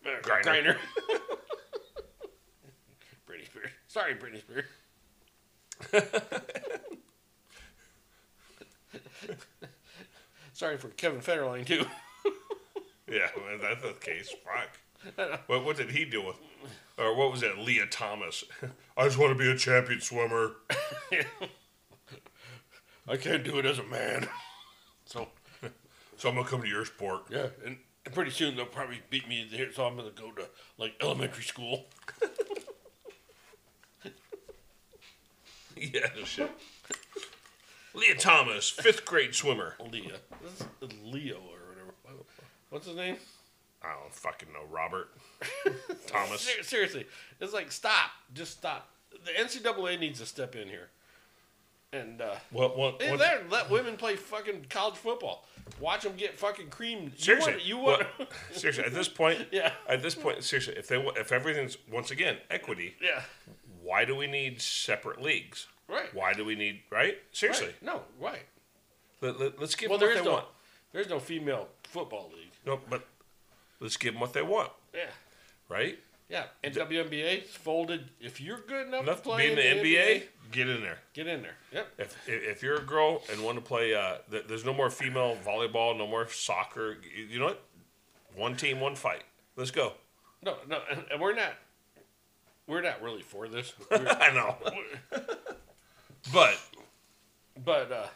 uh, 0.05 0.09
Griner. 0.23 0.75
Britney 3.25 3.45
Spears. 3.45 3.71
Sorry, 3.87 4.13
Britney 4.15 4.41
Spears. 4.41 4.65
Sorry 10.51 10.75
for 10.75 10.89
Kevin 10.89 11.21
Federline 11.21 11.65
too. 11.65 11.85
yeah, 13.09 13.29
well, 13.37 13.57
that's 13.61 13.81
the 13.81 13.93
case. 14.01 14.35
Fuck. 14.43 15.39
What, 15.47 15.63
what 15.63 15.77
did 15.77 15.91
he 15.91 16.03
do 16.03 16.25
with? 16.25 16.35
Or 16.97 17.15
what 17.15 17.31
was 17.31 17.41
it? 17.41 17.57
Lia 17.57 17.85
Thomas. 17.85 18.43
I 18.97 19.05
just 19.05 19.17
want 19.17 19.31
to 19.31 19.39
be 19.39 19.49
a 19.49 19.57
champion 19.57 20.01
swimmer. 20.01 20.51
I 23.07 23.17
can't 23.17 23.43
do 23.43 23.57
it 23.59 23.65
as 23.65 23.79
a 23.79 23.83
man. 23.83 24.27
So, 25.05 25.27
so 26.17 26.29
I'm 26.29 26.35
gonna 26.35 26.47
come 26.47 26.61
to 26.61 26.67
your 26.69 26.85
sport. 26.85 27.23
Yeah, 27.29 27.47
and 27.65 27.77
pretty 28.13 28.31
soon 28.31 28.55
they'll 28.55 28.65
probably 28.65 29.01
beat 29.09 29.27
me 29.27 29.45
here, 29.49 29.73
so 29.73 29.83
I'm 29.83 29.97
gonna 29.97 30.11
go 30.11 30.31
to 30.31 30.47
like 30.77 30.93
elementary 31.01 31.43
school. 31.43 31.87
yeah, 35.75 36.07
no 36.17 36.23
shit. 36.23 36.49
Lia 37.93 38.15
Thomas, 38.15 38.69
fifth 38.69 39.03
grade 39.03 39.35
swimmer. 39.35 39.75
Lia, 39.91 40.19
this 40.41 40.65
is 40.81 40.97
Leo 41.03 41.37
or 41.37 41.59
whatever. 41.67 41.93
What's 42.69 42.87
his 42.87 42.95
name? 42.95 43.17
I 43.83 43.93
don't 44.01 44.13
fucking 44.13 44.53
know. 44.53 44.63
Robert 44.69 45.09
Thomas. 46.07 46.41
Ser- 46.41 46.63
seriously, 46.63 47.05
it's 47.41 47.53
like 47.53 47.71
stop, 47.71 48.11
just 48.33 48.53
stop. 48.53 48.89
The 49.25 49.31
NCAA 49.31 49.99
needs 49.99 50.19
to 50.19 50.25
step 50.25 50.55
in 50.55 50.69
here, 50.69 50.89
and 51.93 52.21
uh, 52.21 52.35
What? 52.51 52.77
What? 52.77 53.01
What- 53.01 53.19
there, 53.19 53.41
let 53.49 53.69
women 53.69 53.97
play 53.97 54.15
fucking 54.15 54.67
college 54.69 54.95
football. 54.95 55.45
Watch 55.79 56.03
them 56.03 56.13
get 56.17 56.37
fucking 56.37 56.69
creamed. 56.69 57.13
You 57.17 57.23
Seriously, 57.23 57.53
want, 57.53 57.65
you 57.65 57.77
want 57.77 58.03
what- 58.17 58.31
seriously. 58.51 58.83
At 58.85 58.93
this 58.93 59.07
point, 59.07 59.47
Yeah. 59.51 59.71
At 59.87 60.01
this 60.01 60.15
point, 60.15 60.43
seriously, 60.43 60.75
if 60.77 60.87
they 60.87 60.97
if 61.17 61.31
everything's 61.31 61.77
once 61.91 62.11
again 62.11 62.37
equity, 62.49 62.95
Yeah. 63.01 63.21
Why 63.83 64.05
do 64.05 64.15
we 64.15 64.27
need 64.27 64.61
separate 64.61 65.21
leagues? 65.21 65.67
Right. 65.87 66.13
Why 66.13 66.33
do 66.33 66.45
we 66.45 66.55
need 66.55 66.81
right? 66.91 67.17
Seriously. 67.31 67.67
Right. 67.67 67.81
No, 67.83 68.01
right. 68.19 68.43
Let, 69.21 69.39
let, 69.39 69.59
us 69.61 69.75
give 69.75 69.89
well, 69.89 69.99
them 69.99 70.09
what 70.09 70.17
they 70.17 70.23
no, 70.23 70.31
want. 70.33 70.45
there's 70.93 71.09
no 71.09 71.19
female 71.19 71.67
football 71.83 72.31
league. 72.35 72.51
No, 72.65 72.79
but 72.89 73.05
let's 73.79 73.97
give 73.97 74.13
them 74.13 74.21
what 74.21 74.33
they 74.33 74.41
want. 74.43 74.71
Yeah. 74.93 75.09
Right. 75.67 75.99
Yeah, 76.31 76.45
and 76.63 76.73
WNBA 76.73 77.43
folded. 77.43 78.09
If 78.21 78.39
you're 78.39 78.61
good 78.61 78.87
enough, 78.87 79.03
Enough 79.03 79.17
to 79.17 79.21
play 79.29 79.53
be 79.53 79.67
in 79.67 79.77
the 79.83 79.83
NBA, 79.83 79.97
NBA, 80.15 80.23
get 80.53 80.69
in 80.69 80.81
there. 80.81 80.97
get 81.13 81.27
in 81.27 81.41
there. 81.41 81.55
Yep. 81.73 81.87
If, 81.97 82.17
if 82.27 82.63
you're 82.63 82.77
a 82.77 82.83
girl 82.83 83.21
and 83.29 83.43
want 83.43 83.57
to 83.57 83.61
play, 83.63 83.93
uh, 83.93 84.19
th- 84.31 84.45
there's 84.47 84.63
no 84.63 84.73
more 84.73 84.89
female 84.89 85.37
volleyball, 85.45 85.97
no 85.97 86.07
more 86.07 86.27
soccer. 86.29 86.97
You- 87.29 87.37
know 87.39 87.45
what? 87.47 87.63
One 88.33 88.55
team, 88.55 88.79
one 88.79 88.95
fight. 88.95 89.23
Let's 89.57 89.71
go. 89.71 89.91
No, 90.41 90.55
no, 90.69 90.79
and, 90.89 91.03
and 91.11 91.19
we're 91.21 91.35
not. 91.35 91.53
We're 92.65 92.81
not 92.81 93.01
really 93.01 93.21
for 93.23 93.49
this. 93.49 93.73
I 93.91 94.31
know. 94.33 94.55
But 96.31 96.55
but 97.65 97.91
uh, 97.91 98.07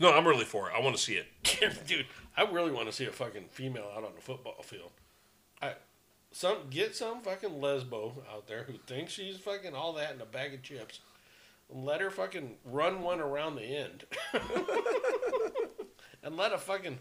no, 0.00 0.12
I'm 0.12 0.26
really 0.26 0.44
for 0.44 0.68
it. 0.68 0.74
I 0.76 0.80
want 0.80 0.96
to 0.96 1.02
see 1.02 1.14
it. 1.14 1.86
dude, 1.86 2.06
I 2.36 2.42
really 2.50 2.72
want 2.72 2.86
to 2.88 2.92
see 2.92 3.06
a 3.06 3.10
fucking 3.12 3.44
female 3.50 3.88
out 3.96 4.04
on 4.04 4.10
the 4.14 4.20
football 4.20 4.60
field. 4.62 4.90
I 6.34 6.36
some 6.36 6.56
get 6.70 6.96
some 6.96 7.22
fucking 7.22 7.50
lesbo 7.50 8.14
out 8.32 8.46
there 8.46 8.64
who 8.64 8.74
thinks 8.86 9.12
she's 9.12 9.36
fucking 9.36 9.74
all 9.74 9.92
that 9.94 10.14
in 10.14 10.20
a 10.20 10.26
bag 10.26 10.54
of 10.54 10.62
chips. 10.62 11.00
And 11.72 11.84
let 11.84 12.00
her 12.00 12.10
fucking 12.10 12.56
run 12.64 13.02
one 13.02 13.20
around 13.20 13.56
the 13.56 13.62
end. 13.62 14.04
and 16.22 16.36
let 16.36 16.52
a 16.52 16.58
fucking 16.58 16.98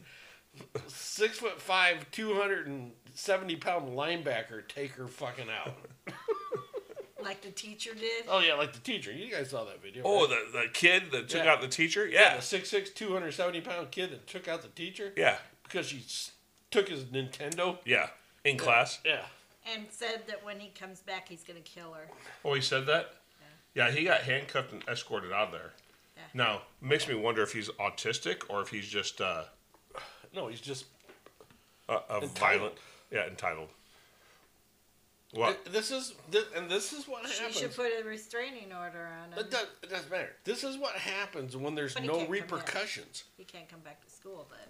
six 0.88 1.38
foot 1.40 1.62
five, 1.62 2.10
two 2.12 2.34
hundred 2.36 2.68
and 2.68 2.92
seventy 3.14 3.56
pound 3.56 3.90
linebacker 3.98 4.68
take 4.68 4.92
her 4.94 5.08
fucking 5.08 5.48
out. 5.50 5.74
Like 7.22 7.42
the 7.42 7.52
teacher 7.52 7.94
did. 7.94 8.26
Oh 8.28 8.40
yeah, 8.40 8.56
like 8.56 8.74
the 8.74 8.82
teacher. 8.82 9.10
You 9.14 9.32
guys 9.32 9.52
saw 9.52 9.64
that 9.64 9.82
video. 9.82 10.04
Oh, 10.06 10.28
right? 10.28 10.40
the 10.52 10.60
the 10.60 10.66
kid 10.74 11.04
that 11.14 11.30
took 11.30 11.46
Yeah. 11.46 11.54
out 11.54 11.62
the 11.62 11.70
teacher. 11.70 12.06
Yeah. 12.06 12.36
the 12.36 12.42
6'6", 12.42 12.94
270 12.94 13.62
pound 13.62 13.92
kid 13.92 14.12
that 14.12 14.28
took 14.28 14.50
out 14.50 14.62
the 14.62 14.68
teacher. 14.68 15.14
Yeah. 15.16 15.38
Because 15.64 15.86
she 15.86 16.00
s- 16.00 16.32
took 16.70 16.90
his 16.90 17.06
Nintendo. 17.06 17.78
Yeah. 17.86 18.08
In 18.44 18.58
class. 18.58 19.00
Yeah. 19.06 19.22
And 19.74 19.86
said 19.90 20.24
that 20.28 20.44
when 20.44 20.60
he 20.60 20.70
comes 20.70 21.00
back, 21.00 21.30
he's 21.30 21.44
gonna 21.44 21.62
kill 21.62 21.94
her. 21.94 22.08
Oh, 22.44 22.54
he 22.54 22.62
said 22.62 22.86
that. 22.88 23.14
Yeah, 23.74 23.90
he 23.90 24.04
got 24.04 24.22
handcuffed 24.22 24.72
and 24.74 24.84
escorted 24.88 25.32
out 25.32 25.48
of 25.48 25.52
there. 25.54 25.72
Yeah. 26.16 26.24
Now, 26.34 26.62
makes 26.82 27.08
me 27.08 27.16
wonder 27.16 27.42
if 27.42 27.54
he's 27.54 27.70
autistic 27.70 28.44
or 28.50 28.62
if 28.62 28.68
he's 28.70 28.88
just 28.88 29.20
uh, 29.22 29.44
No, 30.36 30.48
he's 30.48 30.62
just 30.62 30.86
a, 31.90 31.94
a 31.94 31.98
Entitled. 32.22 32.32
violent. 32.38 32.74
Yeah, 33.12 33.26
entitled. 33.28 33.70
What? 35.34 35.64
Th- 35.66 35.74
This 35.76 35.90
is 35.92 36.14
th- 36.32 36.46
and 36.56 36.70
this 36.70 36.94
is 36.94 37.08
what 37.08 37.28
She 37.28 37.40
happens. 37.40 37.58
should 37.60 37.76
put 37.76 37.92
a 38.00 38.04
restraining 38.04 38.72
order 38.74 39.08
on 39.24 39.32
him. 39.32 39.40
it, 39.40 39.50
does, 39.50 39.66
it 39.82 39.90
doesn't 39.90 40.12
matter. 40.12 40.34
This 40.44 40.64
is 40.64 40.78
what 40.78 40.94
happens 40.96 41.58
when 41.58 41.74
there's 41.74 41.94
But 41.96 42.04
he 42.04 42.08
no 42.10 42.16
can't 42.18 42.28
come 42.28 42.36
in. 42.36 42.42
repercussions. 42.44 43.24
He 43.38 43.44
can't 43.44 43.68
come 43.70 43.80
back 43.80 44.04
to 44.06 44.12
school 44.12 44.46
then. 44.52 44.68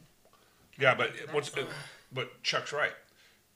Yeah, 0.80 0.95
but 0.95 1.12
what's 1.34 1.52
but 2.14 2.41
Chuck's 2.44 2.72
right. 2.72 2.94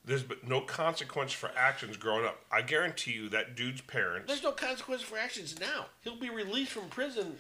There's 0.08 0.24
no 0.48 0.62
consequence 0.62 1.34
for 1.34 1.52
actions 1.58 1.98
growing 1.98 2.26
up. 2.26 2.40
I 2.50 2.62
guarantee 2.62 3.12
you 3.12 3.28
that 3.30 3.58
dude's 3.58 3.82
parents. 3.82 4.28
There's 4.28 4.42
no 4.42 4.54
consequence 4.54 5.02
for 5.02 5.18
actions 5.18 5.60
now. 5.60 5.88
He'll 6.02 6.16
be 6.16 6.30
released 6.30 6.72
from 6.72 6.88
prison 6.88 7.36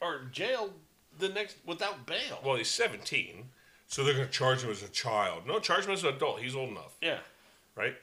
or 0.00 0.22
jail 0.32 0.70
the 1.18 1.28
next 1.28 1.58
without 1.66 2.06
bail. 2.06 2.40
Well, 2.42 2.56
he's 2.56 2.70
17, 2.70 3.44
so 3.86 4.02
they're 4.02 4.14
going 4.14 4.26
to 4.26 4.32
charge 4.32 4.62
him 4.62 4.70
as 4.70 4.82
a 4.82 4.88
child. 4.88 5.46
No, 5.46 5.58
charge 5.58 5.84
him 5.84 5.90
as 5.90 6.04
an 6.04 6.14
adult. 6.14 6.40
He's 6.40 6.56
old 6.56 6.70
enough. 6.70 6.96
Yeah. 7.02 7.18
Right? 7.74 7.94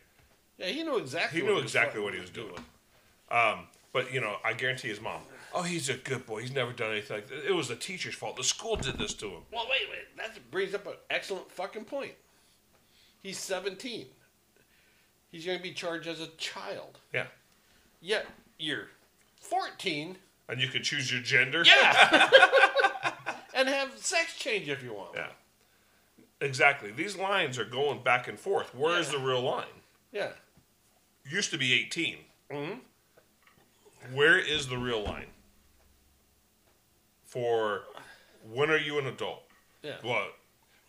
Yeah, 0.59 0.67
he 0.67 0.83
knew 0.83 0.97
exactly. 0.97 1.41
He 1.41 1.47
knew 1.47 1.57
exactly 1.57 1.99
what 1.99 2.13
he 2.13 2.19
was 2.19 2.29
doing. 2.29 2.53
Um, 3.31 3.61
but, 3.93 4.13
you 4.13 4.21
know, 4.21 4.35
I 4.45 4.53
guarantee 4.53 4.89
his 4.89 5.01
mom, 5.01 5.21
oh, 5.55 5.63
he's 5.63 5.89
a 5.89 5.95
good 5.95 6.27
boy. 6.27 6.41
He's 6.41 6.53
never 6.53 6.71
done 6.71 6.91
anything 6.91 7.17
like 7.17 7.27
that. 7.29 7.47
It 7.47 7.55
was 7.55 7.67
the 7.67 7.75
teacher's 7.75 8.13
fault. 8.13 8.35
The 8.35 8.43
school 8.43 8.75
did 8.75 8.99
this 8.99 9.15
to 9.15 9.25
him. 9.25 9.41
Well, 9.51 9.65
wait, 9.67 9.89
wait. 9.89 10.17
That 10.17 10.39
brings 10.51 10.75
up 10.75 10.85
an 10.85 10.93
excellent 11.09 11.51
fucking 11.51 11.85
point. 11.85 12.13
He's 13.23 13.39
17. 13.39 14.05
He's 15.31 15.45
going 15.45 15.57
to 15.57 15.63
be 15.63 15.71
charged 15.71 16.07
as 16.07 16.19
a 16.19 16.27
child. 16.37 16.99
Yeah. 17.13 17.25
Yet 18.01 18.27
you're 18.59 18.89
14. 19.39 20.17
And 20.49 20.59
you 20.61 20.67
can 20.67 20.83
choose 20.83 21.11
your 21.11 21.21
gender? 21.21 21.63
Yeah. 21.65 22.29
and 23.55 23.69
have 23.69 23.97
sex 23.97 24.37
change 24.37 24.67
if 24.67 24.83
you 24.83 24.93
want. 24.93 25.15
Yeah. 25.15 25.29
Exactly. 26.41 26.91
These 26.91 27.17
lines 27.17 27.57
are 27.57 27.65
going 27.65 28.03
back 28.03 28.27
and 28.27 28.37
forth. 28.37 28.75
Where 28.75 28.99
is 28.99 29.09
the 29.09 29.19
real 29.19 29.41
line? 29.41 29.65
Yeah. 30.11 30.31
Used 31.25 31.51
to 31.51 31.57
be 31.57 31.73
18. 31.73 32.17
Mm-hmm. 32.51 34.15
Where 34.15 34.37
is 34.37 34.67
the 34.67 34.77
real 34.77 35.01
line? 35.01 35.27
For 37.23 37.83
when 38.51 38.69
are 38.69 38.77
you 38.77 38.99
an 38.99 39.07
adult? 39.07 39.43
Yeah. 39.81 39.95
Well, 40.03 40.27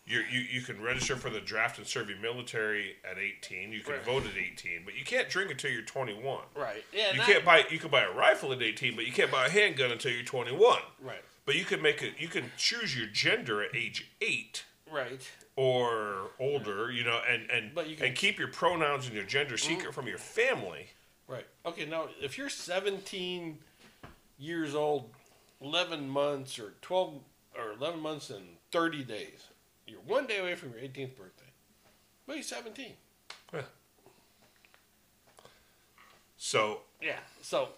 you 0.05 0.19
you 0.31 0.39
you 0.41 0.61
can 0.61 0.81
register 0.81 1.15
for 1.15 1.29
the 1.29 1.39
draft 1.39 1.77
and 1.77 1.87
serve 1.87 2.09
your 2.09 2.19
military 2.19 2.95
at 3.09 3.17
18. 3.17 3.71
You 3.71 3.81
can 3.81 3.93
Right. 3.95 4.03
vote 4.05 4.25
at 4.25 4.37
18, 4.37 4.83
but 4.85 4.93
you 4.95 5.03
can't 5.03 5.29
drink 5.29 5.49
until 5.51 5.71
you're 5.71 5.81
21. 5.81 6.43
Right. 6.55 6.83
Yeah. 6.93 7.11
you 7.13 7.21
can't 7.21 7.43
buy 7.43 7.65
you 7.69 7.79
can 7.79 7.89
buy 7.89 8.03
a 8.03 8.11
rifle 8.11 8.53
at 8.53 8.61
18, 8.61 8.95
but 8.95 9.05
you 9.05 9.11
can't 9.11 9.31
buy 9.31 9.47
a 9.47 9.49
handgun 9.49 9.91
until 9.91 10.11
you're 10.11 10.23
21. 10.23 10.79
Right. 11.01 11.21
But 11.45 11.55
you 11.55 11.65
can 11.65 11.81
make 11.81 12.01
it. 12.03 12.13
You 12.19 12.27
can 12.27 12.51
choose 12.57 12.95
your 12.97 13.07
gender 13.07 13.63
at 13.63 13.75
age 13.75 14.11
eight 14.21 14.63
Right. 14.91 15.27
or 15.55 16.31
older. 16.39 16.91
You 16.91 17.03
know, 17.03 17.21
and 17.27 17.49
and 17.49 17.73
But 17.73 17.87
you 17.87 17.95
can- 17.95 18.07
and 18.07 18.15
keep 18.15 18.37
your 18.37 18.49
pronouns 18.49 19.05
and 19.07 19.15
your 19.15 19.25
gender 19.25 19.57
secret 19.57 19.91
mm. 19.91 19.93
from 19.93 20.07
your 20.07 20.17
family. 20.19 20.87
Right. 21.27 21.47
Okay. 21.65 21.85
Now, 21.85 22.09
if 22.21 22.37
you're 22.37 22.49
17 22.49 23.57
years 24.37 24.75
old, 24.75 25.11
11 25.61 26.07
months 26.07 26.59
or 26.59 26.75
12 26.81 27.23
or 27.57 27.71
11 27.71 27.99
months 27.99 28.29
and 28.29 28.57
30 28.71 29.03
days, 29.03 29.47
you're 29.87 29.99
one 30.01 30.25
day 30.27 30.39
away 30.39 30.55
from 30.55 30.71
your 30.71 30.79
18th 30.79 31.15
birthday. 31.15 31.45
But 32.27 32.35
you're 32.35 32.43
17. 32.43 32.93
Yeah. 33.53 33.61
So 36.37 36.81
Yeah. 37.01 37.19
So, 37.41 37.69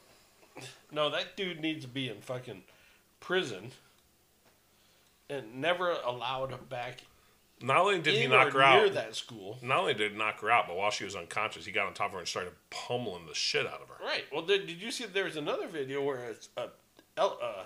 no, 0.92 1.10
that 1.10 1.36
dude 1.36 1.60
needs 1.60 1.84
to 1.84 1.90
be 1.90 2.10
in 2.10 2.22
fucking 2.22 2.64
prison 3.20 3.72
and 5.30 5.62
never 5.62 5.92
allowed 5.92 6.70
back. 6.70 7.02
Not 7.62 7.78
only 7.78 8.00
did 8.00 8.14
he 8.14 8.28
knock 8.28 8.54
or 8.54 8.62
her 8.62 8.76
near 8.78 8.86
out, 8.88 8.94
that 8.94 9.16
school. 9.16 9.58
Not 9.64 9.80
only 9.80 9.94
did 9.96 10.12
he 10.12 10.18
knock 10.18 10.42
her 10.42 10.52
out, 10.52 10.68
but 10.68 10.78
while 10.78 10.92
she 10.92 11.04
was 11.04 11.16
unconscious, 11.16 11.66
he 11.66 11.72
got 11.72 11.88
on 11.88 11.94
top 11.94 12.08
of 12.08 12.14
her 12.14 12.20
and 12.20 12.28
started 12.28 12.54
pummeling 12.70 13.26
the 13.26 13.34
shit 13.34 13.66
out 13.66 13.82
of 13.82 13.90
her. 13.90 14.06
Right. 14.06 14.26
Well, 14.32 14.44
did, 14.44 14.68
did 14.68 14.82
you 14.82 14.92
see 14.92 15.06
there's 15.06 15.38
another 15.38 15.68
video 15.68 16.04
where 16.04 16.26
it's 16.26 16.50
a, 16.56 16.68
el- 17.18 17.40
uh, 17.42 17.64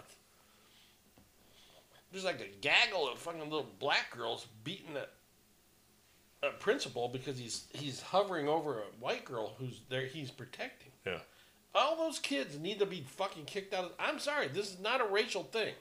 there's 2.12 2.26
like 2.26 2.42
a 2.42 2.60
gaggle 2.62 3.10
of 3.10 3.18
fucking 3.20 3.42
little 3.42 3.70
black 3.80 4.16
girls 4.16 4.48
beating 4.64 4.96
a, 4.98 6.48
a 6.48 6.52
principal 6.52 7.08
because 7.08 7.38
he's 7.38 7.66
he's 7.74 8.02
hovering 8.02 8.48
over 8.48 8.80
a 8.80 8.86
white 9.00 9.26
girl 9.26 9.54
who's 9.58 9.82
there 9.90 10.06
he's 10.06 10.32
protecting. 10.32 10.92
Yeah. 11.06 11.20
All 11.74 11.96
those 11.96 12.20
kids 12.20 12.60
need 12.60 12.80
to 12.80 12.86
be 12.86 13.02
fucking 13.02 13.46
kicked 13.46 13.74
out 13.74 13.86
of. 13.86 13.92
I'm 13.98 14.20
sorry, 14.20 14.48
this 14.50 14.72
is 14.72 14.80
not 14.80 15.00
a 15.00 15.06
racial 15.06 15.44
thing. 15.44 15.74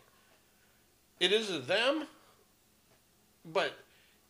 It 1.18 1.32
is 1.32 1.50
a 1.50 1.58
them, 1.58 2.04
but 3.44 3.72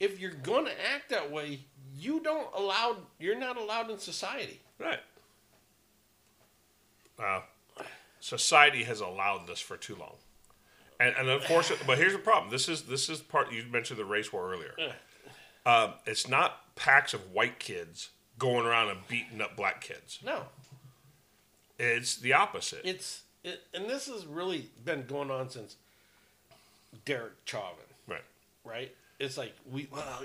if 0.01 0.19
you're 0.19 0.33
going 0.33 0.65
to 0.65 0.73
act 0.95 1.11
that 1.11 1.31
way, 1.31 1.61
you 1.95 2.21
don't 2.21 2.49
allow. 2.55 2.97
You're 3.19 3.39
not 3.39 3.59
allowed 3.59 3.91
in 3.91 3.99
society. 3.99 4.61
Right. 4.79 5.01
Society 8.21 8.85
has 8.85 9.01
allowed 9.01 9.47
this 9.47 9.61
for 9.61 9.77
too 9.77 9.97
long, 9.97 10.17
and, 11.01 11.15
and 11.17 11.29
unfortunately, 11.29 11.85
but 11.87 11.99
here's 11.99 12.13
the 12.13 12.19
problem. 12.19 12.51
This 12.51 12.69
is 12.69 12.83
this 12.83 13.09
is 13.09 13.21
part 13.21 13.51
you 13.53 13.65
mentioned 13.71 13.99
the 13.99 14.05
race 14.05 14.33
war 14.33 14.53
earlier. 14.53 14.75
Um, 15.67 15.95
it's 16.07 16.29
not 16.29 16.75
packs 16.77 17.13
of 17.15 17.33
white 17.33 17.59
kids 17.59 18.11
going 18.39 18.65
around 18.67 18.89
and 18.91 18.99
beating 19.09 19.41
up 19.41 19.57
black 19.57 19.81
kids. 19.81 20.19
No, 20.25 20.45
It's 21.79 22.17
the 22.17 22.33
opposite. 22.35 22.81
it's 22.85 23.23
it, 23.43 23.61
and 23.75 23.89
this 23.89 24.07
has 24.07 24.27
really 24.27 24.69
been 24.85 25.07
going 25.07 25.31
on 25.31 25.49
since 25.51 25.77
Derek 27.05 27.33
Chauvin. 27.45 27.85
Right. 28.07 28.25
Right. 28.65 28.95
It's 29.19 29.37
like 29.37 29.55
we 29.71 29.89
well 29.93 30.23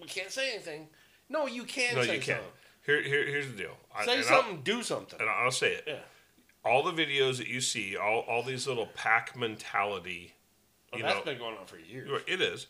we 0.00 0.06
can't 0.06 0.30
say 0.30 0.52
anything. 0.52 0.88
No, 1.28 1.46
you 1.46 1.64
can 1.64 1.96
no, 1.96 2.02
say 2.02 2.14
you 2.16 2.20
can't. 2.20 2.38
something. 2.38 2.52
Here, 2.84 3.02
here, 3.02 3.26
here's 3.26 3.48
the 3.50 3.56
deal. 3.56 3.76
I- 3.96 4.04
Say 4.06 4.22
something, 4.22 4.56
I'll- 4.56 4.62
do 4.62 4.82
something. 4.82 5.20
And 5.20 5.28
I'll 5.28 5.50
say 5.50 5.72
it. 5.72 5.84
Yeah. 5.88 5.94
All 6.66 6.82
the 6.82 6.92
videos 6.92 7.38
that 7.38 7.48
you 7.48 7.60
see, 7.60 7.96
all, 7.96 8.20
all 8.20 8.42
these 8.42 8.66
little 8.66 8.86
pack 8.86 9.36
mentality. 9.36 10.34
Well, 10.92 11.00
you 11.00 11.06
that's 11.06 11.18
know, 11.18 11.32
been 11.32 11.38
going 11.38 11.56
on 11.56 11.66
for 11.66 11.78
years. 11.78 12.22
It 12.26 12.40
is, 12.40 12.66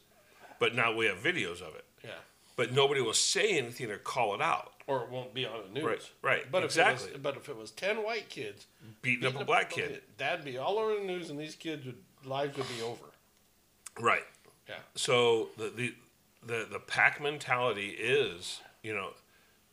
but 0.58 0.74
now 0.74 0.94
we 0.94 1.06
have 1.06 1.18
videos 1.18 1.60
of 1.60 1.74
it. 1.74 1.84
Yeah. 2.04 2.10
But 2.56 2.72
nobody 2.72 3.00
will 3.00 3.12
say 3.12 3.58
anything 3.58 3.90
or 3.90 3.98
call 3.98 4.34
it 4.34 4.40
out. 4.40 4.72
Or 4.86 5.02
it 5.02 5.10
won't 5.10 5.34
be 5.34 5.44
on 5.44 5.60
the 5.66 5.80
news. 5.80 5.84
Right, 5.84 6.12
right, 6.22 6.42
But 6.50 6.62
exactly. 6.64 7.08
If 7.08 7.12
was, 7.14 7.22
but 7.22 7.36
if 7.36 7.48
it 7.48 7.56
was 7.56 7.70
ten 7.72 8.04
white 8.04 8.28
kids 8.28 8.66
Beating 9.02 9.26
up 9.26 9.40
a 9.40 9.44
black 9.44 9.70
kid. 9.70 10.02
that'd 10.16 10.44
be 10.44 10.58
all 10.58 10.78
over 10.78 10.94
the 10.94 11.04
news, 11.04 11.28
and 11.28 11.38
these 11.38 11.56
kids' 11.56 11.84
would, 11.86 11.96
lives 12.24 12.56
would 12.56 12.68
be 12.68 12.82
over. 12.82 13.04
Right. 14.00 14.24
Yeah. 14.68 14.76
So 14.94 15.48
the 15.56 15.70
the 15.70 15.94
the, 16.46 16.68
the 16.70 16.78
pack 16.78 17.20
mentality 17.20 17.88
is, 17.88 18.60
you 18.82 18.94
know, 18.94 19.10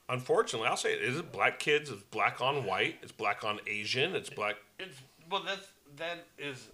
unfortunately, 0.09 0.67
I'll 0.67 0.77
say 0.77 0.93
it 0.93 1.01
is 1.01 1.17
it 1.17 1.31
black 1.31 1.59
kids. 1.59 1.89
It's 1.89 2.03
black 2.03 2.41
on 2.41 2.65
white. 2.65 2.97
It's 3.01 3.11
black 3.11 3.43
on 3.43 3.59
Asian. 3.67 4.15
It's 4.15 4.29
black. 4.29 4.55
It's 4.79 4.95
well, 5.29 5.43
that's 5.45 5.67
that 5.97 6.25
is 6.37 6.69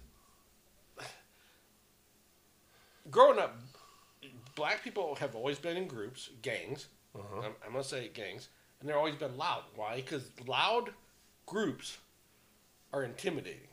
growing 3.10 3.38
up. 3.38 3.58
Black 4.54 4.82
people 4.82 5.14
have 5.16 5.34
always 5.34 5.58
been 5.58 5.76
in 5.76 5.86
groups, 5.86 6.30
gangs. 6.42 6.88
Uh-huh. 7.14 7.46
I'm, 7.46 7.52
I'm 7.64 7.72
gonna 7.72 7.84
say 7.84 8.10
gangs, 8.12 8.48
and 8.80 8.88
they're 8.88 8.98
always 8.98 9.14
been 9.14 9.36
loud. 9.36 9.62
Why? 9.74 9.96
Because 9.96 10.30
loud 10.46 10.90
groups 11.46 11.98
are 12.92 13.04
intimidating. 13.04 13.68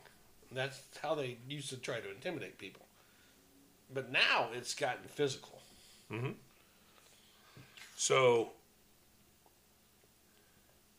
That's 0.52 0.80
how 1.02 1.14
they 1.14 1.36
used 1.48 1.68
to 1.70 1.76
try 1.76 2.00
to 2.00 2.10
intimidate 2.10 2.58
people. 2.58 2.86
But 3.92 4.10
now 4.10 4.48
it's 4.54 4.74
gotten 4.74 5.08
physical. 5.08 5.60
Mm-hmm. 6.10 6.30
So 7.96 8.52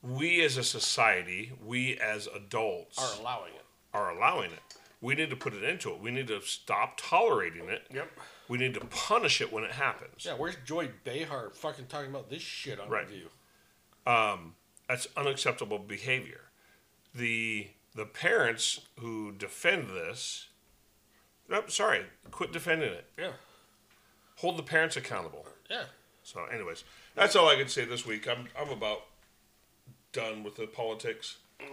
we 0.01 0.41
as 0.43 0.57
a 0.57 0.63
society, 0.63 1.51
we 1.65 1.97
as 1.97 2.27
adults 2.27 2.97
Are 2.97 3.19
allowing 3.19 3.53
it. 3.53 3.65
Are 3.93 4.11
allowing 4.15 4.51
it. 4.51 4.59
We 5.01 5.15
need 5.15 5.29
to 5.29 5.35
put 5.35 5.53
an 5.53 5.63
end 5.63 5.79
to 5.81 5.91
it. 5.91 5.99
We 6.01 6.11
need 6.11 6.27
to 6.27 6.41
stop 6.41 6.99
tolerating 6.99 7.69
it. 7.69 7.83
Yep. 7.93 8.11
We 8.49 8.57
need 8.57 8.73
to 8.73 8.81
punish 8.81 9.39
it 9.41 9.51
when 9.53 9.63
it 9.63 9.71
happens. 9.71 10.25
Yeah, 10.25 10.33
where's 10.33 10.57
Joy 10.65 10.89
Behar 11.05 11.51
fucking 11.51 11.85
talking 11.87 12.09
about 12.09 12.29
this 12.29 12.41
shit 12.41 12.79
on 12.79 12.89
Right. 12.89 13.07
review? 13.07 13.29
Um, 14.05 14.55
that's 14.87 15.07
unacceptable 15.15 15.79
behavior. 15.79 16.51
The 17.13 17.69
the 17.95 18.05
parents 18.05 18.81
who 18.99 19.31
defend 19.31 19.89
this, 19.89 20.47
no, 21.49 21.65
sorry, 21.67 22.05
quit 22.31 22.51
defending 22.51 22.91
it. 22.93 23.05
Yeah. 23.17 23.31
Hold 24.37 24.57
the 24.57 24.63
parents 24.63 24.95
accountable. 24.95 25.45
Yeah. 25.69 25.85
So, 26.23 26.45
anyways, 26.45 26.83
that's 27.15 27.35
all 27.35 27.49
I 27.49 27.55
can 27.55 27.67
say 27.67 27.85
this 27.85 28.05
week. 28.05 28.27
I'm 28.27 28.47
I'm 28.59 28.69
about 28.69 29.01
done 30.11 30.43
with 30.43 30.55
the 30.55 30.67
politics. 30.67 31.37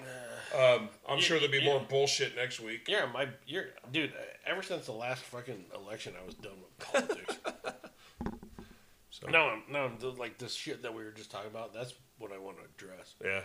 Um, 0.55 0.89
I'm 1.09 1.17
Yeah, 1.19 1.23
sure 1.25 1.39
there'll 1.39 1.53
be 1.53 1.59
yeah. 1.59 1.65
more 1.65 1.81
bullshit 1.81 2.37
next 2.37 2.61
week. 2.61 2.87
Yeah, 2.89 3.07
my 3.13 3.29
you're 3.47 3.67
dude. 3.93 4.13
Ever 4.47 4.63
since 4.63 4.87
the 4.87 4.93
last 4.93 5.23
fucking 5.25 5.65
election, 5.75 6.15
I 6.21 6.25
was 6.25 6.35
done 6.37 6.53
with 6.61 6.79
politics. 6.79 7.35
so 9.11 9.27
now 9.29 9.49
I'm 9.49 9.63
now 9.69 9.85
I'm 9.85 10.17
like 10.17 10.39
this 10.39 10.55
shit 10.55 10.83
that 10.83 10.95
we 10.95 11.03
were 11.05 11.11
just 11.11 11.31
talking 11.33 11.51
about. 11.51 11.75
That's 11.75 11.95
what 12.19 12.33
I 12.33 12.39
want 12.39 12.59
to 12.59 12.65
address. 12.65 13.15
Yeah. 13.23 13.41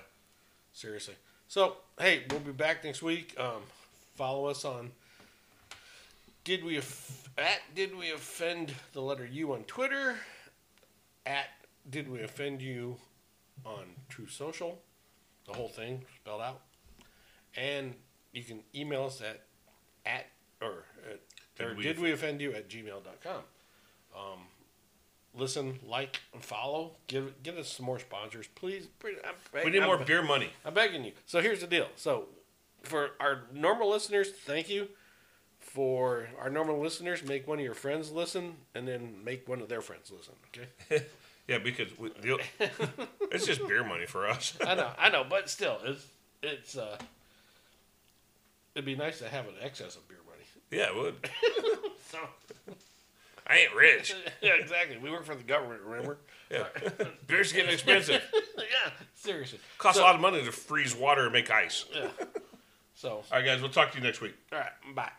Seriously. 0.73 1.15
So 1.47 1.77
hey, 1.99 2.23
we'll 2.29 2.39
be 2.39 2.51
back 2.51 2.83
next 2.83 3.01
week. 3.01 3.35
Um, 3.39 3.63
follow 4.15 4.45
us 4.45 4.63
on. 4.63 4.91
Did 6.43 6.63
we 6.63 6.77
at 6.77 7.61
did 7.75 7.97
we 7.97 8.11
offend 8.11 8.73
the 8.93 9.01
letter 9.01 9.25
U 9.25 9.53
on 9.53 9.63
Twitter? 9.63 10.15
At 11.25 11.47
did 11.89 12.09
we 12.09 12.21
offend 12.21 12.61
you 12.61 12.97
on 13.65 13.83
Truth 14.09 14.31
Social? 14.31 14.81
The 15.47 15.53
whole 15.53 15.69
thing 15.69 16.03
spelled 16.21 16.41
out. 16.41 16.61
And 17.55 17.95
you 18.31 18.43
can 18.43 18.61
email 18.75 19.05
us 19.05 19.21
at 19.21 19.41
at 20.05 20.27
or, 20.61 20.85
at, 21.09 21.19
Did 21.57 21.67
or 21.67 21.75
we 21.75 21.83
did 21.83 21.99
we 21.99 22.11
offend 22.11 22.39
you 22.41 22.53
at 22.53 22.69
gmail.com. 22.69 23.41
Um, 24.15 24.39
listen, 25.33 25.79
like, 25.87 26.19
and 26.33 26.43
follow. 26.43 26.95
Give 27.07 27.41
get 27.43 27.57
us 27.57 27.69
some 27.69 27.85
more 27.85 27.99
sponsors, 27.99 28.47
please. 28.55 28.87
Beg- 29.01 29.65
We 29.65 29.71
need 29.71 29.81
more 29.83 29.97
I'm- 29.97 30.05
beer 30.05 30.21
money. 30.21 30.49
I'm 30.65 30.73
begging 30.73 31.03
you. 31.03 31.13
So 31.25 31.41
here's 31.41 31.61
the 31.61 31.67
deal. 31.67 31.87
So 31.95 32.27
for 32.83 33.11
our 33.19 33.43
normal 33.53 33.89
listeners, 33.89 34.31
thank 34.31 34.69
you. 34.69 34.87
For 35.59 36.27
our 36.39 36.49
normal 36.49 36.79
listeners, 36.79 37.23
make 37.23 37.47
one 37.47 37.59
of 37.59 37.63
your 37.65 37.75
friends 37.75 38.11
listen, 38.11 38.55
and 38.73 38.87
then 38.87 39.23
make 39.23 39.47
one 39.47 39.61
of 39.61 39.69
their 39.69 39.81
friends 39.81 40.11
listen. 40.11 40.33
Okay. 40.89 41.05
Yeah, 41.51 41.57
because 41.57 41.89
we, 41.99 42.11
the, 42.21 42.39
it's 43.29 43.45
just 43.45 43.67
beer 43.67 43.83
money 43.83 44.05
for 44.05 44.25
us. 44.25 44.57
I 44.65 44.73
know, 44.73 44.89
I 44.97 45.09
know, 45.09 45.25
but 45.29 45.49
still, 45.49 45.79
it's 45.83 46.07
it's 46.41 46.77
uh, 46.77 46.97
it'd 48.73 48.85
be 48.85 48.95
nice 48.95 49.19
to 49.19 49.27
have 49.27 49.47
an 49.47 49.55
excess 49.61 49.97
of 49.97 50.07
beer 50.07 50.19
money. 50.25 50.45
Yeah, 50.71 50.91
it 50.91 50.95
would. 50.95 51.15
so 52.09 52.19
I 53.45 53.57
ain't 53.57 53.75
rich. 53.75 54.15
yeah, 54.41 54.53
exactly. 54.53 54.97
We 54.97 55.11
work 55.11 55.25
for 55.25 55.35
the 55.35 55.43
government, 55.43 55.81
remember? 55.85 56.19
Yeah. 56.49 56.67
Beer's 57.27 57.51
getting 57.51 57.73
expensive. 57.73 58.23
yeah, 58.57 58.91
seriously. 59.15 59.59
Costs 59.77 59.97
So- 59.99 60.05
a 60.05 60.07
lot 60.07 60.15
of 60.15 60.21
money 60.21 60.41
to 60.45 60.53
freeze 60.53 60.95
water 60.95 61.23
and 61.23 61.33
make 61.33 61.51
ice. 61.51 61.83
Yeah. 61.93 62.07
So, 62.95 63.09
all 63.09 63.23
right, 63.33 63.43
guys, 63.43 63.59
we'll 63.59 63.71
talk 63.71 63.91
to 63.91 63.97
you 63.97 64.03
next 64.05 64.21
week. 64.21 64.35
All 64.53 64.59
right, 64.59 64.95
bye. 64.95 65.11